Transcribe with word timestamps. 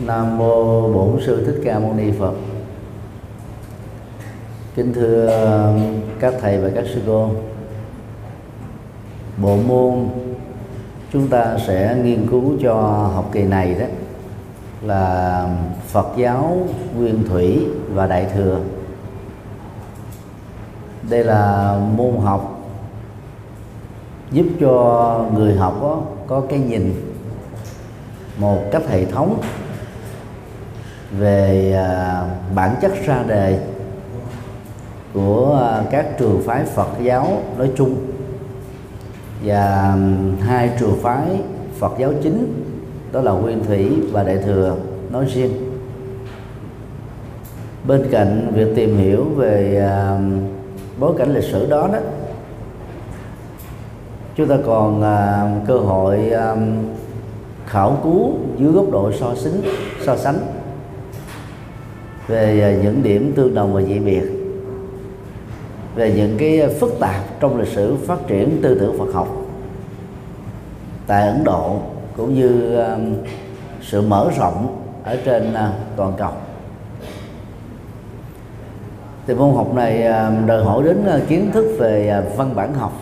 Nam 0.00 0.38
mô 0.38 0.88
Bổn 0.92 1.20
sư 1.26 1.44
Thích 1.46 1.60
Ca 1.64 1.78
Mâu 1.78 1.94
Ni 1.94 2.10
Phật. 2.18 2.32
Kính 4.76 4.92
thưa 4.94 5.26
um, 5.26 6.00
các 6.20 6.34
thầy 6.40 6.58
và 6.58 6.70
các 6.74 6.84
sư 6.94 7.00
cô. 7.06 7.30
Bộ 9.36 9.56
môn 9.56 10.08
chúng 11.12 11.28
ta 11.28 11.56
sẽ 11.66 11.96
nghiên 12.04 12.26
cứu 12.30 12.52
cho 12.62 12.74
học 13.14 13.30
kỳ 13.32 13.42
này 13.42 13.74
đó 13.74 13.86
là 14.82 15.46
Phật 15.86 16.06
giáo 16.16 16.58
Nguyên 16.96 17.24
Thủy 17.28 17.66
và 17.94 18.06
Đại 18.06 18.26
thừa. 18.34 18.60
Đây 21.10 21.24
là 21.24 21.76
môn 21.96 22.16
học 22.16 22.60
giúp 24.30 24.46
cho 24.60 25.24
người 25.34 25.56
học 25.56 25.78
có, 25.80 26.00
có 26.26 26.42
cái 26.48 26.58
nhìn 26.58 26.94
một 28.38 28.62
cách 28.72 28.82
hệ 28.88 29.04
thống 29.04 29.40
về 31.18 31.72
à, 31.76 32.22
bản 32.54 32.74
chất 32.82 32.92
ra 33.06 33.22
đề 33.26 33.58
của 35.14 35.60
à, 35.62 35.82
các 35.90 36.06
trường 36.18 36.42
phái 36.46 36.64
Phật 36.64 36.88
giáo 37.02 37.42
nói 37.58 37.70
chung. 37.76 37.96
Và 39.44 39.96
hai 40.40 40.70
trường 40.80 40.98
phái 41.02 41.40
Phật 41.78 41.92
giáo 41.98 42.12
chính, 42.22 42.64
đó 43.12 43.20
là 43.20 43.32
Nguyên 43.32 43.64
Thủy 43.64 43.90
và 44.12 44.22
Đại 44.22 44.38
thừa, 44.38 44.76
nói 45.10 45.24
riêng. 45.34 45.52
Bên 47.86 48.08
cạnh 48.10 48.52
việc 48.54 48.68
tìm 48.76 48.96
hiểu 48.96 49.24
về 49.24 49.84
à, 49.88 50.18
bối 50.98 51.14
cảnh 51.18 51.34
lịch 51.34 51.44
sử 51.44 51.70
đó 51.70 51.88
đó, 51.92 51.98
chúng 54.36 54.48
ta 54.48 54.56
còn 54.66 55.02
cơ 55.66 55.76
hội 55.78 56.32
khảo 57.66 57.98
cứu 58.02 58.32
dưới 58.58 58.72
góc 58.72 58.90
độ 58.92 59.12
so 59.12 59.34
sánh 59.34 59.60
so 60.04 60.16
sánh 60.16 60.38
về 62.28 62.60
à, 62.62 62.82
những 62.82 63.02
điểm 63.02 63.32
tương 63.36 63.54
đồng 63.54 63.74
và 63.74 63.82
dị 63.82 63.98
biệt. 63.98 64.22
Về 65.94 66.12
những 66.16 66.36
cái 66.38 66.68
phức 66.80 66.98
tạp 67.00 67.40
trong 67.40 67.60
lịch 67.60 67.68
sử 67.68 67.96
phát 68.06 68.18
triển 68.26 68.60
tư 68.62 68.78
tưởng 68.80 68.98
Phật 68.98 69.14
học. 69.14 69.28
Tại 71.06 71.28
Ấn 71.28 71.44
Độ 71.44 71.80
cũng 72.16 72.34
như 72.34 72.76
à, 72.76 72.96
sự 73.82 74.02
mở 74.02 74.30
rộng 74.38 74.82
ở 75.04 75.16
trên 75.24 75.54
à, 75.54 75.72
toàn 75.96 76.12
cầu. 76.18 76.30
Thì 79.26 79.34
môn 79.34 79.54
học 79.54 79.74
này 79.74 80.02
đòi 80.46 80.64
hỏi 80.64 80.82
đến 80.84 81.04
kiến 81.28 81.50
thức 81.52 81.76
về 81.78 82.22
văn 82.36 82.54
bản 82.54 82.74
học. 82.74 82.92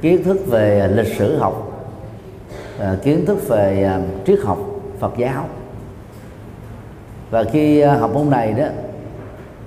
Kiến 0.00 0.24
thức 0.24 0.46
về 0.46 0.88
lịch 0.88 1.16
sử 1.18 1.36
học. 1.36 1.68
Kiến 3.02 3.26
thức 3.26 3.48
về 3.48 3.90
triết 4.26 4.38
học, 4.44 4.58
Phật 4.98 5.12
giáo 5.16 5.48
và 7.32 7.44
khi 7.44 7.80
à, 7.80 7.94
học 7.94 8.10
môn 8.14 8.30
này 8.30 8.52
đó, 8.52 8.64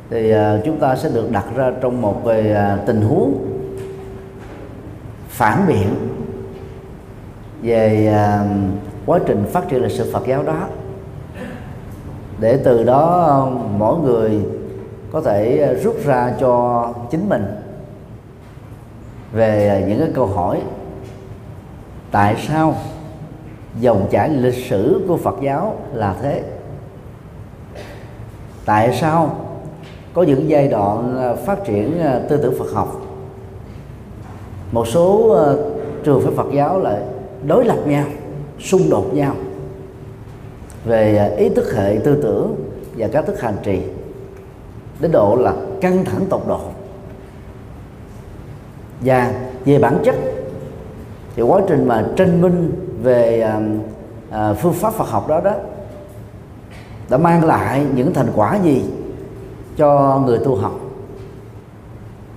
thì 0.09 0.31
à, 0.31 0.57
chúng 0.65 0.79
ta 0.79 0.95
sẽ 0.95 1.09
được 1.09 1.31
đặt 1.31 1.45
ra 1.55 1.71
trong 1.81 2.01
một 2.01 2.21
về 2.23 2.53
à, 2.53 2.77
tình 2.85 3.01
huống 3.01 3.33
phản 5.27 5.67
biện 5.67 5.87
về 7.61 8.13
quá 9.05 9.19
trình 9.25 9.45
phát 9.51 9.69
triển 9.69 9.83
lịch 9.83 9.91
sử 9.91 10.13
Phật 10.13 10.27
giáo 10.27 10.43
đó. 10.43 10.67
Để 12.39 12.59
từ 12.63 12.83
đó, 12.83 13.49
mỗi 13.77 13.99
người 13.99 14.39
có 15.11 15.21
thể 15.21 15.75
rút 15.83 15.95
ra 16.05 16.33
cho 16.39 16.93
chính 17.11 17.29
mình 17.29 17.45
về 19.33 19.85
những 19.87 19.99
cái 19.99 20.09
câu 20.13 20.25
hỏi 20.25 20.61
tại 22.11 22.35
sao 22.47 22.75
dòng 23.79 24.07
chảy 24.11 24.29
lịch 24.29 24.65
sử 24.69 25.05
của 25.07 25.17
Phật 25.17 25.35
giáo 25.41 25.75
là 25.93 26.15
thế 26.21 26.43
tại 28.65 28.97
sao? 29.01 29.35
Có 30.13 30.23
những 30.23 30.49
giai 30.49 30.67
đoạn 30.67 31.15
ờ, 31.17 31.35
phát 31.35 31.63
triển 31.65 31.99
ờ, 32.01 32.21
tư 32.29 32.37
tưởng 32.37 32.55
Phật 32.59 32.71
học. 32.73 33.01
Một 34.71 34.87
số 34.87 35.29
ờ, 35.29 35.71
trường 36.03 36.21
phái 36.21 36.33
Phật 36.35 36.47
giáo 36.53 36.79
lại 36.79 37.01
đối 37.47 37.65
lập 37.65 37.77
nhau, 37.85 38.05
xung 38.59 38.89
đột 38.89 39.13
nhau 39.13 39.35
về 40.85 41.35
ý 41.37 41.49
thức 41.49 41.73
hệ 41.75 41.97
tư 42.03 42.19
tưởng 42.23 42.55
và 42.97 43.07
các 43.07 43.25
thức 43.25 43.41
hành 43.41 43.55
trì 43.63 43.81
đến 44.99 45.11
độ 45.11 45.35
là 45.35 45.53
căng 45.81 46.05
thẳng 46.05 46.25
tột 46.29 46.41
độ. 46.47 46.59
Và 49.01 49.33
về 49.65 49.79
bản 49.79 49.97
chất 50.05 50.15
thì 51.35 51.41
quá 51.41 51.61
trình 51.67 51.87
mà 51.87 52.05
tranh 52.15 52.41
minh 52.41 52.71
về 53.03 53.51
phương 54.61 54.73
pháp 54.73 54.93
Phật 54.93 55.09
học 55.09 55.27
đó 55.27 55.41
đó 55.41 55.53
đã 57.09 57.17
mang 57.17 57.45
lại 57.45 57.85
những 57.95 58.13
thành 58.13 58.27
quả 58.35 58.59
gì 58.63 58.83
cho 59.77 60.21
người 60.25 60.39
tu 60.39 60.55
học. 60.55 60.79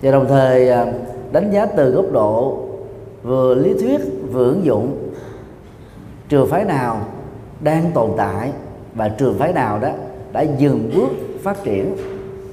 Và 0.02 0.10
đồng 0.10 0.26
thời 0.28 0.70
à, 0.70 0.86
đánh 1.32 1.50
giá 1.50 1.66
từ 1.66 1.90
góc 1.90 2.04
độ 2.12 2.58
vừa 3.22 3.54
lý 3.54 3.74
thuyết, 3.74 4.00
vừa 4.32 4.44
ứng 4.44 4.64
dụng 4.64 5.10
trường 6.28 6.50
phái 6.50 6.64
nào 6.64 7.00
đang 7.60 7.90
tồn 7.94 8.10
tại 8.16 8.52
và 8.94 9.08
trường 9.08 9.38
phái 9.38 9.52
nào 9.52 9.78
đó 9.78 9.88
đã 10.32 10.40
dừng 10.40 10.90
bước 10.94 11.08
phát 11.42 11.64
triển 11.64 11.96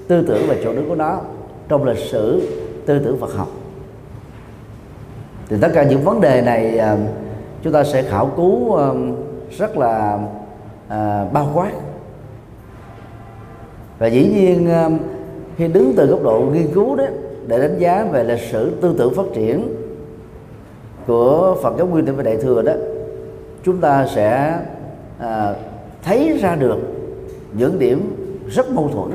tư 0.08 0.26
tưởng 0.28 0.42
và 0.48 0.56
chỗ 0.64 0.74
đứng 0.74 0.90
của 0.90 0.96
nó 0.96 1.20
trong 1.68 1.84
lịch 1.84 1.98
sử 1.98 2.42
tư 2.86 3.00
tưởng 3.00 3.18
Phật 3.20 3.34
học. 3.34 3.48
Thì 5.50 5.58
tất 5.62 5.72
cả 5.74 5.84
những 5.84 6.04
vấn 6.04 6.22
đề 6.22 6.42
này 6.42 6.78
à, 6.78 6.98
chúng 7.64 7.74
ta 7.74 7.84
sẽ 7.84 8.02
khảo 8.02 8.32
cứu 8.36 8.76
à, 8.76 8.88
rất 9.58 9.78
là 9.78 10.20
bao 11.34 11.52
quát 11.54 11.72
và 14.00 14.08
dĩ 14.08 14.28
nhiên 14.28 14.70
um, 14.84 14.98
khi 15.58 15.68
đứng 15.68 15.94
từ 15.98 16.06
góc 16.06 16.24
độ 16.24 16.40
nghiên 16.54 16.68
cứu 16.74 16.96
đó 16.96 17.06
để 17.48 17.60
đánh 17.60 17.80
giá 17.80 18.08
về 18.12 18.24
lịch 18.24 18.42
sử 18.52 18.72
tư 18.82 18.96
tưởng 18.98 19.14
phát 19.14 19.26
triển 19.34 19.76
của 21.08 21.58
Phật 21.64 21.74
giáo 21.78 21.88
Nguyên 21.88 22.06
Thủy 22.06 22.16
và 22.16 22.24
Đại 22.24 22.38
thừa 22.38 22.62
đó 22.62 22.74
chúng 23.64 23.78
ta 23.78 24.08
sẽ 24.16 24.60
à, 25.20 25.54
thấy 26.04 26.38
ra 26.42 26.56
được 26.56 26.78
những 27.54 27.80
điểm 27.80 28.16
rất 28.48 28.72
mâu 28.72 28.90
thuẫn. 28.90 29.12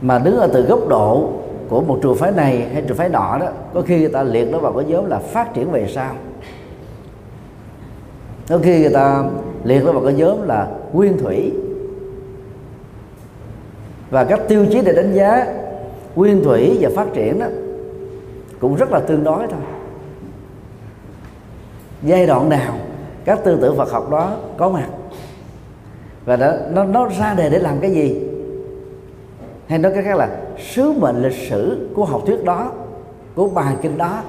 Mà 0.00 0.18
đứng 0.18 0.36
ở 0.36 0.48
từ 0.52 0.62
góc 0.62 0.88
độ 0.88 1.32
của 1.68 1.80
một 1.80 1.98
trường 2.02 2.16
phái 2.16 2.32
này 2.32 2.68
hay 2.72 2.82
trường 2.82 2.96
phái 2.96 3.08
nọ 3.08 3.38
đó 3.40 3.46
có 3.74 3.82
khi 3.82 3.98
người 3.98 4.08
ta 4.08 4.22
liệt 4.22 4.48
nó 4.52 4.58
vào 4.58 4.72
cái 4.72 4.84
nhóm 4.84 5.10
là 5.10 5.18
phát 5.18 5.54
triển 5.54 5.70
về 5.70 5.86
sau. 5.94 6.14
Có 8.48 8.58
khi 8.62 8.80
người 8.80 8.92
ta 8.94 9.24
liệt 9.64 9.80
với 9.80 9.92
một 9.92 10.02
cái 10.04 10.14
nhóm 10.14 10.48
là 10.48 10.68
nguyên 10.92 11.18
thủy. 11.18 11.52
Và 14.10 14.24
các 14.24 14.40
tiêu 14.48 14.66
chí 14.70 14.80
để 14.84 14.92
đánh 14.92 15.12
giá 15.12 15.46
nguyên 16.16 16.44
thủy 16.44 16.78
và 16.80 16.90
phát 16.96 17.06
triển 17.14 17.38
đó 17.38 17.46
cũng 18.60 18.74
rất 18.74 18.90
là 18.92 19.00
tương 19.00 19.24
đối 19.24 19.46
thôi. 19.46 19.60
Giai 22.02 22.26
đoạn 22.26 22.48
nào 22.48 22.74
các 23.24 23.44
tư 23.44 23.58
tưởng 23.60 23.76
Phật 23.76 23.90
học 23.90 24.10
đó 24.10 24.36
có 24.56 24.68
mặt 24.68 24.88
và 26.24 26.36
đó, 26.36 26.52
nó 26.70 26.84
nó 26.84 27.08
ra 27.18 27.34
đề 27.34 27.50
để 27.50 27.58
làm 27.58 27.78
cái 27.80 27.90
gì? 27.90 28.28
Hay 29.66 29.78
nói 29.78 29.92
cái 29.94 30.02
khác 30.02 30.16
là 30.16 30.28
sứ 30.58 30.92
mệnh 30.92 31.22
lịch 31.22 31.48
sử 31.48 31.88
của 31.94 32.04
học 32.04 32.22
thuyết 32.26 32.44
đó 32.44 32.72
của 33.34 33.48
bài 33.48 33.76
kinh 33.82 33.98
đó 33.98 34.22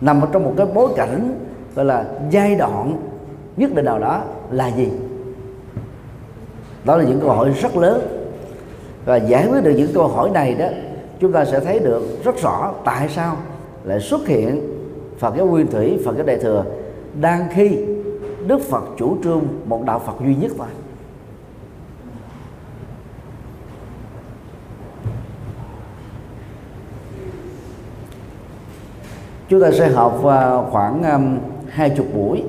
nằm 0.00 0.20
ở 0.20 0.28
trong 0.32 0.44
một 0.44 0.54
cái 0.56 0.66
bối 0.74 0.88
cảnh 0.96 1.34
gọi 1.74 1.84
là 1.84 2.04
giai 2.30 2.54
đoạn 2.54 3.09
nhất 3.56 3.74
định 3.74 3.84
nào 3.84 3.98
đó 3.98 4.22
là 4.50 4.68
gì? 4.68 4.88
Đó 6.84 6.96
là 6.96 7.04
những 7.04 7.20
câu 7.20 7.30
hỏi 7.30 7.50
rất 7.60 7.76
lớn. 7.76 8.00
Và 9.04 9.16
giải 9.16 9.48
quyết 9.50 9.64
được 9.64 9.74
những 9.76 9.92
câu 9.94 10.08
hỏi 10.08 10.30
này 10.30 10.54
đó 10.54 10.66
chúng 11.20 11.32
ta 11.32 11.44
sẽ 11.44 11.60
thấy 11.60 11.78
được 11.78 12.24
rất 12.24 12.42
rõ 12.42 12.72
tại 12.84 13.08
sao 13.08 13.36
lại 13.84 14.00
xuất 14.00 14.26
hiện 14.26 14.60
Phật 15.18 15.34
giáo 15.36 15.46
Nguyên 15.46 15.66
Thủy, 15.66 15.98
Phật 16.04 16.16
giáo 16.16 16.26
Đại 16.26 16.36
thừa 16.36 16.64
đang 17.20 17.48
khi 17.54 17.78
Đức 18.46 18.60
Phật 18.70 18.84
chủ 18.96 19.16
trương 19.24 19.42
một 19.64 19.84
đạo 19.84 20.02
Phật 20.06 20.12
duy 20.20 20.34
nhất 20.34 20.52
thôi. 20.58 20.66
Chúng 29.48 29.60
ta 29.60 29.70
sẽ 29.70 29.88
học 29.88 30.24
à, 30.24 30.56
khoảng 30.70 31.02
um, 31.12 31.38
hai 31.68 31.90
chục 31.90 32.06
buổi 32.14 32.42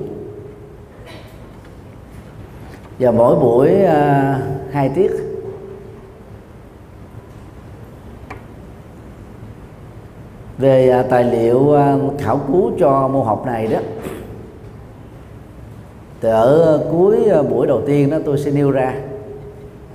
và 2.98 3.10
mỗi 3.10 3.36
buổi 3.36 3.70
uh, 3.84 3.92
hai 4.72 4.88
tiết. 4.88 5.10
Về 10.58 11.00
uh, 11.00 11.10
tài 11.10 11.24
liệu 11.24 11.58
uh, 11.58 12.20
khảo 12.20 12.40
cứu 12.46 12.72
cho 12.78 13.08
môn 13.08 13.26
học 13.26 13.46
này 13.46 13.66
đó. 13.66 13.78
Thì 16.20 16.28
ở 16.28 16.80
cuối 16.90 17.18
buổi 17.50 17.66
đầu 17.66 17.80
tiên 17.86 18.10
đó 18.10 18.18
tôi 18.24 18.38
sẽ 18.38 18.50
nêu 18.50 18.70
ra. 18.70 18.94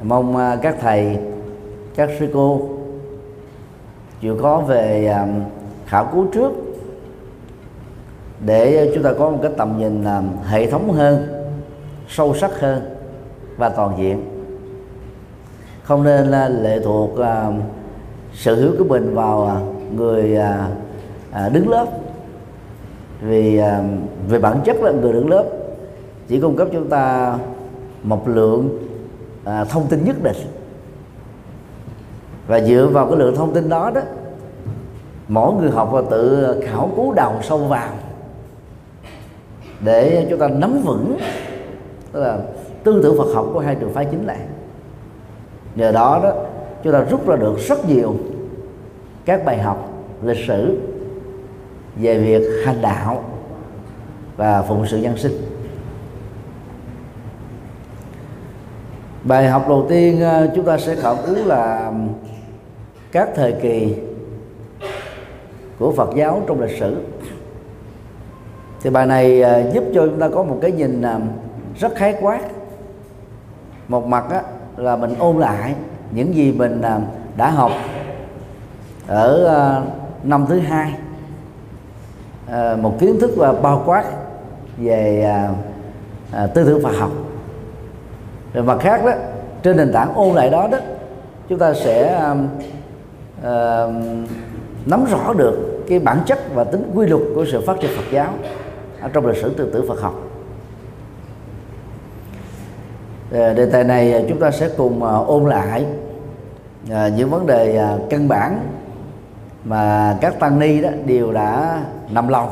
Mong 0.04 0.58
các 0.62 0.76
thầy 0.82 1.18
các 1.96 2.10
sư 2.20 2.28
cô 2.34 2.62
chịu 4.22 4.38
có 4.42 4.60
về 4.60 5.16
khảo 5.86 6.06
cứu 6.14 6.26
trước 6.34 6.52
để 8.46 8.92
chúng 8.94 9.04
ta 9.04 9.14
có 9.20 9.30
một 9.30 9.40
cái 9.42 9.52
tầm 9.58 9.78
nhìn 9.80 10.06
hệ 10.48 10.72
thống 10.72 10.92
hơn 10.92 11.37
sâu 12.10 12.36
sắc 12.36 12.60
hơn 12.60 12.82
và 13.58 13.70
toàn 13.70 13.98
diện. 13.98 14.26
Không 15.84 16.04
nên 16.04 16.28
là 16.28 16.50
lệ 16.50 16.80
thuộc 16.84 17.20
à, 17.20 17.52
sự 18.34 18.62
hiểu 18.62 18.72
của 18.78 18.84
mình 18.84 19.16
vào 19.16 19.48
à, 19.48 19.56
người 19.96 20.38
à, 20.38 20.68
à, 21.32 21.50
đứng 21.50 21.70
lớp. 21.70 21.86
Vì 23.22 23.58
à, 23.58 23.84
về 24.28 24.40
bản 24.40 24.62
chất 24.66 24.78
là 24.82 24.92
người 24.92 25.14
đứng 25.14 25.30
lớp 25.30 25.46
chỉ 26.28 26.40
cung 26.40 26.56
cấp 26.56 26.68
chúng 26.74 26.90
ta 26.90 27.38
một 28.04 28.28
lượng 28.28 28.80
thông 29.70 29.88
tin 29.88 30.06
nhất 30.06 30.24
định. 30.24 30.38
Và 32.48 32.60
dựa 32.60 32.88
vào 32.94 33.08
cái 33.08 33.18
lượng 33.18 33.36
thông 33.36 33.54
tin 33.54 33.70
đó 33.70 33.92
đó 33.96 34.02
mỗi 35.28 35.54
người 35.54 35.72
học 35.72 35.90
và 35.92 36.02
tự 36.12 36.56
khảo 36.66 36.90
cứu 36.96 37.14
đầu 37.14 37.34
sâu 37.42 37.58
vào 37.58 37.90
để 39.80 40.28
chúng 40.30 40.40
ta 40.40 40.48
nắm 40.48 40.82
vững 40.86 41.18
tức 42.18 42.24
là 42.24 42.40
tư 42.84 43.00
tưởng 43.04 43.18
Phật 43.18 43.34
học 43.34 43.46
của 43.54 43.60
hai 43.60 43.76
trường 43.76 43.94
phái 43.94 44.06
chính 44.06 44.26
lại 44.26 44.38
nhờ 45.76 45.92
đó 45.92 46.20
đó, 46.24 46.34
chúng 46.84 46.94
ta 46.94 47.06
rút 47.10 47.28
ra 47.28 47.36
được 47.36 47.60
rất 47.60 47.90
nhiều 47.90 48.16
các 49.26 49.46
bài 49.46 49.58
học 49.58 49.92
lịch 50.24 50.46
sử 50.48 50.78
về 51.96 52.20
việc 52.20 52.66
hành 52.66 52.82
đạo 52.82 53.24
và 54.38 54.62
phụng 54.62 54.86
sự 54.88 54.98
nhân 54.98 55.18
sinh. 55.18 55.34
Bài 59.24 59.48
học 59.48 59.66
đầu 59.70 59.86
tiên 59.90 60.22
ờ, 60.22 60.52
chúng 60.56 60.66
ta 60.66 60.78
sẽ 60.78 60.96
khảo 60.96 61.18
cứu 61.26 61.46
là 61.46 61.92
các 63.12 63.30
thời 63.36 63.52
kỳ 63.52 63.96
của 65.80 65.92
Phật 65.92 66.10
giáo 66.16 66.42
trong 66.48 66.62
lịch 66.62 66.80
sử. 66.80 66.96
Thì 68.82 68.90
bài 68.90 69.06
này 69.06 69.42
ờ, 69.42 69.72
giúp 69.74 69.84
cho 69.94 70.06
chúng 70.06 70.20
ta 70.20 70.30
có 70.30 70.44
một 70.44 70.58
cái 70.62 70.72
nhìn 70.72 71.02
ờ, 71.02 71.20
rất 71.80 71.96
khái 71.96 72.16
quát. 72.22 72.40
Một 73.88 74.08
mặt 74.08 74.26
á, 74.30 74.42
là 74.78 74.96
mình 74.96 75.16
ôn 75.20 75.38
lại 75.38 75.76
những 76.12 76.36
gì 76.36 76.52
mình 76.52 76.82
à, 76.82 77.00
đã 77.38 77.50
học 77.50 77.72
ở 79.08 79.46
à, 79.46 79.82
năm 80.24 80.46
thứ 80.50 80.60
hai. 80.60 80.94
À, 82.52 82.76
một 82.82 83.00
kiến 83.00 83.18
thức 83.22 83.32
và 83.38 83.54
bao 83.54 83.84
quát 83.86 84.04
về 84.78 85.32
tư 86.54 86.64
tưởng 86.66 86.84
Phật 86.84 86.96
học. 87.00 87.12
Rồi 88.54 88.64
mặt 88.64 88.78
khác 88.82 89.06
đó 89.06 89.12
trên 89.64 89.78
nền 89.78 89.94
tảng 89.94 90.14
ôn 90.14 90.36
lại 90.36 90.50
đó 90.50 90.68
đó 90.72 90.78
chúng 91.50 91.60
ta 91.60 91.74
sẽ 91.74 92.22
nắm 94.86 95.06
rõ 95.12 95.34
được 95.34 95.84
cái 95.90 96.00
bản 96.00 96.20
chất 96.26 96.40
và 96.54 96.64
tính 96.64 96.92
quy 96.96 97.08
luật 97.08 97.22
của 97.36 97.46
sự 97.52 97.64
phát 97.68 97.80
triển 97.82 97.92
Phật 97.96 98.12
giáo 98.12 98.34
ở 99.02 99.10
trong 99.14 99.26
lịch 99.26 99.38
sử 99.38 99.54
tư 99.54 99.70
tưởng 99.74 99.88
Phật 99.88 100.02
học. 100.02 100.14
Ờ, 103.32 103.54
đề 103.54 103.66
tài 103.66 103.84
này 103.84 104.14
ờ, 104.14 104.22
chúng 104.30 104.40
ta 104.40 104.52
sẽ 104.52 104.70
cùng 104.78 105.04
ờ, 105.04 105.24
ôn 105.28 105.50
lại 105.50 105.86
những 107.16 107.30
vấn 107.30 107.48
đề 107.48 107.84
căn 108.10 108.28
bản 108.28 108.60
mà 109.64 110.18
các 110.22 110.40
tăng 110.40 110.60
ni 110.60 110.82
đó 110.82 110.90
đều 111.06 111.32
đã 111.32 111.82
nằm 112.10 112.28
lòng 112.28 112.50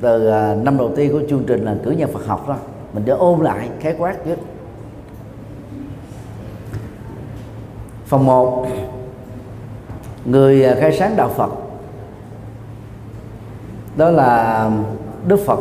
từ 0.00 0.30
năm 0.62 0.78
đầu 0.78 0.90
tiên 0.96 1.12
của 1.12 1.20
chương 1.30 1.44
trình 1.46 1.64
là 1.64 1.74
cử 1.84 1.90
nhân 1.90 2.12
Phật 2.12 2.26
học 2.26 2.48
đó. 2.48 2.56
Mình 2.92 3.04
đã 3.04 3.14
ôn 3.14 3.40
lại, 3.40 3.68
khái 3.80 3.94
quát 3.98 4.24
trước. 4.24 4.36
Phần 8.06 8.26
1 8.26 8.66
người 10.24 10.74
khai 10.80 10.92
sáng 10.92 11.16
đạo 11.16 11.28
Phật, 11.28 11.50
đó 13.96 14.10
là 14.10 14.70
đức 15.26 15.40
phật 15.46 15.58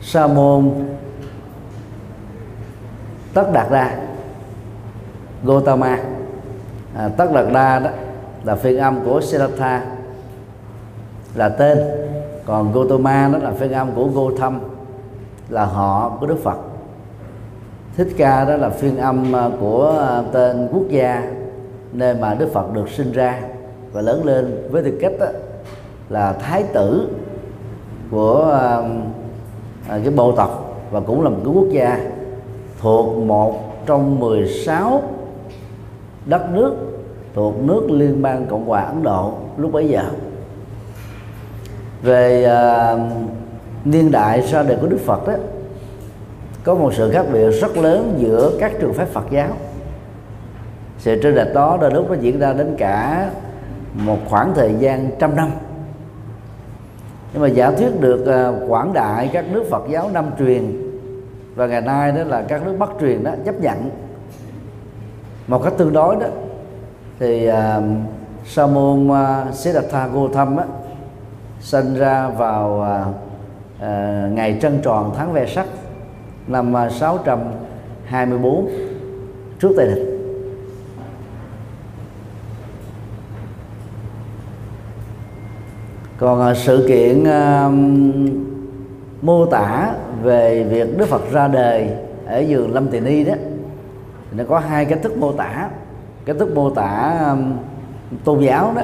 sa 0.00 0.26
môn 0.26 0.70
tất 3.34 3.52
đạt 3.52 3.70
đa 3.70 3.98
gotama 5.44 5.98
à, 6.96 7.08
tất 7.16 7.32
đạt 7.32 7.44
đa 7.52 7.78
đó 7.78 7.90
là 8.44 8.56
phiên 8.56 8.78
âm 8.78 9.04
của 9.04 9.20
siddhartha 9.20 9.82
là 11.34 11.48
tên. 11.48 11.78
Còn 12.46 12.72
gotama 12.72 13.28
đó 13.32 13.38
là 13.38 13.50
phiên 13.50 13.72
âm 13.72 13.90
của 13.92 14.06
gotham 14.06 14.60
là 15.48 15.64
họ 15.64 16.16
của 16.20 16.26
đức 16.26 16.38
phật. 16.42 16.58
Thích 17.96 18.08
ca 18.16 18.44
đó 18.44 18.56
là 18.56 18.70
phiên 18.70 18.96
âm 18.96 19.36
à, 19.36 19.48
của 19.60 20.06
à, 20.08 20.22
tên 20.32 20.68
quốc 20.72 20.84
gia 20.88 21.22
nơi 21.92 22.14
mà 22.14 22.34
đức 22.34 22.48
phật 22.52 22.72
được 22.72 22.88
sinh 22.88 23.12
ra 23.12 23.40
và 23.92 24.00
lớn 24.00 24.24
lên 24.24 24.68
với 24.70 24.82
tư 24.82 24.98
cách 25.00 25.12
đó, 25.20 25.26
là 26.08 26.32
thái 26.32 26.62
tử 26.62 27.08
của 28.10 28.60
uh, 28.78 30.04
cái 30.04 30.10
bộ 30.16 30.32
tộc 30.32 30.76
và 30.90 31.00
cũng 31.00 31.22
là 31.22 31.30
một 31.30 31.40
cái 31.44 31.52
quốc 31.54 31.68
gia 31.70 32.00
thuộc 32.84 33.18
một 33.18 33.86
trong 33.86 34.20
16 34.20 35.02
đất 36.26 36.50
nước 36.52 36.74
thuộc 37.34 37.62
nước 37.62 37.90
liên 37.90 38.22
bang 38.22 38.46
cộng 38.50 38.66
hòa 38.66 38.80
ấn 38.80 39.02
độ 39.02 39.32
lúc 39.56 39.72
bấy 39.72 39.88
giờ. 39.88 40.02
Về 42.02 42.46
uh, 42.46 43.00
niên 43.84 44.10
đại 44.10 44.42
sau 44.42 44.64
đời 44.64 44.76
của 44.80 44.86
đức 44.86 45.00
phật 45.04 45.26
đó 45.26 45.34
có 46.64 46.74
một 46.74 46.94
sự 46.94 47.10
khác 47.10 47.26
biệt 47.32 47.50
rất 47.50 47.76
lớn 47.76 48.14
giữa 48.18 48.52
các 48.60 48.72
trường 48.80 48.94
phái 48.94 49.06
phật 49.06 49.24
giáo. 49.30 49.48
Sự 50.98 51.20
trên 51.22 51.34
lệch 51.34 51.54
đó 51.54 51.78
đôi 51.80 51.90
lúc 51.90 52.10
nó 52.10 52.16
diễn 52.20 52.38
ra 52.38 52.52
đến 52.52 52.74
cả 52.78 53.30
một 53.94 54.18
khoảng 54.28 54.54
thời 54.54 54.74
gian 54.78 55.10
trăm 55.18 55.36
năm. 55.36 55.50
Nhưng 57.32 57.42
mà 57.42 57.48
giả 57.48 57.70
thuyết 57.70 58.00
được 58.00 58.20
uh, 58.22 58.70
quảng 58.70 58.92
đại 58.92 59.30
các 59.32 59.44
nước 59.52 59.64
Phật 59.70 59.82
giáo 59.90 60.10
năm 60.12 60.30
truyền 60.38 60.83
và 61.54 61.66
ngày 61.66 61.80
nay 61.80 62.12
đó 62.12 62.24
là 62.24 62.44
các 62.48 62.66
nước 62.66 62.76
Bắc 62.78 62.90
truyền 63.00 63.24
đó 63.24 63.30
chấp 63.44 63.60
nhận. 63.60 63.90
Một 65.46 65.62
cách 65.64 65.72
tương 65.78 65.92
đối 65.92 66.16
đó 66.16 66.26
thì 67.18 67.48
uh, 67.48 67.54
sa 68.46 68.66
môn 68.66 69.08
à, 69.12 69.44
uh, 69.48 69.54
Siddhartha 69.54 70.06
Gautama 70.06 70.62
á, 70.62 70.68
sinh 71.60 71.94
ra 71.94 72.28
vào 72.28 72.70
uh, 72.76 73.14
uh, 73.76 74.32
ngày 74.32 74.58
trân 74.62 74.80
tròn 74.82 75.12
tháng 75.16 75.32
ve 75.32 75.46
sắc 75.46 75.66
năm 76.46 76.74
uh, 76.86 76.92
624 76.92 78.68
trước 79.60 79.72
Tây 79.76 79.86
lịch. 79.86 80.04
Còn 86.18 86.50
uh, 86.50 86.56
sự 86.56 86.84
kiện 86.88 87.22
uh, 87.22 88.53
mô 89.24 89.46
tả 89.46 89.94
về 90.22 90.62
việc 90.62 90.98
Đức 90.98 91.08
Phật 91.08 91.32
ra 91.32 91.48
đời 91.48 91.88
ở 92.26 92.38
giường 92.38 92.74
Lâm 92.74 92.88
Tỳ 92.88 93.00
Ni 93.00 93.24
đó 93.24 93.34
thì 94.30 94.38
nó 94.38 94.44
có 94.48 94.58
hai 94.58 94.84
cách 94.84 94.98
thức 95.02 95.16
mô 95.16 95.32
tả. 95.32 95.70
Cái 96.24 96.36
thức 96.38 96.54
mô 96.54 96.70
tả 96.70 97.18
um, 97.30 97.52
tôn 98.24 98.40
giáo 98.40 98.72
đó 98.76 98.82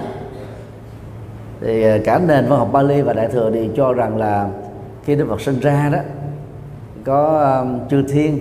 thì 1.61 1.83
ờ, 1.83 1.99
cả 2.05 2.19
nền 2.19 2.47
văn 2.49 2.59
học 2.59 2.69
Bali 2.73 3.03
và 3.03 3.13
Đại 3.13 3.29
thừa 3.29 3.51
đều 3.51 3.67
cho 3.77 3.93
rằng 3.93 4.17
là 4.17 4.49
khi 5.05 5.15
Đức 5.15 5.27
Phật 5.29 5.41
sinh 5.41 5.61
ra 5.61 5.89
đó 5.93 5.99
có 7.05 7.41
um, 7.61 7.89
chư 7.89 8.03
thiên 8.03 8.39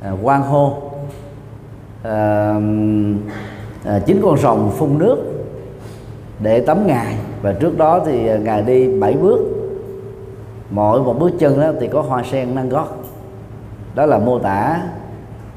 à, 0.00 0.10
uh, 0.10 0.18
quan 0.22 0.42
hô 0.42 0.66
uh, 0.66 2.62
uh, 3.96 4.06
chín 4.06 4.20
con 4.22 4.38
rồng 4.38 4.70
phun 4.70 4.98
nước 4.98 5.16
để 6.40 6.60
tắm 6.60 6.86
ngài. 6.86 7.16
Và 7.42 7.52
trước 7.52 7.78
đó 7.78 8.00
thì 8.06 8.26
ờ, 8.26 8.38
ngài 8.38 8.62
đi 8.62 8.98
bảy 8.98 9.12
bước 9.12 9.51
mỗi 10.72 11.02
một 11.02 11.16
bước 11.18 11.30
chân 11.38 11.60
đó 11.60 11.72
thì 11.80 11.88
có 11.88 12.02
hoa 12.02 12.22
sen 12.30 12.54
nâng 12.54 12.68
gót. 12.68 12.88
Đó 13.94 14.06
là 14.06 14.18
mô 14.18 14.38
tả 14.38 14.82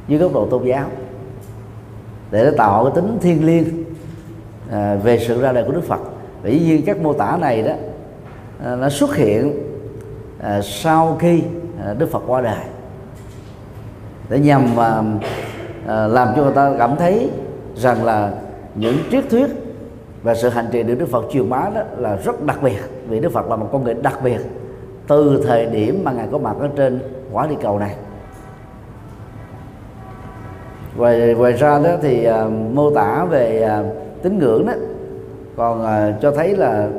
dưới 0.08 0.20
góc 0.20 0.34
độ 0.34 0.48
tôn 0.52 0.64
giáo. 0.66 0.86
Để 2.32 2.44
nó 2.44 2.52
tạo 2.58 2.84
cái 2.84 2.94
tính 2.96 3.18
thiêng 3.22 3.46
liêng 3.46 3.84
à, 4.72 4.96
về 5.04 5.20
sự 5.20 5.42
ra 5.42 5.52
đời 5.52 5.64
của 5.64 5.72
Đức 5.72 5.84
Phật. 5.84 6.00
Và 6.44 6.50
dĩ 6.50 6.60
nhiên 6.60 6.86
các 6.86 7.02
mô 7.02 7.14
tả 7.14 7.38
này 7.42 7.64
đó 7.64 7.74
à, 8.66 8.76
nó 8.76 8.90
xuất 8.90 9.16
hiện 9.16 9.54
à, 10.40 10.62
sau 10.62 11.18
khi 11.20 11.44
à, 11.86 11.94
Đức 11.94 12.12
Phật 12.12 12.24
qua 12.28 12.42
đời. 12.42 12.66
Để 14.30 14.40
nhằm 14.40 14.80
à, 14.80 15.04
à, 15.88 16.08
làm 16.08 16.28
cho 16.36 16.44
người 16.44 16.54
ta 16.54 16.72
cảm 16.80 16.96
thấy 16.96 17.30
rằng 17.76 18.04
là 18.04 18.32
những 18.76 18.98
triết 19.12 19.30
thuyết 19.30 19.48
và 20.24 20.36
sự 20.36 20.50
hành 20.50 20.68
trì 20.72 20.84
được 20.84 20.96
Đức 20.96 21.10
Phật 21.12 21.26
truyền 21.32 21.50
bá 21.50 21.70
đó 21.76 21.82
là 21.98 22.16
rất 22.16 22.46
đặc 22.46 22.64
biệt. 22.64 22.80
Vì 23.08 23.20
Đức 23.20 23.32
Phật 23.32 23.50
là 23.50 23.56
một 23.56 23.70
con 23.72 23.84
người 23.84 23.94
đặc 23.94 24.20
biệt 24.24 24.40
từ 25.08 25.42
thời 25.46 25.66
điểm 25.66 26.02
mà 26.04 26.12
ngài 26.12 26.28
có 26.32 26.38
mặt 26.38 26.56
ở 26.60 26.70
trên 26.76 27.00
quả 27.32 27.48
địa 27.48 27.56
cầu 27.62 27.80
này. 27.80 27.96
Ngoài 30.98 31.36
ngoài 31.38 31.52
ra 31.52 31.80
đó 31.84 31.90
thì 32.02 32.28
uh, 32.30 32.52
mô 32.74 32.92
tả 32.92 33.26
về 33.26 33.70
uh, 33.80 33.96
tín 34.24 34.40
ngưỡng 34.40 34.66
đó. 34.66 34.74
Còn 35.56 35.82
uh, 35.82 36.22
cho 36.22 36.32
thấy 36.32 36.56
là 36.56 36.90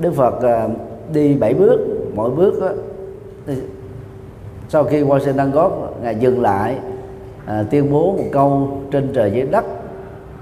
Đức 0.00 0.14
Phật 0.14 0.34
uh, 0.34 0.70
đi 1.12 1.34
bảy 1.34 1.54
bước 1.54 1.80
mỗi 2.14 2.30
bước 2.30 2.60
đó, 2.60 2.68
thì 3.46 3.54
sau 4.68 4.84
khi 4.84 5.02
qua 5.02 5.20
sinh 5.20 5.36
đăng 5.36 5.52
gót 5.52 5.72
ngài 6.02 6.16
dừng 6.16 6.42
lại 6.42 6.78
uh, 7.44 7.50
tuyên 7.70 7.92
bố 7.92 8.12
một 8.16 8.24
câu 8.32 8.78
trên 8.90 9.12
trời 9.14 9.30
dưới 9.30 9.42
đất 9.42 9.64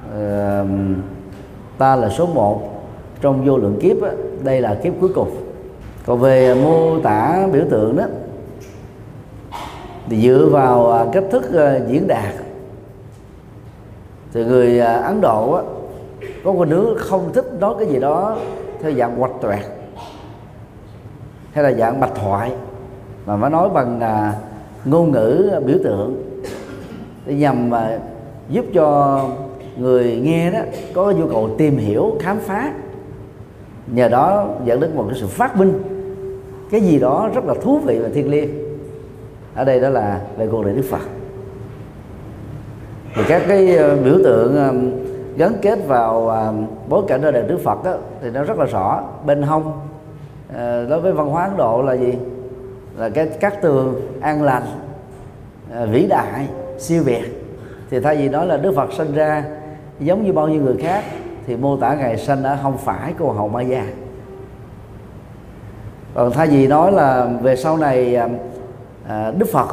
uh, 0.09 0.69
ta 1.79 1.97
là 1.97 2.09
số 2.09 2.27
một 2.27 2.61
trong 3.21 3.47
vô 3.47 3.57
lượng 3.57 3.79
kiếp 3.81 4.03
đó, 4.03 4.09
đây 4.45 4.61
là 4.61 4.75
kiếp 4.83 4.93
cuối 5.01 5.11
cùng 5.15 5.31
còn 6.11 6.19
về 6.19 6.55
mô 6.55 6.99
tả 6.99 7.47
biểu 7.53 7.63
tượng 7.71 7.97
đó 7.97 8.05
thì 10.09 10.21
dựa 10.21 10.49
vào 10.53 10.93
à, 10.93 11.05
cách 11.13 11.25
thức 11.31 11.55
à, 11.55 11.79
diễn 11.89 12.07
đạt 12.07 12.35
thì 14.33 14.45
người 14.45 14.81
à, 14.81 14.93
Ấn 14.93 15.21
Độ 15.21 15.53
á, 15.53 15.63
có 16.45 16.53
một 16.53 16.65
đứa 16.65 16.95
không 16.97 17.33
thích 17.33 17.45
nói 17.61 17.75
cái 17.79 17.89
gì 17.89 18.01
đó 18.01 18.37
theo 18.83 18.93
dạng 18.93 19.17
hoạch 19.17 19.31
toẹt 19.41 19.65
hay 21.53 21.65
là 21.65 21.73
dạng 21.73 22.01
bạch 22.01 22.15
thoại 22.15 22.53
mà 23.27 23.37
phải 23.41 23.51
nói 23.51 23.69
bằng 23.69 24.01
ngôn 24.85 25.13
ngữ 25.13 25.61
biểu 25.67 25.77
tượng 25.85 26.23
để 27.27 27.35
nhằm 27.35 27.71
giúp 28.49 28.65
cho 28.75 29.21
người 29.77 30.21
nghe 30.25 30.51
đó 30.51 30.61
có 30.95 31.11
nhu 31.11 31.27
cầu 31.27 31.51
tìm 31.59 31.79
hiểu 31.79 32.17
khám 32.21 32.39
phá. 32.39 32.73
Nhờ 33.87 34.09
đó 34.09 34.49
dẫn 34.65 34.81
đến 34.81 34.97
một 34.97 35.05
cái 35.09 35.19
sự 35.21 35.27
phát 35.27 35.57
minh 35.57 35.90
cái 36.71 36.81
gì 36.81 36.99
đó 36.99 37.31
rất 37.35 37.45
là 37.45 37.55
thú 37.63 37.79
vị 37.79 37.99
và 37.99 38.09
thiêng 38.15 38.31
liêng. 38.31 38.49
Ở 39.55 39.65
đây 39.65 39.81
đó 39.81 39.89
là 39.89 40.21
về 40.37 40.47
cuộc 40.47 40.65
đời 40.65 40.75
đức 40.75 40.85
phật. 40.91 41.03
Thì 43.15 43.23
các 43.29 43.43
cái 43.49 43.77
ờ, 43.77 43.97
biểu 43.97 44.15
tượng 44.25 44.57
ờ, 44.57 44.75
gắn 45.37 45.53
kết 45.63 45.79
vào 45.87 46.29
ờ, 46.29 46.55
bối 46.89 47.03
cảnh 47.09 47.21
đời 47.23 47.33
đức 47.49 47.61
phật 47.65 47.85
đó, 47.85 47.95
thì 48.23 48.31
nó 48.31 48.45
rất 48.45 48.59
là 48.59 48.65
rõ. 48.65 49.03
Bên 49.27 49.43
hông 49.43 49.73
đối 50.89 51.01
với 51.01 51.13
văn 51.13 51.27
hóa 51.27 51.45
ấn 51.45 51.57
độ 51.57 51.83
là 51.83 51.93
gì? 51.93 52.15
Là 52.97 53.09
cái 53.09 53.27
các 53.41 53.63
tường 53.63 54.01
an 54.21 54.43
lành 54.43 54.63
vĩ 55.91 56.07
đại 56.07 56.49
siêu 56.79 57.03
việt. 57.03 57.47
Thì 57.91 58.01
thay 58.01 58.17
vì 58.17 58.29
nói 58.29 58.47
là 58.47 58.57
đức 58.57 58.73
phật 58.77 58.93
sinh 58.93 59.15
ra 59.15 59.45
giống 60.01 60.25
như 60.25 60.33
bao 60.33 60.49
nhiêu 60.49 60.63
người 60.63 60.77
khác 60.77 61.05
thì 61.47 61.57
mô 61.57 61.77
tả 61.77 61.95
ngày 61.95 62.17
sinh 62.17 62.43
ở 62.43 62.59
không 62.63 62.79
phải 62.79 63.15
Cô 63.19 63.33
hậu 63.33 63.49
ma 63.49 63.63
gia 63.63 63.87
còn 66.15 66.33
thay 66.33 66.47
vì 66.47 66.67
nói 66.67 66.93
là 66.93 67.29
về 67.43 67.57
sau 67.57 67.77
này 67.77 68.17
à, 68.17 68.29
à, 69.09 69.33
đức 69.39 69.49
phật 69.53 69.69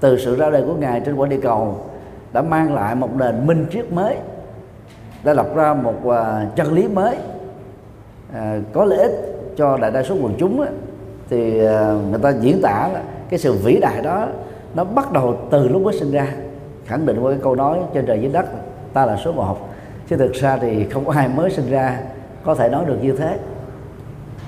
từ 0.00 0.18
sự 0.18 0.36
ra 0.36 0.50
đời 0.50 0.62
của 0.66 0.74
ngài 0.74 1.00
trên 1.00 1.16
quả 1.16 1.28
địa 1.28 1.40
cầu 1.42 1.78
đã 2.32 2.42
mang 2.42 2.74
lại 2.74 2.94
một 2.94 3.10
nền 3.16 3.46
minh 3.46 3.66
triết 3.72 3.92
mới 3.92 4.16
đã 5.24 5.34
lập 5.34 5.46
ra 5.54 5.74
một 5.74 6.08
à, 6.10 6.46
chân 6.56 6.72
lý 6.72 6.88
mới 6.88 7.16
à, 8.32 8.58
có 8.72 8.84
lợi 8.84 8.98
ích 8.98 9.12
cho 9.56 9.76
đại 9.76 9.90
đa 9.90 10.02
số 10.02 10.14
quần 10.14 10.34
chúng 10.38 10.60
á, 10.60 10.68
thì 11.30 11.64
à, 11.66 11.94
người 12.10 12.20
ta 12.22 12.30
diễn 12.40 12.62
tả 12.62 12.88
là 12.92 13.02
cái 13.28 13.38
sự 13.38 13.52
vĩ 13.52 13.78
đại 13.80 14.02
đó 14.02 14.26
nó 14.74 14.84
bắt 14.84 15.12
đầu 15.12 15.36
từ 15.50 15.68
lúc 15.68 15.82
mới 15.82 15.98
sinh 15.98 16.10
ra 16.10 16.28
khẳng 16.86 17.06
định 17.06 17.20
qua 17.20 17.30
cái 17.30 17.40
câu 17.42 17.54
nói 17.54 17.78
trên 17.94 18.06
trời 18.06 18.20
dưới 18.20 18.32
đất 18.32 18.46
ta 18.92 19.06
là 19.06 19.16
số 19.24 19.32
một. 19.32 19.56
Chứ 20.08 20.16
thực 20.16 20.32
ra 20.32 20.56
thì 20.56 20.88
không 20.88 21.04
có 21.04 21.12
ai 21.12 21.28
mới 21.28 21.50
sinh 21.50 21.70
ra 21.70 21.98
có 22.44 22.54
thể 22.54 22.68
nói 22.68 22.84
được 22.86 22.98
như 23.02 23.12
thế 23.12 23.38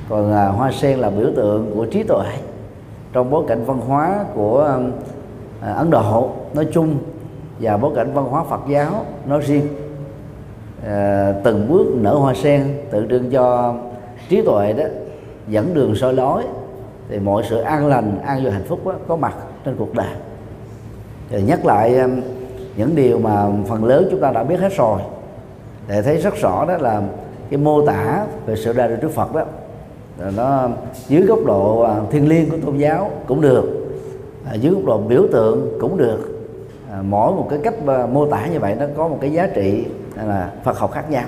còn 0.09 0.33
à, 0.33 0.47
hoa 0.47 0.73
sen 0.73 0.99
là 0.99 1.11
biểu 1.11 1.31
tượng 1.37 1.71
của 1.75 1.87
trí 1.87 2.03
tuệ 2.03 2.27
trong 3.13 3.31
bối 3.31 3.45
cảnh 3.49 3.65
văn 3.65 3.81
hóa 3.81 4.25
của 4.35 4.79
à, 5.61 5.73
Ấn 5.73 5.91
Độ 5.91 6.31
nói 6.55 6.67
chung 6.73 6.99
và 7.61 7.77
bối 7.77 7.93
cảnh 7.97 8.13
văn 8.15 8.25
hóa 8.25 8.45
Phật 8.45 8.61
giáo 8.69 9.05
nói 9.27 9.41
riêng. 9.41 9.69
À, 10.87 11.33
từng 11.45 11.69
bước 11.69 11.87
nở 11.97 12.15
hoa 12.15 12.35
sen 12.35 12.79
tượng 12.91 13.09
trưng 13.09 13.31
cho 13.31 13.75
trí 14.29 14.43
tuệ 14.43 14.73
đó 14.73 14.85
dẫn 15.49 15.75
đường 15.75 15.95
soi 15.95 16.15
lối 16.15 16.43
thì 17.09 17.19
mọi 17.19 17.43
sự 17.49 17.61
an 17.61 17.87
lành 17.87 18.19
an 18.25 18.43
vui 18.43 18.53
hạnh 18.53 18.65
phúc 18.69 18.87
đó, 18.87 18.93
có 19.09 19.17
mặt 19.17 19.35
trên 19.65 19.77
cuộc 19.79 19.95
đời. 19.95 20.15
Rồi 21.31 21.43
nhắc 21.43 21.67
lại 21.67 21.99
à, 21.99 22.09
những 22.77 22.95
điều 22.95 23.19
mà 23.19 23.47
phần 23.69 23.85
lớn 23.85 24.09
chúng 24.11 24.21
ta 24.21 24.31
đã 24.31 24.45
biết 24.45 24.61
hết 24.61 24.77
rồi 24.77 25.01
để 25.89 26.03
thấy 26.03 26.17
rất 26.17 26.35
rõ 26.37 26.65
đó 26.69 26.77
là 26.77 27.03
cái 27.51 27.59
mô 27.59 27.87
tả 27.87 28.27
về 28.47 28.57
sự 28.57 28.73
ra 28.73 28.87
đời 28.87 28.97
Đức 28.97 29.11
Phật 29.11 29.35
đó 29.35 29.45
nó 30.37 30.69
dưới 31.09 31.23
góc 31.23 31.39
độ 31.47 31.81
à, 31.81 31.97
thiên 32.11 32.29
liêng 32.29 32.51
của 32.51 32.57
tôn 32.67 32.77
giáo 32.77 33.11
cũng 33.27 33.41
được 33.41 33.65
à, 34.51 34.55
dưới 34.55 34.73
góc 34.73 34.85
độ 34.85 34.99
biểu 34.99 35.27
tượng 35.33 35.79
cũng 35.81 35.97
được. 35.97 36.49
À, 36.93 37.03
mỗi 37.03 37.33
một 37.33 37.47
cái 37.51 37.59
cách 37.63 37.75
à, 37.87 38.07
mô 38.13 38.27
tả 38.27 38.47
như 38.47 38.59
vậy 38.59 38.75
nó 38.79 38.87
có 38.97 39.09
một 39.09 39.19
cái 39.21 39.33
giá 39.33 39.47
trị 39.55 39.85
là 40.15 40.51
Phật 40.65 40.79
học 40.79 40.93
khác 40.93 41.11
nhau. 41.11 41.25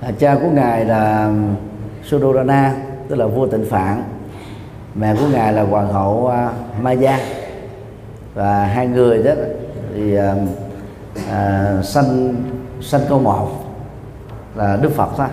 À, 0.00 0.10
cha 0.18 0.34
của 0.34 0.50
ngài 0.50 0.84
là 0.84 1.32
Sudorana 2.04 2.74
tức 3.08 3.16
là 3.16 3.26
vua 3.26 3.46
tịnh 3.46 3.64
phạn. 3.70 4.02
Mẹ 4.94 5.14
của 5.14 5.26
ngài 5.32 5.52
là 5.52 5.62
hoàng 5.62 5.92
hậu 5.92 6.32
Maya. 6.82 7.18
Và 8.34 8.64
hai 8.64 8.86
người 8.86 9.22
đó 9.22 9.32
thì 9.94 10.18
uh, 10.18 10.22
uh, 11.16 11.84
sanh 11.84 12.34
sanh 12.80 13.00
câu 13.08 13.18
một 13.20 13.48
là 14.54 14.78
Đức 14.82 14.92
Phật 14.92 15.08
thôi 15.16 15.26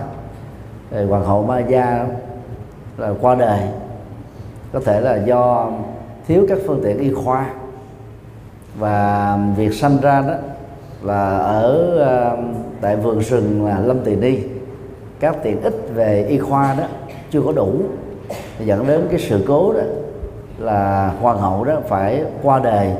rồi 0.90 1.04
hoàng 1.06 1.24
hậu 1.24 1.42
ma 1.42 1.58
gia 1.58 2.06
là 2.98 3.12
qua 3.20 3.34
đời. 3.34 3.60
Có 4.72 4.80
thể 4.80 5.00
là 5.00 5.16
do 5.16 5.70
thiếu 6.26 6.46
các 6.48 6.58
phương 6.66 6.80
tiện 6.84 6.98
y 6.98 7.12
khoa. 7.12 7.50
Và 8.78 9.38
việc 9.56 9.74
sanh 9.74 9.98
ra 10.02 10.22
đó 10.22 10.34
là 11.02 11.38
ở 11.38 11.98
ờ, 11.98 12.36
tại 12.80 12.96
vườn 12.96 13.18
rừng 13.18 13.66
là 13.66 13.80
Lâm 13.80 13.98
Tỳ 13.98 14.16
Ni. 14.16 14.38
Các 15.20 15.36
tiện 15.42 15.62
ích 15.62 15.74
về 15.94 16.26
y 16.28 16.38
khoa 16.38 16.74
đó 16.78 16.84
chưa 17.30 17.42
có 17.42 17.52
đủ. 17.52 17.72
Dẫn 18.60 18.86
đến 18.86 19.06
cái 19.10 19.18
sự 19.18 19.44
cố 19.48 19.72
đó 19.72 19.80
là 20.58 21.12
hoàng 21.20 21.38
hậu 21.38 21.64
đó 21.64 21.80
phải 21.88 22.24
qua 22.42 22.60
đời 22.64 22.92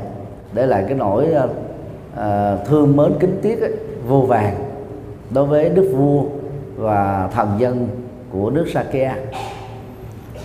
để 0.53 0.65
lại 0.65 0.83
cái 0.87 0.97
nỗi 0.97 1.27
uh, 1.35 2.65
thương 2.65 2.97
mến 2.97 3.13
kính 3.19 3.39
tiếc 3.41 3.61
ấy, 3.61 3.73
vô 4.07 4.21
vàng 4.21 4.55
đối 5.29 5.45
với 5.45 5.69
đức 5.69 5.93
vua 5.97 6.23
và 6.77 7.29
thần 7.33 7.55
dân 7.57 7.87
của 8.31 8.49
nước 8.49 8.65
Sakya. 8.73 9.15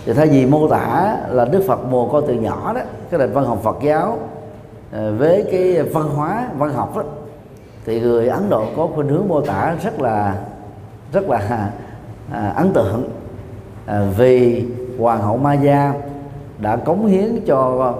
Thì 0.05 0.13
thay 0.13 0.27
vì 0.27 0.45
mô 0.45 0.67
tả 0.67 1.17
là 1.29 1.45
Đức 1.45 1.63
Phật 1.67 1.85
mồ 1.85 2.07
côi 2.07 2.23
từ 2.27 2.33
nhỏ 2.33 2.73
đó 2.73 2.81
cái 3.09 3.19
nền 3.19 3.31
văn 3.31 3.45
học 3.45 3.59
Phật 3.63 3.77
giáo 3.81 4.17
ờ, 4.91 5.13
với 5.15 5.45
cái 5.51 5.83
văn 5.83 6.09
hóa 6.09 6.47
văn 6.57 6.73
học 6.73 6.97
đó 6.97 7.03
thì 7.85 7.99
người 7.99 8.27
Ấn 8.27 8.49
Độ 8.49 8.65
có 8.77 8.87
khuynh 8.95 9.07
hướng 9.07 9.27
mô 9.27 9.41
tả 9.41 9.75
rất 9.83 10.01
là 10.01 10.35
rất 11.13 11.29
là 11.29 11.71
à, 12.31 12.53
ấn 12.55 12.73
tượng. 12.73 13.09
À, 13.85 14.07
vì 14.17 14.65
hoàng 14.99 15.21
hậu 15.21 15.37
Maya 15.37 15.93
đã 16.57 16.75
cống 16.75 17.05
hiến 17.05 17.39
cho 17.45 17.93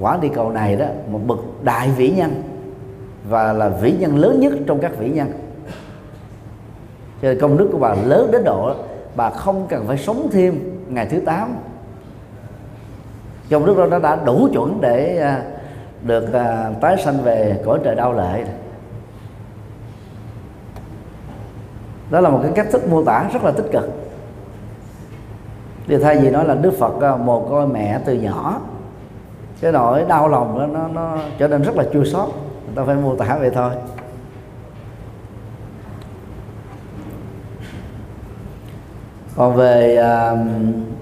quả 0.00 0.18
địa 0.20 0.28
cầu 0.34 0.50
này 0.50 0.76
đó 0.76 0.86
một 1.10 1.20
bậc 1.26 1.38
đại 1.62 1.88
vĩ 1.96 2.10
nhân 2.10 2.42
và 3.28 3.52
là 3.52 3.68
vĩ 3.68 3.92
nhân 3.92 4.16
lớn 4.16 4.40
nhất 4.40 4.52
trong 4.66 4.78
các 4.78 4.98
vĩ 4.98 5.10
nhân 5.10 5.32
cho 7.22 7.28
nên 7.28 7.40
công 7.40 7.56
đức 7.56 7.68
của 7.72 7.78
bà 7.78 7.94
lớn 7.94 8.30
đến 8.30 8.44
độ 8.44 8.74
bà 9.16 9.30
không 9.30 9.66
cần 9.68 9.86
phải 9.86 9.98
sống 9.98 10.28
thêm 10.32 10.60
ngày 10.88 11.06
thứ 11.06 11.20
8 11.20 11.56
công 13.50 13.66
đức 13.66 13.76
đó 13.78 13.86
nó 13.86 13.98
đã 13.98 14.16
đủ 14.24 14.48
chuẩn 14.52 14.80
để 14.80 15.18
à, 15.18 15.42
được 16.02 16.32
à, 16.32 16.70
tái 16.80 16.96
sanh 17.04 17.22
về 17.22 17.60
cõi 17.64 17.78
trời 17.84 17.94
đau 17.94 18.12
lệ. 18.12 18.44
Đó 22.10 22.20
là 22.20 22.30
một 22.30 22.40
cái 22.42 22.52
cách 22.54 22.66
thức 22.70 22.88
mô 22.88 23.04
tả 23.04 23.28
rất 23.32 23.44
là 23.44 23.50
tích 23.50 23.66
cực. 23.72 23.90
Thì 25.88 25.98
thay 25.98 26.18
vì 26.18 26.30
nói 26.30 26.44
là 26.44 26.54
đức 26.54 26.72
phật 26.78 27.00
à, 27.00 27.16
mồ 27.16 27.40
côi 27.48 27.66
mẹ 27.66 28.00
từ 28.04 28.14
nhỏ, 28.14 28.60
cái 29.60 29.72
nỗi 29.72 30.04
đau 30.08 30.28
lòng 30.28 30.58
đó 30.58 30.66
nó 30.66 30.88
nó 30.88 31.18
trở 31.38 31.48
nên 31.48 31.62
rất 31.62 31.76
là 31.76 31.84
chua 31.92 32.04
xót. 32.04 32.28
Người 32.66 32.76
ta 32.76 32.84
phải 32.84 32.96
mô 32.96 33.16
tả 33.16 33.36
vậy 33.40 33.50
thôi. 33.50 33.70
Còn 39.40 39.56
về 39.56 39.96
à, 39.96 40.36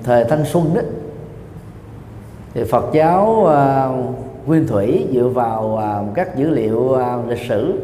thời 0.05 0.25
thanh 0.25 0.45
xuân 0.45 0.75
đó 0.75 0.81
thì 2.55 2.65
Phật 2.65 2.85
giáo 2.93 3.47
à, 3.47 3.89
nguyên 4.47 4.67
thủy 4.67 5.07
dựa 5.13 5.29
vào 5.29 5.77
à, 5.77 6.01
các 6.15 6.37
dữ 6.37 6.51
liệu 6.51 6.95
à, 6.95 7.17
lịch 7.29 7.49
sử 7.49 7.79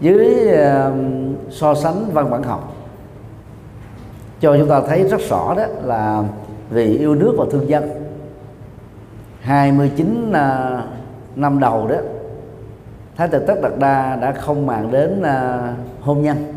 dưới 0.00 0.48
à, 0.48 0.90
so 1.50 1.74
sánh 1.74 2.10
văn 2.12 2.30
bản 2.30 2.42
học. 2.42 2.74
Cho 4.40 4.56
chúng 4.58 4.68
ta 4.68 4.80
thấy 4.80 5.08
rất 5.08 5.20
rõ 5.28 5.54
đó 5.54 5.64
là 5.84 6.22
vì 6.70 6.98
yêu 6.98 7.14
nước 7.14 7.34
và 7.38 7.44
thương 7.50 7.68
dân. 7.68 7.90
29 9.40 10.32
à, 10.32 10.82
năm 11.36 11.60
đầu 11.60 11.86
đó 11.86 11.96
Thái 13.16 13.28
tử 13.28 13.38
Tất 13.38 13.54
Đạt 13.62 13.72
Đa 13.78 14.16
đã 14.16 14.32
không 14.32 14.66
màng 14.66 14.90
đến 14.90 15.22
à, 15.22 15.72
hôn 16.00 16.22
nhân 16.22 16.51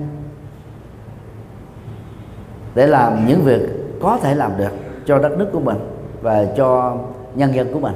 để 2.75 2.87
làm 2.87 3.27
những 3.27 3.41
việc 3.41 3.61
có 4.01 4.17
thể 4.21 4.35
làm 4.35 4.51
được 4.57 4.71
cho 5.05 5.19
đất 5.19 5.37
nước 5.37 5.47
của 5.53 5.59
mình 5.59 5.77
và 6.21 6.45
cho 6.57 6.97
nhân 7.35 7.55
dân 7.55 7.73
của 7.73 7.79
mình. 7.79 7.95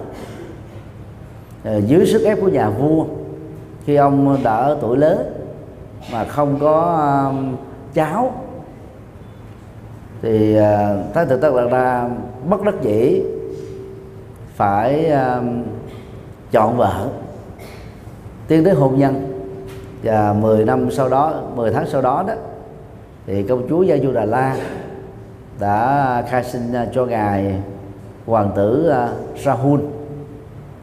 Ờ, 1.63 1.77
dưới 1.77 2.05
sức 2.05 2.23
ép 2.25 2.41
của 2.41 2.49
nhà 2.49 2.69
vua, 2.69 3.05
khi 3.85 3.95
ông 3.95 4.43
đã 4.43 4.55
ở 4.55 4.77
tuổi 4.81 4.97
lớn 4.97 5.33
mà 6.11 6.25
không 6.25 6.59
có 6.59 6.95
um, 7.29 7.55
cháu, 7.93 8.33
thì 10.21 10.55
ờ, 10.55 11.03
thái 11.13 11.25
tử 11.25 11.37
tất 11.41 11.51
đạt 11.55 11.71
đa 11.71 12.09
bất 12.49 12.63
đắc 12.63 12.75
dĩ 12.81 13.21
phải 14.55 15.11
um, 15.11 15.63
chọn 16.51 16.77
vợ, 16.77 17.07
tiến 18.47 18.63
tới 18.63 18.73
hôn 18.73 18.99
nhân. 18.99 19.25
Và 20.03 20.33
10 20.33 20.65
năm 20.65 20.91
sau 20.91 21.09
đó 21.09 21.33
10 21.55 21.71
tháng 21.71 21.87
sau 21.87 22.01
đó 22.01 22.23
đó 22.27 22.33
thì 23.29 23.43
công 23.43 23.67
chúa 23.69 23.83
Gia 23.83 23.97
Du 23.97 24.11
Đà 24.11 24.25
La 24.25 24.57
đã 25.59 26.23
khai 26.29 26.43
sinh 26.43 26.73
à, 26.73 26.87
cho 26.93 27.05
ngài 27.05 27.61
hoàng 28.25 28.51
tử 28.55 28.89
à, 28.89 29.09
Rahul. 29.43 29.79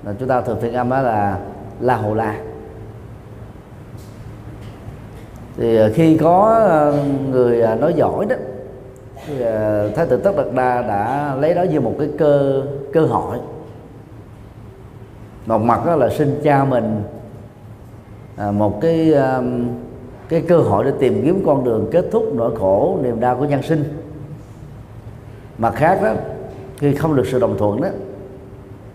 Là 0.04 0.12
chúng 0.18 0.28
ta 0.28 0.40
thường 0.40 0.60
phiên 0.60 0.72
âm 0.72 0.90
đó 0.90 1.00
là 1.00 1.38
La 1.80 1.96
Hồ 1.96 2.14
La 2.14 2.36
thì 5.56 5.76
à, 5.76 5.88
khi 5.94 6.16
có 6.16 6.60
người 7.30 7.62
nói 7.80 7.94
giỏi 7.94 8.26
đó, 8.26 8.36
thì 9.26 9.34
thái 9.96 10.06
tử 10.06 10.16
tất 10.16 10.36
đạt 10.36 10.46
đa 10.54 10.82
đã 10.82 11.34
lấy 11.34 11.54
đó 11.54 11.62
như 11.62 11.80
một 11.80 11.94
cái 11.98 12.08
cơ 12.18 12.62
cơ 12.92 13.00
hội. 13.00 13.38
Một 15.46 15.58
mặt 15.58 15.86
đó 15.86 15.96
là 15.96 16.08
xin 16.08 16.40
cha 16.42 16.64
mình 16.64 17.02
một 18.36 18.80
cái 18.80 19.14
cái 20.28 20.40
cơ 20.48 20.56
hội 20.56 20.84
để 20.84 20.92
tìm 20.98 21.22
kiếm 21.24 21.42
con 21.46 21.64
đường 21.64 21.88
kết 21.90 22.04
thúc 22.12 22.24
nỗi 22.34 22.56
khổ 22.56 22.98
niềm 23.02 23.20
đau 23.20 23.36
của 23.36 23.44
nhân 23.44 23.62
sinh. 23.62 23.84
Mặt 25.58 25.74
khác 25.74 25.98
đó 26.02 26.12
khi 26.78 26.94
không 26.94 27.16
được 27.16 27.26
sự 27.26 27.40
đồng 27.40 27.58
thuận 27.58 27.80
đó 27.80 27.88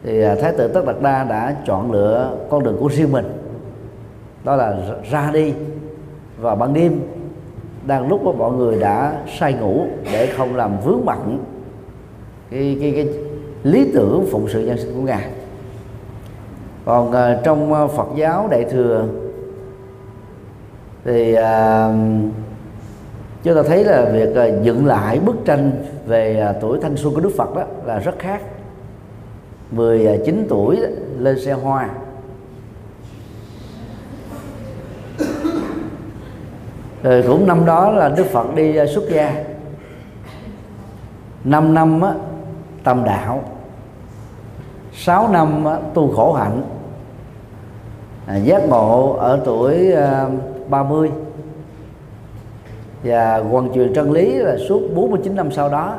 thì 0.04 0.22
à, 0.22 0.36
thái 0.42 0.54
tử 0.58 0.68
tất 0.68 0.86
đạt 0.86 0.96
đa 1.02 1.24
đã 1.24 1.56
chọn 1.66 1.92
lựa 1.92 2.38
con 2.50 2.64
đường 2.64 2.78
của 2.80 2.88
riêng 2.88 3.12
mình. 3.12 3.26
Đó 4.44 4.56
là 4.56 4.78
ra 5.12 5.30
đi 5.34 5.54
vào 6.40 6.56
ban 6.56 6.74
đêm 6.74 7.02
đang 7.88 8.08
lúc 8.08 8.24
mà 8.24 8.32
mọi 8.32 8.52
người 8.52 8.80
đã 8.80 9.24
say 9.40 9.54
ngủ 9.54 9.86
để 10.04 10.28
không 10.38 10.56
làm 10.56 10.80
vướng 10.86 11.06
bận 11.06 11.44
cái, 12.52 12.78
cái, 12.82 12.92
cái 12.96 13.08
lý 13.64 13.92
tưởng 13.94 14.28
phụng 14.32 14.50
sự 14.50 14.66
nhân 14.66 14.78
sinh 14.78 14.94
của 14.96 15.02
ngài. 15.02 15.30
Còn 16.86 17.10
uh, 17.10 17.44
trong 17.44 17.74
uh, 17.74 17.92
Phật 17.92 18.08
giáo 18.16 18.48
đại 18.52 18.64
thừa 18.64 19.08
thì 21.06 21.34
à, 21.34 21.90
chúng 23.44 23.56
ta 23.56 23.64
thấy 23.64 23.84
là 23.84 24.06
việc 24.14 24.36
à, 24.36 24.48
dựng 24.64 24.86
lại 24.86 25.20
bức 25.20 25.36
tranh 25.46 25.72
về 26.06 26.40
à, 26.40 26.54
tuổi 26.62 26.80
thanh 26.82 26.98
xuân 26.98 27.14
của 27.14 27.22
Đức 27.22 27.32
Phật 27.38 27.56
đó 27.56 27.64
là 27.86 28.00
rất 28.00 28.20
khác. 28.20 28.42
19 29.72 30.38
à, 30.38 30.46
tuổi 30.50 30.76
đó, 30.76 30.88
lên 31.20 31.40
xe 31.40 31.54
hoa. 31.54 31.90
Rồi 37.04 37.24
cũng 37.28 37.48
năm 37.48 37.66
đó 37.66 37.92
là 37.92 38.10
Đức 38.10 38.26
Phật 38.26 38.56
đi 38.56 38.76
à, 38.76 38.86
xuất 38.86 39.04
gia. 39.10 39.44
5 41.44 41.74
năm 41.74 42.02
á, 42.02 42.14
tầm 42.84 43.04
đạo. 43.04 43.44
6 44.94 45.28
năm 45.28 45.66
á, 45.66 45.78
tu 45.94 46.14
khổ 46.16 46.34
hạnh. 46.34 46.64
À, 48.28 48.36
giác 48.36 48.70
ngộ 48.70 49.14
ở 49.14 49.42
tuổi 49.46 49.92
à, 49.92 50.26
30 50.72 51.12
và 53.04 53.38
hoàn 53.38 53.74
truyền 53.74 53.94
chân 53.94 54.12
lý 54.12 54.36
là 54.36 54.58
suốt 54.70 54.82
49 54.96 55.36
năm 55.36 55.52
sau 55.52 55.70
đó 55.70 55.96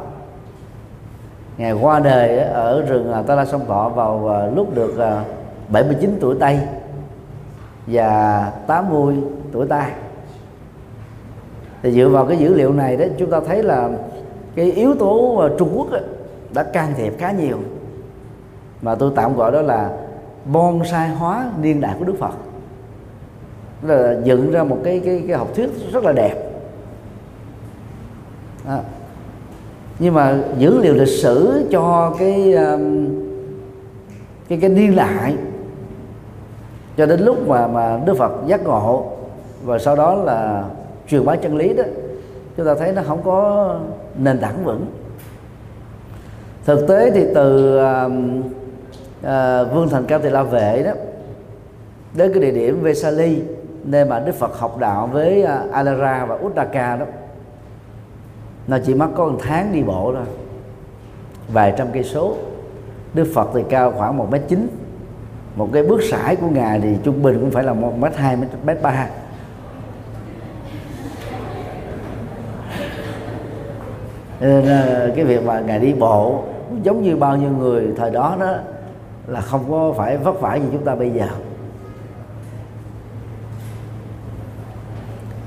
ngày 1.59 1.73
qua 1.73 2.01
đời 2.01 2.39
ở 2.39 2.83
rừng 2.83 3.13
à, 3.13 3.23
Ta 3.23 3.35
La 3.35 3.45
Sông 3.45 3.67
Thọ 3.67 3.89
vào 3.89 4.29
à, 4.29 4.47
lúc 4.47 4.75
được 4.75 4.99
à, 4.99 5.25
79 5.69 6.17
tuổi 6.21 6.37
Tây 6.41 6.61
và 7.87 8.53
80 8.67 9.17
tuổi 9.53 9.67
Ta. 9.67 9.91
Thì 11.83 11.93
dựa 11.93 12.09
vào 12.09 12.27
cái 12.27 12.37
dữ 12.37 12.55
liệu 12.55 12.73
này 12.73 12.97
đó, 12.97 13.05
chúng 13.19 13.31
ta 13.31 13.41
thấy 13.47 13.63
là 13.63 13.89
cái 14.55 14.73
yếu 14.73 14.95
tố 14.95 15.49
Trung 15.59 15.73
Quốc 15.77 15.89
đã 16.55 16.63
can 16.63 16.89
thiệp 16.97 17.15
khá 17.19 17.33
nhiều. 17.33 17.59
Mà 18.83 18.95
tôi 18.95 19.13
tạm 19.15 19.37
gọi 19.37 19.53
đó 19.53 19.63
là 19.63 19.91
bonsai 20.45 21.09
hóa 21.09 21.51
niên 21.63 21.81
đại 21.81 21.95
của 21.99 22.05
Đức 22.05 22.15
Phật 22.19 22.33
là 23.83 24.17
dựng 24.25 24.51
ra 24.51 24.65
một 24.65 24.79
cái 24.85 25.01
cái 25.05 25.25
cái 25.29 25.37
học 25.37 25.49
thuyết 25.55 25.71
rất 25.93 26.05
là 26.05 26.13
đẹp 26.13 26.35
à. 28.67 28.81
nhưng 29.99 30.15
mà 30.15 30.39
dữ 30.59 30.79
liệu 30.79 30.95
lịch 30.95 31.09
sử 31.23 31.67
cho 31.71 32.15
cái 32.19 32.53
um, 32.53 33.09
cái 34.49 34.59
cái 34.61 34.71
niên 34.71 34.97
đại 34.97 35.35
cho 36.97 37.07
đến 37.07 37.21
lúc 37.21 37.49
mà 37.49 37.67
mà 37.67 38.01
Đức 38.07 38.17
Phật 38.19 38.33
giác 38.47 38.65
ngộ 38.65 39.13
và 39.65 39.79
sau 39.79 39.97
đó 39.97 40.15
là 40.15 40.65
truyền 41.09 41.25
bá 41.25 41.37
chân 41.37 41.57
lý 41.57 41.75
đó 41.75 41.85
chúng 42.57 42.67
ta 42.67 42.75
thấy 42.75 42.93
nó 42.93 43.03
không 43.07 43.23
có 43.25 43.77
nền 44.19 44.39
tảng 44.39 44.65
vững 44.65 44.87
thực 46.65 46.89
tế 46.89 47.11
thì 47.11 47.27
từ 47.35 47.79
uh, 47.79 48.13
uh, 49.21 49.75
vương 49.75 49.89
thành 49.91 50.05
cao 50.09 50.19
tỳ 50.19 50.31
la 50.31 50.43
vệ 50.43 50.83
đó 50.83 50.93
đến 52.15 52.33
cái 52.33 52.43
địa 52.43 52.51
điểm 52.51 52.83
Vesali 52.83 53.43
nơi 53.85 54.05
mà 54.05 54.21
Đức 54.21 54.35
Phật 54.35 54.59
học 54.59 54.79
đạo 54.79 55.07
với 55.13 55.43
à, 55.43 55.65
Alara 55.73 56.25
và 56.25 56.35
Uddaka 56.35 56.97
đó, 56.97 57.07
nó 58.67 58.79
chỉ 58.87 58.95
mất 58.95 59.09
có 59.15 59.25
một 59.25 59.39
tháng 59.43 59.73
đi 59.73 59.83
bộ 59.83 60.13
thôi, 60.15 60.25
vài 61.53 61.75
trăm 61.77 61.87
cây 61.93 62.05
số. 62.05 62.37
Đức 63.15 63.27
Phật 63.35 63.49
thì 63.55 63.63
cao 63.69 63.93
khoảng 63.97 64.17
một 64.17 64.31
mét 64.31 64.43
chín. 64.49 64.69
Một 65.57 65.69
cái 65.73 65.83
bước 65.83 66.01
sải 66.11 66.37
của 66.37 66.49
ngài 66.49 66.81
thì 66.81 66.97
trung 67.03 67.23
bình 67.23 67.41
cũng 67.41 67.51
phải 67.51 67.65
là 67.65 67.73
một 67.73 67.99
mét 67.99 68.17
hai, 68.17 68.37
mét 68.65 68.83
ba. 68.83 69.09
Nên 74.41 74.67
à, 74.67 75.07
cái 75.17 75.25
việc 75.25 75.45
mà 75.45 75.61
ngài 75.61 75.79
đi 75.79 75.93
bộ 75.93 76.45
giống 76.83 77.03
như 77.03 77.17
bao 77.17 77.37
nhiêu 77.37 77.51
người 77.51 77.93
thời 77.97 78.11
đó 78.11 78.37
đó, 78.41 78.55
là 79.27 79.41
không 79.41 79.65
có 79.71 79.95
phải 79.97 80.17
vất 80.17 80.41
vả 80.41 80.57
như 80.57 80.67
chúng 80.73 80.85
ta 80.85 80.95
bây 80.95 81.11
giờ. 81.11 81.27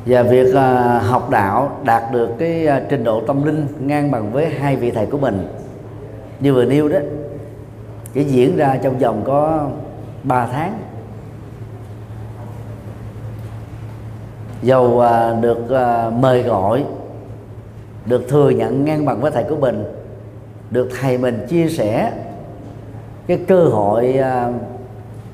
Và 0.06 0.24
việc 0.24 0.48
uh, 0.48 1.04
học 1.04 1.30
đạo 1.30 1.80
đạt 1.84 2.04
được 2.12 2.30
cái 2.40 2.68
uh, 2.68 2.84
trình 2.90 3.04
độ 3.04 3.22
tâm 3.22 3.44
linh 3.44 3.68
ngang 3.80 4.12
bằng 4.12 4.32
với 4.32 4.50
hai 4.50 4.76
vị 4.76 4.92
thầy 4.92 5.06
của 5.06 5.18
mình. 5.18 5.48
Như 6.40 6.54
vừa 6.54 6.66
nêu 6.66 6.90
đó 6.90 7.00
chỉ 8.14 8.24
diễn 8.24 8.58
ra 8.58 8.78
trong 8.84 9.00
vòng 9.00 9.22
có 9.26 9.68
3 10.24 10.48
tháng. 10.48 10.80
Dầu 14.62 14.86
uh, 14.86 15.42
được 15.42 15.60
uh, 15.60 16.14
mời 16.14 16.44
gọi 16.44 16.84
được 18.06 18.30
thừa 18.30 18.50
nhận 18.50 18.86
ngang 18.86 19.06
bằng 19.06 19.22
với 19.22 19.32
thầy 19.32 19.44
của 19.44 19.56
mình 19.56 19.84
được 20.72 20.90
thầy 21.02 21.18
mình 21.18 21.46
chia 21.50 21.68
sẻ 21.68 22.12
cái 23.28 23.40
cơ 23.48 23.64
hội 23.64 24.20
uh, 24.20 24.54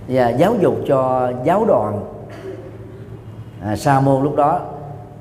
và 0.08 0.30
giáo 0.30 0.56
dục 0.62 0.76
cho 0.88 1.32
giáo 1.44 1.66
đoàn 1.66 2.04
à, 3.66 3.76
sa 3.76 4.00
môn 4.00 4.24
lúc 4.24 4.36
đó 4.36 4.62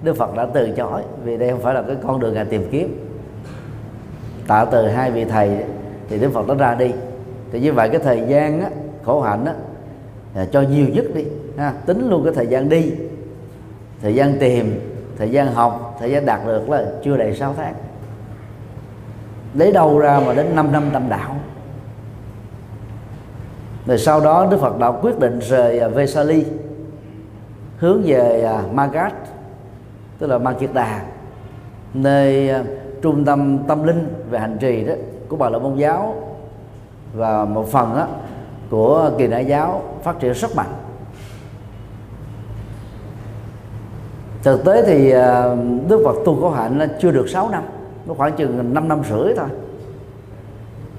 đức 0.03 0.17
phật 0.17 0.37
đã 0.37 0.47
từ 0.55 0.71
chối 0.77 1.03
vì 1.25 1.37
đây 1.37 1.51
không 1.51 1.61
phải 1.61 1.75
là 1.75 1.83
cái 1.83 1.97
con 2.07 2.21
đường 2.21 2.35
ngài 2.35 2.45
tìm 2.45 2.69
kiếm. 2.71 3.07
Tạo 4.47 4.67
từ 4.71 4.89
hai 4.89 5.11
vị 5.11 5.25
thầy 5.25 5.65
thì 6.09 6.19
đức 6.19 6.31
phật 6.33 6.49
đã 6.49 6.55
ra 6.55 6.75
đi. 6.75 6.91
Thì 7.53 7.61
như 7.61 7.73
vậy 7.73 7.89
cái 7.89 8.01
thời 8.05 8.23
gian 8.29 8.61
á, 8.61 8.69
khổ 9.05 9.21
hạnh 9.21 9.45
á, 9.45 9.55
à, 10.35 10.47
cho 10.53 10.61
nhiều 10.61 10.87
nhất 10.89 11.05
đi 11.15 11.25
ha, 11.57 11.73
tính 11.87 12.11
luôn 12.11 12.25
cái 12.25 12.35
thời 12.35 12.47
gian 12.47 12.69
đi 12.69 12.93
thời 14.03 14.15
gian 14.15 14.39
tìm 14.39 14.81
thời 15.19 15.31
gian 15.31 15.55
học 15.55 15.97
thời 16.01 16.11
gian 16.11 16.27
đạt 16.27 16.47
được 16.47 16.71
là 16.71 16.85
chưa 17.05 17.17
đầy 17.17 17.35
6 17.35 17.55
tháng. 17.57 17.75
Lấy 19.55 19.73
đâu 19.73 19.99
ra 19.99 20.21
mà 20.27 20.33
đến 20.33 20.47
5 20.57 20.73
năm 20.73 20.85
tâm 20.93 21.09
đạo? 21.09 21.37
Rồi 23.87 23.99
sau 23.99 24.21
đó 24.21 24.49
Đức 24.51 24.61
Phật 24.61 24.79
đã 24.79 24.89
quyết 24.91 25.19
định 25.19 25.39
rời 25.39 25.79
à, 25.79 25.89
Vesali 25.89 26.45
hướng 27.81 28.03
về 28.05 28.43
à, 28.43 28.63
Magat 28.73 29.15
tức 30.19 30.27
là 30.27 30.39
Ma 30.39 30.53
Kiệt 30.53 30.71
Đà 30.75 31.03
nơi 31.95 32.51
à, 32.51 32.65
trung 33.03 33.25
tâm 33.25 33.59
tâm 33.69 33.85
linh 33.85 34.09
về 34.31 34.39
hành 34.39 34.59
trì 34.61 34.85
đó 34.85 34.93
của 35.29 35.37
bà 35.37 35.49
la 35.49 35.59
môn 35.59 35.77
giáo. 35.77 36.15
Và 37.15 37.45
một 37.45 37.69
phần 37.69 37.97
đó 37.97 38.07
của 38.71 39.11
kỳ 39.19 39.27
đại 39.27 39.47
giáo 39.47 39.83
phát 40.03 40.21
triển 40.21 40.33
rất 40.33 40.57
mạnh. 40.57 40.73
Thực 44.43 44.65
tế 44.65 44.83
thì 44.87 45.11
à, 45.11 45.57
Đức 45.89 46.03
Phật 46.05 46.17
tu 46.25 46.41
khổ 46.41 46.51
hạnh 46.51 46.79
là 46.79 46.89
chưa 47.01 47.11
được 47.11 47.29
6 47.29 47.49
năm 47.49 47.63
nó 48.07 48.15
khoảng 48.15 48.37
chừng 48.37 48.75
5 48.75 48.89
năm 48.89 49.03
rưỡi 49.11 49.35
thôi. 49.37 49.49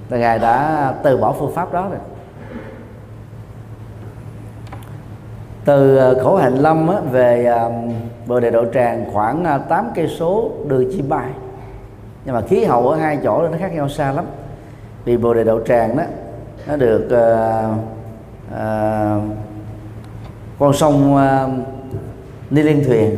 Là 0.09 0.17
ngài 0.17 0.39
đã 0.39 0.93
từ 1.03 1.17
bỏ 1.17 1.35
phương 1.39 1.53
pháp 1.53 1.73
đó 1.73 1.89
rồi. 1.89 1.99
Từ 5.65 5.97
ờ, 5.97 6.23
khổ 6.23 6.35
hạnh 6.35 6.55
lâm 6.55 6.87
á, 6.87 6.99
về 7.11 7.53
bờ 8.27 8.39
đề 8.39 8.49
độ 8.49 8.65
tràng 8.73 9.05
khoảng 9.13 9.43
ờ, 9.43 9.57
8 9.57 9.85
cây 9.95 10.07
số 10.07 10.51
đường 10.67 10.91
chim 10.91 11.09
bay 11.09 11.29
nhưng 12.25 12.35
mà 12.35 12.41
khí 12.41 12.63
hậu 12.63 12.89
ở 12.89 12.97
hai 12.97 13.19
chỗ 13.23 13.47
nó 13.47 13.57
khác 13.59 13.73
nhau 13.73 13.89
xa 13.89 14.11
lắm. 14.11 14.25
Vì 15.05 15.17
bồ 15.17 15.33
đề 15.33 15.43
đậu 15.43 15.61
tràng 15.61 15.97
đó 15.97 16.03
nó 16.67 16.75
được 16.75 17.05
uh, 17.05 17.77
uh, 18.51 19.23
con 20.59 20.73
sông 20.73 21.15
uh, 21.15 21.67
Ni 22.51 22.61
Liên 22.61 22.83
Thuyền 22.85 23.15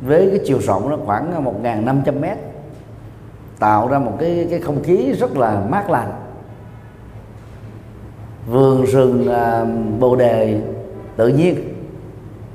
với 0.00 0.28
cái 0.30 0.40
chiều 0.44 0.58
rộng 0.58 0.90
nó 0.90 0.96
khoảng 1.06 1.44
1.500 1.62 2.20
mét 2.20 2.38
tạo 3.58 3.88
ra 3.88 3.98
một 3.98 4.12
cái 4.20 4.46
cái 4.50 4.60
không 4.60 4.82
khí 4.82 5.12
rất 5.12 5.36
là 5.36 5.62
mát 5.68 5.90
lành. 5.90 6.12
Vườn 8.46 8.84
rừng 8.84 9.28
uh, 9.28 10.00
bồ 10.00 10.16
đề 10.16 10.60
tự 11.16 11.28
nhiên 11.28 11.74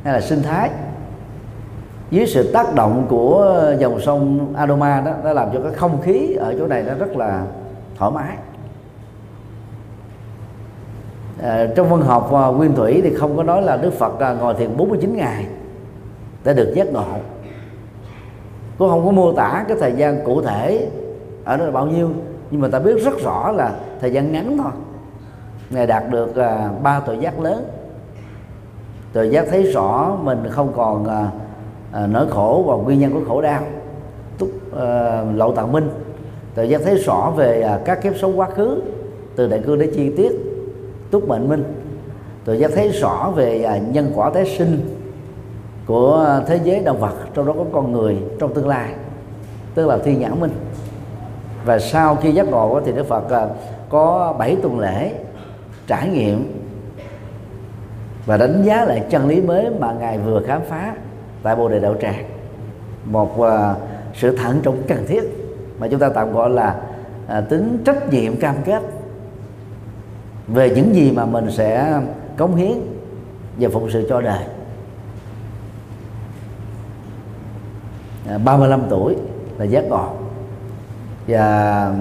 hay 0.04 0.14
là 0.14 0.22
sinh 0.22 0.44
thái. 0.44 0.70
Dưới 2.12 2.28
sự 2.28 2.52
tác 2.52 2.76
động 2.76 3.06
của 3.10 3.64
dòng 3.80 4.00
sông 4.00 4.54
Adoma 4.56 5.02
đó 5.02 5.12
nó 5.24 5.34
làm 5.34 5.50
cho 5.54 5.60
cái 5.62 5.74
không 5.74 6.02
khí 6.02 6.34
ở 6.34 6.56
chỗ 6.60 6.68
này 6.68 6.84
nó 6.84 6.94
rất 6.94 7.18
là 7.18 7.46
thoải 7.98 8.12
mái. 8.12 8.38
À, 11.42 11.68
trong 11.76 11.90
văn 11.90 12.02
học 12.02 12.32
uh, 12.50 12.56
nguyên 12.56 12.76
thủy 12.76 13.02
thì 13.04 13.16
không 13.16 13.38
có 13.38 13.44
nói 13.44 13.62
là 13.62 13.78
Đức 13.78 13.94
Phật 13.94 14.20
à, 14.20 14.34
ngồi 14.34 14.54
thiền 14.54 14.78
49 14.78 15.18
ngày 15.18 15.46
để 16.44 16.54
được 16.54 16.74
giác 16.76 16.88
ngộ. 16.88 17.06
Cũng 18.78 18.90
không 18.90 19.06
có 19.06 19.12
mô 19.12 19.34
tả 19.34 19.66
cái 19.68 19.78
thời 19.80 19.94
gian 19.94 20.26
cụ 20.26 20.42
thể 20.42 20.90
ở 21.46 21.58
đó 21.58 21.66
là 21.66 21.72
bao 21.72 21.86
nhiêu 21.86 22.10
nhưng 22.52 22.62
mà 22.62 22.68
ta 22.68 22.80
biết 22.80 23.04
rất 23.04 23.20
rõ 23.24 23.52
là 23.52 23.76
thời 24.02 24.14
gian 24.14 24.32
ngắn 24.32 24.58
thôi. 24.58 24.72
Ngài 25.70 25.88
đạt 25.88 26.04
được 26.10 26.36
à, 26.36 26.70
ba 26.84 27.00
tội 27.00 27.18
giác 27.18 27.40
lớn 27.40 27.66
tội 29.18 29.30
giác 29.30 29.46
thấy 29.50 29.64
rõ 29.64 30.18
mình 30.24 30.44
không 30.50 30.74
còn 30.76 31.06
à, 31.06 31.32
à, 31.92 32.08
nỗi 32.08 32.28
khổ 32.30 32.64
và 32.68 32.76
nguyên 32.76 33.00
nhân 33.00 33.12
của 33.14 33.22
khổ 33.28 33.42
đau. 33.42 33.62
Túc 34.38 34.50
à, 34.80 35.22
lộ 35.36 35.52
tạng 35.52 35.72
minh 35.72 35.90
tội 36.56 36.70
giác 36.70 36.82
thấy 36.86 36.96
rõ 36.96 37.34
về 37.36 37.62
à, 37.62 37.80
các 37.86 38.02
kiếp 38.04 38.14
sống 38.18 38.40
quá 38.40 38.50
khứ 38.50 38.82
từ 39.36 39.48
đại 39.48 39.62
cương 39.66 39.80
đến 39.80 39.92
chi 39.96 40.12
tiết 40.18 40.32
túc 41.12 41.28
mệnh 41.28 41.50
minh. 41.50 41.64
Tội 42.46 42.60
giác 42.60 42.72
thấy 42.76 42.90
rõ 42.90 43.32
về 43.36 43.64
à, 43.64 43.78
nhân 43.78 44.12
quả 44.16 44.30
tái 44.30 44.46
sinh 44.58 44.80
của 45.86 46.42
thế 46.48 46.60
giới 46.64 46.80
động 46.80 47.00
vật 47.00 47.14
trong 47.34 47.46
đó 47.46 47.54
có 47.58 47.66
con 47.72 47.92
người 47.92 48.18
trong 48.40 48.54
tương 48.54 48.68
lai 48.68 48.94
tức 49.76 49.88
là 49.88 49.98
thiên 49.98 50.20
nhãn 50.20 50.40
minh. 50.40 50.52
Và 51.66 51.80
sau 51.80 52.16
khi 52.16 52.32
giác 52.32 52.48
ngộ 52.48 52.82
thì 52.86 52.92
đức 52.92 53.08
phật 53.08 53.30
à, 53.30 53.48
có 53.90 54.36
bảy 54.40 54.56
tuần 54.56 54.80
lễ 54.80 55.12
trải 55.88 56.10
nghiệm 56.10 56.57
và 58.28 58.38
đánh 58.38 58.64
giá 58.64 58.86
lại 58.86 59.04
chân 59.10 59.28
lý 59.28 59.42
mới 59.42 59.70
mà 59.80 59.94
ngài 59.94 60.18
vừa 60.18 60.42
khám 60.48 60.62
phá 60.70 60.94
tại 61.44 61.56
bồ 61.56 61.70
đề 61.70 61.80
đạo 61.80 61.96
tràng. 62.02 62.26
Một 63.06 63.40
uh, 63.40 63.48
sự 64.14 64.38
thận 64.38 64.60
trọng 64.64 64.82
cần 64.88 65.06
thiết 65.08 65.24
mà 65.80 65.88
chúng 65.88 66.00
ta 66.00 66.10
tạm 66.10 66.34
gọi 66.34 66.50
là 66.50 66.76
uh, 67.26 67.50
tính 67.50 67.78
trách 67.86 68.14
nhiệm 68.14 68.36
cam 68.36 68.56
kết 68.66 68.82
về 70.48 70.70
những 70.76 70.96
gì 70.96 71.12
mà 71.12 71.26
mình 71.26 71.52
sẽ 71.52 72.02
cống 72.38 72.56
hiến 72.56 72.74
và 73.60 73.70
phụng 73.74 73.90
sự 73.92 74.06
cho 74.10 74.22
đời. 74.22 74.44
À, 78.30 78.38
35 78.38 78.82
tuổi 78.90 79.16
là 79.58 79.66
giác 79.66 79.84
ngộ. 79.90 80.10
Và 81.28 81.94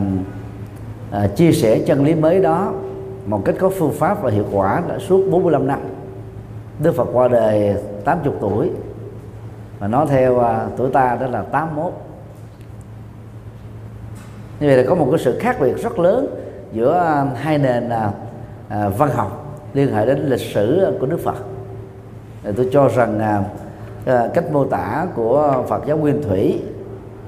à, 1.10 1.26
chia 1.36 1.52
sẻ 1.52 1.78
chân 1.78 2.04
lý 2.04 2.14
mới 2.14 2.40
đó 2.40 2.72
một 3.26 3.42
cách 3.44 3.54
có 3.58 3.70
phương 3.78 3.92
pháp 3.92 4.22
và 4.22 4.30
hiệu 4.30 4.44
quả 4.52 4.82
đã 4.88 4.98
suốt 4.98 5.30
45 5.30 5.66
năm. 5.66 5.80
Đức 6.78 6.94
Phật 6.96 7.08
qua 7.12 7.28
đời 7.28 7.74
80 8.04 8.34
tuổi. 8.40 8.70
Và 9.78 9.88
nói 9.88 10.06
theo 10.08 10.40
à, 10.40 10.66
tuổi 10.76 10.90
ta 10.90 11.16
đó 11.20 11.26
là 11.26 11.42
81 11.42 11.92
như 14.60 14.66
vậy 14.66 14.76
là 14.76 14.82
có 14.88 14.94
một 14.94 15.08
cái 15.10 15.18
sự 15.18 15.38
khác 15.40 15.56
biệt 15.60 15.82
rất 15.82 15.98
lớn 15.98 16.26
giữa 16.72 16.98
à, 16.98 17.26
hai 17.34 17.58
nền 17.58 17.88
à, 17.88 18.10
à, 18.68 18.88
văn 18.88 19.10
học 19.10 19.56
liên 19.74 19.94
hệ 19.94 20.06
đến 20.06 20.18
lịch 20.18 20.40
sử 20.40 20.96
của 21.00 21.06
Đức 21.06 21.20
Phật. 21.24 21.36
Thì 22.42 22.50
tôi 22.56 22.68
cho 22.72 22.88
rằng 22.88 23.18
à, 23.18 23.42
à, 24.06 24.28
cách 24.34 24.44
mô 24.52 24.64
tả 24.64 25.06
của 25.14 25.64
Phật 25.68 25.86
giáo 25.86 25.96
Nguyên 25.96 26.22
Thủy 26.22 26.62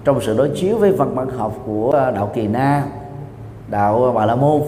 trong 0.05 0.21
sự 0.21 0.39
đối 0.39 0.49
chiếu 0.49 0.77
với 0.77 0.93
văn 0.93 1.15
bản 1.15 1.29
học 1.29 1.55
của 1.67 2.11
đạo 2.15 2.31
Kỳ 2.35 2.47
Na, 2.47 2.83
đạo 3.69 4.13
Bà 4.15 4.27
La 4.27 4.35
Môn 4.35 4.63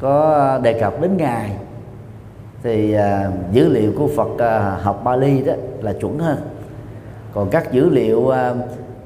có 0.00 0.58
đề 0.62 0.80
cập 0.80 1.00
đến 1.00 1.16
ngài 1.16 1.56
thì 2.62 2.92
à, 2.92 3.30
dữ 3.52 3.68
liệu 3.68 3.92
của 3.98 4.08
Phật 4.16 4.38
à, 4.38 4.78
học 4.82 5.00
Bali 5.04 5.42
đó 5.42 5.52
là 5.80 5.92
chuẩn 5.92 6.18
hơn. 6.18 6.38
Còn 7.34 7.50
các 7.50 7.72
dữ 7.72 7.90
liệu 7.90 8.28
à, 8.28 8.54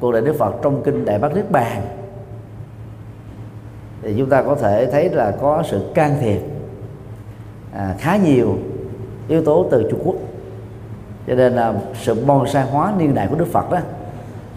của 0.01 0.13
đại 0.13 0.23
Đức 0.23 0.37
Phật 0.39 0.55
trong 0.63 0.83
kinh 0.83 1.05
Đại 1.05 1.19
Bát 1.19 1.35
Niết 1.35 1.51
Bàn 1.51 1.83
thì 4.03 4.15
chúng 4.19 4.29
ta 4.29 4.43
có 4.43 4.55
thể 4.55 4.87
thấy 4.87 5.09
là 5.09 5.31
có 5.41 5.63
sự 5.71 5.81
can 5.95 6.17
thiệp 6.21 6.41
à, 7.75 7.95
khá 7.99 8.17
nhiều 8.17 8.59
yếu 9.29 9.45
tố 9.45 9.67
từ 9.71 9.89
Trung 9.91 10.01
Quốc. 10.05 10.17
Cho 11.27 11.35
nên 11.35 11.53
là 11.53 11.75
sự 12.03 12.15
bonsai 12.27 12.67
hóa 12.67 12.93
niên 12.99 13.15
đại 13.15 13.27
của 13.27 13.37
Đức 13.37 13.49
Phật 13.53 13.71
đó 13.71 13.79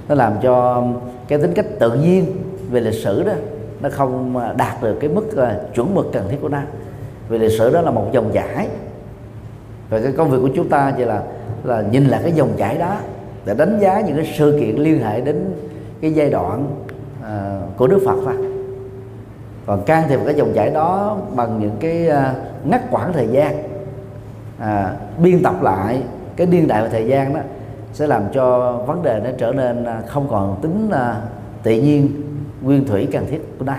nó 0.10 0.16
làm 0.16 0.34
cho 0.42 0.84
cái 1.28 1.40
tính 1.40 1.54
cách 1.54 1.66
tự 1.80 1.94
nhiên 1.94 2.26
về 2.72 2.80
lịch 2.80 3.04
sử 3.04 3.24
đó 3.24 3.34
nó 3.82 3.90
không 3.90 4.38
à, 4.38 4.54
đạt 4.58 4.84
được 4.84 4.98
cái 5.00 5.10
mức 5.10 5.26
uh, 5.34 5.76
chuẩn 5.76 5.96
mực 5.96 6.08
cần 6.14 6.24
thiết 6.30 6.38
của 6.42 6.50
nó. 6.50 6.60
Vì 7.30 7.38
lịch 7.38 7.52
sử 7.52 7.74
đó 7.74 7.82
là 7.82 7.92
một 7.92 8.10
dòng 8.12 8.32
chảy 8.34 8.68
và 9.89 10.00
cái 10.00 10.12
công 10.12 10.30
việc 10.30 10.38
của 10.41 10.50
chúng 10.56 10.69
ta 10.69 10.93
chỉ 10.97 11.06
là 11.06 11.21
là 11.63 11.82
nhìn 11.91 12.06
lại 12.06 12.21
cái 12.23 12.32
dòng 12.32 12.54
chảy 12.58 12.78
đó 12.78 12.95
để 13.45 13.54
đánh 13.54 13.80
giá 13.80 14.02
những 14.02 14.15
cái 14.15 14.34
sự 14.38 14.58
kiện 14.60 14.76
liên 14.76 15.02
hệ 15.02 15.21
đến 15.21 15.45
cái 16.02 16.13
giai 16.13 16.30
đoạn 16.30 16.67
uh, 17.21 17.78
của 17.78 17.88
Đức 17.88 18.00
Phật 18.06 18.15
thôi 18.26 18.36
còn 19.65 19.84
can 19.84 20.04
thiệp 20.10 20.19
cái 20.26 20.36
dòng 20.36 20.54
chảy 20.56 20.69
đó 20.69 21.17
bằng 21.36 21.60
những 21.60 21.76
cái 21.80 22.10
uh, 22.10 22.69
ngắt 22.69 22.82
quãng 22.91 23.13
thời 23.13 23.28
gian 23.28 23.78
à, 24.60 24.95
biên 25.17 25.43
tập 25.43 25.63
lại 25.63 26.02
cái 26.36 26.47
niên 26.47 26.67
đại 26.67 26.82
và 26.82 26.89
thời 26.89 27.08
gian 27.08 27.34
đó 27.34 27.39
sẽ 27.93 28.08
làm 28.08 28.23
cho 28.34 28.71
vấn 28.88 29.04
đề 29.04 29.21
nó 29.23 29.30
trở 29.38 29.52
nên 29.52 29.84
à, 29.84 30.02
không 30.08 30.28
còn 30.30 30.60
tính 30.62 30.89
là 30.89 31.21
tự 31.63 31.71
nhiên 31.71 32.10
nguyên 32.62 32.88
thủy 32.88 33.08
cần 33.12 33.26
thiết 33.30 33.39
của 33.60 33.65
nó 33.65 33.73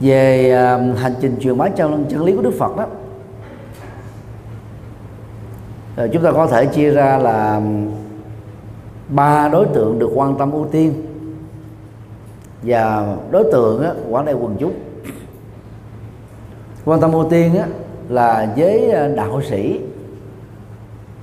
về 0.00 0.54
uh, 0.54 0.98
hành 0.98 1.14
trình 1.20 1.36
truyền 1.40 1.58
bá 1.58 1.68
chân 1.68 2.06
chân 2.08 2.24
lý 2.24 2.36
của 2.36 2.42
Đức 2.42 2.54
Phật 2.58 2.76
đó. 2.76 2.86
Rồi 5.96 6.10
chúng 6.12 6.22
ta 6.22 6.32
có 6.32 6.46
thể 6.46 6.66
chia 6.66 6.90
ra 6.90 7.18
là 7.18 7.54
um, 7.54 7.90
ba 9.08 9.48
đối 9.48 9.66
tượng 9.66 9.98
được 9.98 10.10
quan 10.14 10.38
tâm 10.38 10.52
ưu 10.52 10.66
tiên. 10.66 11.06
Và 12.62 13.16
đối 13.30 13.44
tượng 13.52 13.82
á, 13.82 13.92
quản 14.10 14.24
đây 14.24 14.34
quần 14.34 14.56
chúng. 14.60 14.72
Quan 16.84 17.00
tâm 17.00 17.12
ưu 17.12 17.30
tiên 17.30 17.58
á, 17.58 17.66
là 18.08 18.52
với 18.56 18.90
ờ, 18.90 19.08
đạo 19.08 19.42
sĩ 19.42 19.80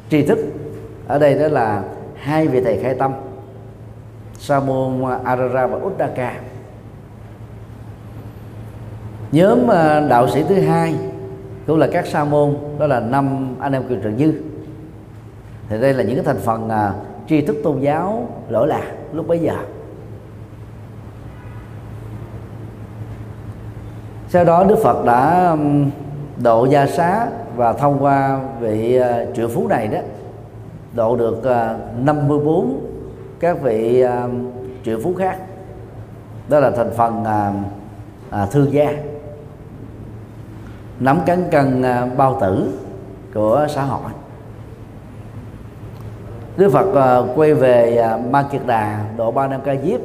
tri 0.10 0.22
thức. 0.22 0.40
Ở 1.08 1.20
đây 1.20 1.34
đó 1.34 1.48
là 1.48 1.84
hai 2.16 2.48
vị 2.48 2.62
thầy 2.64 2.80
khai 2.84 2.94
tâm 2.94 3.14
sa 4.40 4.60
môn 4.60 5.04
arara 5.24 5.68
và 5.68 5.78
uddaka 5.78 6.34
nhóm 9.32 9.72
à, 9.72 10.00
đạo 10.00 10.28
sĩ 10.28 10.44
thứ 10.50 10.56
hai, 10.56 10.96
cũng 11.68 11.78
là 11.78 11.88
các 11.92 12.08
sa 12.08 12.24
môn, 12.24 12.58
đó 12.80 12.88
là 12.88 13.00
năm 13.00 13.56
anh 13.60 13.74
em 13.74 13.84
kiều 13.84 13.98
trần 14.04 14.18
dư. 14.18 14.34
Thì 15.70 15.82
đây 15.82 15.94
là 15.94 16.04
những 16.04 16.16
cái 16.16 16.26
thành 16.26 16.40
phần 16.44 16.70
à, 16.70 16.94
tri 17.28 17.42
thức 17.42 17.56
tôn 17.64 17.80
giáo 17.80 18.28
lỗi 18.50 18.68
lạc 18.68 18.92
lúc 19.14 19.28
bấy 19.28 19.40
giờ. 19.40 19.54
Sau 24.30 24.46
đó 24.46 24.64
đức 24.64 24.78
phật 24.84 25.06
đã 25.06 25.56
độ 26.44 26.66
gia 26.66 26.88
xá 26.88 27.28
và 27.56 27.74
thông 27.74 28.04
qua 28.04 28.40
vị 28.60 28.96
à, 28.96 29.26
triệu 29.36 29.48
phú 29.48 29.68
này 29.68 29.88
đó, 29.88 30.00
độ 30.94 31.16
được 31.16 31.44
54 32.00 32.80
các 33.40 33.62
vị 33.62 34.06
triệu 34.86 35.00
phú 35.04 35.14
khác. 35.18 35.38
Đó 36.50 36.60
là 36.60 36.72
thành 36.72 36.92
phần 36.98 37.24
thương 38.52 38.74
gia 38.74 38.94
nắm 41.00 41.20
cán 41.26 41.44
cân 41.52 41.82
à, 41.82 42.06
bao 42.18 42.38
tử 42.42 42.80
của 43.34 43.68
xã 43.70 43.84
hội. 43.84 44.12
Đức 46.58 46.70
Phật 46.72 46.96
à, 46.96 47.18
quay 47.36 47.54
về 47.54 47.98
à, 47.98 48.18
Ma 48.30 48.44
Kiệt 48.44 48.62
Đà, 48.66 49.06
độ 49.18 49.32
ba 49.32 49.48
năm 49.48 49.62
ca 49.66 49.76
diếp, 49.76 50.00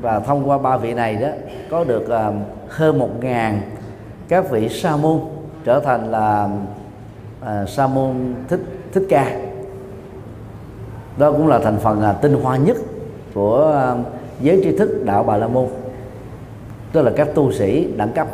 và 0.00 0.20
thông 0.20 0.48
qua 0.48 0.58
ba 0.58 0.76
vị 0.76 0.94
này 0.94 1.16
đó, 1.16 1.28
có 1.70 1.84
được 1.84 2.08
hơn 2.68 2.98
một 2.98 3.10
ngàn 3.20 3.60
các 4.28 4.50
vị 4.50 4.68
sa 4.68 4.96
môn 4.96 5.20
trở 5.64 5.80
thành 5.80 6.10
là 6.10 6.48
sa 7.66 7.86
môn 7.86 8.34
thích 8.48 8.60
thích 8.92 9.06
ca. 9.08 9.36
Đó 11.18 11.32
cũng 11.32 11.48
là 11.48 11.58
thành 11.58 11.78
phần 11.78 12.14
tinh 12.22 12.34
hoa 12.42 12.56
nhất 12.56 12.76
của 13.34 13.94
giới 14.40 14.60
tri 14.64 14.76
thức 14.76 15.04
đạo 15.04 15.22
bà 15.22 15.36
la 15.36 15.48
môn, 15.48 15.66
tức 16.92 17.02
là 17.02 17.12
các 17.16 17.28
tu 17.34 17.52
sĩ 17.52 17.92
đẳng 17.96 18.12
cấp 18.12 18.26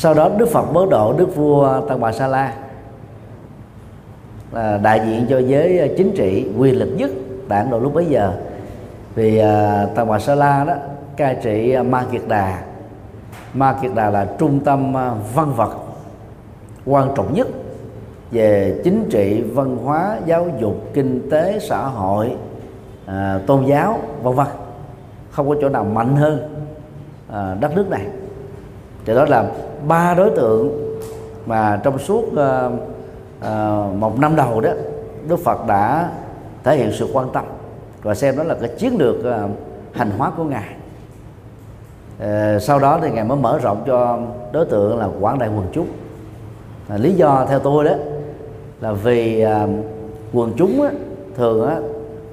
sau 0.00 0.14
đó 0.14 0.30
đức 0.38 0.48
phật 0.48 0.72
mới 0.72 0.86
độ 0.90 1.12
đức 1.12 1.36
vua 1.36 1.80
tăng 1.88 2.00
bà 2.00 2.12
sa 2.12 2.26
la 2.26 2.54
là 4.52 4.76
đại 4.76 5.00
diện 5.06 5.26
cho 5.30 5.38
giới 5.38 5.78
ờ, 5.78 5.88
chính 5.96 6.12
trị 6.16 6.48
quyền 6.58 6.78
lực 6.78 6.88
nhất 6.96 7.10
tại 7.48 7.58
Ấn 7.58 7.70
Độ 7.70 7.78
lúc 7.78 7.94
bấy 7.94 8.06
giờ. 8.06 8.32
Vì 9.14 9.38
à, 9.38 9.86
Bà 10.08 10.18
Sa 10.18 10.34
La 10.34 10.64
đó 10.64 10.74
cai 11.16 11.36
trị 11.42 11.72
ờ, 11.72 11.82
Ma 11.82 12.04
Kiệt 12.12 12.22
Đà. 12.28 12.62
Ma 13.54 13.72
Kiệt 13.82 13.90
Đà 13.94 14.10
là 14.10 14.28
trung 14.38 14.60
tâm 14.60 14.92
văn 15.34 15.52
vật 15.56 15.76
quan 16.86 17.08
trọng 17.16 17.34
nhất 17.34 17.48
về 18.30 18.80
chính 18.84 19.08
trị 19.10 19.42
văn 19.54 19.76
hóa 19.76 20.18
giáo 20.26 20.46
dục 20.60 20.74
kinh 20.94 21.30
tế 21.30 21.58
xã 21.58 21.86
hội 21.86 22.36
à, 23.06 23.40
tôn 23.46 23.64
giáo 23.66 23.98
vân 24.22 24.34
vân. 24.34 24.46
Không 25.30 25.48
có 25.48 25.54
chỗ 25.60 25.68
nào 25.68 25.84
mạnh 25.84 26.16
hơn 26.16 26.64
à, 27.32 27.56
đất 27.60 27.76
nước 27.76 27.90
này 27.90 28.06
thì 29.04 29.14
đó 29.14 29.24
là 29.24 29.50
ba 29.88 30.14
đối 30.14 30.30
tượng 30.30 30.96
mà 31.46 31.80
trong 31.84 31.98
suốt 31.98 32.24
uh, 32.26 32.72
uh, 33.40 33.96
một 33.96 34.18
năm 34.18 34.36
đầu 34.36 34.60
đó 34.60 34.70
Đức 35.28 35.38
Phật 35.38 35.66
đã 35.66 36.10
thể 36.64 36.76
hiện 36.76 36.92
sự 36.92 37.08
quan 37.12 37.28
tâm 37.32 37.44
và 38.02 38.14
xem 38.14 38.36
đó 38.36 38.42
là 38.42 38.54
cái 38.60 38.70
chiến 38.78 38.96
lược 38.98 39.16
uh, 39.18 39.50
hành 39.92 40.10
hóa 40.18 40.32
của 40.36 40.44
ngài. 40.44 40.74
Uh, 42.18 42.62
sau 42.62 42.78
đó 42.78 42.98
thì 43.02 43.10
ngài 43.10 43.24
mới 43.24 43.38
mở 43.38 43.58
rộng 43.58 43.82
cho 43.86 44.18
đối 44.52 44.66
tượng 44.66 44.98
là 44.98 45.08
quảng 45.20 45.38
đại 45.38 45.48
quần 45.48 45.66
chúng. 45.72 45.86
Uh, 46.94 47.00
lý 47.00 47.12
do 47.12 47.46
theo 47.48 47.58
tôi 47.58 47.84
đó 47.84 47.92
là 48.80 48.92
vì 48.92 49.44
uh, 49.44 49.70
quần 50.32 50.52
chúng 50.56 50.82
á, 50.82 50.90
thường 51.36 51.68
á, 51.68 51.78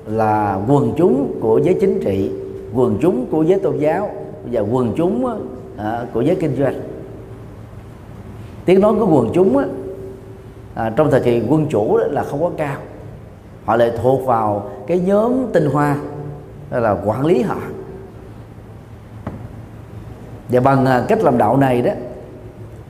là 0.06 0.60
quần 0.68 0.94
chúng 0.98 1.40
của 1.42 1.60
giới 1.64 1.78
chính 1.82 2.00
trị 2.04 2.32
quần 2.76 2.98
chúng 3.02 3.26
của 3.32 3.44
giới 3.44 3.60
tôn 3.60 3.78
giáo. 3.78 4.10
Và 4.52 4.62
quần 4.62 4.94
chúng 4.98 5.26
á, 5.26 5.34
à, 5.78 6.06
của 6.14 6.22
giới 6.22 6.36
kinh 6.36 6.56
doanh. 6.56 6.82
Tiếng 8.66 8.80
nói 8.80 8.94
của 9.00 9.08
quần 9.12 9.32
chúng 9.34 9.58
á, 9.58 9.66
à, 10.76 10.94
trong 10.96 11.12
thời 11.12 11.22
kỳ 11.22 11.42
quân 11.50 11.68
chủ 11.70 11.98
đó 11.98 12.04
là 12.08 12.24
không 12.24 12.42
có 12.42 12.52
cao. 12.58 12.78
Họ 13.66 13.76
lại 13.76 13.92
thuộc 14.02 14.26
vào 14.26 14.70
cái 14.88 15.00
nhóm 15.00 15.34
tinh 15.54 15.66
hoa 15.66 15.98
đó 16.72 16.80
là 16.80 16.96
quản 17.06 17.26
lý 17.26 17.42
họ. 17.42 17.58
Và 20.50 20.60
bằng 20.60 20.86
à, 20.86 21.06
cách 21.08 21.24
làm 21.24 21.38
đạo 21.38 21.58
này 21.58 21.82
đó 21.82 21.92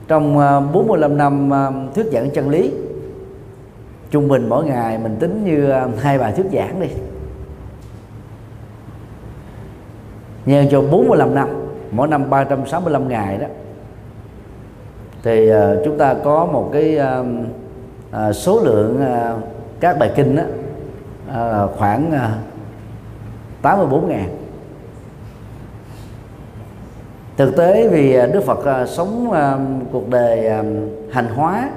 trong 0.08 0.38
à, 0.38 0.60
45 0.60 1.16
năm 1.16 1.52
à, 1.52 1.70
thuyết 1.94 2.06
giảng 2.12 2.30
chân 2.30 2.48
lý 2.48 2.72
trung 4.10 4.28
bình 4.28 4.48
mỗi 4.48 4.64
ngày 4.64 4.98
mình 4.98 5.16
tính 5.20 5.44
như 5.44 5.72
hai 5.98 6.18
bài 6.18 6.32
thuyết 6.32 6.46
giảng 6.52 6.80
đi. 6.80 6.88
Nhân 10.46 10.66
cho 10.70 10.82
45 10.82 11.34
năm 11.34 11.48
mỗi 11.90 12.08
năm 12.08 12.30
365 12.30 13.08
ngày 13.08 13.38
đó. 13.38 13.46
Thì 15.22 15.52
uh, 15.52 15.56
chúng 15.84 15.98
ta 15.98 16.14
có 16.24 16.46
một 16.46 16.70
cái 16.72 16.98
uh, 16.98 17.26
uh, 18.28 18.36
số 18.36 18.60
lượng 18.60 19.02
uh, 19.02 19.42
các 19.80 19.98
bài 19.98 20.12
kinh 20.16 20.36
đó 20.36 20.42
uh, 21.28 21.70
khoảng 21.78 22.10
uh, 22.14 23.62
84 23.62 24.08
ngàn. 24.08 24.28
Thực 27.36 27.56
tế 27.56 27.88
vì 27.88 28.12
Đức 28.32 28.44
Phật 28.46 28.82
uh, 28.82 28.88
sống 28.88 29.28
uh, 29.28 29.92
cuộc 29.92 30.08
đời 30.08 30.50
uh, 30.60 30.66
hành 31.12 31.26
hóa 31.34 31.70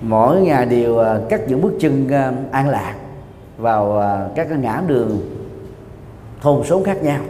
mỗi 0.00 0.40
ngày 0.40 0.66
đều 0.66 0.94
uh, 0.94 1.06
cắt 1.28 1.40
những 1.48 1.60
bước 1.60 1.72
chân 1.80 2.06
uh, 2.06 2.52
an 2.52 2.68
lạc 2.68 2.94
vào 3.58 3.98
uh, 3.98 4.36
các 4.36 4.50
ngã 4.50 4.82
đường 4.86 5.20
thôn 6.40 6.64
số 6.64 6.82
khác 6.84 7.02
nhau 7.02 7.20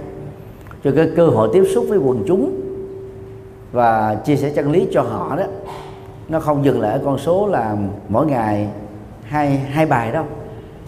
cho 0.84 0.92
cái 0.96 1.10
cơ 1.16 1.26
hội 1.26 1.48
tiếp 1.52 1.64
xúc 1.74 1.84
với 1.88 1.98
quần 1.98 2.24
chúng 2.26 2.60
và 3.72 4.14
chia 4.14 4.36
sẻ 4.36 4.50
chân 4.50 4.72
lý 4.72 4.88
cho 4.92 5.02
họ 5.02 5.36
đó, 5.36 5.44
nó 6.28 6.40
không 6.40 6.64
dừng 6.64 6.80
lại 6.80 6.92
ở 6.92 7.00
con 7.04 7.18
số 7.18 7.46
là 7.46 7.76
mỗi 8.08 8.26
ngày 8.26 8.68
hai 9.22 9.48
hai 9.48 9.86
bài 9.86 10.12
đâu. 10.12 10.24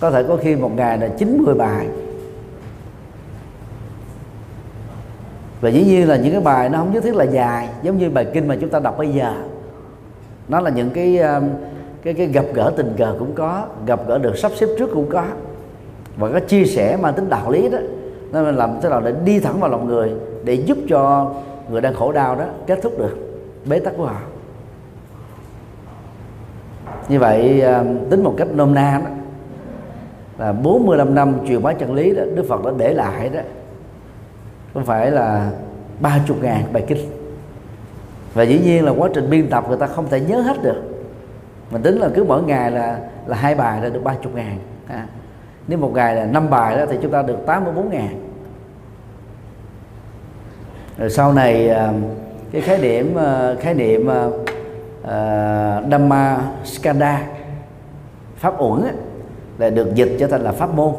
Có 0.00 0.10
thể 0.10 0.22
có 0.22 0.36
khi 0.36 0.56
một 0.56 0.76
ngày 0.76 0.98
là 0.98 1.08
90 1.08 1.54
bài. 1.54 1.86
Và 5.60 5.68
dĩ 5.68 5.84
nhiên 5.84 6.08
là 6.08 6.16
những 6.16 6.32
cái 6.32 6.40
bài 6.40 6.68
nó 6.68 6.78
không 6.78 6.92
nhất 6.92 7.04
thiết 7.04 7.14
là 7.14 7.24
dài, 7.24 7.68
giống 7.82 7.98
như 7.98 8.10
bài 8.10 8.26
kinh 8.32 8.48
mà 8.48 8.56
chúng 8.60 8.70
ta 8.70 8.80
đọc 8.80 8.98
bây 8.98 9.08
giờ. 9.08 9.34
Nó 10.48 10.60
là 10.60 10.70
những 10.70 10.90
cái 10.90 11.18
um, 11.18 11.44
cái 12.02 12.14
cái 12.14 12.26
gặp 12.26 12.44
gỡ 12.54 12.72
tình 12.76 12.94
cờ 12.98 13.16
cũng 13.18 13.32
có, 13.34 13.66
gặp 13.86 14.00
gỡ 14.08 14.18
được 14.18 14.38
sắp 14.38 14.52
xếp 14.56 14.66
trước 14.78 14.90
cũng 14.94 15.06
có. 15.10 15.24
Và 16.16 16.30
cái 16.32 16.40
chia 16.40 16.64
sẻ 16.64 16.96
mang 16.96 17.14
tính 17.14 17.28
đạo 17.28 17.50
lý 17.50 17.68
đó 17.68 17.78
nó 18.32 18.40
làm 18.40 18.80
thế 18.82 18.88
nào 18.88 19.00
để 19.00 19.12
đi 19.24 19.40
thẳng 19.40 19.60
vào 19.60 19.70
lòng 19.70 19.86
người, 19.86 20.12
để 20.44 20.54
giúp 20.54 20.78
cho 20.88 21.32
người 21.70 21.80
đang 21.80 21.94
khổ 21.94 22.12
đau 22.12 22.36
đó 22.36 22.44
kết 22.66 22.78
thúc 22.82 22.98
được 22.98 23.16
bế 23.64 23.78
tắc 23.78 23.94
của 23.96 24.06
họ. 24.06 24.20
Như 27.08 27.18
vậy 27.18 27.60
à, 27.60 27.84
tính 28.10 28.24
một 28.24 28.34
cách 28.38 28.48
nôm 28.54 28.74
na 28.74 29.00
đó, 29.04 29.10
là 30.38 30.52
45 30.52 31.14
năm 31.14 31.34
truyền 31.48 31.62
bá 31.62 31.72
chân 31.72 31.94
lý 31.94 32.14
đó, 32.14 32.22
Đức 32.34 32.44
Phật 32.48 32.64
đã 32.64 32.70
để 32.76 32.94
lại 32.94 33.28
đó, 33.28 33.40
không 34.74 34.84
phải 34.84 35.10
là 35.10 35.50
ba 36.00 36.18
chục 36.26 36.42
ngàn 36.42 36.64
bài 36.72 36.84
kinh. 36.86 36.98
Và 38.34 38.42
dĩ 38.42 38.58
nhiên 38.58 38.84
là 38.84 38.92
quá 38.96 39.08
trình 39.14 39.30
biên 39.30 39.50
tập 39.50 39.64
người 39.68 39.76
ta 39.76 39.86
không 39.86 40.08
thể 40.08 40.20
nhớ 40.20 40.40
hết 40.40 40.62
được. 40.62 40.82
Mình 41.70 41.82
tính 41.82 41.98
là 41.98 42.08
cứ 42.14 42.24
mỗi 42.24 42.42
ngày 42.42 42.70
là 42.70 42.98
là 43.26 43.36
hai 43.36 43.54
bài 43.54 43.82
là 43.82 43.88
được 43.88 44.04
ba 44.04 44.14
chục 44.22 44.34
ngàn 44.34 44.58
à 44.88 45.06
nếu 45.68 45.78
một 45.78 45.92
ngày 45.94 46.16
là 46.16 46.24
năm 46.24 46.50
bài 46.50 46.76
đó 46.76 46.84
thì 46.90 46.98
chúng 47.02 47.12
ta 47.12 47.22
được 47.22 47.46
84 47.46 47.90
ngàn. 47.90 48.08
Rồi 50.98 51.10
sau 51.10 51.32
này 51.32 51.68
à, 51.68 51.92
cái 52.52 52.60
khái 52.60 52.78
niệm 52.78 53.14
à, 53.18 53.54
khái 53.60 53.74
niệm 53.74 54.08
uh, 54.08 55.10
Dhamma 55.90 56.40
Skanda 56.64 57.22
pháp 58.36 58.54
uẩn 58.58 58.82
là 59.58 59.70
được 59.70 59.94
dịch 59.94 60.16
trở 60.18 60.26
thành 60.26 60.40
là 60.40 60.52
pháp 60.52 60.74
môn. 60.74 60.94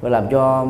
Và 0.00 0.08
làm 0.08 0.28
cho 0.30 0.66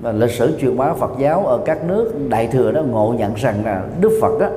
và 0.00 0.12
lịch 0.12 0.30
sử 0.30 0.58
truyền 0.60 0.76
bá 0.76 0.92
Phật 0.92 1.10
giáo 1.18 1.46
ở 1.46 1.58
các 1.64 1.84
nước 1.84 2.14
đại 2.28 2.46
thừa 2.46 2.72
đó 2.72 2.82
ngộ 2.82 3.14
nhận 3.18 3.34
rằng 3.34 3.64
là 3.64 3.82
Đức 4.00 4.18
Phật 4.20 4.40
đó 4.40 4.48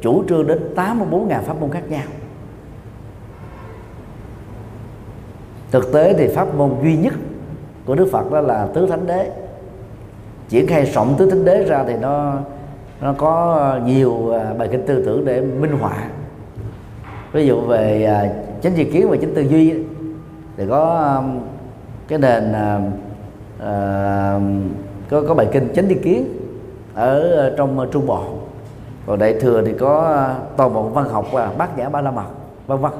chủ 0.00 0.24
trương 0.28 0.46
đến 0.46 0.74
84.000 0.76 1.42
pháp 1.42 1.60
môn 1.60 1.70
khác 1.70 1.82
nhau. 1.88 2.02
Thực 5.74 5.92
tế 5.92 6.14
thì 6.18 6.28
pháp 6.28 6.54
môn 6.54 6.70
duy 6.82 6.96
nhất 6.96 7.14
của 7.86 7.94
Đức 7.94 8.08
Phật 8.12 8.32
đó 8.32 8.40
là 8.40 8.66
tứ 8.74 8.86
thánh 8.86 9.06
đế. 9.06 9.30
Triển 10.48 10.66
khai 10.66 10.84
rộng 10.84 11.14
tứ 11.18 11.30
thánh 11.30 11.44
đế 11.44 11.64
ra 11.64 11.84
thì 11.86 11.94
nó 11.96 12.34
nó 13.00 13.14
có 13.18 13.78
nhiều 13.84 14.32
à, 14.32 14.54
bài 14.58 14.68
kinh 14.72 14.86
tư 14.86 15.02
tưởng 15.06 15.24
để 15.24 15.40
minh 15.40 15.72
họa. 15.80 16.08
Ví 17.32 17.46
dụ 17.46 17.60
về 17.60 18.04
à, 18.04 18.32
chánh 18.62 18.76
tri 18.76 18.84
kiến 18.84 19.08
và 19.10 19.16
chánh 19.16 19.34
tư 19.34 19.42
duy 19.42 19.74
thì 20.56 20.64
có 20.68 21.12
um, 21.16 21.40
cái 22.08 22.18
nền 22.18 22.52
à, 22.52 24.40
có 25.10 25.22
có 25.28 25.34
bài 25.34 25.46
kinh 25.52 25.68
chánh 25.74 25.88
tri 25.88 25.94
kiến 25.94 26.26
ở 26.94 27.54
trong 27.56 27.88
trung 27.92 28.06
bộ. 28.06 28.24
Còn 29.06 29.18
đại 29.18 29.34
thừa 29.40 29.62
thì 29.66 29.72
có 29.72 30.28
toàn 30.56 30.74
bộ 30.74 30.82
văn 30.82 31.08
học 31.08 31.26
và 31.32 31.52
bát 31.58 31.78
nhã 31.78 31.88
ba 31.88 32.00
la 32.00 32.10
mật, 32.10 32.26
vân 32.66 32.78
vân. 32.78 32.92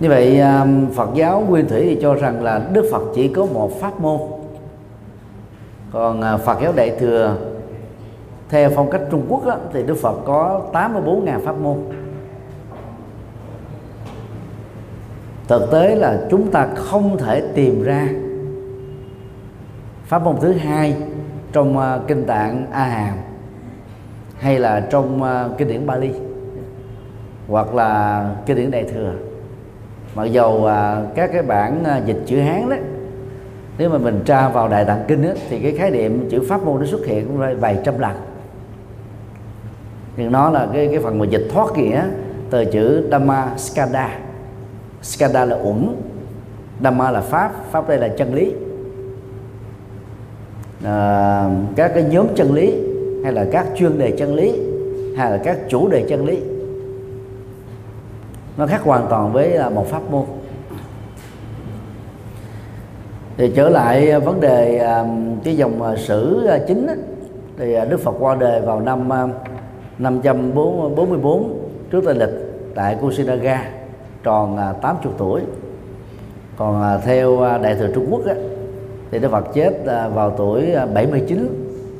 Như 0.00 0.08
vậy 0.08 0.40
à, 0.40 0.66
Phật 0.94 1.08
giáo 1.14 1.44
nguyên 1.48 1.68
thủy 1.68 1.80
thì 1.82 1.98
cho 2.02 2.14
rằng 2.14 2.42
là 2.42 2.68
Đức 2.72 2.88
Phật 2.92 3.02
chỉ 3.14 3.28
có 3.28 3.46
một 3.46 3.80
pháp 3.80 4.00
môn. 4.00 4.20
Còn 5.92 6.20
à, 6.20 6.36
Phật 6.36 6.58
giáo 6.62 6.72
đại 6.76 6.90
thừa 6.98 7.36
theo 8.48 8.70
phong 8.74 8.90
cách 8.90 9.00
Trung 9.10 9.26
Quốc 9.28 9.46
đó, 9.46 9.56
thì 9.72 9.82
Đức 9.82 9.94
Phật 9.94 10.16
có 10.24 10.60
84.000 10.72 11.40
pháp 11.40 11.58
môn. 11.58 11.76
Thực 15.48 15.70
tế 15.70 15.94
là 15.94 16.20
chúng 16.30 16.50
ta 16.50 16.68
không 16.74 17.18
thể 17.18 17.42
tìm 17.54 17.82
ra 17.82 18.08
pháp 20.06 20.22
môn 20.22 20.36
thứ 20.40 20.52
hai 20.52 20.96
trong 21.52 21.78
uh, 21.78 22.08
kinh 22.08 22.24
tạng 22.24 22.66
A 22.72 22.84
Hàm 22.84 23.16
hay 24.38 24.58
là 24.58 24.86
trong 24.90 25.22
uh, 25.22 25.58
kinh 25.58 25.68
điển 25.68 25.86
Bali 25.86 26.10
hoặc 27.48 27.74
là 27.74 28.24
kinh 28.46 28.56
điển 28.56 28.70
Đại 28.70 28.84
thừa 28.84 29.12
mặc 30.16 30.24
dầu 30.24 30.66
à, 30.66 31.02
các 31.14 31.30
cái 31.32 31.42
bản 31.42 31.84
à, 31.84 32.00
dịch 32.06 32.22
chữ 32.26 32.40
hán 32.40 32.68
đó 32.68 32.76
nếu 33.78 33.90
mà 33.90 33.98
mình 33.98 34.20
tra 34.24 34.48
vào 34.48 34.68
đại 34.68 34.84
tạng 34.84 35.04
kinh 35.08 35.22
đó, 35.22 35.30
thì 35.48 35.60
cái 35.60 35.72
khái 35.72 35.90
niệm 35.90 36.28
chữ 36.30 36.42
pháp 36.48 36.64
môn 36.64 36.80
nó 36.80 36.86
xuất 36.86 37.06
hiện 37.06 37.26
cũng 37.26 37.60
vài 37.60 37.78
trăm 37.84 37.98
lần. 37.98 38.12
Nhưng 40.16 40.32
nó 40.32 40.50
là 40.50 40.68
cái 40.72 40.88
cái 40.88 40.98
phần 40.98 41.18
mà 41.18 41.26
dịch 41.26 41.48
thoát 41.52 41.76
nghĩa 41.76 42.02
từ 42.50 42.64
chữ 42.64 43.08
Dhamma 43.10 43.48
Skanda. 43.56 44.18
Skanda 45.02 45.44
là 45.44 45.56
uẩn 45.56 45.96
Dhamma 46.82 47.10
là 47.10 47.20
pháp 47.20 47.52
pháp 47.70 47.88
đây 47.88 47.98
là 47.98 48.08
chân 48.08 48.34
lý. 48.34 48.52
À, 50.84 51.50
các 51.76 51.90
cái 51.94 52.04
nhóm 52.10 52.26
chân 52.34 52.54
lý 52.54 52.82
hay 53.24 53.32
là 53.32 53.46
các 53.52 53.66
chuyên 53.76 53.98
đề 53.98 54.10
chân 54.10 54.34
lý 54.34 54.60
hay 55.16 55.30
là 55.30 55.36
các 55.44 55.58
chủ 55.68 55.88
đề 55.88 56.04
chân 56.08 56.26
lý 56.26 56.38
nó 58.56 58.66
khác 58.66 58.82
hoàn 58.82 59.06
toàn 59.10 59.32
với 59.32 59.56
à, 59.56 59.70
một 59.70 59.86
pháp 59.86 60.02
môn. 60.10 60.24
Thì 63.36 63.52
trở 63.56 63.68
lại 63.68 64.10
à, 64.10 64.18
vấn 64.18 64.40
đề 64.40 64.78
à, 64.78 65.04
cái 65.44 65.56
dòng 65.56 65.96
sử 65.96 66.48
chính 66.68 66.86
thì 67.58 67.76
Đức 67.90 68.00
Phật 68.00 68.14
qua 68.18 68.34
đời 68.34 68.60
vào 68.60 68.80
năm 68.80 69.08
544 69.98 71.58
trước 71.90 72.04
Tây 72.04 72.14
lịch 72.14 72.30
tại 72.74 72.96
Kusinaga 73.00 73.64
tròn 74.22 74.58
80 74.82 75.12
tuổi. 75.18 75.40
Còn 76.56 77.00
theo 77.04 77.40
đại 77.62 77.74
thừa 77.74 77.88
Trung 77.94 78.06
Quốc 78.10 78.20
thì 79.10 79.18
Đức 79.18 79.30
Phật 79.30 79.54
chết 79.54 79.72
vào 80.14 80.30
tuổi 80.30 80.66
79 80.94 81.48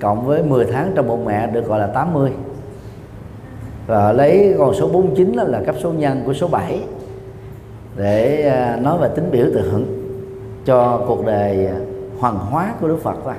cộng 0.01 0.27
với 0.27 0.43
10 0.43 0.65
tháng 0.65 0.93
trong 0.95 1.09
bụng 1.09 1.25
mẹ 1.25 1.47
được 1.47 1.69
gọi 1.69 1.79
là 1.81 1.87
80 1.87 2.31
và 3.87 4.13
lấy 4.13 4.55
con 4.59 4.75
số 4.75 4.89
49 4.89 5.33
là 5.33 5.63
cấp 5.67 5.75
số 5.83 5.93
nhân 5.93 6.23
của 6.27 6.33
số 6.33 6.49
7 6.49 6.81
để 7.97 8.49
à, 8.49 8.77
nói 8.83 8.99
về 8.99 9.09
tính 9.17 9.29
biểu 9.31 9.47
tượng 9.55 9.87
cho 10.65 11.05
cuộc 11.09 11.27
đời 11.27 11.69
hoàng 12.19 12.39
hóa 12.39 12.75
của 12.81 12.89
Đức 12.89 12.99
Phật 13.03 13.27
ra 13.27 13.35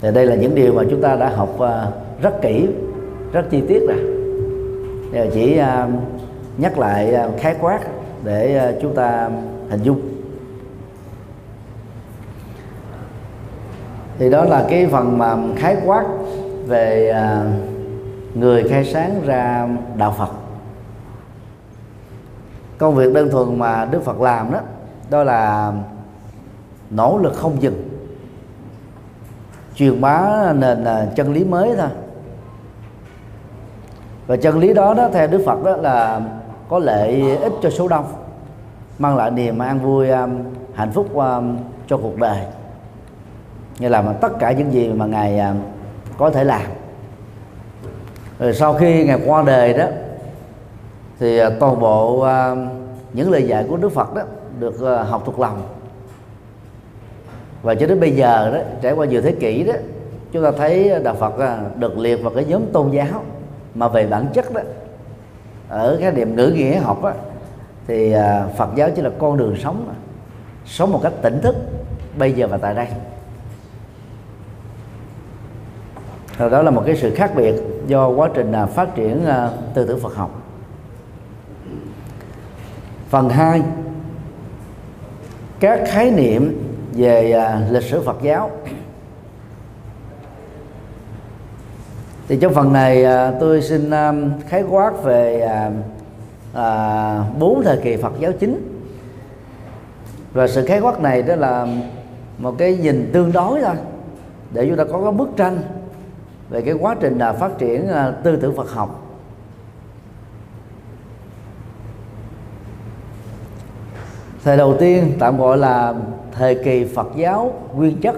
thì 0.00 0.08
đây 0.14 0.26
là 0.26 0.34
những 0.34 0.54
điều 0.54 0.74
mà 0.74 0.82
chúng 0.90 1.02
ta 1.02 1.16
đã 1.16 1.28
học 1.28 1.60
à, 1.60 1.86
rất 2.22 2.42
kỹ, 2.42 2.66
rất 3.32 3.50
chi 3.50 3.62
tiết 3.68 3.80
rồi. 3.88 3.98
Giờ 5.12 5.26
chỉ 5.34 5.58
à, 5.58 5.88
nhắc 6.58 6.78
lại 6.78 7.16
khái 7.38 7.54
quát 7.60 7.80
để 8.24 8.72
chúng 8.82 8.94
ta 8.94 9.30
hình 9.70 9.82
dung. 9.82 10.00
Thì 14.18 14.30
đó 14.30 14.44
là 14.44 14.66
cái 14.68 14.86
phần 14.86 15.18
mà 15.18 15.36
khái 15.56 15.76
quát 15.86 16.04
về 16.66 17.14
người 18.34 18.68
khai 18.68 18.84
sáng 18.84 19.22
ra 19.24 19.68
đạo 19.96 20.14
Phật. 20.18 20.30
Công 22.78 22.94
việc 22.94 23.14
đơn 23.14 23.30
thuần 23.30 23.58
mà 23.58 23.84
Đức 23.84 24.04
Phật 24.04 24.20
làm 24.20 24.52
đó 24.52 24.60
đó 25.10 25.24
là 25.24 25.72
nỗ 26.90 27.18
lực 27.18 27.34
không 27.34 27.62
dừng. 27.62 27.88
Truyền 29.74 30.00
bá 30.00 30.52
nền 30.52 30.84
à, 30.84 31.06
chân 31.16 31.32
lý 31.32 31.44
mới 31.44 31.76
thôi. 31.76 31.88
Và 34.26 34.36
chân 34.36 34.58
lý 34.58 34.74
đó 34.74 34.94
đó, 34.94 35.08
theo 35.12 35.26
Đức 35.26 35.42
Phật 35.46 35.64
đó 35.64 35.76
là 35.76 36.20
có 36.68 36.78
lợi 36.78 37.36
ích 37.36 37.52
cho 37.62 37.70
số 37.70 37.88
đông, 37.88 38.04
mang 38.98 39.16
lại 39.16 39.30
niềm 39.30 39.58
an 39.58 39.78
vui 39.78 40.10
à, 40.10 40.28
hạnh 40.74 40.90
phúc 40.92 41.18
à, 41.18 41.40
cho 41.86 41.96
cuộc 41.96 42.18
đời. 42.18 42.38
Như 43.78 43.88
là 43.88 44.02
mà 44.02 44.12
tất 44.12 44.38
cả 44.38 44.52
những 44.52 44.72
gì 44.72 44.92
mà 44.92 45.06
ngài 45.06 45.40
có 46.18 46.30
thể 46.30 46.44
làm 46.44 46.62
rồi 48.42 48.54
sau 48.54 48.74
khi 48.74 49.04
ngài 49.04 49.18
qua 49.26 49.42
đời 49.46 49.74
đó 49.74 49.86
thì 51.18 51.38
à, 51.38 51.50
toàn 51.60 51.80
bộ 51.80 52.20
à, 52.20 52.54
những 53.12 53.30
lời 53.30 53.42
dạy 53.42 53.66
của 53.68 53.76
Đức 53.76 53.88
Phật 53.88 54.14
đó 54.14 54.22
được 54.58 54.82
à, 54.82 55.02
học 55.02 55.22
thuộc 55.26 55.40
lòng. 55.40 55.62
Và 57.62 57.74
cho 57.74 57.86
đến 57.86 58.00
bây 58.00 58.10
giờ 58.10 58.50
đó 58.54 58.60
trải 58.82 58.92
qua 58.92 59.06
nhiều 59.06 59.22
thế 59.22 59.32
kỷ 59.32 59.64
đó 59.64 59.72
chúng 60.32 60.44
ta 60.44 60.50
thấy 60.58 60.92
đạo 61.04 61.14
Phật 61.14 61.32
được 61.76 61.98
liệt 61.98 62.22
vào 62.22 62.32
cái 62.34 62.44
nhóm 62.44 62.62
tôn 62.72 62.90
giáo 62.90 63.24
mà 63.74 63.88
về 63.88 64.06
bản 64.06 64.26
chất 64.32 64.52
đó. 64.54 64.60
Ở 65.68 65.98
cái 66.00 66.10
điểm 66.10 66.36
ngữ 66.36 66.46
nghĩa 66.46 66.78
học 66.78 67.02
đó, 67.02 67.12
thì 67.86 68.14
Phật 68.56 68.68
giáo 68.74 68.88
chỉ 68.96 69.02
là 69.02 69.10
con 69.18 69.38
đường 69.38 69.56
sống 69.62 69.94
sống 70.66 70.92
một 70.92 71.00
cách 71.02 71.12
tỉnh 71.22 71.40
thức 71.40 71.56
bây 72.18 72.32
giờ 72.32 72.46
và 72.46 72.56
tại 72.56 72.74
đây. 72.74 72.86
Rồi 76.38 76.50
đó 76.50 76.62
là 76.62 76.70
một 76.70 76.82
cái 76.86 76.96
sự 76.96 77.14
khác 77.14 77.32
biệt 77.36 77.54
do 77.86 78.08
quá 78.08 78.28
trình 78.34 78.52
à, 78.52 78.66
phát 78.66 78.94
triển 78.94 79.26
à, 79.26 79.50
tư 79.74 79.86
tưởng 79.86 80.00
Phật 80.00 80.14
học. 80.14 80.30
Phần 83.08 83.28
2 83.28 83.62
các 85.60 85.80
khái 85.86 86.10
niệm 86.10 86.62
về 86.92 87.32
à, 87.32 87.60
lịch 87.70 87.82
sử 87.82 88.02
Phật 88.02 88.16
giáo. 88.22 88.50
Thì 92.28 92.38
trong 92.40 92.54
phần 92.54 92.72
này 92.72 93.04
tôi 93.40 93.62
xin 93.62 93.90
khái 94.48 94.62
quát 94.62 95.02
về 95.02 95.48
bốn 97.38 97.62
thời 97.64 97.76
kỳ 97.76 97.96
Phật 97.96 98.12
giáo 98.20 98.32
chính. 98.32 98.82
Và 100.32 100.48
sự 100.48 100.66
khái 100.66 100.80
quát 100.80 101.00
này 101.00 101.22
đó 101.22 101.34
là 101.36 101.66
một 102.38 102.54
cái 102.58 102.76
nhìn 102.76 103.10
tương 103.12 103.32
đối 103.32 103.60
thôi, 103.60 103.74
để 104.52 104.66
chúng 104.68 104.76
ta 104.76 104.84
có 104.84 105.02
cái 105.02 105.12
bức 105.12 105.28
tranh 105.36 105.58
về 106.52 106.62
cái 106.62 106.74
quá 106.74 106.96
trình 107.00 107.18
là 107.18 107.32
phát 107.32 107.58
triển 107.58 107.88
à, 107.88 108.10
tư 108.22 108.36
tưởng 108.36 108.56
Phật 108.56 108.70
học. 108.70 109.02
Thời 114.44 114.56
đầu 114.56 114.76
tiên 114.78 115.12
tạm 115.18 115.38
gọi 115.38 115.58
là 115.58 115.94
thời 116.32 116.54
kỳ 116.64 116.84
Phật 116.84 117.08
giáo 117.16 117.52
nguyên 117.74 118.00
chất. 118.00 118.14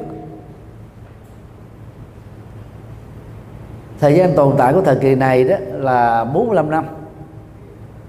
Thời 4.00 4.14
gian 4.14 4.34
tồn 4.34 4.54
tại 4.58 4.72
của 4.72 4.82
thời 4.82 4.96
kỳ 4.96 5.14
này 5.14 5.44
đó 5.44 5.56
là 5.72 6.24
45 6.24 6.70
năm. 6.70 6.84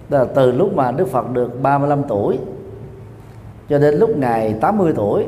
Là 0.10 0.26
từ 0.36 0.52
lúc 0.52 0.74
mà 0.76 0.92
Đức 0.92 1.08
Phật 1.08 1.30
được 1.30 1.62
35 1.62 2.04
tuổi 2.08 2.40
cho 3.70 3.80
đến 3.80 3.96
lúc 3.96 4.18
ngài 4.18 4.54
80 4.54 4.94
tuổi, 4.96 5.26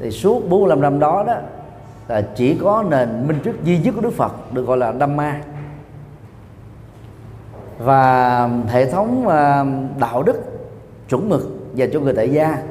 thì 0.00 0.10
suốt 0.10 0.48
45 0.48 0.80
năm 0.80 0.98
đó 0.98 1.24
đó 1.26 1.34
là 2.08 2.22
chỉ 2.36 2.58
có 2.62 2.84
nền 2.90 3.26
minh 3.26 3.38
trước 3.44 3.64
duy 3.64 3.78
nhất 3.78 3.94
của 3.94 4.00
Đức 4.00 4.12
Phật 4.12 4.52
được 4.52 4.66
gọi 4.66 4.76
là 4.76 4.92
Dhamma. 5.00 5.40
Và 7.78 8.50
hệ 8.68 8.90
thống 8.90 9.28
à, 9.28 9.64
đạo 9.98 10.22
đức 10.22 10.36
chuẩn 11.08 11.28
mực 11.28 11.48
dành 11.74 11.90
cho 11.92 12.00
người 12.00 12.14
tại 12.14 12.30
gia 12.30 12.62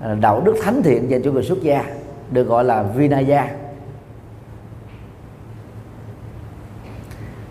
à, 0.00 0.14
đạo 0.14 0.42
đức 0.44 0.54
thánh 0.62 0.82
thiện 0.82 1.10
dành 1.10 1.22
cho 1.22 1.30
người 1.30 1.42
xuất 1.42 1.62
gia 1.62 1.84
được 2.30 2.42
gọi 2.42 2.64
là 2.64 2.82
Vinaya. 2.82 3.50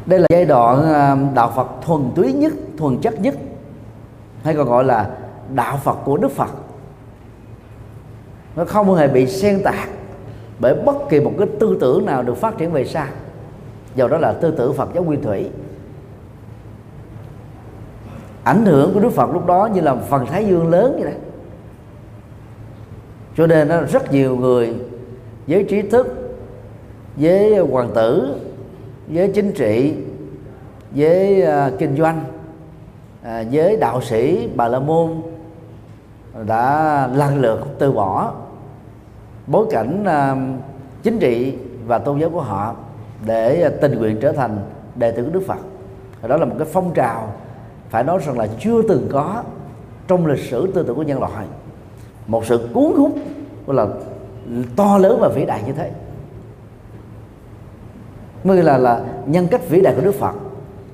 Đây 0.06 0.20
là 0.20 0.28
giai 0.30 0.46
đoạn 0.46 0.94
à, 0.94 1.18
đạo 1.36 1.52
Phật 1.56 1.68
thuần 1.82 2.12
túy 2.16 2.34
nhất, 2.34 2.54
thuần 2.78 3.02
chất 3.02 3.22
nhất, 3.22 3.36
hay 4.44 4.56
còn 4.56 4.68
gọi 4.68 4.84
là 4.84 5.10
đạo 5.56 5.80
Phật 5.84 5.98
của 6.06 6.18
Đức 6.18 6.32
Phật. 6.32 6.50
Nó 8.56 8.66
không 8.66 8.96
hề 8.96 9.08
bị 9.08 9.28
xen 9.28 9.64
tạc 9.64 9.90
bởi 10.60 10.76
bất 10.76 10.96
kỳ 11.10 11.20
một 11.20 11.32
cái 11.38 11.48
tư 11.60 11.78
tưởng 11.82 12.06
nào 12.06 12.24
được 12.24 12.38
phát 12.38 12.58
triển 12.58 12.72
về 12.72 12.86
sau 12.86 13.08
dầu 13.96 14.08
đó 14.08 14.18
là 14.18 14.34
tư 14.34 14.54
tưởng 14.58 14.74
Phật 14.74 14.90
giáo 14.94 15.04
nguyên 15.04 15.22
thủy. 15.22 15.50
Ảnh 18.44 18.66
hưởng 18.66 18.94
của 18.94 19.00
Đức 19.00 19.10
Phật 19.10 19.34
lúc 19.34 19.46
đó 19.46 19.70
như 19.74 19.82
là 19.82 19.96
phần 19.96 20.26
Thái 20.26 20.46
Dương 20.46 20.70
lớn 20.70 20.94
vậy 21.02 21.12
đó. 21.12 21.18
Cho 23.38 23.48
nên 23.48 23.68
nó 23.68 23.82
rất 23.82 24.12
nhiều 24.12 24.36
người 24.38 24.74
với 25.48 25.64
trí 25.70 25.82
thức 25.82 26.36
với 27.16 27.58
hoàng 27.58 27.90
tử 27.96 28.36
với 29.08 29.32
chính 29.36 29.52
trị 29.52 29.94
với 30.92 31.44
uh, 31.44 31.80
kinh 31.80 31.98
doanh 31.98 32.24
uh, 33.22 33.48
với 33.52 33.78
đạo 33.78 34.02
sĩ 34.02 34.50
bà 34.56 34.68
la 34.68 34.80
môn 34.80 35.22
đã 36.48 37.08
lần 37.16 37.42
lượt 37.42 37.60
từ 37.80 37.92
bỏ 37.92 38.34
bối 39.48 39.68
cảnh 39.72 40.06
à, 40.06 40.36
chính 41.04 41.20
trị 41.20 41.58
và 41.88 42.00
tôn 42.00 42.20
giáo 42.20 42.30
của 42.30 42.42
họ 42.42 42.76
để 43.26 43.62
à, 43.62 43.70
tình 43.82 44.00
nguyện 44.00 44.18
trở 44.22 44.32
thành 44.32 44.58
đệ 44.96 45.12
tử 45.12 45.24
của 45.24 45.30
Đức 45.32 45.44
Phật. 45.48 45.60
Đó 46.28 46.38
là 46.38 46.46
một 46.46 46.56
cái 46.60 46.68
phong 46.72 46.94
trào, 46.94 47.34
phải 47.90 48.04
nói 48.04 48.20
rằng 48.26 48.40
là 48.40 48.48
chưa 48.60 48.82
từng 48.82 49.08
có 49.12 49.44
trong 50.08 50.26
lịch 50.26 50.40
sử 50.50 50.72
tư 50.76 50.84
tưởng 50.84 50.96
của 50.96 51.04
nhân 51.04 51.20
loại. 51.20 51.46
Một 52.28 52.46
sự 52.46 52.70
cuốn 52.74 52.94
hút 52.98 53.12
là 53.68 53.88
to 54.76 54.98
lớn 54.98 55.18
và 55.22 55.30
vĩ 55.30 55.46
đại 55.46 55.64
như 55.66 55.74
thế. 55.74 55.92
Mới 58.44 58.64
là 58.64 58.78
là 58.78 59.02
nhân 59.26 59.48
cách 59.48 59.70
vĩ 59.70 59.82
đại 59.82 59.94
của 59.96 60.02
Đức 60.02 60.16
Phật. 60.16 60.36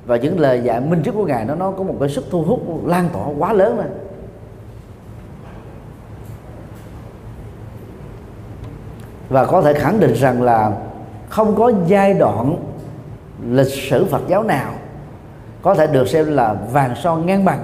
Và 0.05 0.17
những 0.17 0.39
lời 0.39 0.62
dạy 0.63 0.81
minh 0.81 1.01
triết 1.05 1.13
của 1.13 1.25
ngài, 1.25 1.45
nó 1.45 1.55
nó 1.55 1.71
có 1.71 1.83
một 1.83 1.95
cái 1.99 2.09
sức 2.09 2.25
thu 2.31 2.43
hút 2.43 2.88
lan 2.88 3.09
tỏa 3.13 3.27
quá 3.39 3.53
lớn 3.53 3.77
này 3.77 3.88
và 9.30 9.46
có 9.46 9.62
thể 9.62 9.74
khẳng 9.74 10.00
định 10.00 10.13
rằng 10.13 10.42
là 10.42 10.72
không 11.30 11.56
có 11.56 11.72
giai 11.88 12.13
đoạn 12.13 12.56
lịch 13.50 13.74
sử 13.74 14.06
Phật 14.06 14.22
giáo 14.28 14.44
nào 14.44 14.72
có 15.62 15.76
thể 15.76 15.88
được 15.88 16.08
xem 16.08 16.36
là 16.36 16.56
vàng 16.72 16.96
son 16.96 17.26
ngang 17.26 17.46
bằng 17.46 17.60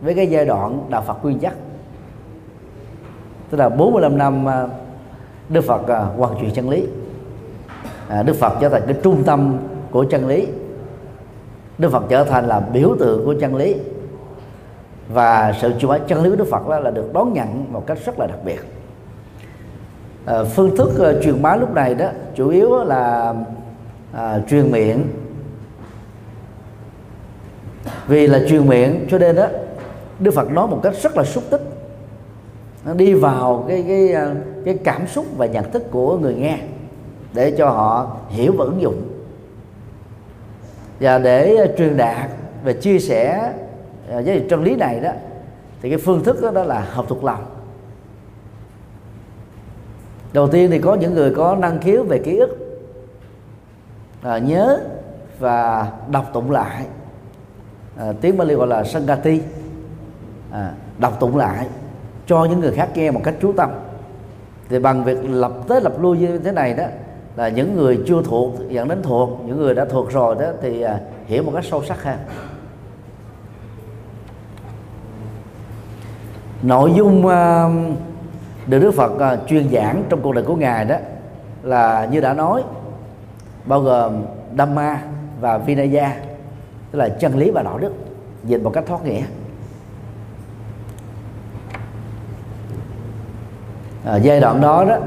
với 0.00 0.14
cái 0.14 0.26
giai 0.26 0.46
đoạn 0.46 0.86
đạo 0.90 1.02
Phật 1.06 1.24
nguyên 1.24 1.38
chất 1.38 1.52
tức 3.50 3.58
là 3.58 3.68
45 3.68 4.18
năm 4.18 4.48
à, 4.48 4.66
Đức 5.48 5.60
Phật 5.60 5.88
à, 5.88 5.98
hoàn 5.98 6.38
truyền 6.40 6.50
chân 6.50 6.70
lý. 6.70 6.86
À, 8.08 8.22
Đức 8.22 8.36
Phật 8.36 8.52
trở 8.60 8.68
thành 8.68 8.82
cái 8.86 8.96
trung 9.02 9.22
tâm 9.24 9.58
của 9.90 10.04
chân 10.04 10.28
lý. 10.28 10.48
Đức 11.78 11.92
Phật 11.92 12.02
trở 12.08 12.24
thành 12.24 12.46
là 12.46 12.60
biểu 12.60 12.96
tượng 12.98 13.24
của 13.24 13.34
chân 13.40 13.56
lý. 13.56 13.76
Và 15.08 15.52
sự 15.60 15.72
chuyển 15.78 15.88
hóa 15.88 15.98
chân 15.98 16.22
lý 16.22 16.30
của 16.30 16.36
Đức 16.36 16.48
Phật 16.50 16.68
đó 16.68 16.78
là 16.78 16.90
được 16.90 17.12
đón 17.12 17.32
nhận 17.32 17.72
một 17.72 17.86
cách 17.86 17.98
rất 18.04 18.18
là 18.18 18.26
đặc 18.26 18.38
biệt 18.44 18.60
à, 20.26 20.44
phương 20.44 20.76
thức 20.76 20.90
uh, 21.16 21.22
truyền 21.22 21.42
bá 21.42 21.56
lúc 21.56 21.74
này 21.74 21.94
đó 21.94 22.08
chủ 22.34 22.48
yếu 22.48 22.84
là 22.84 23.34
à, 24.12 24.40
truyền 24.48 24.72
miệng. 24.72 25.04
Vì 28.06 28.26
là 28.26 28.40
truyền 28.48 28.68
miệng 28.68 29.06
cho 29.10 29.18
nên 29.18 29.36
đó 29.36 29.46
Đức 30.18 30.30
Phật 30.34 30.50
nói 30.50 30.66
một 30.66 30.80
cách 30.82 30.94
rất 31.02 31.16
là 31.16 31.24
xúc 31.24 31.44
tích. 31.50 31.62
Nó 32.84 32.94
đi 32.94 33.14
vào 33.14 33.64
cái 33.68 33.84
cái 33.88 34.14
cái 34.64 34.78
cảm 34.84 35.06
xúc 35.06 35.26
và 35.36 35.46
nhận 35.46 35.70
thức 35.72 35.90
của 35.90 36.18
người 36.18 36.34
nghe 36.34 36.58
để 37.34 37.50
cho 37.50 37.70
họ 37.70 38.16
hiểu 38.28 38.54
và 38.58 38.64
ứng 38.64 38.80
dụng. 38.80 39.02
Và 41.00 41.18
để 41.18 41.74
truyền 41.78 41.96
đạt 41.96 42.30
và 42.64 42.72
chia 42.72 42.98
sẻ 42.98 43.52
với 44.08 44.44
chân 44.50 44.64
lý 44.64 44.76
này 44.76 45.00
đó 45.00 45.10
thì 45.82 45.90
cái 45.90 45.98
phương 45.98 46.24
thức 46.24 46.42
đó, 46.42 46.50
đó 46.50 46.64
là 46.64 46.86
học 46.90 47.06
thuộc 47.08 47.24
lòng 47.24 47.44
đầu 50.36 50.48
tiên 50.48 50.70
thì 50.70 50.78
có 50.78 50.94
những 50.94 51.14
người 51.14 51.34
có 51.34 51.56
năng 51.56 51.78
khiếu 51.80 52.02
về 52.02 52.18
ký 52.18 52.36
ức. 52.36 52.80
À, 54.22 54.38
nhớ 54.38 54.80
và 55.38 55.92
đọc 56.10 56.30
tụng 56.32 56.50
lại. 56.50 56.86
À, 57.98 58.12
tiếng 58.20 58.36
Bali 58.36 58.54
gọi 58.54 58.66
là 58.66 58.84
Sangati. 58.84 59.40
À, 60.52 60.72
đọc 60.98 61.20
tụng 61.20 61.36
lại 61.36 61.66
cho 62.26 62.44
những 62.44 62.60
người 62.60 62.72
khác 62.72 62.88
nghe 62.94 63.10
một 63.10 63.20
cách 63.24 63.34
chú 63.42 63.52
tâm. 63.52 63.70
Thì 64.68 64.78
bằng 64.78 65.04
việc 65.04 65.18
lập 65.22 65.52
tới 65.68 65.80
lập 65.80 65.92
lui 66.00 66.18
như 66.18 66.38
thế 66.38 66.52
này 66.52 66.74
đó 66.74 66.84
là 67.36 67.48
những 67.48 67.76
người 67.76 68.00
chưa 68.06 68.22
thuộc 68.22 68.54
dẫn 68.68 68.88
đến 68.88 69.02
thuộc 69.02 69.30
những 69.46 69.56
người 69.56 69.74
đã 69.74 69.84
thuộc 69.84 70.12
rồi 70.12 70.34
đó 70.34 70.46
thì 70.62 70.80
à, 70.82 71.00
hiểu 71.26 71.42
một 71.42 71.52
cách 71.54 71.64
sâu 71.64 71.84
sắc 71.84 72.02
hơn. 72.02 72.18
Nội 76.62 76.92
dung 76.96 77.26
uh, 77.26 77.98
được 78.66 78.78
Đức 78.78 78.90
Phật 78.90 79.20
à, 79.20 79.36
chuyên 79.46 79.68
giảng 79.72 80.04
trong 80.08 80.20
cuộc 80.22 80.32
đời 80.32 80.44
của 80.44 80.56
ngài 80.56 80.84
đó 80.84 80.96
là 81.62 82.08
như 82.10 82.20
đã 82.20 82.32
nói 82.32 82.62
bao 83.64 83.80
gồm 83.80 84.22
Dhamma 84.58 85.02
và 85.40 85.58
Vinaya 85.58 86.16
tức 86.90 86.98
là 86.98 87.08
chân 87.08 87.38
lý 87.38 87.50
và 87.50 87.62
đạo 87.62 87.78
đức 87.78 87.92
dịch 88.44 88.62
một 88.62 88.70
cách 88.70 88.84
thoát 88.86 89.04
nghĩa. 89.04 89.22
À, 94.04 94.16
giai 94.16 94.40
đoạn 94.40 94.60
đó 94.60 94.84
đó 94.84 94.98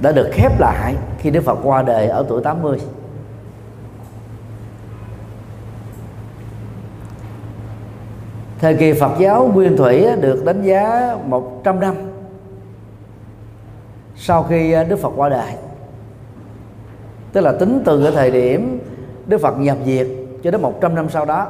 đã 0.00 0.12
được 0.12 0.30
khép 0.32 0.60
lại 0.60 0.94
khi 1.18 1.30
Đức 1.30 1.44
Phật 1.44 1.58
qua 1.62 1.82
đời 1.82 2.06
ở 2.06 2.24
tuổi 2.28 2.42
80 2.42 2.78
Thời 8.60 8.74
kỳ 8.74 8.92
Phật 8.92 9.12
giáo 9.18 9.50
Nguyên 9.54 9.76
Thủy 9.76 10.06
được 10.20 10.44
đánh 10.44 10.62
giá 10.62 11.16
100 11.26 11.80
năm 11.80 12.13
sau 14.26 14.42
khi 14.42 14.72
ờ, 14.72 14.84
Đức 14.84 14.96
Phật 14.96 15.12
qua 15.16 15.28
đời. 15.28 15.52
Tức 17.32 17.40
là 17.40 17.52
tính 17.52 17.82
từ 17.84 18.02
cái 18.02 18.12
thời 18.12 18.30
điểm 18.30 18.80
Đức 19.26 19.40
Phật 19.40 19.58
nhập 19.58 19.78
diệt 19.84 20.06
cho 20.42 20.50
đến 20.50 20.62
100 20.62 20.94
năm 20.94 21.08
sau 21.10 21.24
đó, 21.24 21.48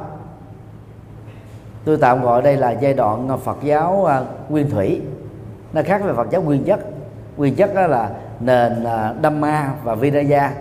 tôi 1.85 1.97
tạm 1.97 2.23
gọi 2.23 2.41
đây 2.41 2.57
là 2.57 2.71
giai 2.71 2.93
đoạn 2.93 3.27
ờ, 3.27 3.37
Phật 3.37 3.57
giáo 3.63 4.05
ờ, 4.05 4.25
nguyên 4.49 4.69
thủy. 4.69 5.01
Nó 5.73 5.81
khác 5.85 6.01
với 6.03 6.13
Phật 6.13 6.27
giáo 6.31 6.41
nguyên 6.41 6.63
chất. 6.63 6.79
Nguyên 7.37 7.55
chất 7.55 7.75
đó 7.75 7.87
là 7.87 8.09
nền 8.39 8.85
Dhamma 9.23 9.73
và 9.83 9.95
Vinaya 9.95 10.53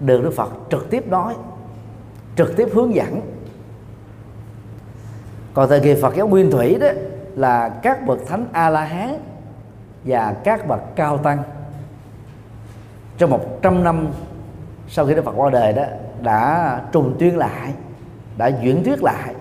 được 0.00 0.22
Đức 0.22 0.32
Phật 0.36 0.50
trực 0.70 0.90
tiếp 0.90 1.08
nói, 1.08 1.34
trực 2.36 2.56
tiếp 2.56 2.68
hướng 2.72 2.94
dẫn. 2.94 3.20
Còn 5.54 5.68
thời 5.68 5.80
kỳ 5.80 5.94
Phật 6.02 6.14
giáo 6.16 6.28
nguyên 6.28 6.50
thủy 6.50 6.78
đó 6.80 6.88
là 7.36 7.68
các 7.68 8.06
bậc 8.06 8.18
thánh 8.26 8.46
A 8.52 8.70
La 8.70 8.84
Hán 8.84 9.27
và 10.08 10.34
các 10.44 10.66
bậc 10.68 10.80
cao 10.96 11.18
tăng. 11.18 11.42
Trong 13.18 13.30
100 13.30 13.84
năm 13.84 14.08
sau 14.88 15.06
khi 15.06 15.14
Đức 15.14 15.24
Phật 15.24 15.32
qua 15.36 15.50
đời 15.50 15.72
đó 15.72 15.82
đã 16.22 16.80
trùng 16.92 17.16
tuyên 17.18 17.36
lại 17.38 17.72
đã 18.38 18.46
diễn 18.46 18.84
thuyết 18.84 19.02
lại 19.02 19.34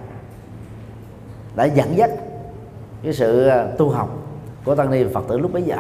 đã 1.56 1.66
dẫn 1.66 1.98
dắt 1.98 2.10
cái 3.04 3.14
sự 3.14 3.48
à, 3.48 3.68
tu 3.78 3.90
học 3.90 4.10
của 4.66 4.76
tăng 4.76 4.92
ni 4.92 5.04
Phật 5.14 5.26
tử 5.28 5.38
lúc 5.38 5.54
bấy 5.54 5.64
giờ. 5.64 5.78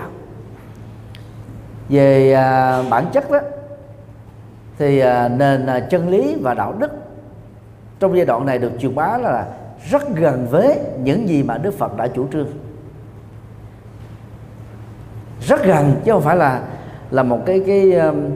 Về 1.89 2.33
à, 2.33 2.83
bản 2.89 3.05
chất 3.13 3.31
đó 3.31 3.39
thì 4.77 4.99
à, 4.99 5.27
nền 5.27 5.65
à, 5.65 5.79
chân 5.79 6.09
lý 6.09 6.35
và 6.41 6.53
đạo 6.53 6.73
đức 6.79 6.91
trong 7.99 8.17
giai 8.17 8.25
đoạn 8.25 8.45
này 8.45 8.57
được 8.57 8.71
truyền 8.79 8.95
bá 8.95 9.17
là 9.17 9.47
rất 9.89 10.15
gần 10.15 10.47
với 10.49 10.79
những 11.03 11.29
gì 11.29 11.43
mà 11.43 11.57
Đức 11.57 11.73
Phật 11.77 11.97
đã 11.97 12.07
chủ 12.07 12.27
trương 12.31 12.47
rất 15.47 15.65
gần 15.65 16.01
chứ 16.05 16.11
không 16.11 16.21
phải 16.21 16.35
là 16.35 16.61
là 17.11 17.23
một 17.23 17.39
cái 17.45 17.63
cái 17.67 17.93
um, 17.93 18.29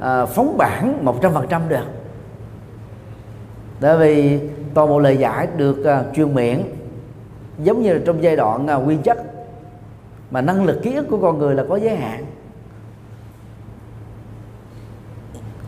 à, 0.00 0.26
phóng 0.26 0.56
bản 0.58 1.04
một 1.04 1.18
trăm 1.22 1.32
phần 1.34 1.46
trăm 1.48 1.68
được. 1.68 1.84
Tại 3.80 3.96
vì 3.96 4.40
toàn 4.74 4.88
bộ 4.88 4.98
lời 4.98 5.16
giải 5.16 5.48
được 5.56 5.84
à, 5.84 6.02
truyền 6.14 6.34
miệng 6.34 6.64
giống 7.58 7.82
như 7.82 7.92
là 7.92 8.00
trong 8.06 8.22
giai 8.22 8.36
đoạn 8.36 8.66
à, 8.66 8.74
nguyên 8.74 9.02
chất 9.02 9.18
mà 10.30 10.40
năng 10.40 10.64
lực 10.64 10.80
ký 10.82 10.94
ức 10.94 11.06
của 11.10 11.18
con 11.18 11.38
người 11.38 11.54
là 11.54 11.64
có 11.68 11.76
giới 11.76 11.96
hạn. 11.96 12.24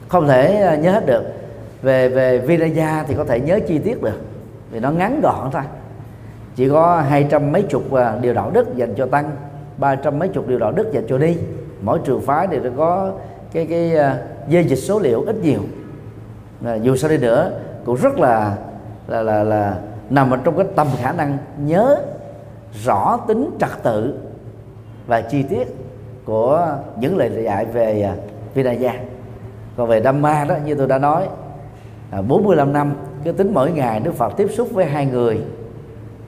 Không 0.08 0.28
thể 0.28 0.62
à, 0.62 0.76
nhớ 0.76 0.92
hết 0.92 1.06
được. 1.06 1.24
Về 1.82 2.08
về 2.08 2.38
Vinaya 2.38 3.04
thì 3.08 3.14
có 3.14 3.24
thể 3.24 3.40
nhớ 3.40 3.58
chi 3.68 3.78
tiết 3.78 4.02
được 4.02 4.20
vì 4.70 4.80
nó 4.80 4.90
ngắn 4.90 5.20
gọn 5.22 5.50
thôi. 5.52 5.62
Chỉ 6.54 6.68
có 6.68 7.04
hai 7.08 7.26
trăm 7.30 7.52
mấy 7.52 7.62
chục 7.62 7.92
à, 7.92 8.18
điều 8.20 8.34
đạo 8.34 8.50
đức 8.50 8.76
dành 8.76 8.94
cho 8.94 9.06
tăng 9.06 9.30
ba 9.78 9.94
trăm 9.94 10.18
mấy 10.18 10.28
chục 10.28 10.48
điều 10.48 10.58
đạo 10.58 10.72
đức 10.72 10.92
dành 10.92 11.04
cho 11.08 11.18
đi. 11.18 11.36
Mỗi 11.82 12.00
trường 12.04 12.20
phái 12.20 12.46
thì 12.46 12.58
nó 12.58 12.70
có 12.76 13.12
cái 13.52 13.66
cái 13.66 13.96
à, 13.96 14.18
uh, 14.44 14.48
dây 14.48 14.64
dịch 14.64 14.76
số 14.76 14.98
liệu 14.98 15.22
ít 15.22 15.36
nhiều. 15.42 15.60
À, 16.64 16.74
dù 16.74 16.96
sao 16.96 17.10
đi 17.10 17.18
nữa 17.18 17.50
cũng 17.84 17.96
rất 17.96 18.18
là 18.18 18.56
là 19.08 19.22
là 19.22 19.42
là 19.42 19.76
nằm 20.10 20.30
ở 20.30 20.38
trong 20.44 20.56
cái 20.56 20.66
tầm 20.76 20.86
khả 20.98 21.12
năng 21.12 21.38
nhớ 21.58 21.96
rõ 22.84 23.18
tính 23.28 23.50
trật 23.60 23.82
tự 23.82 24.18
và 25.06 25.20
chi 25.20 25.42
tiết 25.42 25.68
của 26.24 26.76
những 27.00 27.16
lời 27.16 27.42
dạy 27.44 27.64
về 27.64 28.12
uh, 28.12 28.54
Vinaya. 28.54 28.94
Còn 29.76 29.88
về 29.88 30.02
Dhamma 30.02 30.44
đó 30.44 30.56
như 30.64 30.74
tôi 30.74 30.86
đã 30.86 30.98
nói 30.98 31.28
à, 32.10 32.22
45 32.22 32.72
năm 32.72 32.94
cứ 33.24 33.32
tính 33.32 33.54
mỗi 33.54 33.70
ngày 33.70 34.00
Đức 34.00 34.14
Phật 34.14 34.36
tiếp 34.36 34.48
xúc 34.50 34.68
với 34.72 34.84
hai 34.84 35.06
người 35.06 35.40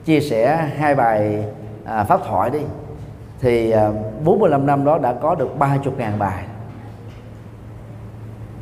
chia 0.05 0.19
sẻ 0.19 0.69
hai 0.77 0.95
bài 0.95 1.45
à, 1.85 2.03
pháp 2.03 2.21
thoại 2.27 2.49
đi 2.49 2.59
thì 3.41 3.71
ờ, 3.71 3.93
45 4.23 4.65
năm 4.65 4.85
đó 4.85 4.97
đã 4.97 5.13
có 5.13 5.35
được 5.35 5.59
30 5.59 5.93
ngàn 5.97 6.19
bài. 6.19 6.43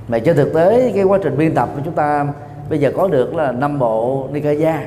Mà 0.07 0.19
trên 0.19 0.35
thực 0.35 0.53
tế, 0.53 0.91
cái 0.95 1.03
quá 1.03 1.19
trình 1.23 1.37
biên 1.37 1.53
tập 1.53 1.69
của 1.75 1.81
chúng 1.85 1.93
ta 1.93 2.27
bây 2.69 2.79
giờ 2.79 2.91
có 2.95 3.07
được 3.07 3.35
là 3.35 3.51
năm 3.51 3.79
bộ 3.79 4.27
Nikaya. 4.31 4.83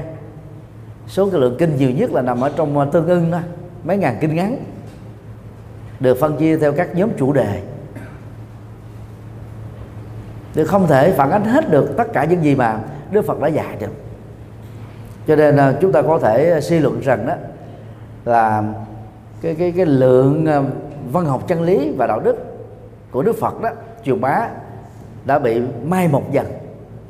Số 1.06 1.30
cái 1.30 1.40
lượng 1.40 1.56
kinh 1.58 1.76
nhiều 1.76 1.90
nhất 1.90 2.12
là 2.12 2.22
nằm 2.22 2.40
ở 2.40 2.52
trong 2.56 2.78
ờ, 2.78 2.88
tương 2.92 3.06
ưng 3.06 3.30
đó 3.30 3.38
mấy 3.84 3.96
ngàn 3.96 4.16
kinh 4.20 4.34
ngắn. 4.34 4.56
Được 6.00 6.18
phân 6.20 6.36
chia 6.36 6.58
theo 6.58 6.72
các 6.72 6.94
nhóm 6.94 7.10
chủ 7.18 7.32
đề. 7.32 7.62
Thì 10.54 10.64
không 10.64 10.86
thể 10.86 11.12
phản 11.12 11.30
ánh 11.30 11.44
hết 11.44 11.70
được 11.70 11.96
tất 11.96 12.12
cả 12.12 12.24
những 12.24 12.44
gì 12.44 12.54
mà 12.54 12.80
Đức 13.10 13.26
Phật 13.26 13.40
đã 13.40 13.48
dạy 13.48 13.76
được. 13.80 13.92
Cho 15.26 15.36
nên 15.36 15.56
là 15.56 15.74
chúng 15.80 15.92
ta 15.92 16.02
có 16.02 16.18
thể 16.18 16.60
suy 16.60 16.78
luận 16.78 17.00
rằng 17.00 17.26
đó 17.26 17.34
là 18.24 18.62
cái 19.40 19.54
cái 19.54 19.72
cái 19.76 19.86
lượng 19.86 20.46
ờ, 20.46 20.64
văn 21.12 21.24
học 21.24 21.48
chân 21.48 21.62
lý 21.62 21.92
và 21.98 22.06
đạo 22.06 22.20
đức 22.20 22.36
của 23.10 23.22
Đức 23.22 23.36
Phật 23.40 23.60
đó 23.60 23.70
truyền 24.04 24.20
bá 24.20 24.48
đã 25.24 25.38
bị 25.38 25.60
mai 25.84 26.08
một 26.08 26.32
dần 26.32 26.46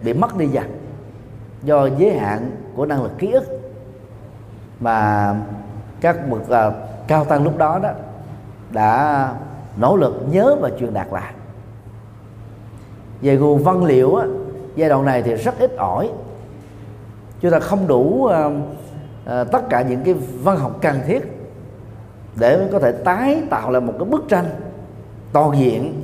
bị 0.02 0.12
mất 0.12 0.36
đi 0.36 0.46
dần 0.46 0.64
do 1.62 1.88
giới 1.98 2.18
hạn 2.18 2.50
của 2.76 2.86
năng 2.86 3.02
lực 3.02 3.18
ký 3.18 3.32
ức. 3.32 3.44
Mà 4.80 5.34
các 6.00 6.30
bậc 6.30 6.40
uh, 6.40 6.74
cao 7.08 7.24
tăng 7.24 7.44
lúc 7.44 7.58
đó 7.58 7.78
đó 7.82 7.90
đã 8.70 9.28
nỗ 9.76 9.96
lực 9.96 10.22
nhớ 10.30 10.56
và 10.60 10.70
truyền 10.78 10.94
đạt 10.94 11.06
lại. 11.12 11.32
Về 13.22 13.36
nguồn 13.36 13.62
văn 13.62 13.84
liệu 13.84 14.14
á, 14.14 14.26
giai 14.76 14.88
đoạn 14.88 15.04
này 15.04 15.22
thì 15.22 15.34
rất 15.34 15.58
ít 15.58 15.76
ỏi. 15.76 16.10
Chúng 17.40 17.50
ta 17.50 17.60
không 17.60 17.86
đủ 17.86 17.98
uh, 17.98 18.30
uh, 18.30 19.50
tất 19.52 19.68
cả 19.70 19.82
những 19.82 20.00
cái 20.04 20.14
văn 20.42 20.56
học 20.56 20.78
cần 20.82 21.00
thiết 21.06 21.39
để 22.40 22.68
có 22.72 22.78
thể 22.78 22.92
tái 22.92 23.42
tạo 23.50 23.70
lại 23.70 23.80
một 23.80 23.94
cái 23.98 24.08
bức 24.08 24.24
tranh 24.28 24.44
toàn 25.32 25.58
diện 25.58 26.02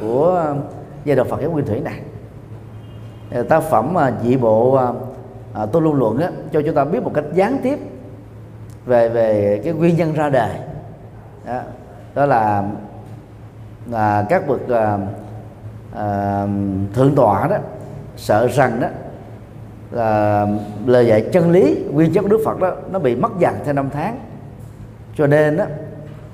của 0.00 0.26
ờ, 0.26 0.56
giai 1.04 1.16
đoạn 1.16 1.28
Phật 1.28 1.40
giáo 1.40 1.50
nguyên 1.50 1.66
thủy 1.66 1.80
này. 1.80 2.00
Ờ, 3.30 3.42
tác 3.42 3.62
phẩm 3.62 3.94
ờ, 3.94 4.12
dị 4.22 4.36
bộ 4.36 4.80
uh, 5.62 5.72
tôi 5.72 5.82
luôn 5.82 5.94
luận 5.94 6.18
á, 6.18 6.30
cho 6.52 6.62
chúng 6.66 6.74
ta 6.74 6.84
biết 6.84 7.02
một 7.02 7.10
cách 7.14 7.24
gián 7.34 7.58
tiếp 7.62 7.78
về 8.86 9.08
về 9.08 9.60
cái 9.64 9.72
nguyên 9.72 9.96
nhân 9.96 10.12
ra 10.12 10.28
đời 10.28 10.56
đó, 11.46 11.60
đó 12.14 12.26
là 12.26 12.64
là 13.90 14.26
các 14.28 14.48
bậc 14.48 14.68
à, 14.68 14.98
à, 15.94 16.46
thượng 16.94 17.14
tọa 17.14 17.48
đó 17.48 17.56
sợ 18.16 18.48
rằng 18.48 18.80
đó 18.80 18.88
là 19.90 20.46
lời 20.86 21.06
dạy 21.06 21.28
chân 21.32 21.50
lý 21.50 21.84
nguyên 21.92 22.12
chất 22.12 22.24
đức 22.24 22.40
phật 22.44 22.60
đó 22.60 22.72
nó 22.90 22.98
bị 22.98 23.16
mất 23.16 23.32
dần 23.38 23.54
theo 23.64 23.74
năm 23.74 23.90
tháng 23.92 24.18
cho 25.16 25.26
nên 25.26 25.56
đó 25.56 25.64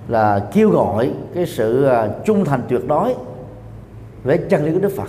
là 0.09 0.47
kêu 0.53 0.71
gọi 0.71 1.13
cái 1.35 1.47
sự 1.47 1.85
à, 1.85 2.09
trung 2.25 2.45
thành 2.45 2.63
tuyệt 2.69 2.81
đối 2.89 3.15
với 4.25 4.39
chân 4.39 4.65
lý 4.65 4.73
của 4.73 4.79
đức 4.79 4.93
phật. 4.97 5.09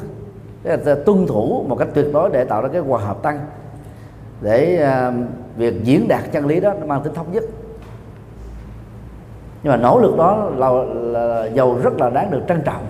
Tức 0.63 0.85
là 0.85 0.95
tuân 1.05 1.27
thủ 1.27 1.65
một 1.67 1.75
cách 1.75 1.87
tuyệt 1.93 2.05
đối 2.13 2.29
để 2.29 2.43
tạo 2.43 2.61
ra 2.61 2.67
cái 2.67 2.81
hòa 2.81 3.01
hợp 3.01 3.21
tăng 3.21 3.39
để 4.41 4.87
uh, 5.09 5.13
việc 5.57 5.83
diễn 5.83 6.07
đạt 6.07 6.31
chân 6.31 6.45
lý 6.45 6.59
đó 6.59 6.73
nó 6.79 6.85
mang 6.85 7.03
tính 7.03 7.13
thống 7.13 7.31
nhất. 7.31 7.43
Nhưng 9.63 9.71
mà 9.71 9.77
nỗ 9.77 9.99
lực 9.99 10.17
đó 10.17 10.49
là, 10.55 10.71
là, 10.71 10.83
là 11.19 11.45
giàu 11.45 11.79
rất 11.83 11.93
là 11.99 12.09
đáng 12.09 12.31
được 12.31 12.41
trân 12.47 12.61
trọng. 12.61 12.87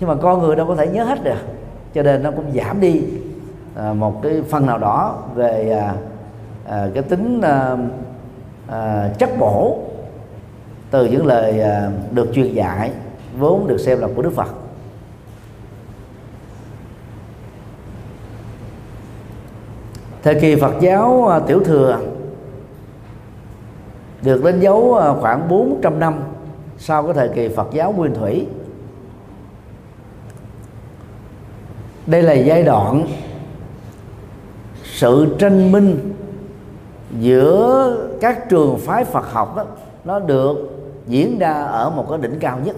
Nhưng 0.00 0.08
mà 0.08 0.14
con 0.14 0.40
người 0.40 0.56
đâu 0.56 0.66
có 0.66 0.76
thể 0.76 0.86
nhớ 0.86 1.04
hết 1.04 1.24
được 1.24 1.38
cho 1.94 2.02
nên 2.02 2.22
nó 2.22 2.30
cũng 2.30 2.52
giảm 2.54 2.80
đi 2.80 3.02
uh, 3.90 3.96
một 3.96 4.22
cái 4.22 4.42
phần 4.50 4.66
nào 4.66 4.78
đó 4.78 5.22
về 5.34 5.82
uh, 5.88 5.98
uh, 6.66 6.94
cái 6.94 7.02
tính 7.02 7.40
uh, 7.40 7.78
à, 8.68 9.10
chất 9.18 9.30
bổ 9.38 9.78
từ 10.90 11.06
những 11.06 11.26
lời 11.26 11.60
à, 11.60 11.90
được 12.10 12.28
truyền 12.34 12.54
dạy 12.54 12.90
vốn 13.38 13.66
được 13.66 13.78
xem 13.78 14.00
là 14.00 14.08
của 14.16 14.22
Đức 14.22 14.32
Phật. 14.34 14.48
Thời 20.22 20.40
kỳ 20.40 20.56
Phật 20.56 20.74
giáo 20.80 21.28
à, 21.28 21.38
tiểu 21.38 21.60
thừa 21.64 22.00
được 24.22 24.44
đánh 24.44 24.60
dấu 24.60 24.94
à, 24.94 25.12
khoảng 25.20 25.48
400 25.48 26.00
năm 26.00 26.14
sau 26.78 27.02
cái 27.02 27.12
thời 27.14 27.28
kỳ 27.28 27.48
Phật 27.48 27.68
giáo 27.72 27.92
nguyên 27.92 28.14
thủy. 28.14 28.46
Đây 32.06 32.22
là 32.22 32.32
giai 32.32 32.62
đoạn 32.62 33.06
sự 34.84 35.36
tranh 35.38 35.72
minh 35.72 36.13
giữa 37.20 37.96
các 38.20 38.48
trường 38.48 38.78
phái 38.78 39.04
Phật 39.04 39.32
học 39.32 39.56
đó, 39.56 39.64
nó 40.04 40.20
được 40.20 40.56
diễn 41.06 41.38
ra 41.38 41.52
ở 41.52 41.90
một 41.90 42.06
cái 42.10 42.18
đỉnh 42.18 42.38
cao 42.40 42.58
nhất. 42.64 42.76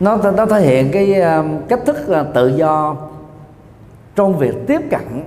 Nó 0.00 0.16
nó 0.36 0.46
thể 0.46 0.60
hiện 0.60 0.90
cái 0.92 1.20
um, 1.20 1.58
cách 1.68 1.80
thức 1.86 2.08
à, 2.08 2.22
tự 2.34 2.48
do 2.48 2.96
trong 4.14 4.38
việc 4.38 4.54
tiếp 4.66 4.80
cận 4.90 5.22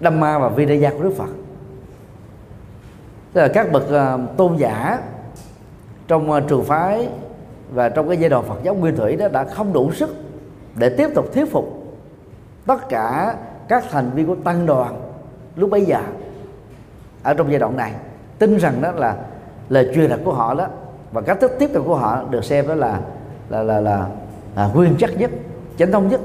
Dhamma 0.00 0.38
và 0.38 0.48
Vinaya 0.48 0.90
của 0.90 1.02
Đức 1.02 1.14
Phật. 1.16 1.30
Tức 3.32 3.40
là 3.40 3.48
các 3.48 3.72
bậc 3.72 3.90
à, 3.90 4.18
tôn 4.36 4.56
giả 4.56 5.00
trong 6.08 6.32
à, 6.32 6.40
trường 6.48 6.64
phái 6.64 7.08
và 7.74 7.88
trong 7.88 8.08
cái 8.08 8.16
giai 8.16 8.30
đoạn 8.30 8.44
Phật 8.44 8.58
giáo 8.62 8.74
nguyên 8.74 8.96
thủy 8.96 9.16
đó 9.16 9.28
đã 9.28 9.44
không 9.44 9.72
đủ 9.72 9.92
sức 9.92 10.16
để 10.74 10.88
tiếp 10.88 11.08
tục 11.14 11.32
thuyết 11.34 11.52
phục 11.52 11.85
tất 12.66 12.88
cả 12.88 13.34
các 13.68 13.84
thành 13.90 14.10
viên 14.14 14.26
của 14.26 14.36
tăng 14.44 14.66
đoàn 14.66 15.00
lúc 15.56 15.70
bấy 15.70 15.84
giờ 15.84 16.00
ở 17.22 17.34
trong 17.34 17.50
giai 17.50 17.58
đoạn 17.58 17.76
này 17.76 17.92
tin 18.38 18.56
rằng 18.56 18.82
đó 18.82 18.92
là 18.92 19.16
lời 19.68 19.90
truyền 19.94 20.10
đạt 20.10 20.20
của 20.24 20.32
họ 20.32 20.54
đó 20.54 20.66
và 21.12 21.20
cách 21.20 21.40
thức 21.40 21.52
tiếp 21.58 21.70
cận 21.72 21.82
của 21.82 21.96
họ 21.96 22.24
được 22.30 22.44
xem 22.44 22.68
đó 22.68 22.74
là 22.74 23.00
là 23.48 23.62
là 23.62 23.80
là, 23.80 24.06
là 24.56 24.66
nguyên 24.66 24.94
chắc 24.98 25.10
nhất 25.18 25.30
chánh 25.78 25.92
thống 25.92 26.08
nhất. 26.08 26.20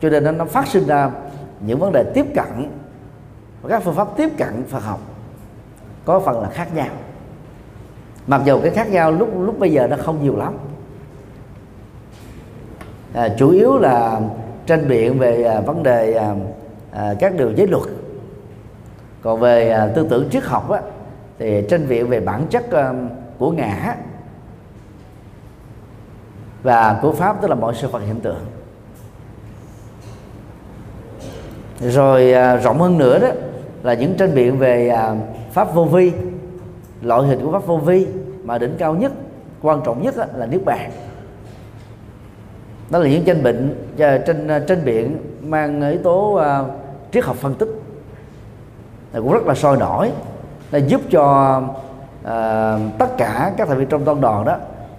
Cho 0.00 0.10
nên 0.10 0.38
nó 0.38 0.44
phát 0.44 0.66
sinh 0.66 0.86
ra 0.86 1.10
những 1.60 1.78
vấn 1.78 1.92
đề 1.92 2.04
tiếp 2.14 2.26
cận 2.34 2.70
và 3.62 3.68
các 3.70 3.82
phương 3.84 3.94
pháp 3.94 4.08
tiếp 4.16 4.28
cận 4.38 4.64
Phật 4.68 4.82
học 4.82 5.00
có 6.04 6.20
phần 6.20 6.42
là 6.42 6.48
khác 6.48 6.74
nhau. 6.74 6.88
Mặc 8.26 8.40
dù 8.44 8.60
cái 8.60 8.70
khác 8.70 8.90
nhau 8.90 9.12
lúc 9.12 9.28
lúc 9.40 9.58
bây 9.58 9.72
giờ 9.72 9.86
nó 9.86 9.96
không 9.96 10.22
nhiều 10.22 10.36
lắm. 10.36 10.54
À, 13.14 13.28
chủ 13.38 13.50
yếu 13.50 13.78
là 13.78 14.20
tranh 14.70 14.88
biện 14.88 15.18
về 15.18 15.42
à, 15.42 15.60
vấn 15.60 15.82
đề 15.82 16.14
à, 16.14 16.34
à, 16.92 17.14
các 17.20 17.34
điều 17.36 17.52
giới 17.52 17.66
luật. 17.66 17.82
Còn 19.22 19.40
về 19.40 19.70
à, 19.70 19.88
tư 19.94 20.06
tưởng 20.10 20.28
triết 20.30 20.42
học 20.44 20.70
á, 20.70 20.80
thì 21.38 21.62
tranh 21.68 21.88
biện 21.88 22.08
về 22.08 22.20
bản 22.20 22.46
chất 22.50 22.70
à, 22.72 22.92
của 23.38 23.50
ngã 23.50 23.96
và 26.62 26.98
của 27.02 27.12
pháp 27.12 27.42
tức 27.42 27.48
là 27.48 27.54
mọi 27.54 27.74
sự 27.74 27.88
vật 27.88 27.98
hiện 27.98 28.20
tượng. 28.20 28.44
Rồi 31.80 32.32
à, 32.32 32.56
rộng 32.56 32.80
hơn 32.80 32.98
nữa 32.98 33.18
đó 33.18 33.28
là 33.82 33.94
những 33.94 34.14
tranh 34.16 34.34
biện 34.34 34.58
về 34.58 34.88
à, 34.88 35.14
pháp 35.52 35.74
vô 35.74 35.84
vi 35.84 36.12
loại 37.02 37.22
hình 37.22 37.40
của 37.44 37.52
pháp 37.52 37.66
vô 37.66 37.76
vi 37.76 38.06
mà 38.44 38.58
đỉnh 38.58 38.74
cao 38.78 38.94
nhất 38.94 39.12
quan 39.62 39.80
trọng 39.84 40.02
nhất 40.02 40.14
là 40.36 40.46
niết 40.46 40.64
bàn 40.64 40.90
đó 42.90 42.98
là 42.98 43.08
những 43.08 43.24
tranh 43.24 43.42
bệnh 43.42 43.74
à, 43.98 44.18
trên 44.26 44.48
à, 44.48 44.58
trên 44.68 44.84
biển 44.84 45.16
mang 45.42 45.90
yếu 45.90 45.98
tố 46.02 46.40
uh, 46.40 46.70
triết 47.12 47.24
học 47.24 47.36
phân 47.36 47.54
tích. 47.54 47.68
Này 49.12 49.22
cũng 49.22 49.32
rất 49.32 49.46
là 49.46 49.54
sôi 49.54 49.76
nổi. 49.76 50.10
Là 50.70 50.78
giúp 50.78 51.00
cho 51.10 51.56
uh, 52.20 52.98
tất 52.98 53.16
cả 53.18 53.52
các 53.56 53.68
thành 53.68 53.78
viên 53.78 53.88
trong 53.88 54.04
toàn 54.04 54.20
đoàn 54.20 54.44
đó 54.44 54.56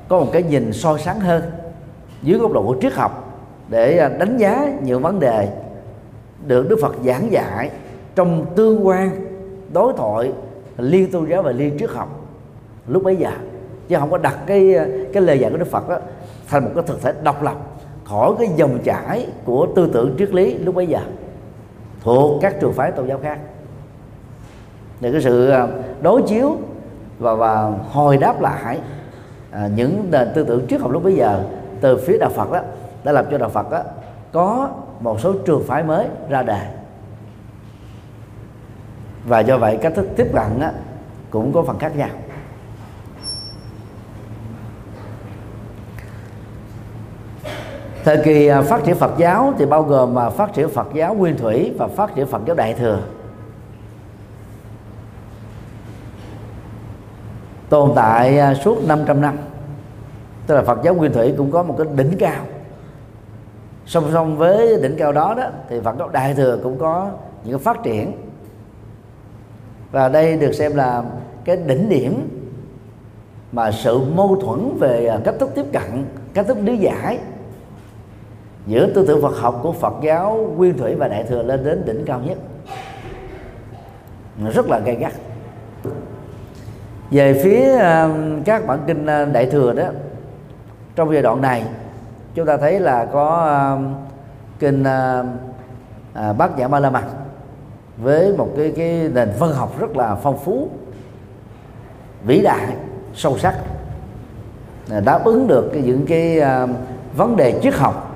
có 0.07 0.19
một 0.19 0.27
cái 0.33 0.43
nhìn 0.43 0.73
soi 0.73 0.99
sáng 0.99 1.19
hơn 1.19 1.41
dưới 2.21 2.39
góc 2.39 2.51
độ 2.51 2.63
của 2.63 2.75
triết 2.81 2.93
học 2.93 3.39
để 3.67 4.09
đánh 4.19 4.37
giá 4.37 4.71
những 4.83 5.01
vấn 5.01 5.19
đề 5.19 5.47
được 6.47 6.69
Đức 6.69 6.79
Phật 6.81 6.95
giảng 7.05 7.31
dạy 7.31 7.69
trong 8.15 8.45
tương 8.55 8.87
quan 8.87 9.11
đối 9.73 9.93
thoại 9.93 10.31
liên 10.77 11.11
tôn 11.11 11.29
giáo 11.29 11.41
và 11.41 11.51
liên 11.51 11.77
triết 11.79 11.89
học 11.89 12.19
lúc 12.87 13.03
bấy 13.03 13.15
giờ. 13.15 13.31
Chứ 13.87 13.95
không 13.99 14.11
có 14.11 14.17
đặt 14.17 14.37
cái 14.45 14.75
cái 15.13 15.23
lời 15.23 15.39
dạy 15.39 15.51
của 15.51 15.57
Đức 15.57 15.71
Phật 15.71 15.89
đó 15.89 15.97
thành 16.47 16.63
một 16.63 16.71
cái 16.75 16.83
thực 16.87 17.01
thể 17.01 17.13
độc 17.23 17.43
lập 17.43 17.55
khỏi 18.11 18.33
cái 18.39 18.49
dòng 18.55 18.79
chảy 18.83 19.27
của 19.45 19.67
tư 19.75 19.89
tưởng 19.93 20.15
triết 20.17 20.33
lý 20.33 20.57
lúc 20.57 20.75
bấy 20.75 20.87
giờ 20.87 20.99
thuộc 22.03 22.41
các 22.41 22.55
trường 22.61 22.73
phái 22.73 22.91
tôn 22.91 23.07
giáo 23.07 23.19
khác. 23.23 23.39
Để 24.99 25.11
cái 25.11 25.21
sự 25.21 25.49
à, 25.49 25.67
đối 26.01 26.21
chiếu 26.21 26.57
và 27.19 27.35
và 27.35 27.71
hồi 27.91 28.17
đáp 28.17 28.41
lại 28.41 28.79
à, 29.51 29.69
những 29.75 30.07
nền 30.11 30.27
tư 30.35 30.43
tưởng 30.43 30.67
triết 30.69 30.81
học 30.81 30.91
lúc 30.91 31.03
bấy 31.03 31.15
giờ 31.15 31.43
từ 31.81 31.97
phía 31.97 32.17
đạo 32.17 32.29
Phật 32.29 32.51
đó 32.51 32.59
đã 33.03 33.11
làm 33.11 33.25
cho 33.31 33.37
đạo 33.37 33.49
Phật 33.49 33.71
đó 33.71 33.83
có 34.31 34.69
một 34.99 35.19
số 35.19 35.33
trường 35.45 35.63
phái 35.67 35.83
mới 35.83 36.07
ra 36.29 36.43
đời 36.43 36.65
và 39.27 39.39
do 39.39 39.57
vậy 39.57 39.77
cách 39.81 39.93
thức 39.95 40.07
tiếp 40.15 40.27
cận 40.33 40.59
đó, 40.59 40.69
cũng 41.29 41.53
có 41.53 41.63
phần 41.63 41.79
khác 41.79 41.95
nhau. 41.97 42.09
Thời 48.03 48.17
kỳ 48.17 48.47
à, 48.47 48.61
phát 48.61 48.83
triển 48.83 48.95
Phật 48.95 49.11
giáo 49.17 49.53
thì 49.57 49.65
bao 49.65 49.83
gồm 49.83 50.13
mà 50.13 50.29
phát 50.29 50.53
triển 50.53 50.69
Phật 50.69 50.87
giáo 50.93 51.13
nguyên 51.13 51.37
thủy 51.37 51.73
và 51.77 51.87
phát 51.87 52.15
triển 52.15 52.27
Phật 52.27 52.41
giáo 52.45 52.55
đại 52.55 52.73
thừa. 52.73 52.99
Tồn 57.69 57.91
tại 57.95 58.39
à, 58.39 58.53
suốt 58.53 58.87
500 58.87 59.21
năm. 59.21 59.37
Tức 60.47 60.55
là 60.55 60.63
Phật 60.63 60.79
giáo 60.83 60.93
nguyên 60.93 61.13
thủy 61.13 61.33
cũng 61.37 61.51
có 61.51 61.63
một 61.63 61.75
cái 61.77 61.87
đỉnh 61.95 62.17
cao. 62.19 62.43
Song 63.85 64.09
song 64.13 64.37
với 64.37 64.79
đỉnh 64.81 64.95
cao 64.97 65.11
đó 65.11 65.33
đó, 65.37 65.43
thì 65.69 65.79
Phật 65.79 65.95
giáo 65.99 66.09
đại 66.09 66.33
thừa 66.33 66.59
cũng 66.63 66.77
có 66.77 67.09
những 67.43 67.59
phát 67.59 67.83
triển. 67.83 68.11
Và 69.91 70.09
đây 70.09 70.37
được 70.37 70.51
xem 70.51 70.75
là 70.75 71.03
cái 71.45 71.57
đỉnh 71.57 71.89
điểm 71.89 72.29
mà 73.51 73.71
sự 73.71 73.99
mâu 74.15 74.35
thuẫn 74.41 74.77
về 74.79 75.07
à, 75.07 75.19
cách 75.23 75.35
thức 75.39 75.49
tiếp 75.55 75.65
cận, 75.73 76.05
cách 76.33 76.47
thức 76.47 76.57
lý 76.63 76.77
giải 76.77 77.19
giữa 78.67 78.93
tư 78.93 79.05
tưởng 79.07 79.21
Phật 79.21 79.37
học 79.37 79.59
của 79.63 79.71
Phật 79.71 79.93
giáo 80.01 80.53
nguyên 80.57 80.77
thủy 80.77 80.95
và 80.95 81.07
đại 81.07 81.23
thừa 81.23 81.43
lên 81.43 81.63
đến 81.63 81.85
đỉnh 81.85 82.05
cao 82.05 82.21
nhất. 82.25 82.37
Rất 84.53 84.69
là 84.69 84.79
gay 84.79 84.95
gắt. 84.95 85.13
Về 87.11 87.41
phía 87.43 87.77
um, 87.77 88.43
các 88.43 88.67
bản 88.67 88.79
kinh 88.87 89.03
uh, 89.03 89.33
đại 89.33 89.45
thừa 89.45 89.73
đó 89.73 89.83
trong 90.95 91.13
giai 91.13 91.21
đoạn 91.21 91.41
này 91.41 91.63
chúng 92.33 92.45
ta 92.45 92.57
thấy 92.57 92.79
là 92.79 93.05
có 93.05 93.45
um, 93.75 93.93
uh, 94.71 94.85
à, 96.13 96.33
kinh 96.33 96.37
bát 96.37 96.57
nhã 96.57 96.67
Ba 96.67 96.79
la 96.79 96.89
mật 96.89 97.03
với 97.97 98.33
một 98.37 98.49
cái 98.57 98.73
cái 98.77 99.09
nền 99.13 99.29
văn 99.39 99.53
học 99.53 99.79
rất 99.79 99.97
là 99.97 100.15
phong 100.15 100.37
phú 100.37 100.69
vĩ 102.23 102.41
đại 102.41 102.75
sâu 103.13 103.37
sắc 103.37 103.55
à, 104.91 104.99
đáp 104.99 105.21
ứng 105.25 105.47
được 105.47 105.71
những 105.73 106.05
cái 106.05 106.39
um, 106.39 106.73
vấn 107.17 107.35
đề 107.35 107.59
triết 107.63 107.73
học 107.73 108.10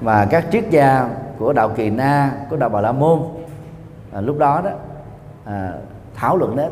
và 0.00 0.26
các 0.30 0.44
triết 0.52 0.70
gia 0.70 1.08
của 1.38 1.52
đạo 1.52 1.68
kỳ 1.76 1.90
na 1.90 2.32
của 2.50 2.56
đạo 2.56 2.68
bà 2.68 2.80
la 2.80 2.92
môn 2.92 3.18
à, 4.12 4.20
lúc 4.20 4.38
đó 4.38 4.60
đó 4.64 4.70
à, 5.44 5.72
thảo 6.14 6.36
luận 6.36 6.56
đến. 6.56 6.70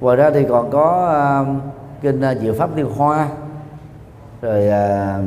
Ngoài 0.00 0.16
ra 0.16 0.30
thì 0.30 0.46
còn 0.48 0.70
có 0.70 1.08
à, 1.08 1.44
kinh 2.02 2.20
à, 2.20 2.34
diệu 2.34 2.54
pháp 2.54 2.76
liên 2.76 2.86
hoa 2.96 3.28
rồi 4.42 4.68
à, 4.68 5.18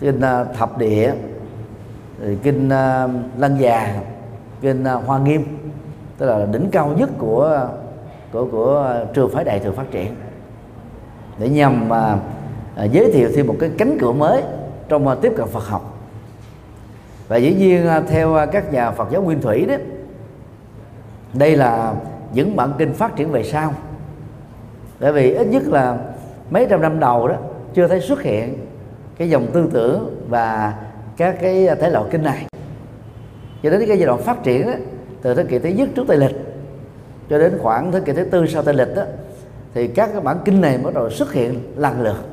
kinh 0.00 0.20
à, 0.20 0.44
thập 0.44 0.78
địa 0.78 1.14
rồi 2.20 2.38
kinh 2.42 2.68
à, 2.68 3.08
lăng 3.38 3.60
già 3.60 3.94
kinh 4.60 4.84
à, 4.84 4.94
hoa 4.94 5.18
nghiêm. 5.18 5.58
Tức 6.18 6.26
là 6.26 6.46
đỉnh 6.52 6.68
cao 6.72 6.88
nhất 6.96 7.10
của 7.18 7.68
của 8.32 8.46
của 8.52 8.94
trường 9.14 9.30
phái 9.34 9.44
đại 9.44 9.58
thừa 9.58 9.72
phát 9.72 9.90
triển. 9.90 10.14
Để 11.38 11.48
nhằm 11.48 11.88
mà 11.88 12.18
à, 12.76 12.84
giới 12.84 13.12
thiệu 13.12 13.30
thêm 13.34 13.46
một 13.46 13.56
cái 13.60 13.70
cánh 13.78 13.98
cửa 14.00 14.12
mới 14.12 14.42
trong 14.92 15.08
à, 15.08 15.14
tiếp 15.14 15.32
cận 15.36 15.46
Phật 15.46 15.64
học. 15.66 15.98
Và 17.28 17.36
dĩ 17.36 17.54
nhiên 17.54 17.86
à, 17.88 18.00
theo 18.00 18.34
à, 18.34 18.46
các 18.46 18.72
nhà 18.72 18.90
Phật 18.90 19.08
giáo 19.10 19.22
nguyên 19.22 19.40
thủy 19.40 19.66
đó 19.66 19.74
đây 21.34 21.56
là 21.56 21.94
những 22.34 22.56
bản 22.56 22.72
kinh 22.78 22.92
phát 22.92 23.16
triển 23.16 23.30
về 23.30 23.42
sau. 23.42 23.74
Bởi 25.00 25.12
vì 25.12 25.34
ít 25.34 25.46
nhất 25.46 25.62
là 25.66 25.98
mấy 26.50 26.66
trăm 26.70 26.80
năm 26.80 27.00
đầu 27.00 27.28
đó 27.28 27.34
chưa 27.74 27.88
thấy 27.88 28.00
xuất 28.00 28.22
hiện 28.22 28.66
cái 29.16 29.30
dòng 29.30 29.46
tư 29.52 29.68
tưởng 29.72 30.26
và 30.28 30.74
các 31.16 31.36
cái 31.40 31.68
thể 31.80 31.90
loại 31.90 32.04
kinh 32.10 32.22
này. 32.22 32.46
Cho 33.62 33.70
đến 33.70 33.84
cái 33.88 33.98
giai 33.98 34.06
đoạn 34.06 34.22
phát 34.22 34.42
triển 34.42 34.66
đó, 34.66 34.72
từ 35.22 35.34
thế 35.34 35.44
kỷ 35.44 35.58
thứ 35.58 35.68
nhất 35.68 35.88
trước 35.94 36.04
tây 36.08 36.16
lịch 36.16 36.36
cho 37.30 37.38
đến 37.38 37.58
khoảng 37.62 37.92
thế 37.92 38.00
kỷ 38.00 38.12
thứ 38.12 38.24
tư 38.24 38.46
sau 38.46 38.62
tây 38.62 38.74
lịch 38.74 38.96
đó 38.96 39.02
thì 39.74 39.88
các 39.88 40.10
cái 40.12 40.20
bản 40.20 40.38
kinh 40.44 40.60
này 40.60 40.78
bắt 40.78 40.94
đầu 40.94 41.10
xuất 41.10 41.32
hiện 41.32 41.60
lần 41.76 42.02
lượt. 42.02 42.24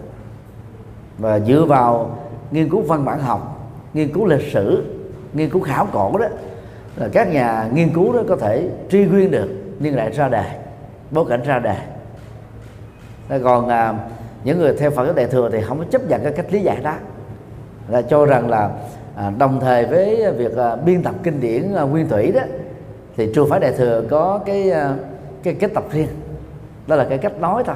Và 1.17 1.39
dựa 1.39 1.65
vào 1.65 2.17
nghiên 2.51 2.69
cứu 2.69 2.81
văn 2.81 3.05
bản 3.05 3.19
học 3.19 3.69
nghiên 3.93 4.13
cứu 4.13 4.25
lịch 4.25 4.51
sử 4.53 4.83
nghiên 5.33 5.49
cứu 5.49 5.61
khảo 5.61 5.87
cổ 5.93 6.17
đó 6.17 6.27
là 6.95 7.09
các 7.13 7.33
nhà 7.33 7.69
nghiên 7.73 7.93
cứu 7.93 8.13
đó 8.13 8.21
có 8.27 8.35
thể 8.35 8.69
truy 8.89 9.05
nguyên 9.05 9.31
được 9.31 9.49
nhưng 9.79 9.95
lại 9.95 10.11
ra 10.11 10.29
đề 10.29 10.59
bối 11.11 11.25
cảnh 11.29 11.43
ra 11.43 11.59
đề. 11.59 11.75
còn 13.43 13.67
à, 13.67 13.93
những 14.43 14.59
người 14.59 14.73
theo 14.77 14.91
Phật 14.91 15.05
giáo 15.05 15.13
Đại 15.13 15.25
thừa 15.25 15.49
thì 15.51 15.61
không 15.61 15.77
có 15.77 15.85
chấp 15.91 16.09
nhận 16.09 16.23
cái 16.23 16.31
cách 16.31 16.45
lý 16.49 16.59
giải 16.59 16.79
đó. 16.83 16.93
Là 17.87 18.01
cho 18.01 18.25
rằng 18.25 18.49
là 18.49 18.69
à, 19.15 19.31
đồng 19.37 19.59
thời 19.59 19.85
với 19.85 20.31
việc 20.31 20.57
à, 20.57 20.75
biên 20.75 21.03
tập 21.03 21.15
kinh 21.23 21.41
điển 21.41 21.75
à, 21.75 21.83
nguyên 21.83 22.09
thủy 22.09 22.31
đó 22.31 22.41
thì 23.17 23.31
chùa 23.35 23.45
phái 23.45 23.59
Đại 23.59 23.71
thừa 23.71 24.03
có 24.09 24.39
cái 24.45 24.71
à, 24.71 24.95
cái 25.43 25.53
kết 25.53 25.71
tập 25.73 25.83
riêng. 25.91 26.07
Đó 26.87 26.95
là 26.95 27.05
cái 27.09 27.17
cách 27.17 27.41
nói 27.41 27.63
thôi. 27.65 27.75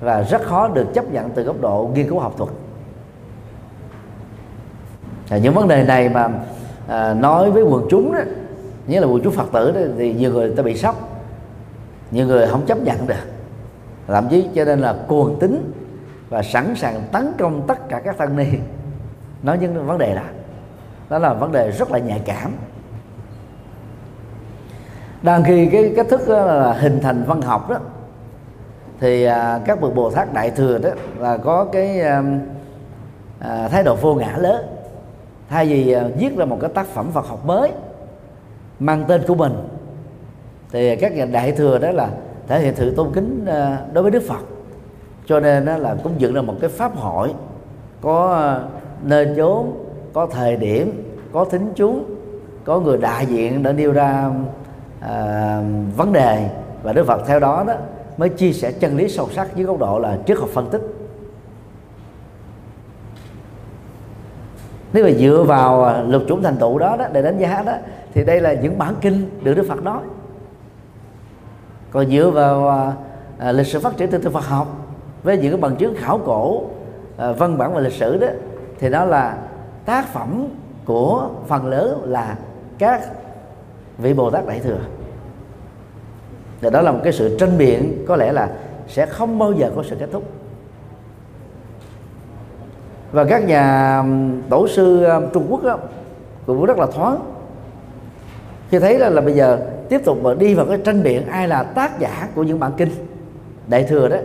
Và 0.00 0.22
rất 0.22 0.42
khó 0.42 0.68
được 0.68 0.86
chấp 0.94 1.12
nhận 1.12 1.30
từ 1.30 1.42
góc 1.42 1.60
độ 1.60 1.90
nghiên 1.94 2.08
cứu 2.08 2.18
học 2.18 2.34
thuật 2.38 2.50
à, 5.30 5.38
những 5.38 5.54
vấn 5.54 5.68
đề 5.68 5.84
này 5.84 6.08
mà 6.08 6.28
à, 6.88 7.14
nói 7.14 7.50
với 7.50 7.62
quần 7.62 7.86
chúng 7.90 8.12
đó 8.12 8.20
nghĩa 8.86 9.00
là 9.00 9.06
quần 9.06 9.22
chúng 9.24 9.32
phật 9.32 9.52
tử 9.52 9.72
đó, 9.72 9.80
thì 9.98 10.14
nhiều 10.14 10.32
người 10.32 10.54
ta 10.56 10.62
bị 10.62 10.76
sốc. 10.76 11.08
Nhiều 12.10 12.26
người 12.26 12.46
không 12.46 12.66
chấp 12.66 12.78
nhận 12.78 13.06
được. 13.06 13.14
Thậm 14.06 14.28
chí 14.30 14.48
cho 14.54 14.64
nên 14.64 14.78
là 14.80 14.94
cuồng 15.08 15.38
tính 15.38 15.72
và 16.28 16.42
sẵn 16.42 16.74
sàng 16.76 17.02
tấn 17.12 17.32
công 17.38 17.62
tất 17.66 17.88
cả 17.88 18.00
các 18.00 18.18
tăng 18.18 18.36
ni 18.36 18.46
nói 19.42 19.58
những 19.58 19.86
vấn 19.86 19.98
đề 19.98 20.14
đó. 20.14 20.22
Đó 21.08 21.18
là 21.18 21.34
vấn 21.34 21.52
đề 21.52 21.70
rất 21.70 21.90
là 21.90 21.98
nhạy 21.98 22.22
cảm. 22.24 22.52
Đang 25.22 25.44
khi 25.44 25.66
cái 25.66 25.92
cách 25.96 26.06
thức 26.10 26.28
là 26.28 26.72
hình 26.72 27.00
thành 27.02 27.24
văn 27.26 27.42
học 27.42 27.70
đó 27.70 27.76
thì 29.00 29.24
à, 29.24 29.60
các 29.64 29.80
bậc 29.80 29.94
bồ 29.94 30.10
tát 30.10 30.32
đại 30.32 30.50
thừa 30.50 30.78
đó 30.78 30.90
là 31.18 31.36
có 31.36 31.64
cái 31.72 32.00
à, 32.00 32.22
à, 33.38 33.68
thái 33.68 33.82
độ 33.82 33.96
vô 33.96 34.14
ngã 34.14 34.36
lớn 34.38 34.77
thay 35.48 35.66
vì 35.66 35.92
ờ, 35.92 36.10
viết 36.18 36.36
ra 36.36 36.44
một 36.44 36.58
cái 36.60 36.70
tác 36.74 36.86
phẩm 36.86 37.10
Phật 37.12 37.26
học 37.26 37.46
mới 37.46 37.70
mang 38.80 39.04
tên 39.08 39.22
của 39.26 39.34
mình 39.34 39.52
thì 40.72 40.96
các 40.96 41.16
nhà 41.16 41.24
đại 41.24 41.52
thừa 41.52 41.78
đó 41.78 41.90
là 41.90 42.08
thể 42.46 42.60
hiện 42.60 42.74
sự 42.76 42.94
tôn 42.94 43.12
kính 43.14 43.44
ờ, 43.46 43.76
đối 43.92 44.02
với 44.02 44.10
Đức 44.10 44.22
Phật. 44.28 44.40
Cho 45.26 45.40
nên 45.40 45.64
đó 45.64 45.76
là 45.76 45.96
cũng 46.02 46.12
dựng 46.18 46.34
ra 46.34 46.42
một 46.42 46.54
cái 46.60 46.70
pháp 46.70 46.96
hội 46.96 47.34
có 48.00 48.32
ờ, 48.32 48.68
nơi 49.02 49.28
chốn 49.36 49.72
có 50.12 50.26
thời 50.26 50.56
điểm 50.56 51.14
có 51.32 51.44
thính 51.44 51.72
chúng 51.74 52.04
có 52.64 52.80
người 52.80 52.98
đại 52.98 53.26
diện 53.26 53.62
đã 53.62 53.72
nêu 53.72 53.92
ra 53.92 54.30
à, 55.00 55.62
vấn 55.96 56.12
đề. 56.12 56.48
Và 56.82 56.92
Đức 56.92 57.06
Phật 57.06 57.22
theo 57.26 57.40
đó 57.40 57.64
đó 57.66 57.74
mới 58.16 58.28
chia 58.28 58.52
sẻ 58.52 58.72
chân 58.72 58.96
lý 58.96 59.08
sâu 59.08 59.28
sắc 59.34 59.56
dưới 59.56 59.66
góc 59.66 59.78
độ 59.78 59.98
là 59.98 60.18
triết 60.26 60.38
học 60.38 60.48
phân 60.52 60.70
tích. 60.70 60.87
Nếu 64.92 65.04
mà 65.04 65.10
dựa 65.10 65.44
vào 65.46 65.84
à, 65.84 65.92
luật 65.92 66.08
lục 66.08 66.22
chủng 66.28 66.42
thành 66.42 66.56
tựu 66.56 66.78
đó, 66.78 66.96
đó 66.96 67.06
để 67.12 67.22
đánh 67.22 67.38
giá 67.38 67.62
đó 67.66 67.72
thì 68.14 68.24
đây 68.24 68.40
là 68.40 68.52
những 68.52 68.78
bản 68.78 68.94
kinh 69.00 69.30
được 69.42 69.54
Đức 69.54 69.66
Phật 69.68 69.82
nói. 69.82 70.02
Còn 71.90 72.06
dựa 72.10 72.30
vào 72.30 72.68
à, 72.68 72.92
à, 73.38 73.52
lịch 73.52 73.66
sử 73.66 73.80
phát 73.80 73.96
triển 73.96 74.10
từ 74.10 74.18
từ 74.18 74.30
Phật 74.30 74.44
học 74.44 74.68
với 75.22 75.38
những 75.38 75.52
cái 75.52 75.60
bằng 75.60 75.76
chứng 75.76 75.94
khảo 75.98 76.20
cổ 76.24 76.62
à, 77.16 77.32
văn 77.32 77.58
bản 77.58 77.74
và 77.74 77.80
lịch 77.80 77.92
sử 77.92 78.18
đó 78.18 78.26
thì 78.78 78.90
đó 78.90 79.04
là 79.04 79.38
tác 79.84 80.12
phẩm 80.12 80.46
của 80.84 81.28
phần 81.46 81.66
lớn 81.66 82.02
là 82.04 82.36
các 82.78 83.00
vị 83.98 84.14
Bồ 84.14 84.30
Tát 84.30 84.46
Đại 84.46 84.60
thừa. 84.60 84.78
Và 86.60 86.70
đó 86.70 86.80
là 86.80 86.92
một 86.92 87.00
cái 87.04 87.12
sự 87.12 87.36
tranh 87.38 87.58
biện 87.58 88.04
có 88.08 88.16
lẽ 88.16 88.32
là 88.32 88.48
sẽ 88.88 89.06
không 89.06 89.38
bao 89.38 89.52
giờ 89.52 89.70
có 89.76 89.82
sự 89.82 89.96
kết 90.00 90.08
thúc 90.12 90.22
và 93.12 93.24
các 93.24 93.44
nhà 93.44 94.02
tổ 94.48 94.68
sư 94.68 95.06
Trung 95.32 95.46
Quốc 95.48 95.62
đó, 95.62 95.78
cũng 96.46 96.64
rất 96.64 96.78
là 96.78 96.86
thoáng. 96.86 97.18
Khi 98.70 98.78
thấy 98.78 98.98
là, 98.98 99.08
là 99.08 99.20
bây 99.20 99.34
giờ 99.34 99.58
tiếp 99.88 100.00
tục 100.04 100.18
mà 100.22 100.34
đi 100.34 100.54
vào 100.54 100.66
cái 100.66 100.78
tranh 100.84 101.02
biện 101.02 101.26
ai 101.26 101.48
là 101.48 101.62
tác 101.62 101.98
giả 101.98 102.28
của 102.34 102.42
những 102.42 102.60
bản 102.60 102.72
kinh 102.76 102.88
đại 103.66 103.84
thừa 103.84 104.08
đó 104.08 104.16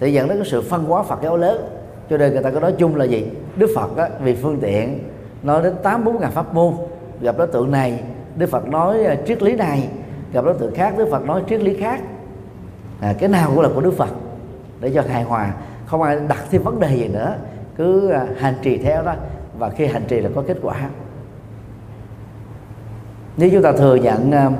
thì 0.00 0.12
dẫn 0.12 0.28
đến 0.28 0.38
cái 0.38 0.46
sự 0.50 0.62
phân 0.62 0.84
hóa 0.84 1.02
Phật 1.02 1.22
giáo 1.22 1.36
lớn. 1.36 1.68
Cho 2.10 2.16
nên 2.16 2.32
người 2.32 2.42
ta 2.42 2.50
có 2.50 2.60
nói 2.60 2.74
chung 2.78 2.96
là 2.96 3.04
gì? 3.04 3.26
Đức 3.56 3.70
Phật 3.74 3.96
đó, 3.96 4.06
vì 4.20 4.34
phương 4.34 4.58
tiện 4.60 4.98
nói 5.42 5.62
đến 5.62 5.74
tám 5.82 6.04
bốn 6.04 6.20
ngàn 6.20 6.30
pháp 6.30 6.54
môn 6.54 6.74
gặp 7.20 7.38
đối 7.38 7.46
tượng 7.46 7.70
này 7.70 8.00
Đức 8.36 8.46
Phật 8.46 8.68
nói 8.68 9.04
à, 9.04 9.16
triết 9.26 9.42
lý 9.42 9.56
này 9.56 9.88
gặp 10.32 10.44
đối 10.44 10.54
tượng 10.54 10.74
khác 10.74 10.94
Đức 10.98 11.08
Phật 11.10 11.24
nói 11.24 11.42
triết 11.48 11.60
lý 11.60 11.76
khác. 11.80 12.00
À, 13.00 13.14
cái 13.18 13.28
nào 13.28 13.50
cũng 13.54 13.60
là 13.60 13.68
của 13.74 13.80
Đức 13.80 13.94
Phật 13.96 14.10
để 14.80 14.90
cho 14.94 15.02
hài 15.08 15.22
hòa 15.22 15.52
không 15.86 16.02
ai 16.02 16.18
đặt 16.28 16.44
thêm 16.50 16.62
vấn 16.62 16.80
đề 16.80 16.96
gì 16.96 17.08
nữa 17.08 17.34
cứ 17.80 18.10
à, 18.10 18.26
hành 18.38 18.54
trì 18.62 18.78
theo 18.78 19.02
đó 19.02 19.14
và 19.58 19.70
khi 19.70 19.86
hành 19.86 20.04
trì 20.08 20.20
là 20.20 20.30
có 20.34 20.42
kết 20.46 20.56
quả. 20.62 20.88
Nếu 23.36 23.50
chúng 23.52 23.62
ta 23.62 23.72
thừa 23.72 23.94
nhận 23.94 24.32
à, 24.32 24.50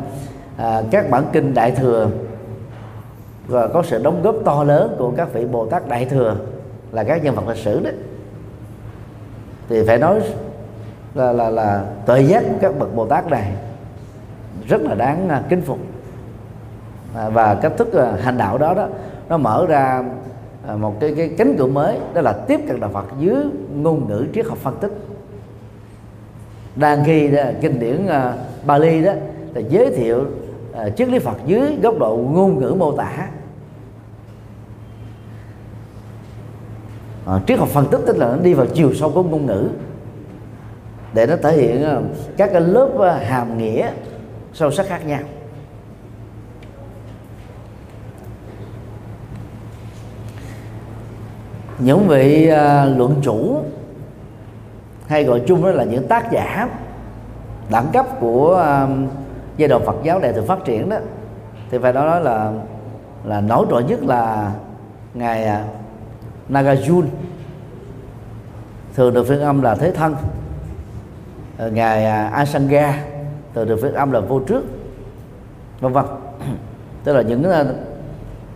à, 0.56 0.82
các 0.90 1.10
bản 1.10 1.24
kinh 1.32 1.54
đại 1.54 1.70
thừa 1.70 2.10
và 3.46 3.68
có 3.68 3.82
sự 3.82 4.02
đóng 4.02 4.22
góp 4.22 4.34
to 4.44 4.64
lớn 4.64 4.94
của 4.98 5.12
các 5.16 5.32
vị 5.32 5.44
bồ 5.44 5.66
tát 5.66 5.88
đại 5.88 6.04
thừa 6.04 6.36
là 6.92 7.04
các 7.04 7.24
nhân 7.24 7.34
vật 7.34 7.48
lịch 7.48 7.56
sử 7.56 7.80
đấy 7.80 7.94
thì 9.68 9.86
phải 9.86 9.98
nói 9.98 10.20
là 11.14 11.32
là 11.32 11.50
là 11.50 11.84
tuệ 12.06 12.20
giác 12.20 12.44
của 12.48 12.58
các 12.60 12.78
bậc 12.78 12.94
bồ 12.94 13.06
tát 13.06 13.30
này 13.30 13.52
rất 14.68 14.80
là 14.80 14.94
đáng 14.94 15.28
à, 15.28 15.42
kính 15.48 15.62
phục. 15.62 15.78
À, 17.14 17.28
và 17.28 17.54
cách 17.54 17.72
thức 17.76 17.92
à, 17.92 18.12
hành 18.22 18.38
đạo 18.38 18.58
đó 18.58 18.74
đó 18.74 18.88
nó 19.28 19.38
mở 19.38 19.66
ra 19.68 20.04
À, 20.70 20.76
một 20.76 21.00
cái 21.00 21.14
cái 21.16 21.30
cánh 21.38 21.56
cửa 21.58 21.66
mới 21.66 21.98
đó 22.14 22.20
là 22.20 22.32
tiếp 22.32 22.60
cận 22.68 22.80
đạo 22.80 22.90
Phật 22.92 23.04
dưới 23.18 23.44
ngôn 23.74 24.08
ngữ 24.08 24.26
triết 24.34 24.46
học 24.46 24.58
phân 24.58 24.76
tích. 24.80 24.92
Đang 26.76 27.04
khi 27.04 27.28
đó, 27.28 27.42
kinh 27.60 27.78
điển 27.80 28.06
uh, 28.06 28.10
Bali 28.66 29.02
đó 29.02 29.12
là 29.54 29.60
giới 29.68 29.90
thiệu 29.90 30.24
uh, 30.72 30.96
triết 30.96 31.08
lý 31.08 31.18
Phật 31.18 31.36
dưới 31.46 31.76
góc 31.82 31.98
độ 31.98 32.16
ngôn 32.16 32.58
ngữ 32.58 32.74
mô 32.78 32.92
tả. 32.92 33.28
Uh, 37.36 37.42
triết 37.46 37.58
học 37.58 37.68
phân 37.68 37.86
tích 37.90 38.00
tức 38.06 38.16
là 38.16 38.28
nó 38.28 38.36
đi 38.36 38.54
vào 38.54 38.66
chiều 38.66 38.94
sâu 38.94 39.10
của 39.14 39.22
ngôn 39.22 39.46
ngữ 39.46 39.68
để 41.14 41.26
nó 41.26 41.36
thể 41.42 41.56
hiện 41.56 41.84
uh, 41.98 42.04
các 42.36 42.50
cái 42.52 42.60
lớp 42.60 42.88
uh, 42.94 43.22
hàm 43.22 43.58
nghĩa 43.58 43.90
sâu 44.52 44.70
sắc 44.70 44.86
khác 44.86 45.06
nhau. 45.06 45.20
Những 51.80 52.08
vị 52.08 52.50
uh, 52.52 52.98
luận 52.98 53.14
chủ 53.22 53.62
hay 55.06 55.24
gọi 55.24 55.42
chung 55.46 55.64
đó 55.64 55.70
là 55.70 55.84
những 55.84 56.08
tác 56.08 56.30
giả 56.30 56.68
đẳng 57.70 57.86
cấp 57.92 58.06
của 58.20 58.64
uh, 58.84 59.10
giai 59.56 59.68
đoạn 59.68 59.82
Phật 59.86 59.96
giáo 60.02 60.20
đại 60.20 60.32
thừa 60.32 60.42
phát 60.42 60.64
triển 60.64 60.88
đó 60.88 60.96
thì 61.70 61.78
phải 61.78 61.92
nói 61.92 62.20
là 62.20 62.52
là 63.24 63.40
nổi 63.40 63.66
trội 63.70 63.84
nhất 63.84 64.02
là 64.02 64.52
ngài 65.14 65.44
à, 65.44 65.64
uh, 65.64 65.80
Nagarjun 66.50 67.02
thường 68.94 69.14
được 69.14 69.26
phiên 69.28 69.40
âm 69.40 69.62
là 69.62 69.74
thế 69.74 69.90
thân. 69.90 70.16
Ờ, 71.58 71.70
ngài 71.70 72.26
uh, 72.26 72.32
Asanga 72.32 73.04
thường 73.54 73.68
được 73.68 73.78
phiên 73.82 73.94
âm 73.94 74.12
là 74.12 74.20
vô 74.20 74.40
trước 74.40 74.62
vân 75.80 75.92
vân. 75.92 76.04
Tức 77.04 77.12
là 77.12 77.22
những 77.22 77.44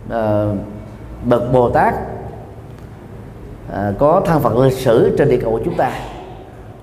uh, 0.07 0.57
bậc 1.25 1.53
bồ 1.53 1.69
tát 1.69 1.95
À, 3.71 3.93
có 3.99 4.21
thân 4.25 4.41
phận 4.41 4.61
lịch 4.61 4.73
sử 4.73 5.15
trên 5.17 5.29
địa 5.29 5.39
cầu 5.41 5.51
của 5.51 5.61
chúng 5.65 5.77
ta. 5.77 5.91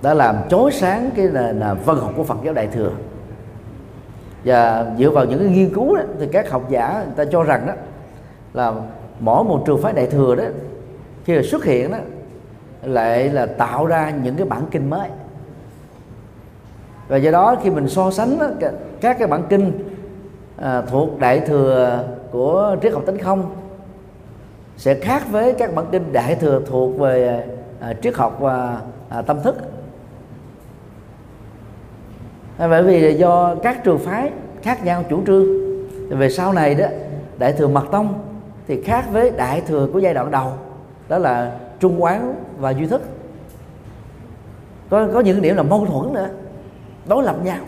Đã 0.03 0.15
làm 0.15 0.37
chói 0.49 0.71
sáng 0.73 1.11
cái 1.17 1.27
là, 1.27 1.53
là 1.53 1.75
văn 1.75 1.97
học 1.97 2.13
của 2.17 2.25
Phật 2.25 2.37
giáo 2.45 2.55
Đại 2.55 2.67
thừa. 2.67 2.91
Và 4.45 4.87
dựa 4.99 5.11
vào 5.11 5.25
những 5.25 5.39
cái 5.39 5.49
nghiên 5.49 5.75
cứu 5.75 5.97
đó, 5.97 6.03
thì 6.21 6.27
các 6.33 6.51
học 6.51 6.71
giả 6.71 7.03
người 7.07 7.15
ta 7.17 7.33
cho 7.33 7.43
rằng 7.43 7.67
đó 7.67 7.73
là 8.55 8.73
mỗi 9.21 9.45
một 9.45 9.63
trường 9.67 9.83
phái 9.83 9.93
Đại 9.93 10.07
thừa 10.07 10.35
đó 10.35 10.45
khi 11.25 11.35
là 11.35 11.43
xuất 11.43 11.65
hiện 11.65 11.93
đó 11.93 11.99
lại 12.83 13.29
là 13.29 13.47
tạo 13.47 13.87
ra 13.87 14.13
những 14.23 14.37
cái 14.37 14.47
bản 14.47 14.63
kinh 14.71 14.91
mới. 14.91 15.09
Và 17.09 17.17
do 17.17 17.31
đó 17.31 17.57
khi 17.63 17.71
mình 17.71 17.89
so 17.89 18.11
sánh 18.11 18.39
đó, 18.39 18.47
các 19.01 19.19
cái 19.19 19.29
bản 19.29 19.43
kinh 19.49 19.73
à, 20.57 20.83
thuộc 20.83 21.19
đại 21.19 21.41
thừa 21.41 22.05
của 22.31 22.77
triết 22.83 22.93
học 22.93 23.03
tánh 23.07 23.19
không 23.19 23.51
sẽ 24.77 24.95
khác 24.95 25.23
với 25.31 25.55
các 25.59 25.75
bản 25.75 25.87
kinh 25.93 26.13
đại 26.13 26.35
thừa 26.35 26.61
thuộc 26.67 26.99
về 26.99 27.45
à, 27.81 27.95
triết 28.03 28.15
học 28.15 28.37
và 28.41 28.81
à, 29.09 29.23
tâm 29.23 29.43
thức. 29.43 29.57
À, 32.59 32.69
bởi 32.69 32.83
vì 32.83 33.15
do 33.15 33.55
các 33.63 33.85
trường 33.85 33.99
phái 33.99 34.31
khác 34.63 34.85
nhau 34.85 35.05
chủ 35.11 35.21
trương. 35.27 35.47
Về 36.09 36.31
sau 36.31 36.53
này 36.53 36.75
đó 36.75 36.87
đại 37.39 37.53
thừa 37.53 37.69
mật 37.69 37.85
tông 37.91 38.15
thì 38.69 38.83
khác 38.83 39.05
với 39.13 39.31
đại 39.31 39.61
thừa 39.61 39.89
của 39.93 39.99
giai 39.99 40.15
đoạn 40.15 40.31
đầu 40.31 40.53
đó 41.09 41.19
là 41.19 41.59
trung 41.81 42.03
quán 42.03 42.35
và 42.59 42.71
duy 42.71 42.87
thức. 42.87 43.03
Có 44.91 45.09
có 45.15 45.21
những 45.21 45.43
điểm 45.43 45.57
là 45.57 45.63
mâu 45.63 45.87
thuẫn 45.87 46.13
nữa 46.13 46.29
đối 47.09 47.25
lập 47.25 47.37
nhau 47.45 47.59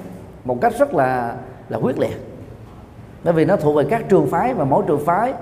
một 0.44 0.60
cách 0.60 0.72
rất 0.78 0.94
là 0.94 1.36
là 1.68 1.78
quyết 1.78 1.98
liệt. 1.98 2.20
Bởi 3.24 3.32
vì 3.32 3.44
nó 3.44 3.56
thuộc 3.56 3.76
về 3.76 3.84
các 3.90 4.08
trường 4.08 4.26
phái 4.26 4.54
và 4.54 4.64
mỗi 4.64 4.84
trường 4.86 5.04
phái 5.06 5.32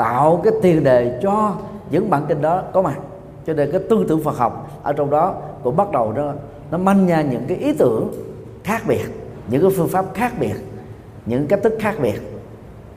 tạo 0.00 0.40
cái 0.44 0.52
tiền 0.62 0.84
đề 0.84 1.18
cho 1.22 1.54
những 1.90 2.10
bản 2.10 2.22
kinh 2.28 2.42
đó 2.42 2.62
có 2.72 2.82
mặt. 2.82 2.98
Cho 3.46 3.52
nên 3.52 3.70
cái 3.72 3.80
tư 3.90 4.04
tưởng 4.08 4.22
Phật 4.22 4.36
học 4.36 4.80
ở 4.82 4.92
trong 4.92 5.10
đó 5.10 5.34
cũng 5.62 5.76
bắt 5.76 5.92
đầu 5.92 6.12
nó 6.12 6.32
nó 6.70 6.78
manh 6.78 7.06
nha 7.06 7.22
những 7.22 7.44
cái 7.48 7.56
ý 7.56 7.72
tưởng 7.72 8.12
khác 8.64 8.82
biệt, 8.86 9.04
những 9.50 9.62
cái 9.62 9.70
phương 9.76 9.88
pháp 9.88 10.04
khác 10.14 10.32
biệt, 10.40 10.54
những 11.26 11.46
cách 11.46 11.60
thức 11.62 11.72
khác 11.80 11.94
biệt. 12.02 12.20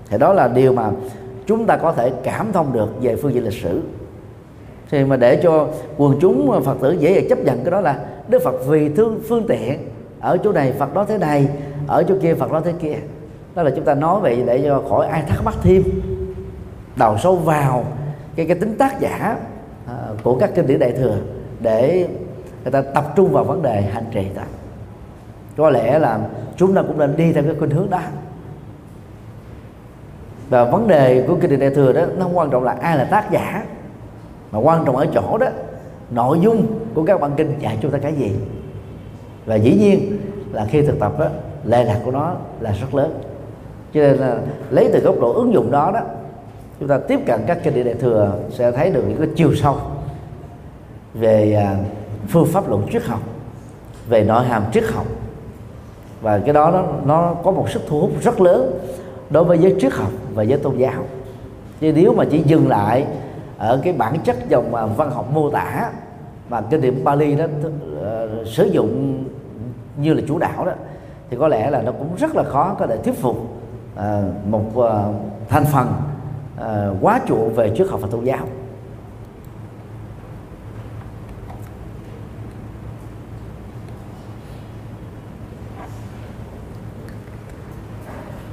Thì 0.10 0.18
đó 0.18 0.34
là 0.34 0.48
điều 0.48 0.74
mà 0.74 0.92
chúng 1.46 1.66
ta 1.66 1.78
có 1.78 1.92
thể 1.92 2.12
cảm 2.24 2.52
thông 2.52 2.74
được 2.74 2.90
về 3.02 3.16
phương 3.16 3.34
diện 3.34 3.44
lịch 3.44 3.62
sử. 3.62 3.82
Thì 4.90 5.04
mà 5.04 5.16
để 5.16 5.40
cho 5.44 5.68
quần 5.98 6.18
chúng 6.22 6.62
phật 6.66 6.78
tử 6.82 6.92
dễ 6.92 7.14
dàng 7.14 7.30
chấp 7.30 7.40
nhận 7.40 7.64
cái 7.64 7.72
đó 7.72 7.82
là 7.82 8.00
đức 8.28 8.42
phật 8.44 8.56
vì 8.68 8.90
thương, 8.90 9.20
phương 9.30 9.46
tiện, 9.48 9.80
ở 10.20 10.38
chỗ 10.38 10.52
này 10.52 10.74
phật 10.80 10.94
đó 10.94 11.06
thế 11.06 11.18
này, 11.18 11.48
ở 11.88 12.04
chỗ 12.04 12.16
kia 12.22 12.34
phật 12.34 12.52
đó 12.52 12.62
thế 12.66 12.74
kia. 12.82 12.96
Đó 13.56 13.64
là 13.64 13.72
chúng 13.76 13.86
ta 13.86 13.94
nói 13.94 14.22
vậy 14.22 14.44
để 14.46 14.62
cho 14.64 14.84
khỏi 14.90 15.08
ai 15.08 15.24
thắc 15.28 15.46
mắc 15.46 15.56
thêm 15.62 15.84
đào 16.96 17.18
sâu 17.18 17.36
vào 17.36 17.86
cái 18.36 18.46
cái 18.46 18.58
tính 18.60 18.78
tác 18.78 19.00
giả 19.00 19.38
à, 19.88 19.98
của 20.24 20.38
các 20.40 20.52
kinh 20.56 20.68
điển 20.68 20.80
đại 20.80 20.92
thừa 20.92 21.18
để 21.60 22.08
người 22.64 22.72
ta 22.72 22.82
tập 22.82 23.14
trung 23.16 23.32
vào 23.32 23.44
vấn 23.44 23.62
đề 23.62 23.82
hành 23.82 24.06
trì 24.12 24.28
đó 24.36 24.44
có 25.58 25.70
lẽ 25.70 26.00
là 26.00 26.20
chúng 26.58 26.74
ta 26.74 26.82
cũng 26.82 26.98
nên 26.98 27.16
đi 27.16 27.34
theo 27.34 27.44
cái 27.44 27.56
khuynh 27.60 27.72
hướng 27.72 27.90
đó. 27.90 28.00
Và 30.50 30.64
vấn 30.64 30.88
đề 30.88 31.26
của 31.28 31.36
kinh 31.42 31.50
điển 31.50 31.60
đại 31.60 31.70
thừa 31.70 31.94
đó 31.94 32.06
nó 32.18 32.24
không 32.24 32.38
quan 32.38 32.50
trọng 32.50 32.64
là 32.64 32.76
ai 32.82 32.98
là 32.98 33.04
tác 33.04 33.32
giả 33.32 33.66
mà 34.52 34.60
quan 34.60 34.86
trọng 34.86 34.96
ở 34.96 35.06
chỗ 35.14 35.38
đó 35.38 35.48
nội 36.12 36.40
dung 36.40 36.80
của 36.94 37.04
các 37.04 37.22
bản 37.22 37.32
kinh 37.38 37.60
dạy 37.60 37.78
chúng 37.82 37.92
ta 37.92 37.98
cái 37.98 38.14
gì. 38.14 38.32
Và 39.46 39.56
dĩ 39.56 39.78
nhiên 39.80 40.18
là 40.52 40.66
khi 40.66 40.82
thực 40.82 41.00
tập 41.00 41.20
đó 41.20 41.28
lệ 41.66 41.84
lạc 41.84 42.00
của 42.06 42.12
nó 42.12 42.36
là 42.60 42.72
rất 42.72 42.96
lớn. 42.96 43.20
Cho 43.94 44.02
nên 44.02 44.18
là 44.18 44.38
lấy 44.70 44.90
từ 44.94 45.00
góc 45.00 45.16
độ 45.22 45.34
ứng 45.34 45.54
dụng 45.54 45.72
đó 45.72 45.92
đó 45.94 46.00
chúng 46.80 46.90
ta 46.90 46.98
tiếp 46.98 47.20
cận 47.26 47.42
các 47.48 47.60
kinh 47.64 47.74
điển 47.74 47.86
đại 47.86 47.96
thừa 47.96 48.36
sẽ 48.52 48.72
thấy 48.72 48.90
được 48.90 49.04
những 49.08 49.18
cái 49.18 49.28
chiều 49.36 49.56
sâu 49.56 49.78
về 51.14 51.54
à, 51.54 51.78
phương 52.28 52.46
pháp 52.46 52.70
luận 52.70 52.88
triết 52.92 53.04
học 53.04 53.20
về 54.08 54.24
nội 54.24 54.46
hàm 54.46 54.64
triết 54.74 54.84
học. 54.94 55.06
Và 56.22 56.40
cái 56.40 56.54
đó 56.54 56.72
nó, 56.72 56.84
nó 57.06 57.34
có 57.44 57.52
một 57.52 57.70
sức 57.70 57.82
thu 57.88 58.00
hút 58.00 58.12
rất 58.22 58.42
lớn 58.42 58.80
đối 59.30 59.44
với 59.44 59.58
giới 59.58 59.76
triết 59.80 59.94
học 59.94 60.12
và 60.34 60.44
giới 60.44 60.60
tôn 60.60 60.78
giáo. 60.78 61.04
Chứ 61.82 61.92
nếu 61.96 62.14
mà 62.14 62.26
chỉ 62.32 62.44
dừng 62.46 62.70
lại 62.70 63.06
ở 63.58 63.80
cái 63.84 63.94
bản 63.94 64.20
chất 64.20 64.50
dòng 64.50 64.76
à, 64.76 64.86
văn 64.86 65.12
học 65.12 65.32
mô 65.34 65.50
tả 65.50 65.92
mà 66.50 66.62
kinh 66.62 66.82
điển 66.82 67.04
Bali 67.04 67.36
đó 67.36 67.46
uh, 67.46 68.48
sử 68.48 68.66
dụng 68.66 69.24
như 69.98 70.14
là 70.14 70.22
chủ 70.28 70.38
đạo 70.38 70.66
đó 70.66 70.72
thì 71.30 71.38
có 71.40 71.48
lẽ 71.48 71.70
là 71.70 71.82
nó 71.82 71.92
cũng 71.92 72.16
rất 72.18 72.36
là 72.36 72.44
khó 72.44 72.76
có 72.80 72.88
thể 72.88 72.98
thuyết 72.98 73.22
phục 73.22 73.38
uh, 73.96 74.02
một 74.48 74.64
uh, 74.76 74.86
thành 75.50 75.66
phần 75.66 75.88
Ờ, 76.58 76.96
quá 77.02 77.20
chuộng 77.28 77.54
về 77.54 77.72
triết 77.76 77.88
học 77.88 78.00
và 78.02 78.08
tôn 78.12 78.24
giáo. 78.24 78.48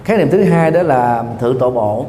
Khái 0.05 0.19
niệm 0.19 0.29
thứ 0.31 0.45
hai 0.45 0.71
đó 0.71 0.83
là 0.83 1.25
thượng 1.41 1.59
tổ 1.59 1.71
bộ 1.71 2.07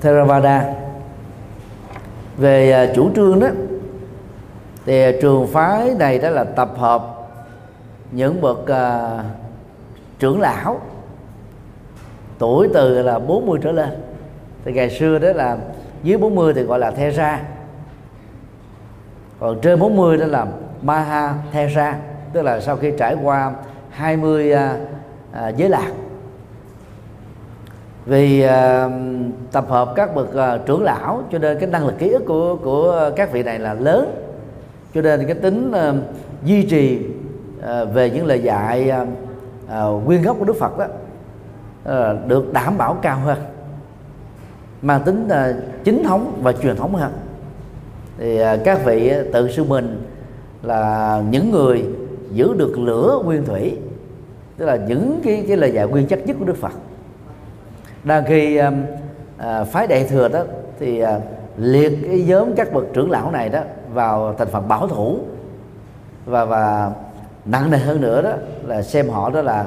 Theravada. 0.00 0.74
Về 2.36 2.72
à, 2.72 2.92
chủ 2.94 3.10
trương 3.16 3.40
đó 3.40 3.48
thì 4.86 5.02
à, 5.02 5.10
trường 5.22 5.46
phái 5.46 5.94
này 5.98 6.18
đó 6.18 6.30
là 6.30 6.44
tập 6.44 6.70
hợp 6.76 7.02
những 8.10 8.40
bậc 8.40 8.58
uh, 8.58 9.24
trưởng 10.18 10.40
lão 10.40 10.80
tuổi 12.42 12.68
từ 12.74 13.02
là 13.02 13.18
40 13.18 13.58
trở 13.62 13.72
lên. 13.72 13.88
Thì 14.64 14.72
ngày 14.72 14.90
xưa 14.90 15.18
đó 15.18 15.32
là 15.32 15.56
dưới 16.02 16.18
40 16.18 16.54
thì 16.54 16.62
gọi 16.62 16.78
là 16.78 16.90
the 16.90 17.10
ra. 17.10 17.40
Còn 19.40 19.60
trên 19.60 19.78
40 19.78 20.16
đó 20.16 20.26
là 20.26 20.46
maha 20.82 21.34
the 21.52 21.66
ra 21.66 21.96
tức 22.32 22.42
là 22.42 22.60
sau 22.60 22.76
khi 22.76 22.92
trải 22.98 23.16
qua 23.22 23.52
20 23.90 24.52
à, 24.52 24.76
à, 25.32 25.48
giới 25.48 25.68
lạc. 25.68 25.92
Vì 28.06 28.42
à, 28.42 28.88
tập 29.52 29.64
hợp 29.68 29.92
các 29.96 30.14
bậc 30.14 30.34
à, 30.34 30.58
trưởng 30.66 30.82
lão 30.82 31.22
cho 31.32 31.38
nên 31.38 31.58
cái 31.58 31.70
năng 31.70 31.86
lực 31.86 31.98
ký 31.98 32.08
ức 32.08 32.22
của 32.26 32.56
của 32.56 33.10
các 33.16 33.32
vị 33.32 33.42
này 33.42 33.58
là 33.58 33.74
lớn. 33.74 34.14
Cho 34.94 35.02
nên 35.02 35.26
cái 35.26 35.34
tính 35.34 35.72
à, 35.72 35.92
duy 36.44 36.62
trì 36.62 37.06
à, 37.62 37.84
về 37.84 38.10
những 38.10 38.26
lời 38.26 38.40
dạy 38.42 38.90
à, 38.90 39.06
à, 39.68 39.84
nguyên 39.84 40.22
gốc 40.22 40.36
của 40.38 40.44
Đức 40.44 40.56
Phật 40.58 40.78
đó 40.78 40.86
Ờ, 41.84 42.18
được 42.26 42.52
đảm 42.52 42.78
bảo 42.78 42.94
cao 43.02 43.18
hơn. 43.18 43.38
Mang 44.82 45.02
tính 45.02 45.26
ờ, 45.28 45.54
chính 45.84 46.04
thống 46.04 46.38
và 46.42 46.52
truyền 46.52 46.76
thống 46.76 46.94
hơn. 46.94 47.12
Thì 48.18 48.38
ờ, 48.38 48.58
các 48.64 48.84
vị 48.84 49.12
tự 49.32 49.50
sư 49.50 49.64
mình 49.64 50.02
là 50.62 51.22
những 51.30 51.50
người 51.50 51.84
giữ 52.32 52.54
được 52.54 52.78
lửa 52.78 53.20
nguyên 53.24 53.44
thủy 53.44 53.78
tức 54.56 54.66
là 54.66 54.76
những 54.76 55.20
cái 55.24 55.44
cái 55.48 55.56
lời 55.56 55.72
dạy 55.72 55.86
nguyên 55.86 56.06
chất 56.06 56.26
nhất 56.26 56.36
của 56.38 56.44
Đức 56.44 56.56
Phật. 56.56 56.72
Đang 58.04 58.24
khi 58.24 58.60
à, 59.38 59.64
phái 59.64 59.86
đại 59.86 60.04
thừa 60.04 60.28
đó 60.28 60.42
thì 60.80 61.00
à, 61.00 61.20
liệt 61.56 61.98
cái 62.02 62.24
nhóm 62.28 62.54
các 62.56 62.72
bậc 62.72 62.84
trưởng 62.92 63.10
lão 63.10 63.30
này 63.30 63.48
đó 63.48 63.60
vào 63.94 64.34
thành 64.38 64.48
phần 64.48 64.68
bảo 64.68 64.88
thủ. 64.88 65.18
Và 66.26 66.44
và 66.44 66.92
nặng 67.44 67.70
nề 67.70 67.78
hơn 67.78 68.00
nữa 68.00 68.22
đó 68.22 68.32
là 68.66 68.82
xem 68.82 69.08
họ 69.08 69.30
đó 69.30 69.42
là 69.42 69.66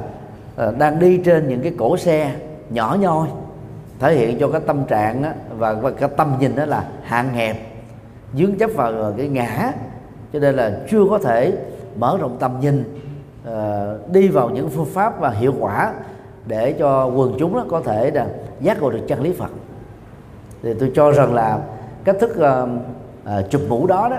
Ờ, 0.55 0.73
đang 0.77 0.99
đi 0.99 1.17
trên 1.17 1.49
những 1.49 1.61
cái 1.61 1.73
cổ 1.77 1.97
xe 1.97 2.35
nhỏ 2.69 2.97
nhoi 2.99 3.27
thể 3.99 4.15
hiện 4.15 4.39
cho 4.39 4.47
cái 4.47 4.61
tâm 4.61 4.83
trạng 4.85 5.21
đó, 5.21 5.29
và, 5.57 5.73
và 5.73 5.91
cái 5.91 6.09
tâm 6.17 6.33
nhìn 6.39 6.55
đó 6.55 6.65
là 6.65 6.85
hạn 7.03 7.29
hẹp 7.29 7.55
dướng 8.33 8.55
chấp 8.55 8.69
vào 8.75 9.13
cái 9.17 9.27
ngã. 9.27 9.71
Cho 10.33 10.39
nên 10.39 10.55
là 10.55 10.79
chưa 10.89 11.05
có 11.09 11.17
thể 11.17 11.53
mở 11.95 12.17
rộng 12.21 12.37
tầm 12.39 12.59
nhìn 12.59 13.01
uh, 13.47 14.11
đi 14.11 14.27
vào 14.27 14.49
những 14.49 14.69
phương 14.69 14.85
pháp 14.85 15.19
và 15.19 15.29
hiệu 15.29 15.53
quả 15.59 15.93
để 16.45 16.73
cho 16.73 17.05
quần 17.05 17.35
chúng 17.39 17.53
đó 17.53 17.65
có 17.69 17.81
thể 17.81 18.11
là 18.11 18.27
giác 18.61 18.81
ngộ 18.81 18.89
được 18.89 19.01
chân 19.07 19.21
lý 19.21 19.33
Phật. 19.33 19.49
Thì 20.63 20.73
tôi 20.79 20.91
cho 20.95 21.11
rằng 21.11 21.33
là 21.33 21.59
cách 22.03 22.15
thức 22.19 22.31
uh, 22.37 22.69
uh, 23.39 23.49
chụp 23.49 23.61
mũ 23.69 23.87
đó 23.87 24.09
đó 24.09 24.17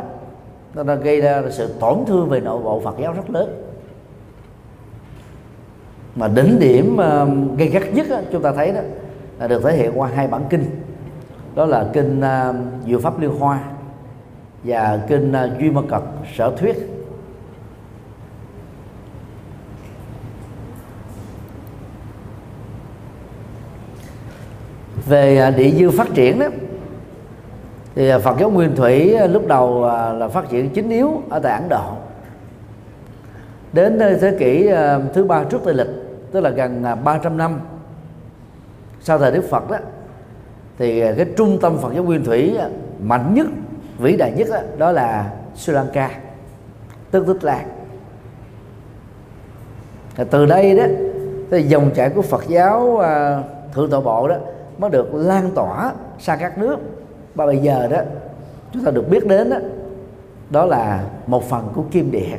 nó 0.75 0.83
đã 0.83 0.95
gây 0.95 1.21
ra 1.21 1.43
sự 1.51 1.75
tổn 1.81 1.99
thương 2.07 2.29
về 2.29 2.41
nội 2.41 2.63
bộ 2.63 2.81
Phật 2.81 2.95
giáo 2.99 3.13
rất 3.13 3.31
lớn 3.31 3.66
mà 6.17 6.29
đỉnh 6.29 6.59
điểm 6.59 6.95
uh, 6.97 7.59
gây 7.59 7.69
gắt 7.69 7.95
nhất 7.95 8.07
chúng 8.33 8.43
ta 8.43 8.53
thấy 8.53 8.73
đó 8.73 8.81
là 9.39 9.47
được 9.47 9.63
thể 9.65 9.77
hiện 9.77 9.93
qua 9.95 10.09
hai 10.15 10.29
bản 10.29 10.45
kinh. 10.51 10.65
Đó 11.55 11.65
là 11.65 11.87
kinh 11.93 12.21
uh, 12.21 12.57
Diệu 12.87 13.01
pháp 13.01 13.21
liên 13.21 13.31
hoa 13.39 13.61
và 14.65 15.01
kinh 15.09 15.33
uh, 15.33 15.61
duy 15.61 15.71
ma 15.71 15.81
cật 15.89 16.03
sở 16.37 16.53
thuyết. 16.57 16.93
Về 25.07 25.53
địa 25.57 25.71
dư 25.71 25.91
phát 25.91 26.09
triển 26.15 26.39
đó 26.39 26.47
thì 27.95 28.11
Phật 28.23 28.37
giáo 28.41 28.51
Nguyên 28.51 28.77
Thủy 28.77 29.17
lúc 29.29 29.47
đầu 29.47 29.83
là 30.19 30.29
phát 30.29 30.49
triển 30.49 30.71
chính 30.71 30.91
yếu 30.91 31.23
ở 31.31 31.39
tại 31.39 31.53
Ấn 31.53 31.69
Độ. 31.69 31.85
Đến 33.73 33.99
thế 33.99 34.37
kỷ 34.39 34.69
thứ 35.15 35.25
ba 35.25 35.45
trước 35.45 35.61
Tây 35.65 35.75
lịch 35.75 36.06
tức 36.33 36.41
là 36.41 36.51
gần 36.51 36.85
à, 36.85 36.95
300 36.95 37.37
năm 37.37 37.61
sau 39.01 39.19
thời 39.19 39.33
Đức 39.33 39.45
Phật 39.51 39.71
đó 39.71 39.77
thì 40.79 41.01
à, 41.01 41.13
cái 41.17 41.27
trung 41.37 41.59
tâm 41.61 41.79
Phật 41.79 41.93
giáo 41.95 42.05
Nguyên 42.05 42.25
Thủy 42.25 42.57
à, 42.59 42.69
mạnh 43.03 43.35
nhất 43.35 43.47
vĩ 43.99 44.17
đại 44.17 44.33
nhất 44.37 44.49
đó, 44.51 44.59
đó 44.79 44.93
là 44.93 45.33
Sri 45.55 45.73
Lanka 45.73 46.11
tức 47.11 47.27
Tích 47.27 47.45
Lan. 47.45 47.69
Từ 50.31 50.47
đây 50.47 50.77
đó 50.77 50.85
thì 51.51 51.63
dòng 51.63 51.91
chảy 51.95 52.11
của 52.11 52.23
Phật 52.23 52.45
giáo 52.49 53.03
thượng 53.75 53.91
tọa 53.91 54.01
bộ 54.01 54.29
đó 54.29 54.37
mới 54.79 54.91
được 54.91 55.15
lan 55.15 55.51
tỏa 55.55 55.93
sang 56.19 56.39
các 56.39 56.59
nước. 56.59 56.77
Và 57.35 57.47
bây 57.47 57.59
giờ 57.59 57.89
đó 57.89 57.99
chúng 58.73 58.85
ta 58.85 58.91
được 58.91 59.09
biết 59.11 59.27
đến 59.27 59.51
đó, 59.51 59.57
đó 60.51 60.65
là 60.65 61.05
một 61.27 61.49
phần 61.49 61.69
của 61.75 61.83
kim 61.91 62.11
địa. 62.11 62.37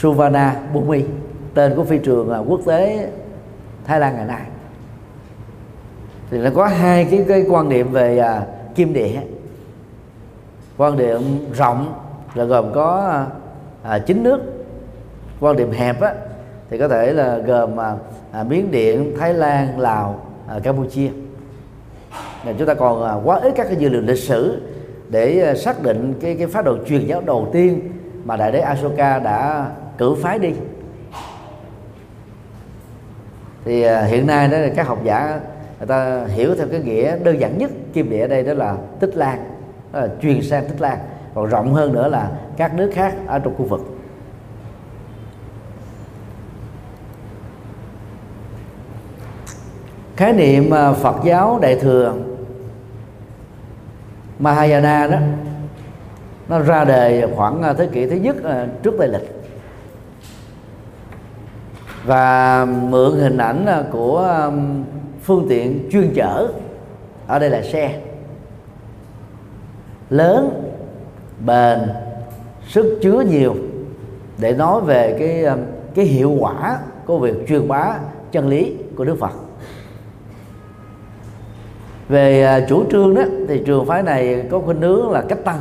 Suvana 0.00 0.56
Bumi 0.72 1.04
tên 1.54 1.76
của 1.76 1.84
phi 1.84 1.98
trường 1.98 2.30
à, 2.30 2.38
quốc 2.38 2.60
tế 2.66 3.08
Thái 3.84 4.00
Lan 4.00 4.16
ngày 4.16 4.26
nay. 4.26 4.42
Thì 6.30 6.38
nó 6.38 6.50
có 6.54 6.66
hai 6.66 7.04
cái 7.10 7.24
cái 7.28 7.44
quan 7.48 7.68
niệm 7.68 7.92
về 7.92 8.18
à, 8.18 8.46
kim 8.74 8.92
địa. 8.92 9.20
Quan 10.76 10.96
niệm 10.96 11.20
rộng 11.54 11.94
là 12.34 12.44
gồm 12.44 12.72
có 12.72 13.20
à, 13.82 13.98
chín 13.98 14.22
nước. 14.22 14.40
Quan 15.40 15.56
niệm 15.56 15.70
hẹp 15.70 16.00
á 16.00 16.14
thì 16.70 16.78
có 16.78 16.88
thể 16.88 17.12
là 17.12 17.38
gồm 17.38 17.80
à, 17.80 17.94
à, 18.32 18.42
Miến 18.42 18.70
Điện, 18.70 19.14
Thái 19.18 19.34
Lan, 19.34 19.80
Lào, 19.80 20.22
à, 20.48 20.58
Campuchia. 20.62 21.10
Nên 22.44 22.56
chúng 22.58 22.66
ta 22.66 22.74
còn 22.74 23.04
à, 23.04 23.14
quá 23.24 23.40
ít 23.40 23.52
các 23.56 23.64
cái 23.64 23.76
dữ 23.76 23.88
liệu 23.88 24.02
lịch 24.02 24.18
sử 24.18 24.60
để 25.08 25.40
à, 25.40 25.54
xác 25.54 25.82
định 25.82 26.14
cái 26.20 26.34
cái 26.34 26.46
phát 26.46 26.64
đồ 26.64 26.76
truyền 26.86 27.06
giáo 27.06 27.20
đầu 27.20 27.48
tiên 27.52 27.80
mà 28.24 28.36
đại 28.36 28.52
đế 28.52 28.60
Asoka 28.60 29.18
đã 29.18 29.70
cử 30.00 30.14
phái 30.22 30.38
đi. 30.38 30.52
Thì 33.64 33.82
à, 33.82 34.02
hiện 34.02 34.26
nay 34.26 34.48
đó 34.48 34.58
là 34.58 34.68
các 34.76 34.86
học 34.86 34.98
giả, 35.04 35.40
người 35.78 35.86
ta 35.86 36.24
hiểu 36.26 36.54
theo 36.54 36.66
cái 36.70 36.80
nghĩa 36.80 37.18
đơn 37.18 37.40
giản 37.40 37.58
nhất 37.58 37.70
kim 37.92 38.10
địa 38.10 38.20
ở 38.20 38.28
đây 38.28 38.42
đó 38.42 38.54
là 38.54 38.76
tích 39.00 39.16
lan, 39.16 39.38
đó 39.92 40.00
là 40.00 40.08
truyền 40.22 40.42
sang 40.42 40.64
tích 40.68 40.80
lan. 40.80 40.98
Còn 41.34 41.46
rộng 41.46 41.74
hơn 41.74 41.92
nữa 41.92 42.08
là 42.08 42.30
các 42.56 42.74
nước 42.74 42.90
khác 42.94 43.14
ở 43.26 43.38
trong 43.38 43.54
khu 43.56 43.64
vực. 43.64 43.80
Khái 50.16 50.32
niệm 50.32 50.70
à, 50.70 50.92
Phật 50.92 51.16
giáo 51.24 51.58
đại 51.62 51.76
thừa 51.76 52.14
Mahayana 54.38 55.06
đó, 55.06 55.18
nó 56.48 56.58
ra 56.58 56.84
đời 56.84 57.24
khoảng 57.36 57.62
à, 57.62 57.72
thế 57.72 57.88
kỷ 57.92 58.06
thứ 58.06 58.16
nhất 58.16 58.36
trước 58.82 58.94
Tây 58.98 59.08
lịch 59.08 59.39
và 62.10 62.64
mượn 62.64 63.18
hình 63.18 63.36
ảnh 63.36 63.66
à, 63.66 63.84
của 63.92 64.18
à, 64.18 64.50
phương 65.22 65.46
tiện 65.48 65.88
chuyên 65.92 66.12
chở 66.14 66.48
ở 67.26 67.38
đây 67.38 67.50
là 67.50 67.62
xe. 67.62 68.00
Lớn, 70.10 70.62
bền, 71.46 71.78
sức 72.68 72.98
chứa 73.02 73.20
nhiều 73.20 73.54
để 74.38 74.52
nói 74.52 74.80
về 74.80 75.16
cái 75.18 75.44
à, 75.44 75.56
cái 75.94 76.04
hiệu 76.04 76.36
quả 76.40 76.78
của 77.06 77.18
việc 77.18 77.48
truyền 77.48 77.68
bá 77.68 77.98
chân 78.32 78.48
lý 78.48 78.76
của 78.96 79.04
Đức 79.04 79.16
Phật. 79.20 79.32
Về 82.08 82.66
chủ 82.68 82.84
trương 82.90 83.14
đó, 83.14 83.22
thì 83.48 83.62
trường 83.66 83.86
phái 83.86 84.02
này 84.02 84.46
có 84.50 84.58
khuynh 84.58 84.80
hướng 84.80 85.10
là 85.10 85.22
cách 85.28 85.44
tăng. 85.44 85.60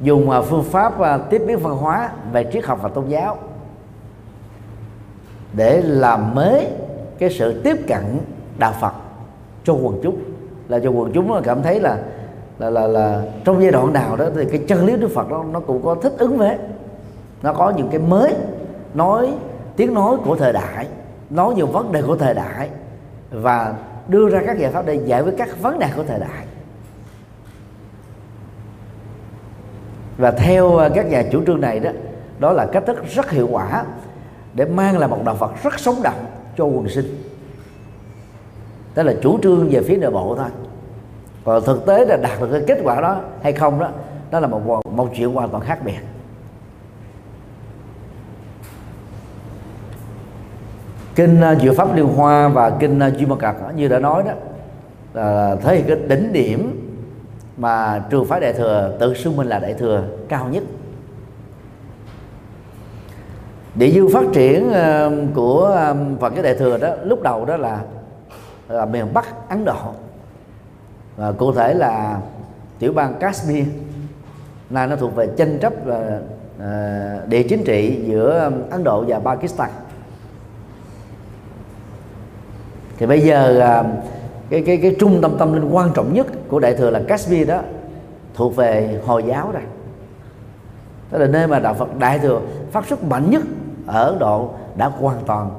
Dùng 0.00 0.30
phương 0.48 0.64
pháp 0.64 0.94
tiếp 1.30 1.42
biến 1.46 1.58
văn 1.58 1.76
hóa 1.76 2.10
về 2.32 2.50
triết 2.52 2.64
học 2.64 2.78
và 2.82 2.88
tôn 2.88 3.08
giáo 3.08 3.38
để 5.52 5.82
làm 5.82 6.34
mới 6.34 6.66
cái 7.18 7.30
sự 7.30 7.62
tiếp 7.62 7.76
cận 7.88 8.18
đạo 8.58 8.74
Phật 8.80 8.92
cho 9.64 9.72
quần 9.72 10.00
chúng. 10.02 10.18
Là 10.68 10.78
cho 10.78 10.90
quần 10.90 11.12
chúng 11.12 11.42
cảm 11.44 11.62
thấy 11.62 11.80
là 11.80 11.98
là 12.58 12.70
là 12.70 12.86
là 12.86 13.22
trong 13.44 13.62
giai 13.62 13.70
đoạn 13.70 13.92
nào 13.92 14.16
đó 14.16 14.24
thì 14.34 14.44
cái 14.44 14.60
chân 14.68 14.86
lý 14.86 14.96
Đức 14.96 15.10
Phật 15.14 15.30
đó 15.30 15.44
nó 15.52 15.60
cũng 15.60 15.82
có 15.84 15.94
thích 15.94 16.12
ứng 16.18 16.38
với. 16.38 16.56
Nó 17.42 17.52
có 17.52 17.72
những 17.76 17.88
cái 17.88 18.00
mới 18.00 18.34
nói, 18.94 19.34
tiếng 19.76 19.94
nói 19.94 20.16
của 20.24 20.36
thời 20.36 20.52
đại, 20.52 20.86
nói 21.30 21.54
nhiều 21.54 21.66
vấn 21.66 21.92
đề 21.92 22.02
của 22.02 22.16
thời 22.16 22.34
đại 22.34 22.68
và 23.30 23.74
đưa 24.08 24.28
ra 24.28 24.42
các 24.46 24.58
giải 24.58 24.72
pháp 24.72 24.86
để 24.86 24.94
giải 24.94 25.22
quyết 25.22 25.34
các 25.38 25.62
vấn 25.62 25.78
đề 25.78 25.86
của 25.96 26.04
thời 26.08 26.18
đại. 26.18 26.46
Và 30.18 30.30
theo 30.30 30.76
à, 30.76 30.88
các 30.94 31.06
nhà 31.06 31.22
chủ 31.32 31.42
trương 31.46 31.60
này 31.60 31.80
đó 31.80 31.90
đó 32.38 32.52
là 32.52 32.66
cách 32.66 32.82
thức 32.86 33.04
rất 33.14 33.30
hiệu 33.30 33.48
quả 33.50 33.84
để 34.54 34.64
mang 34.64 34.98
lại 34.98 35.08
một 35.08 35.24
đạo 35.24 35.34
Phật 35.34 35.62
rất 35.62 35.78
sống 35.78 36.02
động 36.02 36.26
cho 36.56 36.64
quần 36.64 36.88
sinh. 36.88 37.22
Đó 38.94 39.02
là 39.02 39.14
chủ 39.22 39.38
trương 39.42 39.68
về 39.70 39.80
phía 39.82 39.96
nội 39.96 40.10
bộ 40.10 40.34
thôi. 40.38 40.48
Còn 41.44 41.64
thực 41.64 41.86
tế 41.86 42.04
là 42.04 42.16
đạt 42.16 42.40
được 42.40 42.48
cái 42.52 42.62
kết 42.66 42.78
quả 42.84 43.00
đó 43.00 43.20
hay 43.42 43.52
không 43.52 43.80
đó 43.80 43.88
đó 44.30 44.40
là 44.40 44.46
một 44.46 44.86
một 44.86 45.08
chuyện 45.16 45.32
hoàn 45.32 45.48
toàn 45.48 45.64
khác 45.64 45.78
biệt. 45.84 45.98
Kinh 51.14 51.40
uh, 51.52 51.62
Diệu 51.62 51.74
pháp 51.74 51.96
liên 51.96 52.06
hoa 52.06 52.48
và 52.48 52.70
kinh 52.70 52.98
à, 52.98 53.10
duy 53.10 53.26
ma 53.26 53.36
cật 53.36 53.54
à, 53.68 53.72
như 53.76 53.88
đã 53.88 53.98
nói 53.98 54.22
đó 54.22 54.32
là 55.14 55.56
thể 55.62 55.76
hiện 55.76 55.84
cái 55.86 55.96
đỉnh 56.08 56.32
điểm 56.32 56.90
mà 57.56 58.02
trường 58.10 58.26
phái 58.26 58.40
đại 58.40 58.52
thừa 58.52 58.96
tự 59.00 59.14
xưng 59.14 59.36
mình 59.36 59.46
là 59.46 59.58
đại 59.58 59.74
thừa 59.74 60.04
cao 60.28 60.48
nhất 60.48 60.62
địa 63.74 63.90
dư 63.90 64.08
phát 64.08 64.24
triển 64.32 64.72
ờ, 64.72 65.12
của 65.34 65.64
ờ, 65.64 65.96
Phật 66.20 66.34
giáo 66.34 66.42
đại 66.42 66.54
thừa 66.54 66.78
đó 66.78 66.88
lúc 67.04 67.22
đầu 67.22 67.44
đó 67.44 67.56
là, 67.56 67.80
là 68.68 68.84
miền 68.84 69.14
Bắc 69.14 69.48
Ấn 69.48 69.64
Độ. 69.64 69.94
Và 71.16 71.32
cụ 71.32 71.52
thể 71.52 71.74
là 71.74 72.20
tiểu 72.78 72.92
bang 72.92 73.14
Kashmir. 73.20 73.64
Là 74.70 74.86
nó 74.86 74.96
thuộc 74.96 75.14
về 75.16 75.28
tranh 75.36 75.58
chấp 75.58 75.86
là 75.86 76.20
ờ, 76.58 77.26
địa 77.26 77.42
chính 77.42 77.64
trị 77.64 77.98
giữa 78.06 78.50
Ấn 78.70 78.84
Độ 78.84 79.04
và 79.08 79.18
Pakistan. 79.18 79.70
Thì 82.98 83.06
bây 83.06 83.20
giờ 83.20 83.82
cái 84.50 84.62
cái 84.66 84.76
cái 84.76 84.96
trung 85.00 85.18
tâm 85.22 85.38
tâm 85.38 85.52
linh 85.52 85.70
quan 85.70 85.90
trọng 85.94 86.14
nhất 86.14 86.26
của 86.48 86.60
đại 86.60 86.74
thừa 86.74 86.90
là 86.90 87.00
Kashmir 87.08 87.48
đó 87.48 87.60
thuộc 88.34 88.56
về 88.56 89.00
hồi 89.06 89.24
giáo 89.26 89.52
đây. 89.52 89.62
Đó 91.10 91.18
là 91.18 91.26
nơi 91.26 91.46
mà 91.46 91.58
đạo 91.58 91.74
Phật 91.74 91.98
đại 91.98 92.18
thừa 92.18 92.40
phát 92.72 92.86
xuất 92.86 93.04
mạnh 93.04 93.30
nhất 93.30 93.42
ở 93.92 94.04
Ấn 94.04 94.18
Độ 94.18 94.50
đã 94.76 94.86
hoàn 94.86 95.18
toàn 95.26 95.50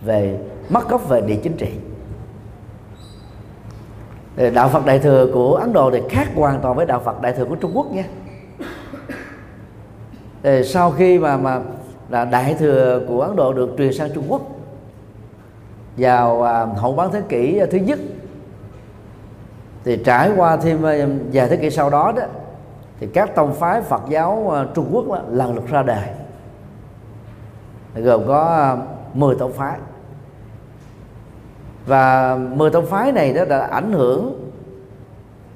về 0.00 0.38
mất 0.68 0.88
gốc 0.88 1.08
về 1.08 1.20
địa 1.20 1.38
chính 1.42 1.56
trị. 1.56 1.70
Đạo 4.54 4.68
Phật 4.68 4.86
đại 4.86 4.98
thừa 4.98 5.26
của 5.34 5.54
Ấn 5.54 5.72
Độ 5.72 5.90
thì 5.90 6.00
khác 6.08 6.28
hoàn 6.34 6.60
toàn 6.60 6.76
với 6.76 6.86
đạo 6.86 7.00
Phật 7.04 7.22
đại 7.22 7.32
thừa 7.32 7.44
của 7.44 7.54
Trung 7.56 7.70
Quốc 7.74 7.92
nha. 7.92 8.04
Thì 10.42 10.64
sau 10.64 10.90
khi 10.90 11.18
mà 11.18 11.36
mà 11.36 11.60
là 12.08 12.24
đại 12.24 12.54
thừa 12.54 13.00
của 13.08 13.22
Ấn 13.22 13.36
Độ 13.36 13.52
được 13.52 13.74
truyền 13.78 13.92
sang 13.92 14.10
Trung 14.14 14.24
Quốc 14.28 14.42
vào 15.96 16.42
à, 16.42 16.66
hậu 16.66 16.92
bán 16.92 17.12
thế 17.12 17.22
kỷ 17.28 17.60
thứ 17.70 17.78
nhất 17.78 17.98
thì 19.84 19.96
trải 20.04 20.30
qua 20.36 20.56
thêm 20.56 20.86
à, 20.86 21.06
vài 21.32 21.48
thế 21.48 21.56
kỷ 21.56 21.70
sau 21.70 21.90
đó 21.90 22.12
đó 22.16 22.22
thì 23.00 23.06
các 23.06 23.34
tông 23.34 23.54
phái 23.54 23.82
Phật 23.82 24.02
giáo 24.08 24.54
à, 24.54 24.66
Trung 24.74 24.88
Quốc 24.92 25.08
đó, 25.08 25.20
lần 25.28 25.54
lượt 25.54 25.66
ra 25.68 25.82
đời 25.82 26.04
gồm 27.94 28.26
có 28.26 28.40
ờ, 28.40 28.78
10 29.14 29.34
tông 29.34 29.52
phái. 29.52 29.78
Và 31.86 32.36
10 32.36 32.70
tông 32.70 32.86
phái 32.86 33.12
này 33.12 33.32
đó 33.32 33.44
đã 33.44 33.58
ảnh 33.58 33.92
hưởng 33.92 34.50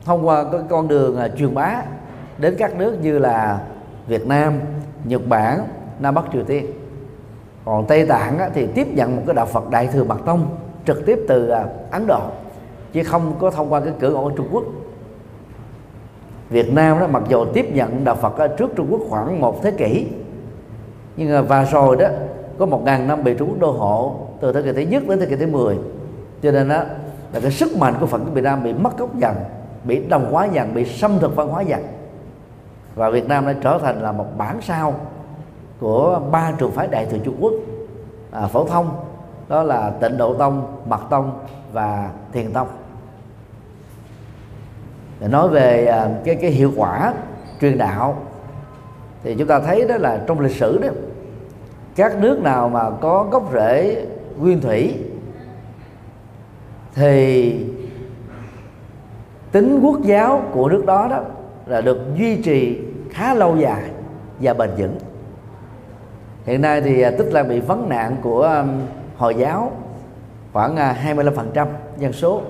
thông 0.05 0.27
qua 0.27 0.45
cái 0.53 0.61
con 0.69 0.89
đường 0.89 1.17
ờ, 1.17 1.29
truyền 1.29 1.55
bá 1.55 1.83
đến 2.39 2.55
các 2.59 2.77
nước 2.77 2.97
như 3.03 3.19
là 3.19 3.61
Việt 4.07 4.27
Nam, 4.27 4.61
Nhật 5.05 5.29
Bản, 5.29 5.61
Nam 6.01 6.15
Bắc 6.15 6.25
Triều 6.33 6.45
Tiên. 6.45 6.67
Còn 7.65 7.87
tây 7.87 8.07
tạng 8.07 8.51
thì 8.55 8.67
tiếp 8.67 8.87
nhận 8.95 9.17
một 9.17 9.23
cái 9.27 9.35
đạo 9.35 9.47
phật 9.47 9.71
đại 9.71 9.87
thừa 9.87 10.05
mật 10.05 10.19
tông 10.27 10.57
trực 10.87 11.07
tiếp 11.07 11.19
từ 11.29 11.49
ờ, 11.49 11.69
ấn 11.91 12.07
độ 12.07 12.21
chứ 12.93 13.03
không 13.03 13.35
có 13.39 13.51
thông 13.51 13.73
qua 13.73 13.81
cái 13.81 13.93
cửa 14.01 14.11
ngõ 14.11 14.31
trung 14.37 14.49
quốc. 14.53 14.65
Việt 16.51 16.73
nam 16.73 17.01
đó 17.01 17.07
mặc 17.07 17.23
dù 17.29 17.45
tiếp 17.45 17.67
nhận 17.75 18.05
đạo 18.05 18.17
phật 18.17 18.57
trước 18.57 18.71
trung 18.77 18.87
quốc 18.91 19.01
khoảng 19.09 19.41
một 19.41 19.63
thế 19.63 19.71
kỷ 19.71 20.07
nhưng 21.17 21.33
mà 21.33 21.43
và 21.43 21.65
rồi 21.65 21.97
đó 21.97 22.07
có 22.59 22.67
một 22.67 22.83
ngàn 22.85 23.09
năm 23.09 23.25
bị 23.25 23.35
trúng 23.39 23.61
đô 23.61 23.71
hộ 23.71 24.17
từ 24.41 24.53
thế 24.53 24.63
kỷ 24.63 24.73
thứ 24.73 24.91
nhất 24.91 25.03
đến 25.09 25.21
thế 25.21 25.27
kỷ 25.27 25.37
thứ 25.37 25.47
10 25.47 25.79
cho 26.43 26.51
nên 26.51 26.69
đó 26.69 26.83
là 27.33 27.41
cái 27.41 27.51
sức 27.51 27.77
mạnh 27.77 27.95
của 28.01 28.07
phật 28.07 28.19
của 28.19 28.31
việt 28.31 28.45
nam 28.45 28.63
bị 28.63 28.73
mất 28.73 28.99
gốc 28.99 29.19
dần 29.19 29.35
bị 29.85 30.07
đồng 30.09 30.33
hóa 30.33 30.45
dần 30.45 30.75
bị 30.75 30.85
xâm 30.85 31.19
thực 31.19 31.37
văn 31.37 31.49
hóa 31.49 31.63
dần. 31.63 31.87
Và 32.95 33.11
việt 33.11 33.29
nam 33.29 33.47
đã 33.47 33.55
trở 33.63 33.79
thành 33.83 34.03
là 34.03 34.13
một 34.13 34.27
bản 34.37 34.61
sao 34.63 34.95
của 35.81 36.21
ba 36.31 36.53
trường 36.59 36.71
phái 36.71 36.87
đại 36.87 37.07
thừa 37.07 37.19
Trung 37.19 37.37
Quốc. 37.41 37.53
À, 38.31 38.47
phổ 38.47 38.65
thông 38.65 38.91
đó 39.49 39.63
là 39.63 39.91
tịnh 39.91 40.17
độ 40.17 40.35
tông 40.35 40.77
mật 40.87 41.01
tông 41.11 41.39
và 41.73 42.11
thiền 42.33 42.53
tông. 42.53 42.69
Để 45.21 45.29
nói 45.29 45.49
về 45.49 45.87
à, 45.87 46.09
cái 46.25 46.35
cái 46.35 46.51
hiệu 46.51 46.73
quả 46.77 47.15
truyền 47.61 47.79
đạo 47.79 48.17
thì 49.23 49.35
chúng 49.39 49.49
ta 49.49 49.61
thấy 49.61 49.85
đó 49.89 49.97
là 49.99 50.21
trong 50.27 50.41
lịch 50.41 50.57
sử 50.57 50.79
đó, 50.79 50.89
các 51.97 52.19
nước 52.21 52.41
nào 52.43 52.69
mà 52.69 52.91
có 53.01 53.29
gốc 53.31 53.51
rễ 53.53 54.05
nguyên 54.39 54.61
thủy 54.61 54.95
thì 56.95 57.55
tính 59.53 59.81
quốc 59.83 60.03
giáo 60.03 60.43
của 60.53 60.69
nước 60.69 60.87
đó 60.87 61.09
đó 61.11 61.21
là 61.67 61.81
được 61.81 61.99
duy 62.17 62.37
trì 62.37 62.81
khá 63.11 63.35
lâu 63.35 63.57
dài 63.57 63.83
và 64.41 64.55
bền 64.55 64.71
vững. 64.77 64.97
Hiện 66.45 66.63
nay 66.63 66.81
thì 66.81 67.03
à, 67.03 67.11
tích 67.11 67.33
lan 67.33 67.49
bị 67.49 67.61
vấn 67.61 67.89
nạn 67.89 68.17
của 68.23 68.65
hồi 69.17 69.35
giáo 69.35 69.73
khoảng 70.53 70.77
à, 70.77 70.97
25% 71.05 71.67
dân 71.99 72.13
số. 72.13 72.43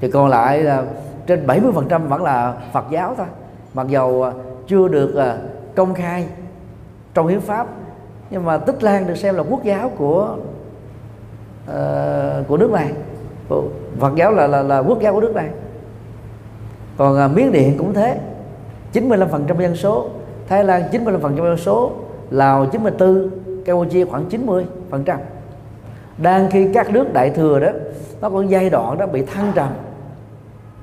Thì 0.00 0.10
còn 0.10 0.28
lại 0.28 0.62
là 0.62 0.84
trên 1.26 1.46
70% 1.46 2.08
vẫn 2.08 2.22
là 2.22 2.54
Phật 2.72 2.84
giáo 2.90 3.14
thôi. 3.16 3.26
Mặc 3.74 3.86
dầu 3.88 4.22
à, 4.22 4.32
chưa 4.66 4.88
được 4.88 5.14
à, 5.14 5.38
công 5.74 5.94
khai 5.94 6.26
trong 7.14 7.26
hiến 7.26 7.40
pháp. 7.40 7.66
Nhưng 8.30 8.44
mà 8.44 8.58
Tích 8.58 8.82
Lan 8.82 9.06
được 9.06 9.16
xem 9.16 9.34
là 9.34 9.42
quốc 9.42 9.64
giáo 9.64 9.90
của 9.96 10.36
uh, 11.70 12.48
của 12.48 12.56
nước 12.56 12.70
này. 12.70 12.92
Phật 13.98 14.14
giáo 14.16 14.32
là, 14.32 14.46
là 14.46 14.62
là 14.62 14.78
quốc 14.78 15.00
giáo 15.00 15.12
của 15.12 15.20
nước 15.20 15.34
này. 15.34 15.48
Còn 16.96 17.24
uh, 17.24 17.36
Miến 17.36 17.52
Điện 17.52 17.74
cũng 17.78 17.94
thế. 17.94 18.18
95% 18.92 19.60
dân 19.60 19.76
số. 19.76 20.08
Thái 20.48 20.64
Lan 20.64 20.82
95% 20.92 21.36
dân 21.36 21.56
số. 21.56 21.92
Lào 22.30 22.66
94 22.66 23.30
Campuchia 23.64 24.04
khoảng 24.04 24.24
90 24.24 24.66
phần 24.90 25.04
trăm. 25.04 25.18
Đang 26.18 26.50
khi 26.50 26.68
các 26.74 26.90
nước 26.90 27.12
đại 27.12 27.30
thừa 27.30 27.60
đó 27.60 27.70
nó 28.20 28.30
có 28.30 28.42
giai 28.42 28.70
đoạn 28.70 28.98
đó 28.98 29.06
bị 29.06 29.22
thăng 29.22 29.52
trầm 29.54 29.68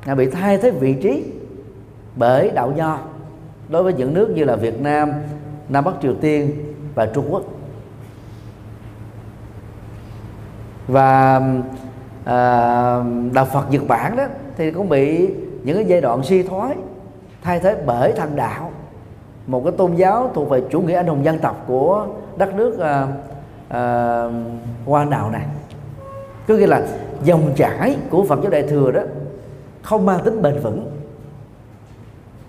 à, 0.06 0.16
bị 0.16 0.30
thay 0.30 0.58
thế 0.58 0.72
vị 0.72 0.94
trí 0.94 1.24
bởi 2.16 2.50
đạo 2.50 2.74
nho 2.76 3.00
đối 3.70 3.84
với 3.84 3.94
những 3.94 4.14
nước 4.14 4.30
như 4.30 4.44
là 4.44 4.56
Việt 4.56 4.82
Nam, 4.82 5.12
Nam 5.70 5.84
Bắc 5.84 5.94
Triều 6.02 6.14
Tiên 6.22 6.52
và 6.96 7.06
Trung 7.06 7.26
Quốc. 7.30 7.44
Và 10.88 11.42
à, 12.26 13.04
đạo 13.34 13.46
Phật 13.46 13.72
Nhật 13.72 13.82
Bản 13.88 14.16
đó 14.16 14.24
thì 14.58 14.72
cũng 14.72 14.90
bị 14.90 15.28
những 15.64 15.76
cái 15.76 15.86
giai 15.86 16.02
đoạn 16.02 16.24
suy 16.24 16.44
thoái 16.44 16.76
thay 17.42 17.60
thế 17.60 17.84
bởi 17.86 18.12
thần 18.12 18.36
đạo. 18.36 18.72
Một 19.48 19.62
cái 19.64 19.74
tôn 19.78 19.96
giáo 19.96 20.32
thuộc 20.34 20.50
về 20.50 20.62
chủ 20.70 20.82
nghĩa 20.82 20.96
anh 20.96 21.08
hùng 21.08 21.26
dân 21.26 21.40
tộc 21.40 21.64
của 21.68 22.08
đất 22.38 22.56
nước 22.56 22.80
à, 22.80 23.08
à, 23.70 24.24
hoa 24.86 25.06
đạo 25.06 25.32
này. 25.32 25.46
Có 26.48 26.54
nghĩa 26.54 26.68
là 26.68 26.82
dòng 27.24 27.52
chảy 27.56 27.98
của 28.10 28.24
Phật 28.24 28.40
giáo 28.42 28.52
Đại 28.52 28.64
thừa 28.64 28.92
đó 28.92 29.02
không 29.82 30.06
mang 30.06 30.20
tính 30.24 30.42
bền 30.42 30.60
vững 30.60 30.99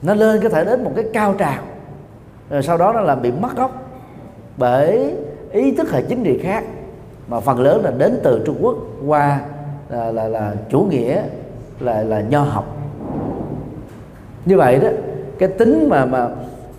nó 0.02 0.14
lên 0.14 0.42
có 0.42 0.48
thể 0.48 0.64
đến 0.64 0.84
một 0.84 0.92
cái 0.96 1.04
cao 1.12 1.34
trào. 1.38 1.62
Rồi 2.50 2.62
sau 2.62 2.78
đó 2.78 2.92
nó 2.92 3.00
là 3.00 3.14
bị 3.14 3.32
mất 3.32 3.56
gốc 3.56 3.82
bởi 4.56 5.14
ý 5.52 5.76
thức 5.76 5.90
hệ 5.90 6.02
chính 6.02 6.24
trị 6.24 6.40
khác. 6.42 6.64
Mà 7.28 7.40
phần 7.40 7.60
lớn 7.60 7.84
là 7.84 7.90
đến 7.90 8.20
từ 8.22 8.42
Trung 8.46 8.56
Quốc 8.60 8.76
qua 9.06 9.40
là 9.88 10.12
là, 10.12 10.28
là 10.28 10.54
chủ 10.68 10.80
nghĩa 10.80 11.22
là 11.80 12.02
là 12.02 12.20
nho 12.20 12.40
học. 12.40 12.76
Như 14.44 14.56
vậy 14.56 14.78
đó 14.78 14.88
cái 15.38 15.48
tính 15.48 15.88
mà 15.90 16.06
mà 16.06 16.28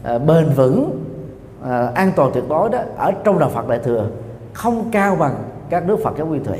à, 0.04 0.18
bền 0.18 0.50
vững 0.56 1.04
à, 1.64 1.92
an 1.96 2.12
toàn 2.16 2.32
tuyệt 2.34 2.44
đối 2.50 2.70
đó 2.70 2.80
ở 2.98 3.12
trong 3.24 3.40
đạo 3.40 3.50
Phật 3.50 3.68
đại 3.68 3.80
thừa 3.80 4.08
không 4.54 4.90
cao 4.92 5.16
bằng 5.16 5.36
các 5.70 5.86
nước 5.88 6.00
Phật 6.04 6.18
giáo 6.18 6.28
nguyên 6.28 6.44
thủy. 6.44 6.58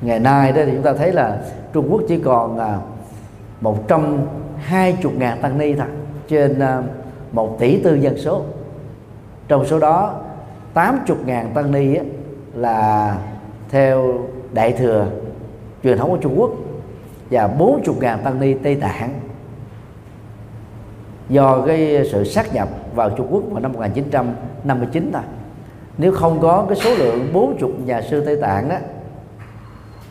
Ngày 0.00 0.18
nay 0.18 0.52
đó 0.52 0.62
thì 0.66 0.72
chúng 0.72 0.82
ta 0.82 0.92
thấy 0.92 1.12
là 1.12 1.38
Trung 1.72 1.88
Quốc 1.90 2.02
chỉ 2.08 2.18
còn 2.18 2.58
à, 2.58 2.78
một 3.62 3.88
trăm 3.88 4.18
hai 4.56 4.96
chục 5.02 5.12
ngàn 5.18 5.38
tăng 5.42 5.58
ni 5.58 5.74
thôi, 5.74 5.86
trên 6.28 6.58
ờ, 6.58 6.82
một 7.32 7.56
tỷ 7.58 7.82
tư 7.82 7.94
dân 7.94 8.18
số. 8.18 8.42
Trong 9.48 9.64
số 9.64 9.78
đó, 9.78 10.20
tám 10.74 10.98
chục 11.06 11.18
ngàn 11.26 11.50
tăng 11.54 11.72
ni 11.72 11.98
là 12.54 13.16
theo 13.70 14.18
đại 14.52 14.72
thừa 14.72 15.06
truyền 15.82 15.98
thống 15.98 16.10
của 16.10 16.16
Trung 16.16 16.34
Quốc, 16.40 16.50
và 17.30 17.48
bốn 17.48 17.82
chục 17.84 17.96
ngàn 18.00 18.18
tăng 18.24 18.40
ni 18.40 18.54
Tây 18.54 18.74
Tạng. 18.74 19.10
Do 21.28 21.62
cái 21.66 22.08
sự 22.12 22.24
sát 22.24 22.54
nhập 22.54 22.68
vào 22.94 23.10
Trung 23.10 23.26
Quốc 23.30 23.42
vào 23.50 23.60
năm 23.60 23.72
1959 23.72 25.10
thôi. 25.12 25.22
Nếu 25.98 26.12
không 26.12 26.40
có 26.40 26.66
cái 26.68 26.76
số 26.76 26.94
lượng 26.94 27.28
40 27.32 27.70
nhà 27.84 28.02
sư 28.02 28.22
Tây 28.24 28.36
Tạng 28.36 28.68
đó 28.68 28.76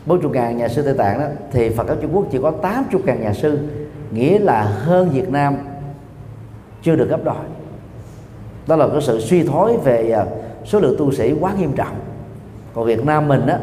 40 0.06 0.30
ngàn 0.32 0.56
nhà 0.56 0.68
sư 0.68 0.82
Tây 0.82 0.94
Tạng 0.94 1.20
đó, 1.20 1.26
thì 1.52 1.68
Phật 1.68 1.86
giáo 1.86 1.96
Trung 2.02 2.16
Quốc 2.16 2.26
chỉ 2.30 2.38
có 2.42 2.50
80 2.50 3.02
ngàn 3.04 3.20
nhà 3.20 3.32
sư, 3.32 3.58
nghĩa 4.10 4.38
là 4.38 4.62
hơn 4.62 5.10
Việt 5.10 5.30
Nam 5.30 5.56
chưa 6.82 6.96
được 6.96 7.08
gấp 7.10 7.24
đôi. 7.24 7.34
Đó 8.66 8.76
là 8.76 8.88
cái 8.88 9.00
sự 9.00 9.20
suy 9.20 9.42
thoái 9.42 9.76
về 9.76 10.10
à, 10.10 10.26
số 10.64 10.80
lượng 10.80 10.94
tu 10.98 11.12
sĩ 11.12 11.34
quá 11.40 11.52
nghiêm 11.58 11.72
trọng. 11.72 11.96
Còn 12.74 12.84
Việt 12.84 13.04
Nam 13.04 13.28
mình 13.28 13.46
á 13.46 13.58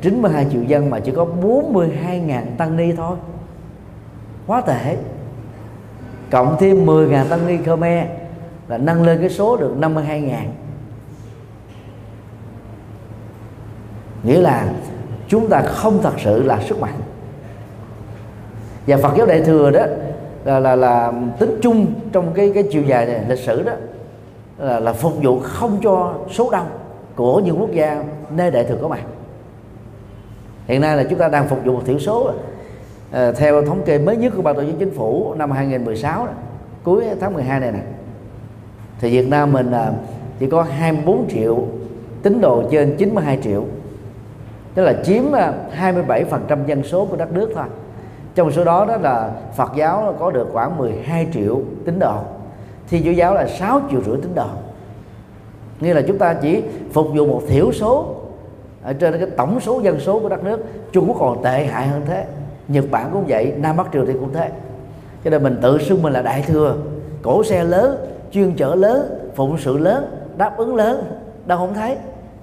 92 0.00 0.46
triệu 0.52 0.62
dân 0.62 0.90
mà 0.90 1.00
chỉ 1.00 1.12
có 1.12 1.24
42 1.24 2.20
ngàn 2.20 2.54
tăng 2.58 2.76
ni 2.76 2.92
thôi. 2.92 3.16
Quá 4.46 4.60
tệ. 4.60 4.96
Cộng 6.30 6.56
thêm 6.60 6.86
10 6.86 7.08
ngàn 7.08 7.26
tăng 7.28 7.46
ni 7.46 7.56
Khmer 7.56 8.06
là 8.68 8.78
nâng 8.78 9.02
lên 9.02 9.20
cái 9.20 9.30
số 9.30 9.56
được 9.56 9.76
52 9.78 10.20
ngàn. 10.20 10.52
Nghĩa 14.22 14.40
là 14.40 14.72
chúng 15.28 15.48
ta 15.48 15.62
không 15.62 15.98
thật 16.02 16.14
sự 16.24 16.42
là 16.42 16.60
sức 16.68 16.80
mạnh. 16.80 16.94
Và 18.86 18.96
Phật 18.96 19.14
giáo 19.16 19.26
Đại 19.26 19.40
thừa 19.40 19.70
đó 19.70 19.86
là 20.44 20.60
là, 20.60 20.76
là 20.76 21.12
tính 21.38 21.58
chung 21.62 21.86
trong 22.12 22.32
cái 22.34 22.52
cái 22.54 22.62
chiều 22.70 22.82
dài 22.82 23.06
này, 23.06 23.20
lịch 23.28 23.38
sử 23.38 23.62
đó 23.62 23.72
là, 24.58 24.80
là 24.80 24.92
phục 24.92 25.12
vụ 25.22 25.38
không 25.38 25.78
cho 25.82 26.14
số 26.30 26.50
đông 26.50 26.66
của 27.16 27.40
những 27.40 27.60
quốc 27.60 27.72
gia 27.72 28.04
nơi 28.30 28.50
Đại 28.50 28.64
thừa 28.64 28.78
có 28.82 28.88
mặt. 28.88 29.02
Hiện 30.66 30.80
nay 30.80 30.96
là 30.96 31.04
chúng 31.10 31.18
ta 31.18 31.28
đang 31.28 31.48
phục 31.48 31.58
vụ 31.64 31.72
một 31.72 31.82
thiểu 31.86 31.98
số. 31.98 32.30
À, 33.12 33.32
theo 33.32 33.62
thống 33.62 33.82
kê 33.84 33.98
mới 33.98 34.16
nhất 34.16 34.32
của 34.36 34.42
ban 34.42 34.56
tổ 34.56 34.64
chức 34.64 34.74
chính 34.78 34.94
phủ 34.94 35.34
năm 35.34 35.50
2016 35.50 36.26
đó, 36.26 36.32
cuối 36.82 37.04
tháng 37.20 37.34
12 37.34 37.60
này 37.60 37.72
nè 37.72 37.78
thì 39.00 39.10
Việt 39.10 39.28
Nam 39.28 39.52
mình 39.52 39.70
là 39.70 39.92
chỉ 40.38 40.46
có 40.50 40.62
24 40.62 41.28
triệu 41.28 41.66
tín 42.22 42.40
đồ 42.40 42.62
trên 42.70 42.96
92 42.96 43.38
triệu 43.42 43.64
tức 44.76 44.84
là 44.84 44.94
chiếm 45.04 45.32
à, 45.32 45.52
27% 45.80 46.66
dân 46.66 46.82
số 46.82 47.04
của 47.04 47.16
đất 47.16 47.32
nước 47.32 47.50
thôi. 47.54 47.64
Trong 48.34 48.52
số 48.52 48.64
đó 48.64 48.84
đó 48.88 48.96
là 48.96 49.30
Phật 49.56 49.72
giáo 49.76 50.14
có 50.18 50.30
được 50.30 50.48
khoảng 50.52 50.78
12 50.78 51.26
triệu 51.34 51.60
tín 51.84 51.98
đồ. 51.98 52.14
Thiên 52.88 53.04
Chúa 53.04 53.10
giáo 53.10 53.34
là 53.34 53.46
6 53.46 53.80
triệu 53.90 54.00
rưỡi 54.02 54.16
tín 54.22 54.34
đồ. 54.34 54.46
Nghĩa 55.80 55.94
là 55.94 56.02
chúng 56.06 56.18
ta 56.18 56.34
chỉ 56.34 56.62
phục 56.92 57.06
vụ 57.14 57.26
một 57.26 57.42
thiểu 57.48 57.72
số 57.72 58.14
ở 58.82 58.92
trên 58.92 59.18
cái 59.18 59.28
tổng 59.36 59.60
số 59.60 59.80
dân 59.80 60.00
số 60.00 60.20
của 60.20 60.28
đất 60.28 60.44
nước. 60.44 60.64
Trung 60.92 61.08
Quốc 61.08 61.16
còn 61.20 61.42
tệ 61.42 61.66
hại 61.66 61.86
hơn 61.86 62.02
thế. 62.06 62.24
Nhật 62.68 62.84
Bản 62.90 63.10
cũng 63.12 63.24
vậy, 63.28 63.52
Nam 63.56 63.76
Bắc 63.76 63.86
Triều 63.92 64.06
Tiên 64.06 64.16
cũng 64.20 64.32
thế. 64.32 64.50
Cho 65.24 65.30
nên 65.30 65.42
mình 65.42 65.58
tự 65.62 65.78
xưng 65.78 66.02
mình 66.02 66.12
là 66.12 66.22
đại 66.22 66.44
thừa. 66.46 66.76
Cổ 67.22 67.44
xe 67.44 67.64
lớn, 67.64 67.96
chuyên 68.32 68.56
chở 68.56 68.74
lớn, 68.74 69.30
phụng 69.34 69.58
sự 69.58 69.78
lớn, 69.78 70.04
đáp 70.36 70.56
ứng 70.56 70.74
lớn. 70.74 71.02
Đâu 71.46 71.58
không 71.58 71.74
thấy 71.74 71.96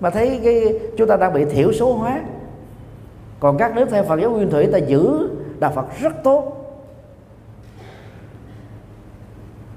mà 0.04 0.10
thấy 0.10 0.40
cái 0.44 0.80
chúng 0.98 1.08
ta 1.08 1.18
đang 1.18 1.34
bị 1.34 1.46
thiểu 1.46 1.72
số 1.72 1.94
hóa. 1.94 2.22
Còn 3.40 3.58
các 3.58 3.76
nước 3.76 3.88
theo 3.92 4.04
Phật 4.04 4.20
giáo 4.20 4.32
nguyên 4.32 4.50
thủy 4.50 4.68
ta 4.72 4.78
giữ 4.78 5.30
đạo 5.60 5.72
Phật 5.76 5.86
rất 6.00 6.24
tốt. 6.24 6.54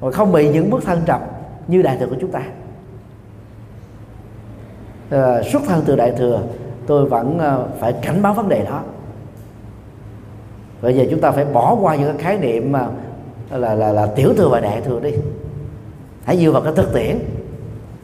Và 0.00 0.10
không 0.10 0.32
bị 0.32 0.48
những 0.48 0.70
bước 0.70 0.82
thân 0.84 1.02
trầm 1.06 1.20
như 1.68 1.82
đại 1.82 1.96
thừa 2.00 2.06
của 2.06 2.16
chúng 2.20 2.30
ta. 2.30 2.42
À, 5.10 5.42
xuất 5.52 5.62
thân 5.66 5.82
từ 5.86 5.96
đại 5.96 6.12
thừa 6.18 6.42
tôi 6.86 7.08
vẫn 7.08 7.38
ờ, 7.38 7.68
phải 7.80 7.92
cảnh 7.92 8.22
báo 8.22 8.34
vấn 8.34 8.48
đề 8.48 8.64
đó. 8.64 8.82
Bây 10.82 10.94
giờ 10.94 11.04
chúng 11.10 11.20
ta 11.20 11.30
phải 11.30 11.44
bỏ 11.44 11.76
qua 11.80 11.96
những 11.96 12.08
cái 12.08 12.22
khái 12.22 12.38
niệm 12.38 12.72
mà 12.72 12.88
là 13.50 13.74
là 13.74 13.92
là 13.92 14.06
tiểu 14.06 14.34
thừa 14.36 14.48
và 14.48 14.60
đại 14.60 14.80
thừa 14.80 15.00
đi. 15.00 15.12
Hãy 16.24 16.36
dựa 16.36 16.50
vào 16.50 16.62
cái 16.62 16.72
thực 16.76 16.94
tiễn. 16.94 17.18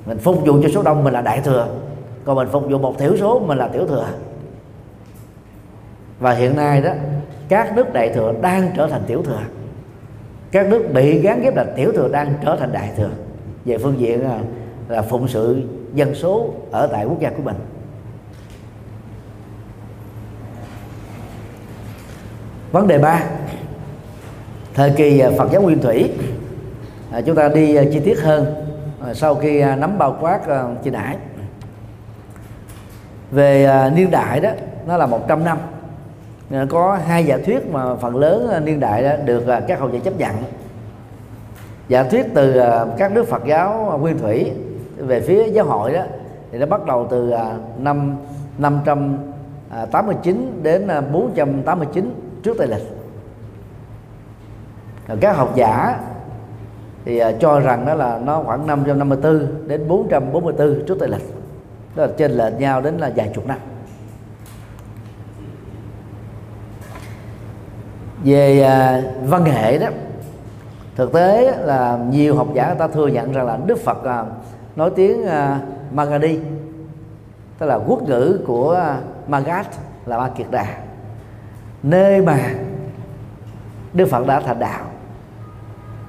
Mình 0.07 0.19
phục 0.19 0.47
vụ 0.47 0.63
cho 0.63 0.69
số 0.69 0.83
đông 0.83 1.05
mình 1.05 1.15
là 1.15 1.21
đại 1.21 1.41
thừa 1.41 1.82
còn 2.25 2.37
mình 2.37 2.49
phục 2.53 2.65
vụ 2.71 2.79
một 2.79 2.99
thiểu 2.99 3.17
số 3.17 3.39
mình 3.39 3.59
là 3.59 3.69
tiểu 3.69 3.87
thừa. 3.87 4.07
Và 6.19 6.33
hiện 6.33 6.57
nay 6.57 6.81
đó 6.81 6.91
các 7.49 7.77
nước 7.77 7.93
đại 7.93 8.09
thừa 8.15 8.35
đang 8.43 8.71
trở 8.77 8.87
thành 8.87 9.03
tiểu 9.07 9.23
thừa. 9.23 9.41
Các 10.53 10.69
nước 10.69 10.83
bị 10.95 11.19
gán 11.19 11.43
ghép 11.43 11.57
là 11.57 11.65
tiểu 11.77 11.93
thừa 11.93 12.09
đang 12.09 12.35
trở 12.45 12.57
thành 12.57 12.73
đại 12.73 12.91
thừa. 12.97 13.11
Về 13.65 13.79
phương 13.79 14.01
diện 14.01 14.25
là, 14.25 14.39
là 14.89 15.03
phụng 15.03 15.29
sự 15.29 15.63
dân 15.95 16.15
số 16.15 16.55
ở 16.71 16.87
tại 16.87 17.05
quốc 17.05 17.21
gia 17.21 17.31
của 17.31 17.43
mình. 17.43 17.57
Vấn 22.73 22.89
đề 22.89 22.99
ba 22.99 23.25
thời 24.75 24.91
kỳ 24.91 25.19
à, 25.19 25.31
Phật 25.39 25.49
giáo 25.53 25.63
Nguyên 25.63 25.79
Thủy. 25.79 26.11
À, 27.11 27.21
chúng 27.21 27.37
ta 27.37 27.49
đi 27.49 27.75
à, 27.75 27.85
chi 27.93 28.01
tiết 28.01 28.21
hơn 28.21 28.55
à, 29.07 29.15
sau 29.15 29.35
khi 29.35 29.61
à, 29.61 29.77
nắm 29.77 29.99
bao 29.99 30.17
quát 30.21 30.49
à, 30.49 30.65
chi 30.83 30.91
nãy 30.91 31.17
về 33.33 33.65
à, 33.65 33.91
niên 33.91 34.11
đại 34.11 34.41
đó, 34.41 34.51
nó 34.87 34.97
là 34.97 35.07
100 35.07 35.45
năm. 35.45 35.59
À, 36.51 36.67
có 36.71 36.99
hai 37.07 37.27
giả 37.27 37.39
thuyết 37.47 37.73
mà 37.73 37.95
phần 37.95 38.17
lớn 38.17 38.49
à, 38.53 38.61
niên 38.61 38.81
đại 38.81 39.03
đó 39.03 39.11
được 39.25 39.45
các 39.69 39.81
học 39.81 39.91
giả 39.93 39.99
chấp 40.05 40.19
nhận. 40.19 40.35
Giả 41.89 42.03
thuyết 42.03 42.27
từ 42.35 42.61
các 42.99 43.13
nước 43.13 43.29
Phật 43.29 43.43
giáo 43.47 43.99
nguyên 44.01 44.19
thủy 44.19 44.53
về 44.97 45.21
phía 45.21 45.49
giáo 45.49 45.65
hội 45.65 45.93
đó, 45.93 46.03
thì 46.53 46.59
nó 46.59 46.67
bắt 46.67 46.87
đầu 46.87 47.07
từ 47.11 47.33
năm 47.79 48.17
589 48.59 50.61
đến 50.63 50.89
489 51.13 52.15
trước 52.43 52.59
Tây 52.59 52.67
lịch. 52.67 52.83
Các 55.21 55.37
học 55.37 55.53
giả 55.55 56.01
thì 57.05 57.23
cho 57.41 57.61
rằng 57.61 57.87
đó 57.87 57.95
là 57.95 58.21
nó 58.25 58.43
khoảng 58.43 58.67
554 58.67 59.47
đến 59.67 59.89
444 59.89 60.85
trước 60.87 60.97
Tây 61.01 61.09
lịch 61.09 61.42
đó 61.95 62.07
là 62.07 62.13
trên 62.17 62.31
lệch 62.31 62.53
nhau 62.53 62.81
đến 62.81 62.99
là 62.99 63.11
vài 63.17 63.31
chục 63.35 63.47
năm. 63.47 63.59
Về 68.25 68.63
à, 68.63 69.03
văn 69.25 69.45
hệ 69.45 69.79
đó 69.79 69.87
thực 70.97 71.13
tế 71.13 71.57
là 71.57 71.99
nhiều 72.11 72.37
học 72.37 72.49
giả 72.55 72.67
người 72.67 72.79
ta 72.79 72.89
thừa 72.89 73.07
nhận 73.07 73.33
rằng 73.33 73.47
là 73.47 73.59
đức 73.67 73.79
phật 73.79 74.05
à, 74.05 74.25
nói 74.77 74.91
tiếng 74.97 75.27
à, 75.27 75.61
Magadhi 75.93 76.39
tức 77.59 77.67
là 77.67 77.79
quốc 77.87 78.03
ngữ 78.03 78.41
của 78.47 78.73
à, 78.73 78.99
Magad 79.29 79.67
là 80.07 80.19
Ba 80.19 80.29
Kiệt 80.29 80.47
Đà. 80.51 80.67
Nơi 81.83 82.23
mà 82.23 82.39
Đức 83.93 84.09
Phật 84.11 84.27
đã 84.27 84.41
thành 84.41 84.59
đạo. 84.59 84.85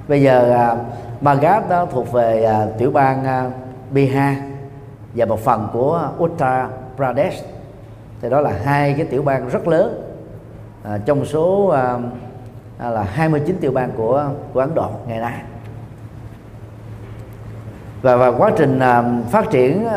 Bây 0.07 0.21
giờ 0.21 0.51
à, 0.53 0.75
Magad 1.21 1.63
đó 1.69 1.85
thuộc 1.91 2.11
về 2.11 2.43
à, 2.43 2.65
tiểu 2.77 2.91
bang 2.91 3.51
Bihar 3.91 4.37
và 5.15 5.25
một 5.25 5.39
phần 5.39 5.67
của 5.73 6.09
Uttar 6.19 6.69
Pradesh. 6.95 7.45
Thì 8.21 8.29
đó 8.29 8.41
là 8.41 8.53
hai 8.63 8.93
cái 8.97 9.05
tiểu 9.05 9.23
bang 9.23 9.49
rất 9.49 9.67
lớn. 9.67 10.13
À, 10.83 10.97
trong 11.05 11.25
số 11.25 11.67
à, 11.67 11.97
à 12.77 12.89
là 12.89 13.03
29 13.03 13.57
tiểu 13.61 13.71
bang 13.71 13.91
của 13.97 14.29
của 14.53 14.59
Ấn 14.59 14.75
Độ 14.75 14.89
ngày 15.07 15.19
nay. 15.19 15.33
Và 18.01 18.15
và 18.15 18.27
quá 18.27 18.51
trình 18.57 18.79
à, 18.79 19.03
phát 19.31 19.49
triển 19.51 19.87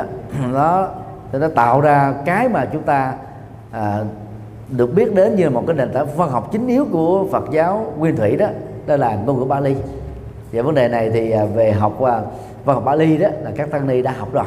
nó 0.53 0.89
thì 1.33 1.39
nó 1.39 1.49
tạo 1.49 1.81
ra 1.81 2.15
cái 2.25 2.49
mà 2.49 2.65
chúng 2.73 2.83
ta 2.83 3.15
à, 3.71 4.05
được 4.69 4.95
biết 4.95 5.15
đến 5.15 5.37
như 5.37 5.51
một 5.51 5.63
cái 5.67 5.77
nền 5.77 5.93
tảng 5.93 6.07
văn 6.17 6.31
học 6.31 6.49
chính 6.53 6.67
yếu 6.67 6.87
của 6.93 7.27
Phật 7.33 7.45
giáo 7.51 7.93
Nguyên 7.99 8.17
thủy 8.17 8.37
đó 8.37 8.47
đó 8.87 8.97
là 8.97 9.15
ngôn 9.15 9.39
ngữ 9.39 9.45
Bali. 9.45 9.77
Và 10.53 10.63
vấn 10.63 10.75
đề 10.75 10.89
này 10.89 11.11
thì 11.11 11.31
à, 11.31 11.45
về 11.45 11.73
học 11.73 12.03
à, 12.03 12.21
văn 12.65 12.75
học 12.77 12.85
Bali 12.85 13.19
đó 13.19 13.29
là 13.43 13.51
các 13.57 13.71
tăng 13.71 13.87
ni 13.87 14.03
đã 14.03 14.15
học 14.19 14.33
rồi 14.33 14.45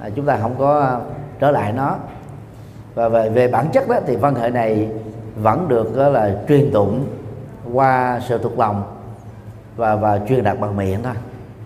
à, 0.00 0.10
chúng 0.16 0.26
ta 0.26 0.38
không 0.42 0.54
có 0.58 0.80
à, 0.80 0.98
trở 1.40 1.50
lại 1.50 1.72
nó. 1.72 1.96
Và 2.94 3.08
về, 3.08 3.28
về 3.28 3.48
bản 3.48 3.66
chất 3.72 3.88
đó 3.88 3.96
thì 4.06 4.16
văn 4.16 4.34
hệ 4.34 4.50
này 4.50 4.88
vẫn 5.42 5.68
được 5.68 5.96
đó 5.96 6.08
là 6.08 6.36
truyền 6.48 6.70
tụng 6.72 7.06
qua 7.72 8.20
sự 8.28 8.38
thuộc 8.38 8.58
lòng 8.58 8.82
và 9.76 9.96
và 9.96 10.20
truyền 10.28 10.44
đạt 10.44 10.60
bằng 10.60 10.76
miệng 10.76 11.02
thôi. 11.02 11.14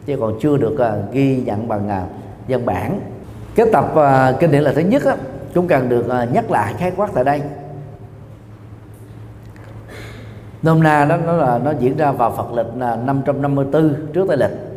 Chứ 0.07 0.17
còn 0.21 0.39
chưa 0.41 0.57
được 0.57 0.73
uh, 0.75 1.13
ghi 1.13 1.43
nhận 1.47 1.69
bằng 1.69 1.87
uh, 1.87 2.09
văn 2.49 2.67
bản. 2.67 3.01
Cái 3.55 3.67
tập 3.73 3.95
uh, 3.95 4.41
kinh 4.41 4.51
điển 4.51 4.63
là 4.63 4.73
thứ 4.73 4.81
nhất 4.81 5.05
á, 5.05 5.17
cũng 5.55 5.69
cần 5.69 5.89
được 5.89 6.07
uh, 6.07 6.33
nhắc 6.35 6.51
lại 6.51 6.75
khái 6.79 6.93
quát 6.97 7.11
tại 7.15 7.25
đây. 7.25 7.43
Nôm 10.63 10.83
na 10.83 11.05
đó 11.05 11.17
nó 11.17 11.33
là 11.33 11.59
nó 11.59 11.73
diễn 11.79 11.97
ra 11.97 12.13
vào 12.13 12.31
Phật 12.31 12.53
lịch 12.53 12.67
là 12.77 12.97
554 12.97 13.95
trước 14.13 14.25
Tây 14.29 14.37
lịch 14.37 14.72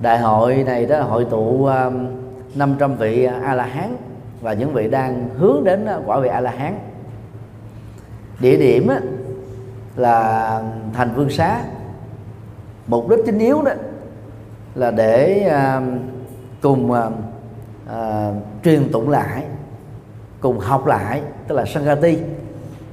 đại 0.00 0.18
hội 0.18 0.62
này 0.66 0.86
đó 0.86 1.02
hội 1.02 1.26
tụ 1.30 1.64
um, 1.64 2.06
500 2.54 2.96
vị 2.96 3.24
a 3.24 3.54
la 3.54 3.64
hán 3.64 3.96
và 4.40 4.52
những 4.52 4.72
vị 4.72 4.90
đang 4.90 5.28
hướng 5.38 5.64
đến 5.64 5.86
uh, 5.96 6.02
quả 6.06 6.20
vị 6.20 6.28
a 6.28 6.40
la 6.40 6.50
hán 6.50 6.78
địa 8.40 8.56
điểm 8.56 8.88
uh, 8.96 9.02
là 9.96 10.62
thành 10.94 11.14
vương 11.14 11.30
xá. 11.30 11.60
Mục 12.86 13.08
đích 13.08 13.18
chính 13.26 13.38
yếu 13.38 13.62
đó 13.62 13.72
là 14.74 14.90
để 14.90 15.48
um, 15.48 15.98
cùng 16.62 16.92
um, 16.92 17.12
uh, 17.86 18.34
truyền 18.64 18.92
tụng 18.92 19.10
lại 19.10 19.44
cùng 20.40 20.58
học 20.58 20.86
lại 20.86 21.22
tức 21.48 21.54
là 21.54 21.64
Sangati 21.64 22.18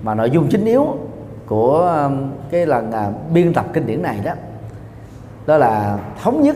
mà 0.03 0.15
nội 0.15 0.29
dung 0.29 0.47
chính 0.49 0.65
yếu 0.65 0.97
của 1.45 2.09
cái 2.49 2.65
lần 2.65 2.89
uh, 2.89 3.31
biên 3.33 3.53
tập 3.53 3.65
kinh 3.73 3.85
điển 3.85 4.01
này 4.01 4.19
đó 4.23 4.33
đó 5.45 5.57
là 5.57 5.99
thống 6.23 6.41
nhất 6.41 6.55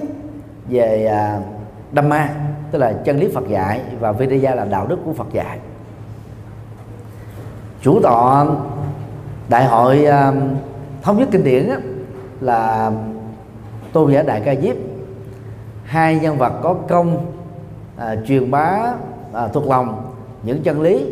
về 0.70 1.12
uh, 1.38 1.44
Dhamma 1.96 2.30
tức 2.72 2.80
là 2.80 2.94
chân 2.94 3.20
lý 3.20 3.30
Phật 3.34 3.48
dạy 3.48 3.82
và 4.00 4.12
Vedaya 4.12 4.56
là 4.56 4.66
đạo 4.66 4.88
đức 4.88 4.98
của 5.06 5.14
Phật 5.14 5.28
dạy. 5.34 5.60
Chủ 7.82 8.00
tọa 8.04 8.46
đại 9.50 9.66
hội 9.66 10.06
uh, 10.08 10.36
thống 11.02 11.18
nhất 11.18 11.28
kinh 11.32 11.44
điển 11.44 11.70
là 12.42 12.92
tôn 13.94 14.14
giả 14.14 14.22
đại 14.22 14.42
ca 14.42 14.56
diếp. 14.56 14.76
Hai 15.84 16.20
nhân 16.20 16.38
vật 16.38 16.54
có 16.64 16.74
công 16.74 17.26
à, 17.98 18.16
truyền 18.28 18.52
bá 18.52 18.94
à, 19.34 19.48
thuộc 19.48 19.68
lòng 19.68 20.12
những 20.44 20.64
chân 20.64 20.82
lý 20.82 21.06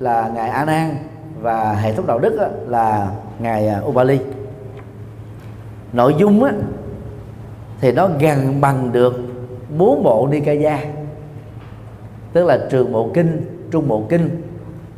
là 0.00 0.30
ngài 0.34 0.48
a 0.48 0.64
nan 0.64 0.96
và 1.40 1.72
hệ 1.72 1.92
thống 1.92 2.06
đạo 2.06 2.18
đức 2.18 2.38
là 2.66 3.10
ngài 3.38 3.68
à, 3.68 3.80
ubali 3.86 4.18
nội 5.92 6.14
dung 6.18 6.44
á, 6.44 6.52
thì 7.80 7.92
nó 7.92 8.08
gần 8.20 8.60
bằng 8.60 8.92
được 8.92 9.14
bốn 9.78 10.02
bộ 10.02 10.28
nikaya. 10.30 10.78
Tức 12.32 12.44
là 12.44 12.58
trường 12.70 12.92
bộ 12.92 13.10
kinh 13.14 13.46
trung 13.70 13.88
bộ 13.88 14.02
kinh 14.08 14.42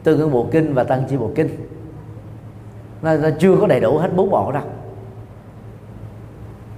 tương 0.04 0.20
ứng 0.20 0.32
bộ 0.32 0.46
kinh 0.50 0.74
và 0.74 0.84
tăng 0.84 1.04
chi 1.08 1.16
bộ 1.16 1.30
kinh. 1.34 1.48
Nó, 3.02 3.16
nó 3.16 3.28
chưa 3.38 3.56
có 3.60 3.66
đầy 3.66 3.80
đủ 3.80 3.98
hết 3.98 4.08
bốn 4.16 4.30
bộ 4.30 4.52
đâu. 4.52 4.62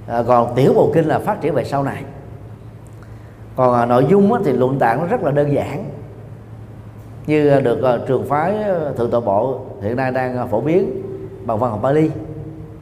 À, 0.07 0.23
còn 0.23 0.55
tiểu 0.55 0.73
bộ 0.75 0.91
kinh 0.95 1.05
là 1.05 1.19
phát 1.19 1.41
triển 1.41 1.55
về 1.55 1.65
sau 1.65 1.83
này. 1.83 2.05
Còn 3.57 3.75
à, 3.75 3.87
nội 3.87 4.07
dung 4.11 4.33
á, 4.33 4.41
thì 4.45 4.53
luận 4.53 4.79
tạng 4.79 5.01
nó 5.01 5.07
rất 5.07 5.23
là 5.23 5.31
đơn 5.31 5.53
giản. 5.53 5.85
Như 7.27 7.49
à, 7.49 7.61
được 7.61 7.83
à, 7.83 7.99
trường 8.07 8.27
phái 8.27 8.63
à, 8.63 8.79
thượng 8.97 9.11
tọa 9.11 9.21
bộ 9.21 9.61
hiện 9.83 9.97
nay 9.97 10.13
đang 10.13 10.37
à, 10.37 10.47
phổ 10.47 10.61
biến 10.61 11.03
bằng 11.47 11.59
văn 11.59 11.71
học 11.71 11.83
Bali 11.83 12.11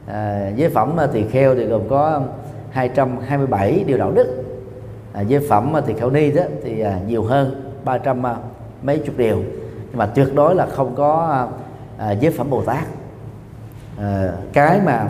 à, 0.07 0.49
giới 0.55 0.69
phẩm 0.69 0.99
à, 0.99 1.07
thì 1.13 1.23
kheo 1.31 1.55
thì 1.55 1.65
gồm 1.65 1.81
có 1.89 2.21
227 2.71 3.83
điều 3.87 3.97
đạo 3.97 4.11
đức. 4.11 4.43
À, 5.13 5.21
giới 5.21 5.47
phẩm 5.49 5.75
à, 5.75 5.81
thì 5.87 5.93
khảo 5.93 6.09
ni 6.09 6.31
đó 6.31 6.43
thì 6.63 6.79
à, 6.81 6.99
nhiều 7.07 7.23
hơn 7.23 7.71
300 7.83 8.25
à, 8.25 8.35
mấy 8.83 8.97
chục 8.97 9.17
điều. 9.17 9.37
Nhưng 9.89 9.97
mà 9.97 10.05
tuyệt 10.05 10.35
đối 10.35 10.55
là 10.55 10.65
không 10.65 10.95
có 10.95 11.27
à, 11.31 11.47
à, 12.07 12.11
giới 12.11 12.31
phẩm 12.31 12.49
Bồ 12.49 12.61
Tát. 12.61 12.83
À, 13.97 14.31
cái 14.53 14.81
mà 14.85 15.07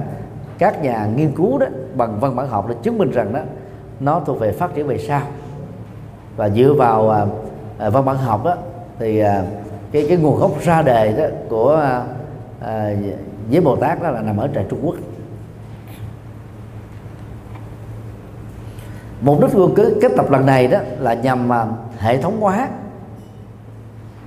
các 0.57 0.83
nhà 0.83 1.07
nghiên 1.15 1.31
cứu 1.31 1.57
đó 1.57 1.65
bằng 1.95 2.19
văn 2.19 2.35
bản 2.35 2.47
học 2.47 2.69
đã 2.69 2.75
chứng 2.83 2.97
minh 2.97 3.11
rằng 3.11 3.33
đó 3.33 3.39
nó 3.99 4.21
thuộc 4.25 4.39
về 4.39 4.51
phát 4.51 4.75
triển 4.75 4.87
về 4.87 4.97
sau. 4.97 5.21
Và 6.35 6.49
dựa 6.49 6.73
vào 6.73 7.09
à, 7.09 7.25
à, 7.77 7.89
văn 7.89 8.05
bản 8.05 8.17
học 8.17 8.45
đó 8.45 8.55
thì 8.99 9.19
à, 9.19 9.43
cái 9.91 10.05
cái 10.09 10.17
nguồn 10.17 10.39
gốc 10.39 10.51
ra 10.61 10.81
đề 10.81 11.13
đó 11.17 11.23
của 11.49 11.75
à, 11.75 12.03
à, 12.61 12.93
với 13.51 13.61
Bồ 13.61 13.75
Tát 13.75 14.03
đó 14.03 14.11
là 14.11 14.21
nằm 14.21 14.37
ở 14.37 14.49
Trại 14.55 14.65
Trung 14.69 14.79
Quốc. 14.83 14.95
Mục 19.21 19.41
đích 19.41 19.51
của 19.53 19.69
kết 19.75 20.11
tập 20.17 20.31
lần 20.31 20.45
này 20.45 20.67
đó 20.67 20.79
là 20.99 21.13
nhằm 21.13 21.47
mà 21.47 21.65
hệ 21.97 22.21
thống 22.21 22.41
hóa 22.41 22.67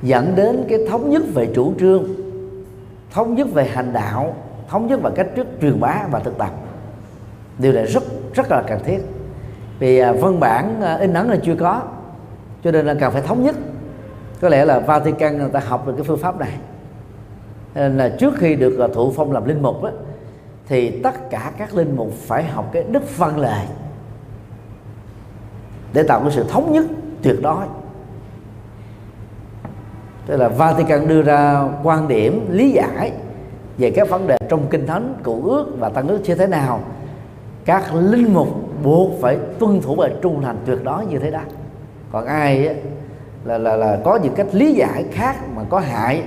dẫn 0.03 0.33
đến 0.37 0.65
cái 0.69 0.79
thống 0.91 1.11
nhất 1.11 1.23
về 1.35 1.49
chủ 1.55 1.73
trương 1.81 2.05
thống 3.11 3.35
nhất 3.35 3.49
về 3.53 3.65
hành 3.65 3.93
đạo 3.93 4.35
thống 4.73 4.87
nhất 4.87 5.03
về 5.03 5.11
cách 5.15 5.27
trước 5.37 5.47
truyền 5.61 5.81
bá 5.81 6.07
và 6.11 6.19
thực 6.19 6.39
tập. 6.39 6.51
Điều 7.59 7.73
này 7.73 7.87
rất 7.87 8.03
rất 8.35 8.51
là 8.51 8.63
cần 8.67 8.81
thiết. 8.85 8.99
Vì 9.79 9.99
à, 9.99 10.13
văn 10.13 10.41
bản 10.41 10.81
à, 10.83 10.97
in 10.97 11.15
ấn 11.15 11.29
là 11.29 11.37
chưa 11.43 11.55
có 11.55 11.83
cho 12.65 12.71
nên 12.71 12.87
là 12.87 12.95
cần 12.95 13.13
phải 13.13 13.23
thống 13.23 13.43
nhất. 13.43 13.57
Có 14.41 14.49
lẽ 14.49 14.65
là 14.65 14.79
Vatican 14.79 15.39
người 15.39 15.49
ta 15.49 15.61
học 15.61 15.87
được 15.87 15.93
cái 15.97 16.05
phương 16.05 16.19
pháp 16.19 16.41
này. 16.41 16.53
Nên 17.75 17.99
là 17.99 18.09
trước 18.09 18.35
khi 18.37 18.55
được 18.55 18.79
à, 18.79 18.89
thụ 18.95 19.13
phong 19.17 19.33
làm 19.33 19.45
linh 19.45 19.63
mục 19.63 19.83
đó, 19.83 19.91
thì 20.69 21.01
tất 21.03 21.31
cả 21.31 21.53
các 21.59 21.75
linh 21.75 21.97
mục 21.97 22.13
phải 22.13 22.45
học 22.45 22.71
cái 22.73 22.85
đức 22.91 23.17
văn 23.17 23.41
lệ 23.41 23.67
để 25.93 26.03
tạo 26.03 26.21
cái 26.21 26.31
sự 26.31 26.45
thống 26.49 26.73
nhất 26.73 26.85
tuyệt 27.23 27.37
đối. 27.43 27.65
Tức 30.27 30.37
là 30.37 30.49
Vatican 30.49 31.09
đưa 31.09 31.23
ra 31.23 31.69
quan 31.83 32.09
điểm 32.09 32.47
lý 32.51 32.71
giải 32.71 33.13
về 33.79 33.91
các 33.91 34.09
vấn 34.09 34.27
đề 34.27 34.37
trong 34.49 34.67
kinh 34.71 34.87
thánh 34.87 35.15
cụ 35.23 35.43
ước 35.45 35.67
và 35.79 35.89
tăng 35.89 36.09
ước 36.09 36.21
như 36.25 36.35
thế 36.35 36.47
nào. 36.47 36.81
Các 37.65 37.95
linh 37.95 38.35
mục 38.35 38.49
buộc 38.85 39.11
phải 39.21 39.39
tuân 39.59 39.81
thủ 39.81 39.95
và 39.95 40.11
trung 40.23 40.43
thành 40.43 40.57
tuyệt 40.67 40.79
đối 40.85 41.07
như 41.07 41.19
thế 41.19 41.31
đó. 41.31 41.41
Còn 42.13 42.27
ai 42.27 42.67
ấy, 42.67 42.77
là 43.45 43.59
là 43.59 43.77
là 43.77 43.99
có 44.05 44.19
những 44.23 44.35
cách 44.35 44.47
lý 44.53 44.73
giải 44.73 45.05
khác 45.13 45.37
mà 45.57 45.63
có 45.71 45.81
hại 45.81 46.23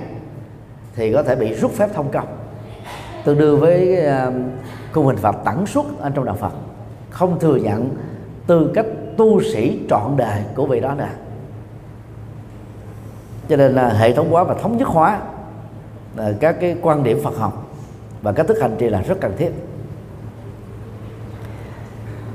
thì 0.94 1.12
có 1.12 1.22
thể 1.22 1.36
bị 1.36 1.54
rút 1.54 1.72
phép 1.72 1.88
thông 1.94 2.10
công. 2.10 2.26
Tương 3.24 3.38
đương 3.38 3.60
với 3.60 3.98
uh, 4.28 4.34
khung 4.92 5.06
hình 5.06 5.16
phạt 5.16 5.36
tẩn 5.44 5.66
suất 5.66 5.84
ở 5.98 6.10
trong 6.14 6.24
đạo 6.24 6.36
Phật. 6.40 6.52
Không 7.10 7.38
thừa 7.38 7.56
nhận 7.56 7.88
tư 8.46 8.70
cách 8.74 8.86
tu 9.16 9.42
sĩ 9.42 9.78
trọn 9.90 10.16
đời 10.16 10.42
của 10.54 10.66
vị 10.66 10.80
đó 10.80 10.94
nè. 10.98 11.08
Cho 13.48 13.56
nên 13.56 13.72
là 13.72 13.88
hệ 13.88 14.12
thống 14.12 14.30
hóa 14.30 14.44
và 14.44 14.54
thống 14.54 14.76
nhất 14.76 14.88
hóa 14.88 15.20
là 16.16 16.32
các 16.40 16.56
cái 16.60 16.76
quan 16.82 17.02
điểm 17.02 17.18
Phật 17.24 17.36
học 17.36 17.66
và 18.22 18.32
các 18.32 18.46
thức 18.46 18.58
hành 18.60 18.76
trì 18.78 18.88
là 18.88 19.02
rất 19.02 19.20
cần 19.20 19.32
thiết. 19.38 19.50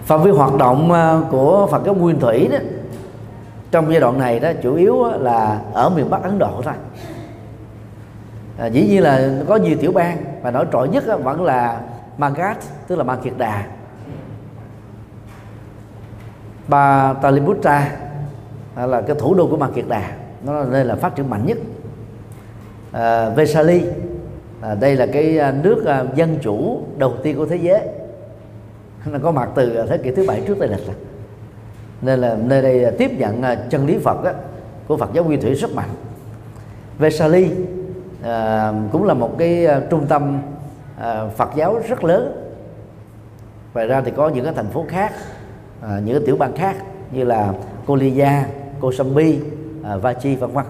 Phạm 0.05 0.23
vi 0.23 0.31
hoạt 0.31 0.57
động 0.57 0.91
ờ, 0.91 1.23
của 1.31 1.67
Phật 1.71 1.81
giáo 1.85 1.95
Nguyên 1.95 2.19
Thủy 2.19 2.47
đó 2.51 2.57
trong 3.71 3.91
giai 3.91 3.99
đoạn 3.99 4.19
này 4.19 4.39
đó 4.39 4.51
chủ 4.63 4.75
yếu 4.75 5.03
là 5.03 5.61
ở 5.73 5.89
miền 5.89 6.09
Bắc 6.09 6.23
Ấn 6.23 6.39
Độ 6.39 6.61
thôi. 6.63 6.73
À, 8.57 8.65
dĩ 8.65 8.87
nhiên 8.87 9.03
là 9.03 9.29
có 9.47 9.55
nhiều 9.55 9.77
tiểu 9.81 9.91
bang 9.91 10.17
và 10.41 10.51
nổi 10.51 10.65
trội 10.73 10.89
nhất 10.89 11.03
vẫn 11.23 11.43
là 11.43 11.81
Magad, 12.17 12.57
tức 12.87 12.95
là 12.95 13.03
Ma 13.03 13.15
Kiệt 13.15 13.33
Đà. 13.37 13.63
Ba 16.67 17.13
Taliputta 17.13 17.91
là 18.75 19.01
cái 19.01 19.15
thủ 19.19 19.33
đô 19.33 19.47
của 19.47 19.57
Ma 19.57 19.67
Kiệt 19.75 19.85
Đà. 19.87 20.11
Nó 20.45 20.53
là 20.53 20.65
nơi 20.65 20.85
là 20.85 20.95
phát 20.95 21.15
triển 21.15 21.29
mạnh 21.29 21.45
nhất. 21.45 21.57
À, 22.91 23.29
Vesali 23.29 23.81
à, 24.61 24.75
đây 24.75 24.95
là 24.95 25.05
cái 25.05 25.37
à, 25.37 25.53
nước 25.63 25.85
à, 25.85 26.05
dân 26.15 26.39
chủ 26.41 26.81
đầu 26.97 27.13
tiên 27.23 27.37
của 27.37 27.45
thế 27.45 27.55
giới. 27.55 27.81
Nó 29.05 29.19
có 29.23 29.31
mặt 29.31 29.49
từ 29.55 29.75
à, 29.75 29.85
thế 29.89 29.97
kỷ 29.97 30.11
thứ 30.11 30.25
bảy 30.27 30.41
trước 30.47 30.55
tây 30.59 30.67
lịch 30.67 30.95
nên 32.01 32.19
là 32.19 32.37
nơi 32.43 32.61
đây 32.61 32.83
à, 32.83 32.91
tiếp 32.97 33.11
nhận 33.17 33.41
à, 33.41 33.55
chân 33.69 33.85
lý 33.85 33.97
Phật 33.97 34.23
á, 34.23 34.33
của 34.87 34.97
Phật 34.97 35.09
giáo 35.13 35.23
Nguyên 35.23 35.41
thủy 35.41 35.53
rất 35.53 35.71
mạnh. 35.75 35.89
Vesali 36.99 37.51
à, 38.23 38.73
cũng 38.91 39.03
là 39.03 39.13
một 39.13 39.37
cái 39.37 39.65
à, 39.65 39.81
trung 39.89 40.05
tâm 40.07 40.41
à, 40.99 41.25
Phật 41.37 41.49
giáo 41.55 41.81
rất 41.87 42.03
lớn. 42.03 42.53
Ngoài 43.73 43.87
ra 43.87 44.01
thì 44.01 44.11
có 44.15 44.29
những 44.29 44.45
cái 44.45 44.53
thành 44.53 44.69
phố 44.69 44.85
khác 44.89 45.13
à, 45.81 45.99
những 46.05 46.15
cái 46.15 46.25
tiểu 46.25 46.35
bang 46.35 46.55
khác 46.55 46.75
như 47.11 47.23
là 47.23 47.53
Kolia, 47.85 48.31
Kosambi, 48.79 49.39
à, 49.83 49.97
Vachi 49.97 50.35
vân 50.35 50.51
vân. 50.51 50.65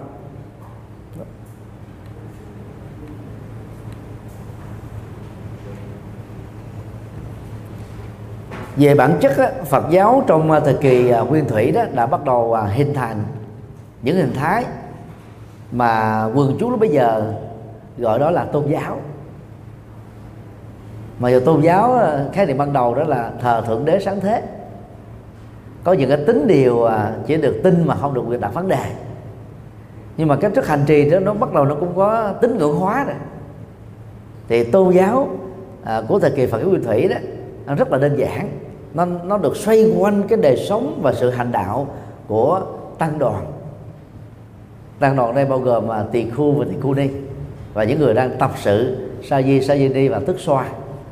Về 8.76 8.96
bản 8.96 9.18
chất 9.22 9.38
á, 9.38 9.52
Phật 9.66 9.84
giáo 9.90 10.24
trong 10.28 10.52
à, 10.52 10.60
thời 10.60 10.74
kỳ 10.74 11.10
à, 11.10 11.20
nguyên 11.20 11.48
thủy 11.48 11.72
đó 11.72 11.84
đã 11.94 12.06
bắt 12.06 12.26
đầu 12.26 12.54
à, 12.54 12.64
hình 12.64 12.94
thành 12.94 13.24
những 14.02 14.16
hình 14.16 14.34
thái 14.34 14.66
mà 15.72 16.24
quần 16.36 16.58
chúng 16.60 16.72
lúc 16.72 16.80
bây 16.80 16.90
giờ 16.90 17.34
gọi 17.98 18.20
đó 18.20 18.32
là 18.32 18.46
tôn 18.46 18.68
giáo. 18.68 18.98
Mà 21.20 21.30
giờ 21.30 21.42
tôn 21.46 21.62
giáo 21.62 21.94
à, 21.94 22.26
khái 22.34 22.46
niệm 22.46 22.58
ban 22.58 22.74
đầu 22.74 22.96
đó 22.96 23.04
là 23.04 23.32
thờ 23.42 23.64
thượng 23.68 23.86
đế 23.86 24.00
sáng 24.00 24.20
thế 24.20 24.44
có 25.84 25.94
những 25.94 26.10
cái 26.10 26.18
tính 26.28 26.48
điều 26.48 26.84
à, 26.84 27.14
chỉ 27.28 27.38
được 27.38 27.60
tin 27.64 27.88
mà 27.88 27.96
không 27.96 28.14
được 28.14 28.22
quyền 28.28 28.42
đặt 28.42 28.54
vấn 28.54 28.68
đề. 28.68 28.86
Nhưng 30.18 30.28
mà 30.28 30.36
cái 30.36 30.52
thức 30.52 30.68
hành 30.68 30.84
trì 30.88 31.10
đó 31.10 31.20
nó 31.20 31.34
bắt 31.34 31.54
đầu 31.54 31.66
nó 31.66 31.76
cũng 31.76 31.96
có 31.96 32.34
tính 32.42 32.58
ngưỡng 32.58 32.76
hóa 32.76 33.04
rồi. 33.04 33.16
Thì 34.48 34.64
tôn 34.64 34.94
giáo 34.94 35.30
à, 35.84 36.02
của 36.08 36.20
thời 36.20 36.32
kỳ 36.32 36.46
Phật 36.46 36.60
giáo 36.60 36.70
Nguyên 36.70 36.84
Thủy 36.84 37.08
đó 37.08 37.16
nó 37.66 37.76
rất 37.76 37.92
là 37.92 37.98
đơn 37.98 38.16
giản. 38.18 38.50
Nó 38.94 39.06
nó 39.06 39.38
được 39.38 39.58
xoay 39.58 39.94
quanh 39.98 40.24
cái 40.28 40.38
đời 40.42 40.58
sống 40.58 41.00
và 41.02 41.14
sự 41.14 41.30
hành 41.30 41.52
đạo 41.52 41.88
của 42.28 42.62
tăng 42.98 43.20
đoàn. 43.20 43.46
Tăng 45.00 45.16
đoàn 45.16 45.36
đây 45.36 45.46
bao 45.46 45.60
gồm 45.60 45.88
mà 45.88 46.06
tỳ 46.12 46.30
khu 46.30 46.52
và 46.52 46.66
tỳ 46.70 46.80
khu 46.82 46.94
ni. 46.94 47.10
Và 47.74 47.84
những 47.84 48.00
người 48.00 48.14
đang 48.14 48.38
tập 48.40 48.52
sự 48.56 48.98
sa 49.24 49.42
di 49.42 49.62
sa 49.62 49.76
di 49.76 49.90
ni 49.90 50.08
và 50.08 50.22
tức 50.28 50.40
xoa 50.40 50.66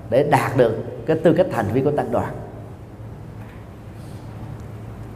để 0.09 0.23
đạt 0.23 0.57
được 0.57 0.77
cái 1.05 1.17
tư 1.17 1.33
cách 1.33 1.47
thành 1.51 1.65
viên 1.73 1.83
của 1.83 1.91
tăng 1.91 2.11
đoàn 2.11 2.33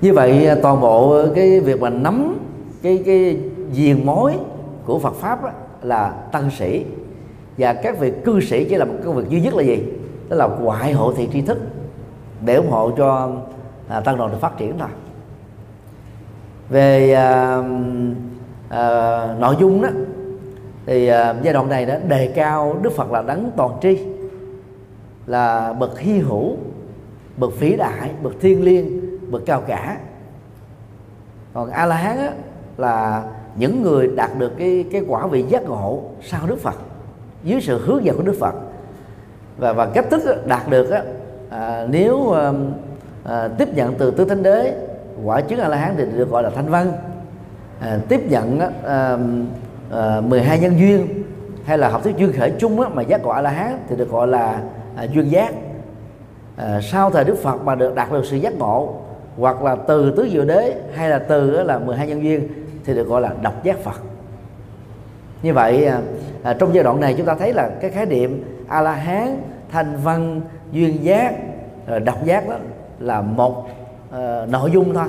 như 0.03 0.13
vậy 0.13 0.47
à, 0.47 0.55
toàn 0.61 0.81
bộ 0.81 1.17
à, 1.17 1.25
cái 1.35 1.59
việc 1.59 1.81
mà 1.81 1.89
nắm 1.89 2.39
cái 2.81 3.03
cái 3.05 3.37
diền 3.73 4.05
mối 4.05 4.33
của 4.85 4.99
Phật 4.99 5.15
pháp 5.15 5.43
đó, 5.43 5.49
là 5.81 6.09
tăng 6.31 6.51
sĩ. 6.51 6.85
Và 7.57 7.73
các 7.73 7.99
vị 7.99 8.11
cư 8.25 8.41
sĩ 8.41 8.65
chỉ 8.69 8.75
là 8.75 8.85
một 8.85 8.93
công 9.05 9.15
việc 9.15 9.29
duy 9.29 9.41
nhất 9.41 9.53
là 9.53 9.63
gì? 9.63 9.83
Đó 10.29 10.35
là 10.35 10.47
ngoại 10.47 10.93
hộ 10.93 11.13
thiện 11.13 11.29
tri 11.31 11.41
thức 11.41 11.57
để 12.45 12.55
ủng 12.55 12.69
hộ 12.69 12.91
cho 12.97 13.31
à, 13.87 13.99
tăng 13.99 14.17
đoàn 14.17 14.31
được 14.31 14.37
phát 14.41 14.57
triển 14.57 14.73
thôi. 14.79 14.89
Về 16.69 17.13
à, 17.13 17.63
à, 18.69 19.35
nội 19.39 19.55
dung 19.59 19.81
đó 19.81 19.89
thì 20.85 21.07
à, 21.07 21.35
giai 21.43 21.53
đoạn 21.53 21.69
này 21.69 21.85
đã 21.85 21.99
đề 22.07 22.27
cao 22.27 22.77
đức 22.81 22.91
phật 22.91 23.11
là 23.11 23.21
đấng 23.21 23.51
toàn 23.55 23.71
tri 23.81 23.97
là 25.27 25.73
bậc 25.73 25.99
hy 25.99 26.17
hữu 26.19 26.55
bậc 27.37 27.59
vĩ 27.59 27.75
đại 27.75 28.09
bậc 28.23 28.33
thiên 28.41 28.63
liêng 28.63 29.12
bậc 29.33 29.45
cao 29.45 29.61
cả. 29.67 29.97
Còn 31.53 31.69
a 31.69 31.85
la 31.85 31.95
hán 31.95 32.17
là 32.77 33.23
những 33.55 33.81
người 33.81 34.07
đạt 34.15 34.29
được 34.37 34.51
cái 34.57 34.85
cái 34.91 35.01
quả 35.07 35.27
vị 35.27 35.45
giác 35.49 35.63
ngộ 35.63 36.01
sau 36.21 36.47
đức 36.47 36.59
phật 36.59 36.75
dưới 37.43 37.61
sự 37.61 37.85
hướng 37.85 38.05
dẫn 38.05 38.17
của 38.17 38.23
đức 38.23 38.35
phật. 38.39 38.55
Và 39.57 39.73
và 39.73 39.85
cách 39.85 40.05
thức 40.11 40.47
đạt 40.47 40.69
được 40.69 40.89
á, 40.89 41.03
à, 41.49 41.87
nếu 41.89 42.31
à, 42.31 42.51
à, 43.23 43.47
tiếp 43.47 43.67
nhận 43.75 43.95
từ 43.95 44.11
tứ 44.11 44.25
thánh 44.25 44.43
đế 44.43 44.87
quả 45.23 45.41
chứng 45.41 45.59
a 45.59 45.67
la 45.67 45.77
hán 45.77 45.93
thì 45.97 46.05
được 46.15 46.29
gọi 46.29 46.43
là 46.43 46.49
thanh 46.49 46.69
văn. 46.69 46.91
À, 47.79 47.99
tiếp 48.09 48.21
nhận 48.29 48.59
à, 48.59 49.17
à, 49.91 50.21
12 50.21 50.59
nhân 50.59 50.79
duyên 50.79 51.23
hay 51.65 51.77
là 51.77 51.89
học 51.89 52.03
thuyết 52.03 52.17
duyên 52.17 52.33
khởi 52.33 52.53
chung 52.59 52.81
á, 52.81 52.89
mà 52.93 53.01
giác 53.01 53.23
ngộ 53.23 53.29
a 53.29 53.41
la 53.41 53.49
hán 53.49 53.79
thì 53.89 53.95
được 53.95 54.09
gọi 54.09 54.27
là 54.27 54.61
à, 54.95 55.03
duyên 55.03 55.31
giác. 55.31 55.53
À, 56.57 56.79
sau 56.81 57.09
thời 57.09 57.23
đức 57.23 57.37
phật 57.43 57.63
mà 57.63 57.75
được 57.75 57.95
đạt 57.95 58.11
được 58.11 58.25
sự 58.25 58.37
giác 58.37 58.53
ngộ 58.57 58.95
hoặc 59.37 59.63
là 59.63 59.75
từ 59.75 60.13
tứ 60.17 60.29
diệu 60.31 60.45
đế 60.45 60.81
hay 60.93 61.09
là 61.09 61.19
từ 61.19 61.63
là 61.63 61.79
12 61.79 62.07
nhân 62.07 62.23
duyên 62.23 62.47
thì 62.85 62.93
được 62.93 63.07
gọi 63.07 63.21
là 63.21 63.33
độc 63.41 63.63
giác 63.63 63.79
phật. 63.79 64.01
Như 65.43 65.53
vậy 65.53 65.85
à, 65.85 66.01
à 66.43 66.53
trong 66.53 66.73
giai 66.73 66.83
đoạn 66.83 66.99
này 66.99 67.13
chúng 67.17 67.25
ta 67.25 67.35
thấy 67.35 67.53
là 67.53 67.69
cái 67.81 67.91
khái 67.91 68.05
niệm 68.05 68.43
a 68.67 68.81
la 68.81 68.91
hán 68.91 69.41
thanh 69.71 69.97
văn 70.03 70.41
duyên 70.71 71.03
giác 71.03 71.33
rồi 71.87 71.99
độc 71.99 72.25
giác 72.25 72.49
đó 72.49 72.55
là 72.99 73.21
một 73.21 73.69
uh, 74.09 74.49
nội 74.49 74.71
dung 74.71 74.93
thôi 74.93 75.07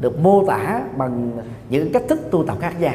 được 0.00 0.18
mô 0.18 0.46
tả 0.46 0.82
bằng 0.96 1.30
những 1.68 1.92
cách 1.92 2.02
thức 2.08 2.20
tu 2.30 2.44
tập 2.46 2.56
khác 2.60 2.80
nhau. 2.80 2.94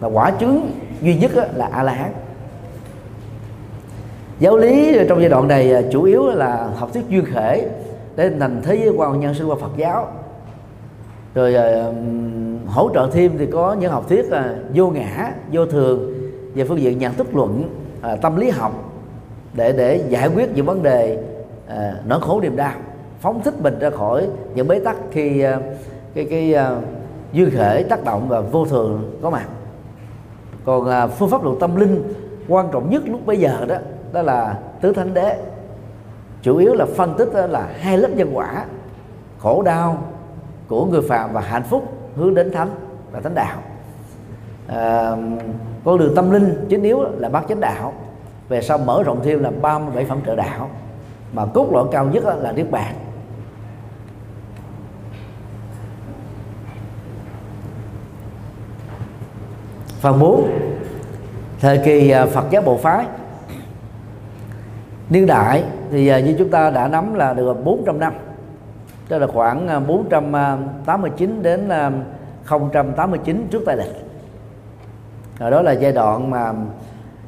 Và 0.00 0.08
quả 0.08 0.30
chứng 0.30 0.70
duy 1.02 1.14
nhất 1.14 1.30
là 1.54 1.68
a 1.72 1.82
la 1.82 1.92
hán 1.92 2.12
giáo 4.40 4.56
lý 4.56 4.96
trong 5.08 5.20
giai 5.20 5.28
đoạn 5.28 5.48
này 5.48 5.74
à, 5.74 5.82
chủ 5.92 6.02
yếu 6.02 6.26
là 6.26 6.68
học 6.76 6.90
thuyết 6.92 7.08
duyên 7.08 7.24
khể 7.24 7.68
để 8.20 8.30
thành 8.40 8.62
thế 8.62 8.76
giới 8.76 8.90
quan 8.96 9.20
nhân 9.20 9.34
sinh 9.34 9.48
qua 9.48 9.56
Phật 9.60 9.76
giáo. 9.76 10.08
Rồi 11.34 11.54
uh, 11.54 11.94
hỗ 12.66 12.90
trợ 12.94 13.08
thêm 13.12 13.38
thì 13.38 13.46
có 13.46 13.76
những 13.80 13.92
học 13.92 14.08
thuyết 14.08 14.30
là 14.30 14.54
vô 14.74 14.90
ngã 14.90 15.32
vô 15.52 15.66
thường 15.66 16.14
về 16.54 16.64
phương 16.64 16.80
diện 16.80 16.98
nhận 16.98 17.14
thức 17.14 17.34
luận 17.34 17.62
ờ, 18.02 18.16
tâm 18.16 18.36
lý 18.36 18.50
học 18.50 18.72
để 19.52 19.72
để 19.72 20.04
giải 20.08 20.28
quyết 20.28 20.50
những 20.54 20.66
vấn 20.66 20.82
đề 20.82 21.22
nỗi 22.04 22.20
khổ 22.20 22.40
niềm 22.40 22.56
đau 22.56 22.72
phóng 23.20 23.42
thích 23.42 23.54
mình 23.62 23.78
ra 23.78 23.90
khỏi 23.90 24.28
những 24.54 24.68
bế 24.68 24.78
tắc 24.78 24.96
khi 25.10 25.44
cái 26.14 26.24
cái 26.24 26.52
dư 26.52 26.58
duyên 27.32 27.50
khể 27.50 27.82
tác 27.82 28.04
động 28.04 28.28
và 28.28 28.40
vô 28.40 28.64
thường 28.64 29.18
có 29.22 29.30
mặt. 29.30 29.46
Còn 30.64 30.88
uh, 30.88 31.10
phương 31.18 31.30
pháp 31.30 31.44
luận 31.44 31.56
tâm 31.60 31.76
linh 31.76 32.12
quan 32.48 32.68
trọng 32.72 32.90
nhất 32.90 33.02
lúc 33.06 33.26
bây 33.26 33.38
giờ 33.38 33.66
đó 33.68 33.76
đó 34.12 34.22
là 34.22 34.58
tứ 34.80 34.92
thánh 34.92 35.14
đế 35.14 35.36
chủ 36.42 36.56
yếu 36.56 36.74
là 36.74 36.86
phân 36.96 37.14
tích 37.18 37.28
là 37.34 37.68
hai 37.80 37.98
lớp 37.98 38.08
nhân 38.08 38.30
quả 38.32 38.64
khổ 39.38 39.62
đau 39.62 40.02
của 40.68 40.86
người 40.86 41.02
phạm 41.08 41.32
và 41.32 41.40
hạnh 41.40 41.62
phúc 41.62 41.92
hướng 42.16 42.34
đến 42.34 42.52
thánh 42.52 42.68
và 43.12 43.20
thánh 43.20 43.34
đạo. 43.34 43.58
À, 44.68 45.10
con 45.84 45.98
đường 45.98 46.14
tâm 46.16 46.30
linh 46.30 46.66
chính 46.68 46.82
yếu 46.82 47.04
là 47.18 47.28
bát 47.28 47.44
chánh 47.48 47.60
đạo. 47.60 47.92
Về 48.48 48.62
sau 48.62 48.78
mở 48.78 49.02
rộng 49.02 49.20
thêm 49.24 49.42
là 49.42 49.50
37 49.62 50.04
phẩm 50.04 50.18
trợ 50.26 50.36
đạo. 50.36 50.70
Mà 51.32 51.46
cốt 51.46 51.68
lõi 51.72 51.84
cao 51.92 52.04
nhất 52.04 52.24
là 52.24 52.52
niết 52.52 52.70
bàn. 52.70 52.94
Phần 60.00 60.20
4 60.20 60.50
thời 61.60 61.78
kỳ 61.78 62.10
à, 62.10 62.26
Phật 62.26 62.44
giáo 62.50 62.62
bộ 62.62 62.76
phái 62.76 63.06
niên 65.10 65.26
đại 65.26 65.64
thì 65.90 66.08
à, 66.08 66.20
như 66.20 66.34
chúng 66.38 66.50
ta 66.50 66.70
đã 66.70 66.88
nắm 66.88 67.14
là 67.14 67.34
được 67.34 67.64
400 67.64 68.00
năm, 68.00 68.12
tức 69.08 69.18
là 69.18 69.26
khoảng 69.26 69.68
à, 69.68 69.80
489 69.80 71.42
đến 71.42 71.68
à, 71.68 71.90
089 72.48 73.46
trước 73.50 73.62
Tây 73.66 73.76
lịch. 73.76 74.04
Rồi 75.38 75.50
đó 75.50 75.62
là 75.62 75.72
giai 75.72 75.92
đoạn 75.92 76.30
mà 76.30 76.52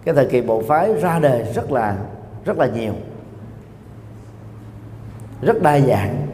cái 0.05 0.15
thời 0.15 0.27
kỳ 0.27 0.41
bộ 0.41 0.63
phái 0.69 0.95
ra 0.95 1.19
đời 1.19 1.45
rất 1.55 1.73
là 1.73 1.97
rất 2.45 2.59
là 2.59 2.67
nhiều, 2.67 2.93
rất 5.43 5.63
đa 5.63 5.81
dạng, 5.81 6.27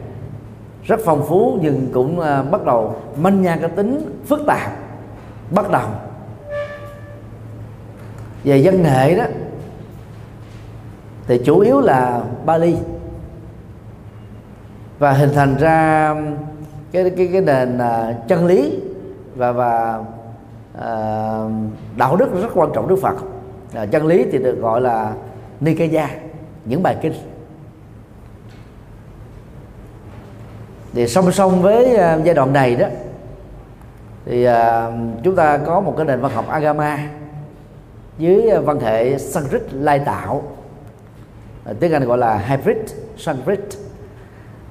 rất 0.83 0.99
phong 1.05 1.25
phú, 1.27 1.57
nhưng 1.61 1.87
cũng 1.93 2.19
bắt 2.51 2.65
đầu 2.65 2.95
manh 3.21 3.41
nha 3.41 3.57
cái 3.61 3.69
tính 3.69 4.19
phức 4.25 4.39
tạp 4.47 4.71
bắt 5.51 5.71
đầu. 5.71 5.87
Về 8.43 8.57
dân 8.57 8.83
nghệ 8.83 9.15
đó 9.15 9.23
thì 11.29 11.41
chủ 11.45 11.59
yếu 11.59 11.79
là 11.79 12.21
Bali. 12.45 12.75
Và 14.99 15.11
hình 15.11 15.29
thành 15.35 15.57
ra 15.57 16.09
um, 16.09 16.35
cái 16.91 17.09
cái 17.17 17.29
cái 17.33 17.41
nền 17.41 17.77
uh, 17.77 18.27
chân 18.27 18.45
lý 18.45 18.79
và 19.35 19.51
và 19.51 20.03
uh, 20.77 21.51
đạo 21.97 22.15
đức 22.15 22.41
rất 22.41 22.49
quan 22.53 22.69
trọng 22.73 22.87
Đức 22.87 22.95
Phật. 23.01 23.15
Uh, 23.83 23.91
chân 23.91 24.05
lý 24.05 24.25
thì 24.31 24.37
được 24.37 24.59
gọi 24.61 24.81
là 24.81 25.13
Nikaya 25.59 26.09
những 26.65 26.83
bài 26.83 26.95
kinh. 27.01 27.13
Thì 30.93 31.07
song 31.07 31.31
song 31.31 31.61
với 31.61 31.93
uh, 31.93 32.23
giai 32.23 32.35
đoạn 32.35 32.53
này 32.53 32.75
đó 32.75 32.87
thì 34.25 34.47
uh, 34.47 34.53
chúng 35.23 35.35
ta 35.35 35.57
có 35.57 35.79
một 35.79 35.93
cái 35.97 36.05
nền 36.05 36.21
văn 36.21 36.31
học 36.31 36.47
Agama 36.49 36.99
dưới 38.17 38.51
văn 38.65 38.79
hệ 38.79 39.17
Sanskrit 39.17 39.73
lai 39.73 39.99
tạo. 39.99 40.43
Ờ, 41.65 41.73
tiếng 41.79 41.91
Anh 41.91 42.05
gọi 42.05 42.17
là 42.17 42.37
hybrid 42.37 42.77
Sanskrit. 43.17 43.59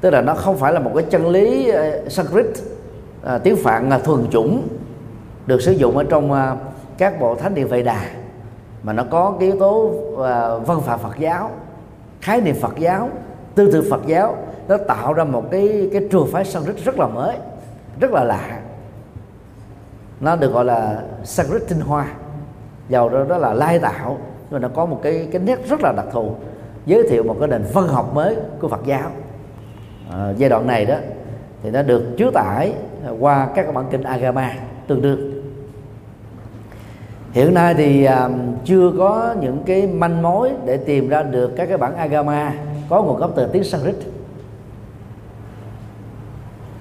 Tức 0.00 0.10
là 0.10 0.20
nó 0.20 0.34
không 0.34 0.56
phải 0.56 0.72
là 0.72 0.80
một 0.80 0.90
cái 0.94 1.04
chân 1.10 1.28
lý 1.28 1.68
ờ, 1.68 2.08
Sanskrit. 2.08 2.46
À, 3.24 3.38
tiếng 3.38 3.56
Phạn 3.56 3.90
uh, 3.96 4.04
thuần 4.04 4.26
chủng 4.30 4.68
được 5.46 5.62
sử 5.62 5.72
dụng 5.72 5.96
ở 5.96 6.04
trong 6.04 6.32
à, 6.32 6.56
các 6.98 7.20
bộ 7.20 7.34
thánh 7.34 7.54
điện 7.54 7.68
Vệ 7.68 7.82
Đà 7.82 8.04
mà 8.82 8.92
nó 8.92 9.04
có 9.10 9.36
cái 9.40 9.48
yếu 9.48 9.58
tố 9.58 9.92
à, 10.24 10.54
văn 10.54 10.80
phạm 10.80 11.00
Phật 11.00 11.18
giáo 11.18 11.50
khái 12.20 12.40
niệm 12.40 12.56
Phật 12.60 12.78
giáo 12.78 13.10
tư 13.54 13.70
tưởng 13.72 13.84
Phật 13.90 14.06
giáo. 14.06 14.36
Nó 14.68 14.76
tạo 14.76 15.12
ra 15.12 15.24
một 15.24 15.44
cái 15.50 15.88
cái 15.92 16.08
trường 16.10 16.28
phái 16.32 16.44
Sanskrit 16.44 16.84
rất 16.84 16.98
là 16.98 17.06
mới 17.06 17.36
rất 18.00 18.10
là 18.12 18.24
lạ. 18.24 18.60
Nó 20.20 20.36
được 20.36 20.52
gọi 20.52 20.64
là 20.64 21.02
Sanskrit 21.24 21.68
tinh 21.68 21.80
hoa. 21.80 22.06
Giàu 22.88 23.08
đó, 23.08 23.24
đó 23.24 23.38
là 23.38 23.54
lai 23.54 23.78
tạo 23.78 24.18
rồi 24.50 24.60
nó 24.60 24.68
có 24.68 24.86
một 24.86 25.00
cái 25.02 25.28
cái 25.32 25.42
nét 25.42 25.68
rất 25.68 25.80
là 25.82 25.92
đặc 25.96 26.06
thù 26.12 26.34
giới 26.88 27.08
thiệu 27.08 27.22
một 27.22 27.36
cái 27.40 27.48
nền 27.48 27.64
văn 27.72 27.88
học 27.88 28.14
mới 28.14 28.36
của 28.60 28.68
Phật 28.68 28.80
giáo. 28.86 29.10
À, 30.12 30.32
giai 30.36 30.50
đoạn 30.50 30.66
này 30.66 30.84
đó 30.84 30.96
thì 31.62 31.70
nó 31.70 31.82
được 31.82 32.02
chứa 32.18 32.30
tải 32.30 32.72
qua 33.18 33.48
các 33.54 33.74
bản 33.74 33.84
kinh 33.90 34.02
Agama 34.02 34.54
tương 34.86 35.02
đương. 35.02 35.42
Hiện 37.32 37.54
nay 37.54 37.74
thì 37.74 38.04
à, 38.04 38.28
chưa 38.64 38.92
có 38.98 39.34
những 39.40 39.62
cái 39.66 39.86
manh 39.86 40.22
mối 40.22 40.50
để 40.64 40.76
tìm 40.76 41.08
ra 41.08 41.22
được 41.22 41.50
các 41.56 41.66
cái 41.68 41.78
bản 41.78 41.96
Agama 41.96 42.52
có 42.88 43.02
nguồn 43.02 43.16
gốc 43.16 43.32
từ 43.36 43.46
tiếng 43.52 43.64
Sanskrit. 43.64 43.96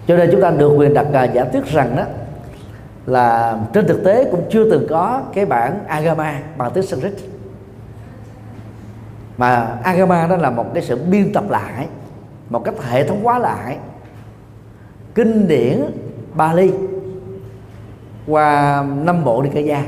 Cho 0.07 0.17
nên 0.17 0.29
chúng 0.31 0.41
ta 0.41 0.51
được 0.51 0.75
quyền 0.77 0.93
đặt 0.93 1.07
à, 1.13 1.23
giả 1.23 1.45
thuyết 1.45 1.65
rằng 1.65 1.95
đó 1.95 2.03
là 3.05 3.59
trên 3.73 3.88
thực 3.88 4.03
tế 4.03 4.31
cũng 4.31 4.41
chưa 4.49 4.71
từng 4.71 4.88
có 4.89 5.21
cái 5.34 5.45
bản 5.45 5.79
Agama 5.88 6.39
bằng 6.57 6.71
tiếng 6.73 6.84
Sanskrit 6.84 7.36
mà 9.38 9.77
Agama 9.84 10.27
đó 10.27 10.38
là 10.38 10.49
một 10.49 10.65
cái 10.73 10.84
sự 10.84 10.95
biên 11.09 11.34
tập 11.34 11.43
lại 11.49 11.88
một 12.49 12.64
cách 12.64 12.73
hệ 12.89 13.07
thống 13.07 13.23
hóa 13.23 13.39
lại 13.39 13.77
kinh 15.15 15.47
điển 15.47 15.81
Bali 16.34 16.72
qua 18.27 18.84
năm 19.03 19.23
bộ 19.23 19.41
đi 19.41 19.49
cây 19.53 19.65
gia. 19.65 19.85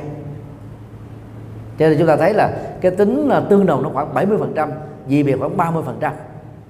Cho 1.79 1.89
nên 1.89 1.97
chúng 1.97 2.07
ta 2.07 2.15
thấy 2.15 2.33
là 2.33 2.51
cái 2.81 2.91
tính 2.91 3.27
là 3.27 3.39
tương 3.39 3.65
đồng 3.65 3.83
nó 3.83 3.89
khoảng 3.93 4.13
70 4.13 4.37
phần 4.37 4.53
trăm 4.55 4.69
dị 5.07 5.23
biệt 5.23 5.35
khoảng 5.39 5.57
30 5.57 5.83
phần 5.85 5.97
trăm. 5.99 6.13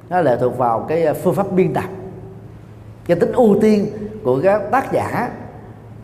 Nó 0.10 0.22
lệ 0.22 0.38
thuộc 0.40 0.58
vào 0.58 0.80
cái 0.80 1.14
phương 1.14 1.36
pháp 1.36 1.52
biên 1.52 1.74
tập. 1.74 1.84
Cái 3.06 3.20
tính 3.20 3.32
ưu 3.32 3.58
tiên 3.62 3.88
của 4.24 4.42
các 4.44 4.62
tác 4.72 4.92
giả 4.92 5.30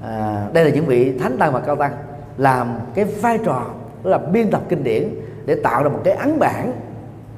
à, 0.02 0.47
đây 0.53 0.65
là 0.65 0.72
những 0.72 0.85
vị 0.85 1.18
thánh 1.19 1.38
tăng 1.38 1.53
và 1.53 1.60
cao 1.60 1.76
tăng 1.76 1.91
làm 2.38 2.80
cái 2.93 3.06
vai 3.06 3.38
trò 3.45 3.65
đó 4.03 4.10
là 4.10 4.18
biên 4.18 4.52
tập 4.52 4.61
kinh 4.69 4.84
điển 4.84 5.10
để 5.45 5.55
tạo 5.55 5.84
ra 5.84 5.89
một 5.89 5.99
cái 6.03 6.13
ấn 6.13 6.39
bản. 6.39 6.73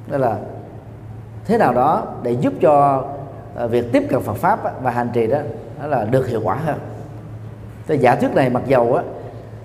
Đó 0.06 0.18
là 0.18 0.36
thế 1.44 1.58
nào 1.58 1.74
đó 1.74 2.06
để 2.22 2.30
giúp 2.30 2.52
cho 2.60 3.04
à, 3.56 3.66
việc 3.66 3.92
tiếp 3.92 4.02
cận 4.10 4.22
Phật 4.22 4.36
pháp 4.36 4.82
và 4.82 4.90
hành 4.90 5.08
trì 5.12 5.26
đó, 5.26 5.38
đó 5.80 5.86
là 5.86 6.04
được 6.04 6.28
hiệu 6.28 6.40
quả 6.44 6.54
hơn. 6.54 6.78
Cái 7.86 7.98
giả 7.98 8.14
thuyết 8.14 8.34
này 8.34 8.50
mặc 8.50 8.62
dầu 8.66 8.94
á, 8.94 9.02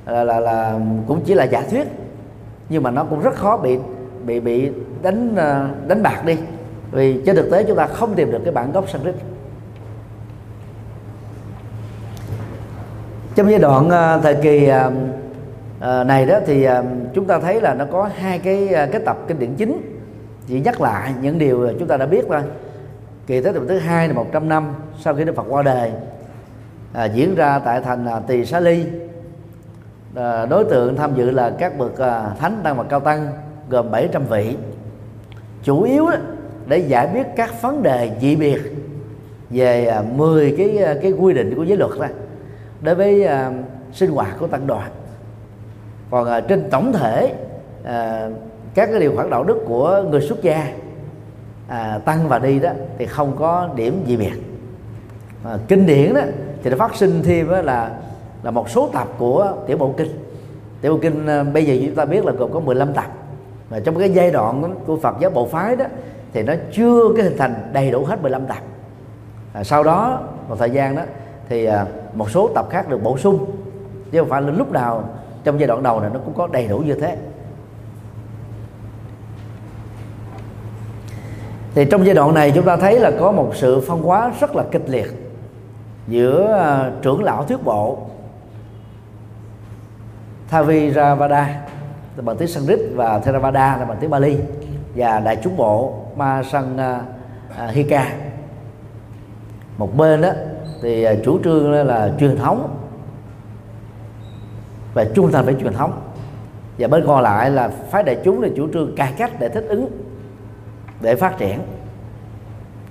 là, 0.06 0.24
là 0.24 0.40
là 0.40 0.80
cũng 1.08 1.22
chỉ 1.26 1.34
là 1.34 1.44
giả 1.44 1.62
thuyết 1.72 1.88
nhưng 2.70 2.84
mà 2.84 2.92
nó 2.92 3.04
cũng 3.04 3.20
rất 3.20 3.36
khó 3.36 3.58
bị 3.58 3.78
bị 4.26 4.40
bị 4.40 4.72
đánh 5.02 5.36
à, 5.36 5.70
đánh 5.88 6.04
bạc 6.04 6.26
đi. 6.26 6.38
Vì 6.92 7.22
trên 7.26 7.36
thực 7.36 7.52
tế 7.52 7.64
chúng 7.64 7.78
ta 7.78 7.88
không 7.88 8.14
tìm 8.16 8.32
được 8.32 8.42
cái 8.44 8.54
bản 8.54 8.72
gốc 8.72 8.90
Sanskrit. 8.90 9.16
Trong 13.36 13.50
giai 13.50 13.60
đoạn 13.60 13.90
à, 13.90 14.18
thời 14.18 14.36
kỳ 14.36 14.72
Ờ, 15.84 16.04
này 16.04 16.26
đó 16.26 16.40
thì 16.46 16.64
ờ, 16.64 16.84
chúng 17.14 17.26
ta 17.26 17.40
thấy 17.40 17.62
là 17.62 17.74
nó 17.74 17.86
có 17.86 18.10
hai 18.16 18.40
cái 18.40 18.68
ờ, 18.68 18.88
cái 18.92 19.02
tập 19.06 19.18
kinh 19.28 19.40
điển 19.40 19.56
chính. 19.56 20.02
Chỉ 20.48 20.60
nhắc 20.60 20.82
lại 20.82 21.14
những 21.22 21.40
điều 21.40 21.70
chúng 21.80 21.88
ta 21.88 21.98
đã 21.98 22.06
biết 22.06 22.26
thôi. 22.30 22.42
Kỳ 23.28 23.42
thế 23.42 23.52
tập 23.52 23.64
thứ 23.68 23.78
hai 23.80 24.08
là 24.08 24.14
100 24.14 24.50
năm 24.50 24.74
sau 25.00 25.16
khi 25.16 25.24
Đức 25.24 25.36
Phật 25.36 25.46
qua 25.50 25.64
đời 25.64 25.92
à, 26.94 27.06
diễn 27.06 27.36
ra 27.36 27.60
tại 27.60 27.82
thành 27.82 28.06
à, 28.06 28.20
Tỳ 28.20 28.46
Xá 28.46 28.60
Ly. 28.60 28.86
À, 30.16 30.46
đối 30.46 30.64
tượng 30.64 30.96
tham 30.96 31.16
dự 31.16 31.32
là 31.32 31.50
các 31.60 31.78
bậc 31.78 31.98
à, 31.98 32.30
thánh 32.40 32.62
tăng 32.64 32.78
và 32.78 32.84
cao 32.84 33.00
tăng 33.00 33.28
gồm 33.70 33.92
700 33.92 34.24
vị. 34.30 34.58
Chủ 35.64 35.82
yếu 35.82 36.10
đó, 36.10 36.18
để 36.68 36.78
giải 36.78 37.10
quyết 37.14 37.28
các 37.36 37.62
vấn 37.62 37.84
đề 37.84 38.12
dị 38.22 38.36
biệt 38.36 38.62
về 39.50 39.86
à, 39.86 40.04
10 40.16 40.56
cái 40.58 40.78
à, 40.78 40.96
cái 41.02 41.12
quy 41.12 41.34
định 41.34 41.56
của 41.56 41.64
giới 41.64 41.78
luật 41.78 41.92
ra 42.00 42.10
đối 42.82 42.96
với 42.96 43.24
à, 43.24 43.52
sinh 43.94 44.12
hoạt 44.12 44.40
của 44.40 44.48
tăng 44.48 44.68
đoàn 44.68 44.92
còn 46.10 46.28
à, 46.28 46.40
trên 46.40 46.70
tổng 46.70 46.94
thể 46.94 47.34
à, 47.84 48.30
các 48.74 48.90
cái 48.92 49.00
điều 49.00 49.16
khoản 49.16 49.30
đạo 49.30 49.44
đức 49.44 49.64
của 49.68 50.04
người 50.10 50.22
xuất 50.22 50.42
gia 50.42 50.68
à, 51.68 52.00
tăng 52.06 52.28
và 52.28 52.40
đi 52.40 52.60
đó 52.60 52.70
thì 52.98 53.06
không 53.06 53.36
có 53.40 53.70
điểm 53.76 54.04
gì 54.06 54.18
biệt. 54.18 54.34
À, 55.44 55.58
kinh 55.68 55.86
điển 55.86 56.14
đó 56.14 56.22
thì 56.64 56.70
nó 56.70 56.78
phát 56.78 56.96
sinh 56.96 57.24
thêm 57.24 57.50
đó 57.50 57.62
là 57.62 57.92
là 58.44 58.52
một 58.52 58.70
số 58.70 58.90
tập 58.94 59.08
của 59.18 59.54
tiểu 59.68 59.78
bộ 59.78 59.94
kinh. 59.98 60.08
Tiểu 60.82 60.94
bộ 60.94 61.00
kinh 61.02 61.28
à, 61.28 61.44
bây 61.44 61.66
giờ 61.66 61.86
chúng 61.86 61.96
ta 61.96 62.06
biết 62.06 62.26
là 62.26 62.32
gồm 62.32 62.52
có 62.52 62.60
15 62.60 62.94
tập. 62.94 63.06
Mà 63.70 63.80
trong 63.80 64.00
cái 64.00 64.10
giai 64.10 64.32
đoạn 64.32 64.76
của 64.86 64.98
Phật 64.98 65.16
giáo 65.20 65.32
bộ 65.32 65.48
phái 65.48 65.76
đó 65.76 65.86
thì 66.34 66.44
nó 66.44 66.54
chưa 66.72 67.14
cái 67.16 67.26
hình 67.26 67.38
thành 67.38 67.54
đầy 67.74 67.92
đủ 67.92 68.06
hết 68.06 68.22
15 68.22 68.46
tập. 68.46 68.58
À, 69.54 69.64
sau 69.64 69.84
đó 69.84 70.20
một 70.50 70.56
thời 70.60 70.70
gian 70.70 70.96
đó 70.96 71.02
thì 71.50 71.66
à, 71.66 71.86
một 72.14 72.30
số 72.30 72.50
tập 72.56 72.68
khác 72.70 72.90
được 72.90 73.04
bổ 73.04 73.18
sung. 73.18 73.46
Chứ 74.12 74.20
không 74.20 74.30
phải 74.30 74.42
là 74.42 74.52
lúc 74.52 74.72
nào 74.72 75.04
trong 75.44 75.60
giai 75.60 75.68
đoạn 75.68 75.84
đầu 75.84 76.00
này 76.00 76.10
nó 76.14 76.20
cũng 76.26 76.34
có 76.34 76.48
đầy 76.52 76.68
đủ 76.68 76.80
như 76.80 76.94
thế. 76.94 77.18
Thì 81.76 81.86
trong 81.86 82.06
giai 82.06 82.16
đoạn 82.16 82.34
này 82.34 82.52
chúng 82.56 82.66
ta 82.66 82.78
thấy 82.78 83.00
là 83.00 83.12
có 83.20 83.32
một 83.32 83.52
sự 83.56 83.82
phân 83.88 84.02
hóa 84.02 84.32
rất 84.40 84.56
là 84.56 84.64
kịch 84.72 84.90
liệt 84.90 85.08
giữa 86.08 86.54
à, 86.54 86.92
trưởng 87.02 87.24
lão 87.24 87.44
thuyết 87.44 87.64
bộ, 87.64 87.98
Thaviravada 90.50 91.62
là 92.16 92.22
bằng 92.22 92.38
tiếng 92.38 92.48
Sanskrit, 92.48 92.80
và 92.96 93.20
Theravada 93.20 93.78
là 93.78 93.86
bằng 93.86 93.98
tiếng 94.00 94.10
Bali, 94.10 94.38
và 94.96 95.20
đại 95.20 95.38
chúng 95.44 95.58
bộ, 95.58 95.94
Ma 96.16 96.44
Sang 96.44 96.78
à, 96.78 97.02
à, 97.58 97.68
Hika. 97.68 98.14
Một 99.78 99.98
bên 99.98 100.22
đó 100.22 100.30
thì 100.82 101.08
chủ 101.26 101.40
trương 101.44 101.72
là 101.72 102.12
truyền 102.20 102.38
thống 102.38 102.83
và 104.94 105.06
trung 105.14 105.32
thành 105.32 105.46
với 105.46 105.56
truyền 105.62 105.74
thống. 105.74 106.02
Và 106.78 106.88
bên 106.88 107.04
còn 107.08 107.22
lại 107.22 107.52
là 107.52 107.68
phái 107.68 108.04
đại 108.04 108.18
chúng 108.24 108.42
là 108.42 108.50
chủ 108.56 108.68
trương 108.74 108.96
cải 108.96 109.14
cách 109.18 109.32
để 109.40 109.50
thích 109.50 109.66
ứng 109.70 109.88
để 111.02 111.16
phát 111.16 111.38
triển. 111.38 111.60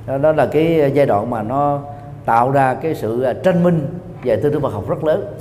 Đó, 0.07 0.19
đó 0.19 0.33
là 0.33 0.47
cái 0.47 0.93
giai 0.95 1.07
đoạn 1.07 1.31
mà 1.31 1.43
nó 1.43 1.81
tạo 2.25 2.51
ra 2.51 2.75
cái 2.75 2.95
sự 2.95 3.23
à, 3.23 3.33
tranh 3.33 3.63
minh 3.63 3.87
về 4.23 4.37
tư 4.37 4.51
tưởng 4.51 4.63
Phật 4.63 4.73
học 4.73 4.89
rất 4.89 5.05
lớn. 5.05 5.35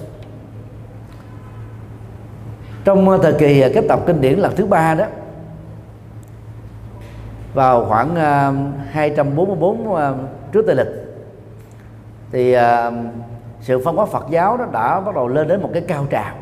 Trong 2.84 3.10
à, 3.10 3.18
thời 3.22 3.34
kỳ 3.34 3.62
à, 3.62 3.70
kết 3.74 3.86
tập 3.90 4.00
kinh 4.06 4.22
điển 4.22 4.40
lần 4.40 4.56
thứ 4.56 4.66
ba 4.66 4.96
đó 4.96 5.06
vào 7.54 7.86
khoảng 7.86 8.16
244 8.92 9.88
trước 10.52 10.66
Tây 10.68 10.76
lịch 10.76 10.88
thì 12.32 12.56
sự 13.62 13.82
phân 13.86 13.96
hóa 13.96 14.06
Phật 14.06 14.26
giáo 14.30 14.58
nó 14.58 14.66
đã 14.66 15.00
bắt 15.00 15.16
đầu 15.16 15.28
lên 15.28 15.48
đến 15.48 15.62
một 15.62 15.70
cái 15.74 15.82
cao 15.88 16.06
trào 16.10 16.36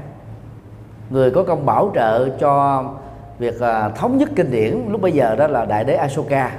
người 1.09 1.31
có 1.31 1.43
công 1.43 1.65
bảo 1.65 1.91
trợ 1.95 2.29
cho 2.39 2.83
việc 3.39 3.59
à, 3.59 3.89
thống 3.89 4.17
nhất 4.17 4.29
kinh 4.35 4.51
điển 4.51 4.85
lúc 4.89 5.01
bây 5.01 5.11
giờ 5.11 5.35
đó 5.35 5.47
là 5.47 5.65
đại 5.65 5.83
đế 5.83 5.95
Asoka 5.95 6.51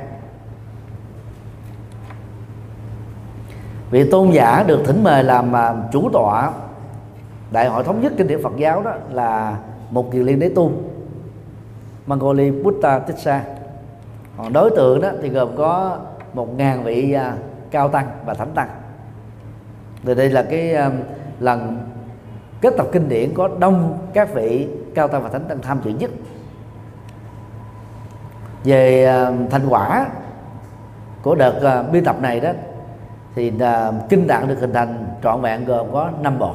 vị 3.91 4.11
tôn 4.11 4.31
giả 4.31 4.65
được 4.67 4.83
thỉnh 4.87 5.05
mời 5.05 5.25
làm 5.25 5.57
à, 5.57 5.75
chủ 5.93 6.11
tọa 6.13 6.53
đại 7.51 7.69
hội 7.69 7.85
thống 7.85 8.01
nhất 8.01 8.13
kinh 8.19 8.27
điển 8.27 8.43
Phật 8.43 8.57
giáo 8.57 8.83
đó 8.83 8.93
là 9.11 9.57
một 9.91 10.13
kiền 10.13 10.23
liên 10.23 10.39
đế 10.39 10.49
tu 10.49 10.73
Mangoli 12.07 12.51
Buddha 12.51 12.99
Tissa 12.99 13.45
còn 14.37 14.53
đối 14.53 14.71
tượng 14.71 15.01
đó 15.01 15.11
thì 15.23 15.29
gồm 15.29 15.57
có 15.57 15.99
một 16.35 16.55
ngàn 16.57 16.85
vị 16.85 17.13
à, 17.13 17.35
cao 17.71 17.89
tăng 17.89 18.07
và 18.27 18.35
thánh 18.35 18.51
tăng. 18.55 18.69
Thì 20.05 20.15
đây 20.15 20.31
là 20.31 20.43
cái 20.43 20.77
lần 21.41 21.79
kết 22.61 22.75
tập 22.77 22.87
kinh 22.93 23.09
điển 23.09 23.35
có 23.35 23.49
đông 23.59 23.99
các 24.15 24.35
vị 24.35 24.69
cao 24.95 25.09
tăng 25.09 25.23
và 25.23 25.29
thánh 25.29 25.45
tăng 25.49 25.59
tham 25.63 25.81
dự 25.85 25.91
nhất. 25.91 26.11
Về 28.65 29.05
à, 29.05 29.33
thành 29.51 29.69
quả 29.69 30.07
của 31.23 31.35
đợt 31.35 31.61
à, 31.63 31.83
biên 31.83 32.05
tập 32.05 32.17
này 32.21 32.41
đó 32.41 32.51
thì 33.35 33.53
à, 33.61 33.93
kinh 34.09 34.29
tạng 34.29 34.49
được 34.49 34.61
hình 34.61 34.73
thành 34.73 35.07
trọn 35.23 35.41
vẹn 35.41 35.65
gồm 35.65 35.93
có 35.93 36.11
năm 36.21 36.39
bộ. 36.39 36.55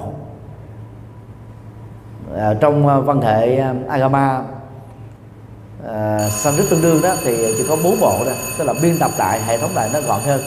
Trong 2.60 3.06
văn 3.06 3.22
hệ 3.22 3.64
agama 3.88 4.40
uh, 4.40 6.32
Sanskrit 6.32 6.70
tương 6.70 6.82
đương 6.82 7.02
đó 7.02 7.16
thì 7.24 7.54
chỉ 7.58 7.66
có 7.70 7.78
bốn 7.84 8.00
bộ 8.00 8.18
đó 8.26 8.32
tức 8.58 8.66
là 8.66 8.74
biên 8.82 9.00
tập 9.00 9.12
lại 9.18 9.42
hệ 9.42 9.58
thống 9.58 9.72
lại 9.76 9.90
nó 9.94 10.00
gọn 10.02 10.22
hơn. 10.22 10.42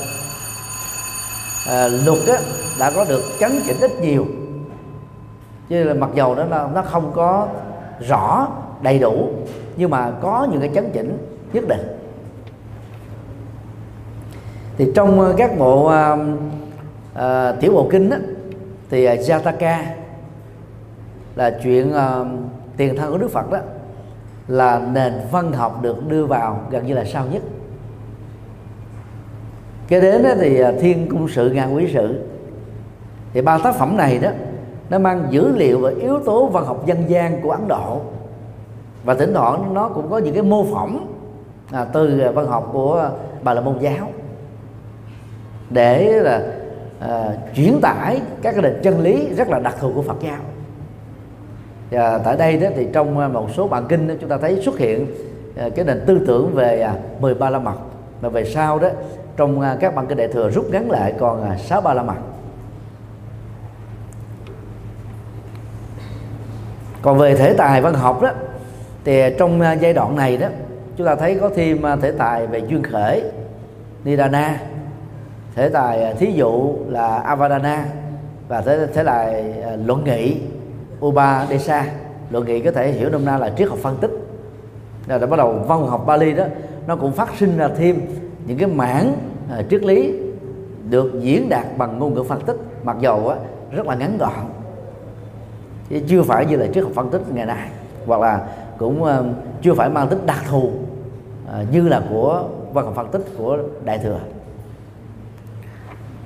Luật 2.05 2.18
đó, 2.26 2.35
đã 2.78 2.90
có 2.90 3.05
được 3.05 3.22
chấn 3.40 3.60
chỉnh 3.66 3.80
ít 3.80 4.01
nhiều 4.01 4.26
chứ 5.69 5.85
là 5.85 5.95
mặc 5.95 6.11
dầu 6.15 6.35
nó 6.35 6.69
nó 6.74 6.82
không 6.82 7.12
có 7.15 7.49
rõ 8.09 8.49
đầy 8.82 8.99
đủ 8.99 9.28
nhưng 9.77 9.90
mà 9.90 10.12
có 10.20 10.47
những 10.51 10.61
cái 10.61 10.70
chấn 10.74 10.90
chỉnh 10.93 11.19
nhất 11.53 11.65
định. 11.69 11.99
Thì 14.78 14.93
trong 14.95 15.20
ờ, 15.20 15.35
các 15.36 15.59
bộ 15.59 15.86
uh, 15.86 16.19
uh, 17.15 17.61
tiểu 17.61 17.73
bộ 17.73 17.89
kinh 17.90 18.11
đó, 18.11 18.16
thì 18.90 19.07
Jataka 19.07 19.82
là 21.36 21.59
chuyện 21.62 21.93
uh, 21.93 22.27
tiền 22.77 22.97
thân 22.97 23.12
của 23.12 23.19
Đức 23.19 23.31
Phật 23.31 23.51
đó 23.51 23.59
là 24.49 24.82
nền 24.93 25.12
văn 25.31 25.53
học 25.53 25.82
được 25.82 26.09
đưa 26.09 26.27
vào 26.27 26.61
gần 26.70 26.86
như 26.86 26.95
là 26.95 27.05
sau 27.05 27.27
nhất. 27.32 27.43
Kế 29.89 30.01
đến 30.01 30.23
đó 30.23 30.31
thì 30.40 30.62
thiên 30.81 31.09
cung 31.11 31.28
sự 31.28 31.51
ngàn 31.51 31.74
quý 31.74 31.90
sự. 31.95 32.20
Thì 33.32 33.40
ba 33.43 33.59
tác 33.59 33.74
phẩm 33.74 33.97
này 33.97 34.19
đó 34.19 34.31
nó 34.90 34.98
mang 34.98 35.27
dữ 35.31 35.48
liệu 35.56 35.81
và 35.81 35.90
yếu 36.01 36.20
tố 36.20 36.47
văn 36.47 36.65
học 36.65 36.86
dân 36.86 37.05
gian 37.09 37.43
của 37.43 37.51
Ấn 37.51 37.69
Độ. 37.69 38.01
Và 39.05 39.15
thỉnh 39.15 39.35
thoảng 39.35 39.74
nó 39.74 39.89
cũng 39.89 40.10
có 40.10 40.19
những 40.19 40.35
cái 40.35 40.43
mô 40.43 40.65
phỏng 40.65 41.15
à, 41.73 41.85
từ 41.85 42.23
văn 42.35 42.47
học 42.47 42.70
của 42.73 43.10
bà 43.43 43.55
la 43.55 43.60
môn 43.60 43.78
giáo 43.78 44.09
để 45.70 46.20
là 46.23 46.43
à, 47.01 47.32
chuyển 47.55 47.81
tải 47.81 48.20
các 48.43 48.52
cái 48.52 48.62
định 48.62 48.81
chân 48.82 49.01
lý 49.01 49.35
rất 49.35 49.48
là 49.48 49.59
đặc 49.59 49.77
thù 49.81 49.93
của 49.94 50.02
Phật 50.02 50.16
giáo. 50.20 50.39
Và 51.90 52.19
tại 52.19 52.36
đây 52.36 52.56
đó 52.56 52.69
thì 52.77 52.86
trong 52.93 53.32
một 53.32 53.48
số 53.55 53.69
bản 53.69 53.85
kinh 53.89 54.09
đó, 54.09 54.15
chúng 54.20 54.31
ta 54.31 54.36
thấy 54.39 54.62
xuất 54.65 54.78
hiện 54.78 55.06
à, 55.56 55.69
cái 55.74 55.85
nền 55.85 56.01
tư 56.06 56.20
tưởng 56.27 56.55
về 56.55 56.81
à, 56.81 56.94
13 57.20 57.51
la 57.51 57.59
mật. 57.59 57.77
Mà 58.23 58.28
về 58.28 58.44
sau 58.44 58.78
đó 58.78 58.89
trong 59.36 59.60
à, 59.60 59.77
các 59.81 59.94
bản 59.94 60.06
kinh 60.06 60.19
đại 60.19 60.28
thừa 60.28 60.51
rút 60.51 60.70
ngắn 60.70 60.90
lại 60.90 61.15
còn 61.19 61.43
à, 61.43 61.56
sáu 61.56 61.81
ba 61.81 61.94
la 61.94 62.02
mật. 62.02 62.15
Còn 67.09 67.18
về 67.18 67.35
thể 67.35 67.55
tài 67.55 67.82
văn 67.82 67.94
học 67.94 68.22
đó 68.22 68.30
thì 69.05 69.22
trong 69.39 69.60
à, 69.60 69.72
giai 69.72 69.93
đoạn 69.93 70.16
này 70.16 70.36
đó 70.36 70.48
chúng 70.97 71.06
ta 71.06 71.14
thấy 71.14 71.39
có 71.40 71.51
thêm 71.55 71.86
à, 71.86 71.97
thể 71.97 72.12
tài 72.12 72.47
về 72.47 72.59
duyên 72.68 72.82
khởi 72.82 73.22
nidana 74.05 74.60
thể 75.55 75.68
tài 75.68 76.05
à, 76.05 76.12
thí 76.18 76.32
dụ 76.32 76.76
là 76.89 77.18
avadana 77.18 77.85
và 78.48 78.60
thế 78.60 78.86
thế 78.94 79.02
là 79.02 79.43
luận 79.85 80.05
nghị 80.05 80.36
Upadesa. 81.06 81.86
Luận 82.30 82.44
nghị 82.47 82.60
có 82.60 82.70
thể 82.70 82.93
hiểu 82.93 83.10
nôm 83.10 83.24
na 83.24 83.39
là 83.39 83.51
triết 83.56 83.68
học 83.68 83.78
phân 83.78 83.97
tích. 84.01 84.10
Rồi 85.06 85.18
đã 85.18 85.26
bắt 85.26 85.36
đầu 85.36 85.52
văn 85.52 85.86
học 85.86 86.06
Bali 86.06 86.32
đó 86.32 86.44
nó 86.86 86.97
cũng 86.97 87.12
phát 87.12 87.28
sinh 87.39 87.56
ra 87.59 87.68
thêm 87.78 88.01
những 88.47 88.59
cái 88.59 88.68
mảng 88.68 89.12
triết 89.70 89.82
lý 89.82 90.14
được 90.90 91.12
diễn 91.20 91.48
đạt 91.48 91.66
bằng 91.76 91.98
ngôn 91.98 92.14
ngữ 92.14 92.22
phân 92.22 92.40
tích 92.40 92.56
mặc 92.85 92.97
dầu 93.01 93.28
á, 93.28 93.36
rất 93.70 93.86
là 93.86 93.94
ngắn 93.94 94.18
gọn 94.18 94.57
chứ 95.90 96.01
chưa 96.09 96.23
phải 96.23 96.47
như 96.47 96.56
là 96.56 96.66
triết 96.74 96.85
học 96.85 96.93
phân 96.94 97.10
tích 97.10 97.23
ngày 97.35 97.47
nay. 97.47 97.69
Hoặc 98.06 98.20
là 98.20 98.47
cũng 98.78 99.05
ờ, 99.05 99.24
chưa 99.62 99.74
phải 99.74 99.90
mang 99.90 100.09
tính 100.09 100.19
đặc 100.27 100.39
thù 100.48 100.70
ờ, 101.47 101.65
như 101.73 101.89
là 101.89 102.02
của 102.10 102.44
văn 102.73 102.85
học 102.85 102.94
phân 102.97 103.09
tích 103.09 103.23
của 103.39 103.59
đại 103.85 103.98
thừa. 103.98 104.19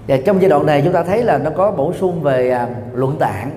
Và 0.09 0.16
trong 0.26 0.40
giai 0.40 0.51
đoạn 0.51 0.66
này 0.66 0.82
chúng 0.84 0.93
ta 0.93 1.02
thấy 1.02 1.24
là 1.24 1.39
nó 1.39 1.51
có 1.51 1.70
bổ 1.70 1.93
sung 1.93 2.22
về 2.22 2.51
ờ, 2.51 2.66
luận 2.94 3.16
tạng. 3.18 3.51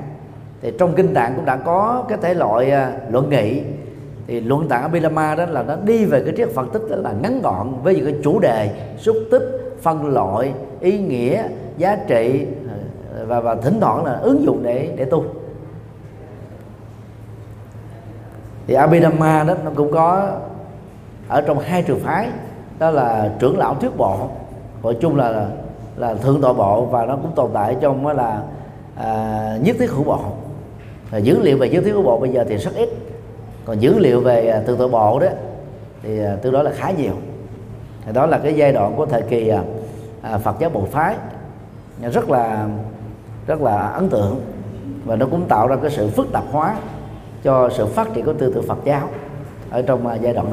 Thì 0.62 0.72
trong 0.80 0.94
kinh 0.96 1.14
tạng 1.14 1.34
cũng 1.36 1.46
đã 1.46 1.56
có 1.56 2.04
cái 2.10 2.18
thể 2.22 2.34
loại 2.34 2.74
luận 3.10 3.30
nghị. 3.30 3.62
Thì 4.28 4.42
luận 4.42 4.68
tạng 4.68 4.82
Abhidhamma 4.82 5.36
đó 5.36 5.46
là 5.46 5.64
nó 5.64 5.76
đi 5.86 6.06
về 6.06 6.24
cái 6.26 6.34
triết 6.38 6.50
phân 6.50 6.70
tích 6.70 6.82
đó 6.90 6.96
là 6.96 7.12
ngắn 7.22 7.42
gọn 7.42 7.74
với 7.84 7.96
những 7.96 8.06
cái 8.06 8.16
chủ 8.24 8.40
đề 8.40 8.70
xúc 8.98 9.16
tích, 9.32 9.76
phân 9.82 10.06
loại, 10.14 10.54
ý 10.80 10.98
nghĩa, 10.98 11.44
giá 11.78 11.98
trị 12.08 12.46
và 13.28 13.40
và 13.40 13.56
thỉnh 13.56 13.78
thoảng 13.82 14.06
là 14.06 14.14
ứng 14.14 14.44
dụng 14.44 14.64
để 14.64 14.94
để 14.98 15.06
tu. 15.06 15.24
Thì 18.68 18.74
Abhidhamma 18.74 19.44
đó 19.44 19.54
nó 19.66 19.72
cũng 19.76 19.92
có 19.92 20.32
ở 21.28 21.42
trong 21.42 21.60
hai 21.60 21.84
trường 21.84 22.00
phái. 22.00 22.30
Đó 22.80 22.90
là 22.90 23.32
trưởng 23.40 23.58
lão 23.58 23.76
thuyết 23.76 23.98
bộ 23.98 24.18
gọi 24.82 24.98
chung 25.02 25.16
là 25.16 25.48
là 25.96 26.14
thượng 26.14 26.42
tọa 26.42 26.54
bộ 26.54 26.86
và 26.86 27.06
nó 27.06 27.16
cũng 27.16 27.32
tồn 27.36 27.50
tại 27.54 27.76
trong 27.82 28.04
đó 28.04 28.14
là 28.14 28.42
à, 28.96 29.58
nhất 29.62 29.76
thiết 29.80 29.92
hữu 29.92 30.04
bộ. 30.04 30.20
Và 31.12 31.18
dữ 31.18 31.42
liệu 31.42 31.58
về 31.58 31.70
nhất 31.70 31.84
thiết 31.86 31.92
hữu 31.92 32.04
bộ 32.04 32.20
bây 32.20 32.30
giờ 32.30 32.46
thì 32.50 32.58
rất 32.58 32.76
ít. 32.76 32.90
Còn 33.66 33.80
dữ 33.80 34.00
liệu 34.00 34.22
về 34.22 34.48
à, 34.48 34.62
thượng 34.68 34.78
tọa 34.78 34.88
bộ 34.88 35.20
đó 35.20 35.28
thì 36.04 36.18
từ 36.18 36.36
tương 36.42 36.54
đối 36.54 36.64
là 36.64 36.72
khá 36.76 36.92
nhiều. 36.92 37.14
Thì 38.06 38.12
đó 38.14 38.26
là 38.26 38.38
cái 38.38 38.54
giai 38.54 38.74
đoạn 38.74 38.94
của 38.96 39.06
thời 39.06 39.22
kỳ 39.22 39.48
à, 39.48 39.62
à 40.22 40.38
Phật 40.38 40.56
giáo 40.60 40.70
bộ 40.70 40.88
phái. 40.92 41.16
Rất 42.02 42.30
là 42.30 42.68
rất 43.48 43.62
là 43.62 43.78
ấn 43.78 44.10
tượng. 44.10 44.42
Và 45.06 45.16
nó 45.16 45.26
cũng 45.32 45.46
tạo 45.48 45.68
ra 45.68 45.76
cái 45.76 45.92
sự 45.92 46.10
phức 46.10 46.32
tạp 46.32 46.44
hóa 46.52 46.76
cho 47.46 47.70
sự 47.78 47.86
phát 47.86 48.08
triển 48.14 48.26
của 48.26 48.34
tư 48.34 48.52
tưởng 48.56 48.68
Phật 48.68 48.78
giáo 48.86 49.10
ở 49.70 49.82
trong 49.82 50.08
à, 50.08 50.16
giai 50.16 50.34
đoạn 50.34 50.36
này. 50.36 50.44